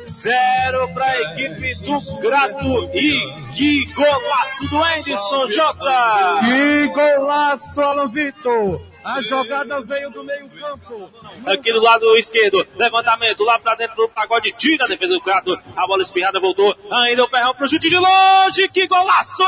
zero 0.07 0.89
pra 0.95 1.21
equipe 1.21 1.75
do 1.83 2.19
Grato. 2.21 2.91
E 2.95 3.35
que 3.55 3.93
golaço 3.95 4.69
do 4.69 4.85
Edson 4.87 5.49
Jota! 5.49 6.41
Que 6.45 6.89
golaço, 6.89 7.81
Alan 7.81 8.09
Vitor! 8.09 8.96
A 9.07 9.23
jogada 9.23 9.81
veio 9.83 10.11
do 10.11 10.25
meio 10.25 10.51
campo. 10.51 11.09
Aqui 11.47 11.73
do 11.73 11.81
lado 11.81 12.17
esquerdo. 12.17 12.67
Levantamento 12.75 13.45
lá 13.45 13.57
pra 13.57 13.77
dentro 13.77 13.95
do 13.95 14.09
pagode. 14.09 14.51
Tira 14.59 14.85
a 14.85 14.89
defesa 14.89 15.13
do 15.13 15.21
Crato. 15.21 15.57
A 15.77 15.87
bola 15.87 16.03
espirrada 16.03 16.41
voltou. 16.41 16.77
Ainda 16.91 17.23
o 17.23 17.29
Ferrão 17.29 17.55
pro 17.55 17.69
chute 17.69 17.89
de 17.89 17.97
longe. 17.97 18.69
Que 18.69 18.89
golaço! 18.89 19.45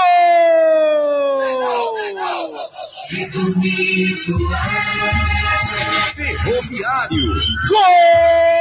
Ferroviário. 6.14 7.34
Gol! 7.68 8.58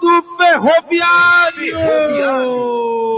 Do 0.00 0.36
Ferroviário! 0.38 1.78
Ferroviário! 1.78 3.15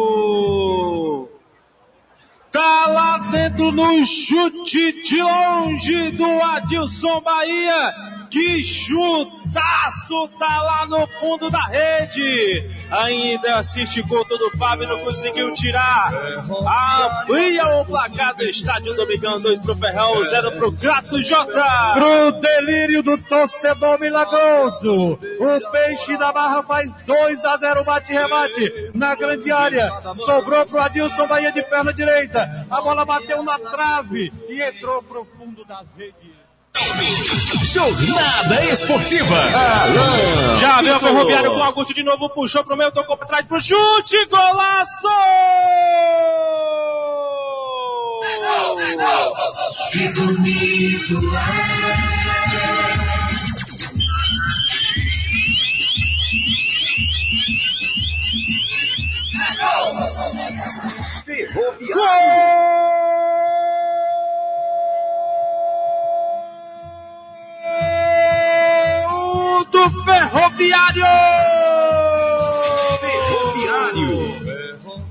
Tá 2.59 2.87
lá 2.89 3.19
dentro 3.31 3.71
no 3.71 4.05
chute 4.05 5.01
de 5.05 5.23
longe 5.23 6.11
do 6.11 6.43
Adilson 6.43 7.21
Bahia. 7.21 7.95
Que 8.29 8.61
chutaço 9.49 10.29
tá 10.39 10.63
lá 10.63 10.87
no 10.87 11.07
fundo 11.19 11.51
da 11.51 11.61
rede. 11.61 12.71
Ainda 12.91 13.63
se 13.63 13.83
esticou 13.83 14.25
todo 14.25 14.47
o 14.47 14.59
Fábio, 14.59 14.89
não 14.89 15.01
conseguiu 15.01 15.53
tirar. 15.55 16.13
Amplia 17.23 17.67
o 17.77 17.85
placar 17.85 18.35
do 18.37 18.45
estádio 18.45 18.95
Domingão, 18.95 19.41
2 19.41 19.61
pro 19.61 19.77
Ferrão, 19.77 20.25
0 20.25 20.53
pro 20.53 20.73
Gato 20.73 21.23
J. 21.23 21.47
Pro 21.95 22.33
delírio 22.41 23.03
do 23.03 23.19
torcedor 23.19 23.99
milagroso. 23.99 25.13
O 25.15 25.71
Peixe 25.71 26.17
da 26.17 26.33
Barra 26.33 26.63
faz 26.63 26.95
2 27.05 27.45
a 27.45 27.57
0 27.57 27.85
bate-rebate 27.85 28.91
na 28.95 29.15
grande 29.15 29.51
área. 29.51 29.91
Sobrou 30.15 30.65
pro 30.67 30.81
Adilson 30.81 31.27
Bahia 31.27 31.53
de 31.53 31.63
perna 31.63 31.93
direita. 31.93 32.67
A 32.71 32.81
bola 32.81 33.05
bateu 33.05 33.43
na 33.43 33.59
trave 33.59 34.33
e 34.49 34.63
entrou 34.63 35.03
pro 35.03 35.27
fundo 35.37 35.65
das 35.65 35.87
redes. 35.97 36.38
Jornada 37.63 38.65
Esportiva. 38.65 39.37
Já 40.61 40.81
veio 40.81 40.97
o 40.97 41.01
Ferroviário 41.01 41.51
com 41.51 41.59
o 41.59 41.63
Augusto 41.63 41.95
de 41.95 42.03
novo, 42.03 42.29
puxou 42.31 42.65
pro 42.65 42.77
meio, 42.77 42.93
tocou 42.93 43.17
pra 43.17 43.27
trás 43.27 43.47
pro 43.47 43.61
chute, 43.61 44.27
golaço! 44.27 45.09
Gol 61.95 63.48
do 69.65 70.05
Ferroviário! 70.05 71.05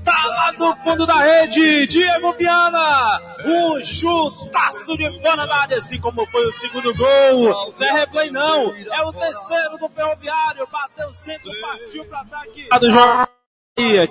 Tá 0.04 0.26
lá 0.26 0.52
no 0.52 0.74
fundo 0.76 1.06
da 1.06 1.16
rede, 1.16 1.86
Diego 1.86 2.32
Viana, 2.32 3.20
um 3.44 3.84
chutaço 3.84 4.96
de 4.96 5.20
fora 5.20 5.46
da 5.46 5.56
área, 5.56 5.78
assim 5.78 6.00
como 6.00 6.26
foi 6.30 6.46
o 6.46 6.52
segundo 6.52 6.94
gol. 6.94 7.74
Não 7.78 7.86
é 7.86 7.92
replay 7.92 8.30
não, 8.30 8.74
é 8.74 9.02
o 9.02 9.12
terceiro 9.12 9.78
do 9.78 9.88
Ferroviário, 9.88 10.66
bateu 10.72 11.14
centro, 11.14 11.50
partiu 11.60 12.04
para 12.06 12.20
ataque. 12.20 12.68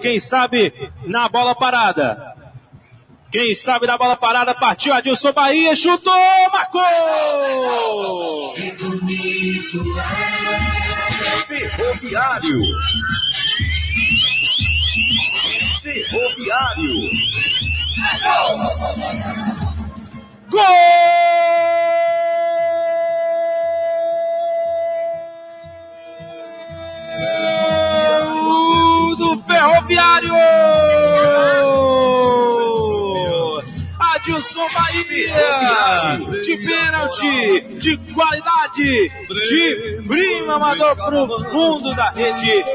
Quem 0.02 0.20
sabe 0.20 0.72
na 1.06 1.28
bola 1.28 1.56
parada. 1.56 2.37
Quem 3.38 3.54
sabe 3.54 3.86
na 3.86 3.96
bola 4.00 4.18
parada, 4.18 4.56
partiu 4.56 4.92
Adilson 4.96 5.32
Bahia, 5.32 5.76
chutou, 5.76 6.50
marcou! 6.52 6.82
Ferroviário. 11.46 12.62
Ferroviário. 15.84 16.96
Gol 20.50 20.66
do 29.16 29.44
Ferroviário! 29.44 30.97
Adilson 34.28 34.68
Bahia! 34.74 36.20
De 36.44 36.58
pênalti, 36.58 37.62
de 37.80 37.98
qualidade, 38.14 39.10
de 39.48 40.02
prima, 40.06 40.56
amador 40.56 40.96
pro 40.98 41.50
fundo 41.50 41.96
da 41.96 42.10
rede. 42.10 42.66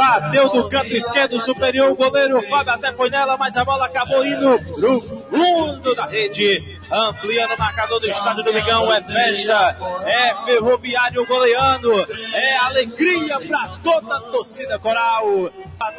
Bateu 0.00 0.48
do 0.48 0.66
canto 0.66 0.96
esquerdo 0.96 1.38
superior, 1.42 1.90
o 1.90 1.94
goleiro 1.94 2.40
Fábio 2.48 2.72
até 2.72 2.90
foi 2.94 3.10
nela, 3.10 3.36
mas 3.36 3.54
a 3.54 3.66
bola 3.66 3.84
acabou 3.84 4.24
indo 4.24 4.58
pro 4.74 4.98
fundo 4.98 5.94
da 5.94 6.06
rede. 6.06 6.80
Ampliando 6.90 7.52
o 7.52 7.58
marcador 7.58 8.00
do 8.00 8.06
estádio 8.06 8.42
do 8.42 8.50
Migão, 8.50 8.90
é 8.90 9.02
festa, 9.02 9.76
é 10.06 10.34
ferroviário 10.46 11.26
goleando, 11.26 11.92
é 12.32 12.56
alegria 12.56 13.38
pra 13.40 13.76
toda 13.82 14.16
a 14.16 14.20
torcida 14.22 14.78
coral. 14.78 15.50
Tá 15.78 15.92